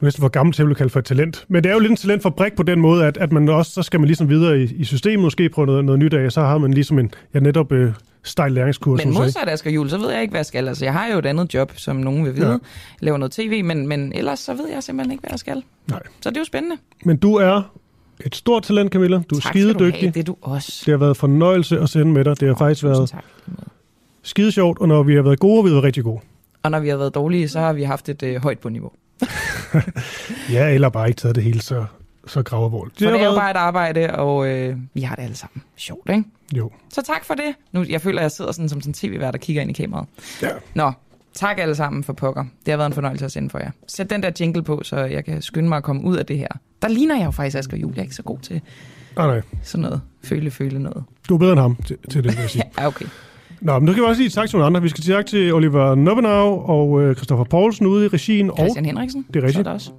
næsten 0.00 0.20
for 0.20 0.28
gammel 0.28 0.52
til 0.52 0.62
at 0.62 0.66
blive 0.66 0.76
kaldt 0.76 0.92
for 0.92 0.98
et 0.98 1.04
talent, 1.04 1.44
men 1.48 1.64
det 1.64 1.70
er 1.70 1.74
jo 1.74 1.80
lidt 1.80 1.90
en 1.90 1.96
talentfabrik 1.96 2.56
på 2.56 2.62
den 2.62 2.80
måde, 2.80 3.06
at, 3.06 3.16
at 3.16 3.32
man 3.32 3.48
også, 3.48 3.72
så 3.72 3.82
skal 3.82 4.00
man 4.00 4.06
ligesom 4.06 4.28
videre 4.28 4.60
i, 4.60 4.62
i 4.64 4.84
systemet, 4.84 5.20
måske 5.20 5.48
prøve 5.48 5.66
noget, 5.66 5.84
noget 5.84 5.98
nyt 5.98 6.14
af, 6.14 6.32
så 6.32 6.40
har 6.40 6.58
man 6.58 6.74
ligesom 6.74 6.98
en, 6.98 7.10
ja 7.34 7.40
netop 7.40 7.72
øh, 7.72 7.92
stejl 8.22 8.52
læringskurs. 8.52 9.04
Men 9.04 9.14
modsat 9.14 9.48
Asger 9.48 9.70
Jul, 9.70 9.90
så 9.90 9.98
ved 9.98 10.10
jeg 10.10 10.22
ikke, 10.22 10.30
hvad 10.32 10.38
jeg 10.38 10.46
skal. 10.46 10.68
Altså, 10.68 10.84
jeg 10.84 10.92
har 10.92 11.06
jo 11.12 11.18
et 11.18 11.26
andet 11.26 11.54
job, 11.54 11.72
som 11.76 11.96
nogen 11.96 12.24
vil 12.24 12.36
vide. 12.36 12.46
Ja. 12.46 12.52
Jeg 12.52 12.60
laver 13.00 13.18
noget 13.18 13.32
tv, 13.32 13.64
men, 13.64 13.88
men 13.88 14.12
ellers 14.14 14.38
så 14.38 14.54
ved 14.54 14.68
jeg 14.68 14.82
simpelthen 14.82 15.12
ikke, 15.12 15.20
hvad 15.20 15.30
jeg 15.30 15.38
skal. 15.38 15.62
Nej. 15.90 16.00
Så 16.20 16.30
det 16.30 16.36
er 16.36 16.40
jo 16.40 16.44
spændende. 16.44 16.76
Men 17.04 17.16
du 17.16 17.34
er 17.34 17.62
et 18.26 18.34
stort 18.36 18.62
talent, 18.62 18.92
Camilla. 18.92 19.16
Du 19.30 19.36
er 19.36 19.40
Tak 19.40 19.52
skide 19.52 19.74
dygtig. 19.74 20.00
have. 20.00 20.10
Det 20.10 20.20
er 20.20 20.24
du 20.24 20.36
også. 20.42 20.82
Det 20.86 20.92
har 20.92 20.98
været 20.98 21.16
fornøjelse 21.16 21.80
at 21.80 21.88
sende 21.88 22.12
med 22.12 22.24
dig. 22.24 22.40
Det 22.40 22.48
har 22.48 22.54
faktisk 22.54 22.84
været 22.84 23.08
tak. 23.08 23.24
skide 24.22 24.52
sjovt, 24.52 24.78
og 24.78 24.88
når 24.88 25.02
vi 25.02 25.14
har 25.14 25.22
været 25.22 25.38
gode, 25.38 25.56
har 25.56 25.62
vi 25.62 25.70
været 25.70 25.84
rigtig 25.84 26.04
gode. 26.04 26.20
Og 26.62 26.70
når 26.70 26.80
vi 26.80 26.88
har 26.88 26.96
været 26.96 27.14
dårlige, 27.14 27.48
så 27.48 27.60
har 27.60 27.72
vi 27.72 27.82
haft 27.82 28.08
et 28.08 28.22
øh, 28.22 28.42
højt 28.42 28.58
på 28.58 28.68
niveau. 28.68 28.90
Ja, 30.52 30.68
eller 30.70 30.88
bare 30.88 31.08
ikke 31.08 31.18
taget 31.18 31.34
det 31.36 31.44
hele 31.44 31.60
så, 31.62 31.84
så 32.26 32.42
gravervål. 32.42 32.92
For 32.98 33.04
har 33.04 33.12
det 33.12 33.20
er 33.20 33.24
jo 33.24 33.30
været- 33.30 33.40
bare 33.40 33.50
et 33.50 33.56
arbejde, 33.56 34.14
og 34.14 34.48
øh, 34.48 34.76
vi 34.94 35.00
har 35.00 35.14
det 35.16 35.22
alle 35.22 35.36
sammen 35.36 35.62
sjovt, 35.76 36.10
ikke? 36.10 36.24
Jo. 36.56 36.70
Så 36.92 37.02
tak 37.02 37.24
for 37.24 37.34
det. 37.34 37.54
Nu, 37.72 37.84
jeg 37.88 38.00
føler, 38.00 38.18
at 38.18 38.22
jeg 38.22 38.30
sidder 38.30 38.52
sådan 38.52 38.68
som 38.68 38.80
sådan 38.80 38.90
en 38.90 38.94
tv-vært 38.94 39.34
og 39.34 39.40
kigger 39.40 39.62
ind 39.62 39.70
i 39.70 39.74
kameraet. 39.74 40.08
Ja. 40.42 40.48
Nå, 40.74 40.92
tak 41.34 41.58
alle 41.58 41.74
sammen 41.74 42.04
for 42.04 42.12
pokker. 42.12 42.44
Det 42.66 42.72
har 42.72 42.76
været 42.76 42.86
en 42.86 42.92
fornøjelse 42.94 43.24
at 43.24 43.32
sende 43.32 43.50
for 43.50 43.58
jer. 43.58 43.70
Sæt 43.88 44.10
den 44.10 44.22
der 44.22 44.30
jingle 44.40 44.62
på, 44.62 44.80
så 44.84 44.96
jeg 44.96 45.24
kan 45.24 45.42
skynde 45.42 45.68
mig 45.68 45.76
at 45.76 45.82
komme 45.84 46.04
ud 46.04 46.16
af 46.16 46.26
det 46.26 46.38
her. 46.38 46.48
Der 46.82 46.88
ligner 46.88 47.16
jeg 47.16 47.24
jo 47.26 47.30
faktisk 47.30 47.56
Asger 47.58 47.76
Jul. 47.76 47.92
Jeg 47.92 47.98
er 47.98 48.02
ikke 48.02 48.14
så 48.14 48.22
god 48.22 48.38
til 48.38 48.60
Nej, 49.16 49.26
nej. 49.26 49.42
sådan 49.62 49.82
noget. 49.82 50.00
Føle, 50.24 50.50
føle 50.50 50.78
noget. 50.78 51.04
Du 51.28 51.34
er 51.34 51.38
bedre 51.38 51.52
end 51.52 51.60
ham 51.60 51.76
til, 51.86 51.96
til 52.10 52.24
det, 52.24 52.32
vil 52.32 52.40
jeg 52.40 52.50
sige. 52.50 52.64
Ja, 52.78 52.86
okay. 52.86 53.06
Nå, 53.64 53.78
men 53.78 53.86
nu 53.86 53.92
kan 53.92 54.02
vi 54.02 54.06
også 54.08 54.18
sige 54.18 54.30
tak 54.30 54.48
til 54.48 54.56
nogle 54.56 54.66
andre. 54.66 54.82
Vi 54.82 54.88
skal 54.88 55.04
sige 55.04 55.16
tak 55.16 55.26
til 55.26 55.54
Oliver 55.54 55.94
Nobbenau 55.94 56.60
og 56.66 57.02
øh, 57.02 57.14
Christoffer 57.16 57.44
Poulsen 57.44 57.86
ude 57.86 58.04
i 58.04 58.08
regien. 58.08 58.50
Christian 58.58 58.84
og 58.84 58.88
Henriksen. 58.88 59.26
Det 59.34 59.42
er 59.42 59.46
rigtigt. 59.46 59.64
Så 59.64 59.70
er 59.70 59.74
også. 59.74 59.90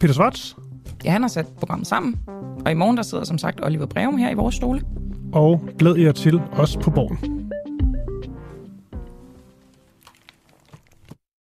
Peter 0.00 0.14
Svarts. 0.14 0.56
Ja, 1.04 1.10
han 1.10 1.22
har 1.22 1.28
sat 1.28 1.46
programmet 1.58 1.86
sammen. 1.86 2.16
Og 2.64 2.70
i 2.70 2.74
morgen 2.74 2.96
der 2.96 3.02
sidder 3.02 3.24
som 3.24 3.38
sagt 3.38 3.60
Oliver 3.64 3.86
Breum 3.86 4.16
her 4.16 4.30
i 4.30 4.34
vores 4.34 4.54
stole. 4.54 4.82
Og 5.32 5.60
glæd 5.78 5.96
jer 5.96 6.12
til 6.12 6.40
os 6.52 6.76
på 6.76 6.90
borgen. 6.90 7.45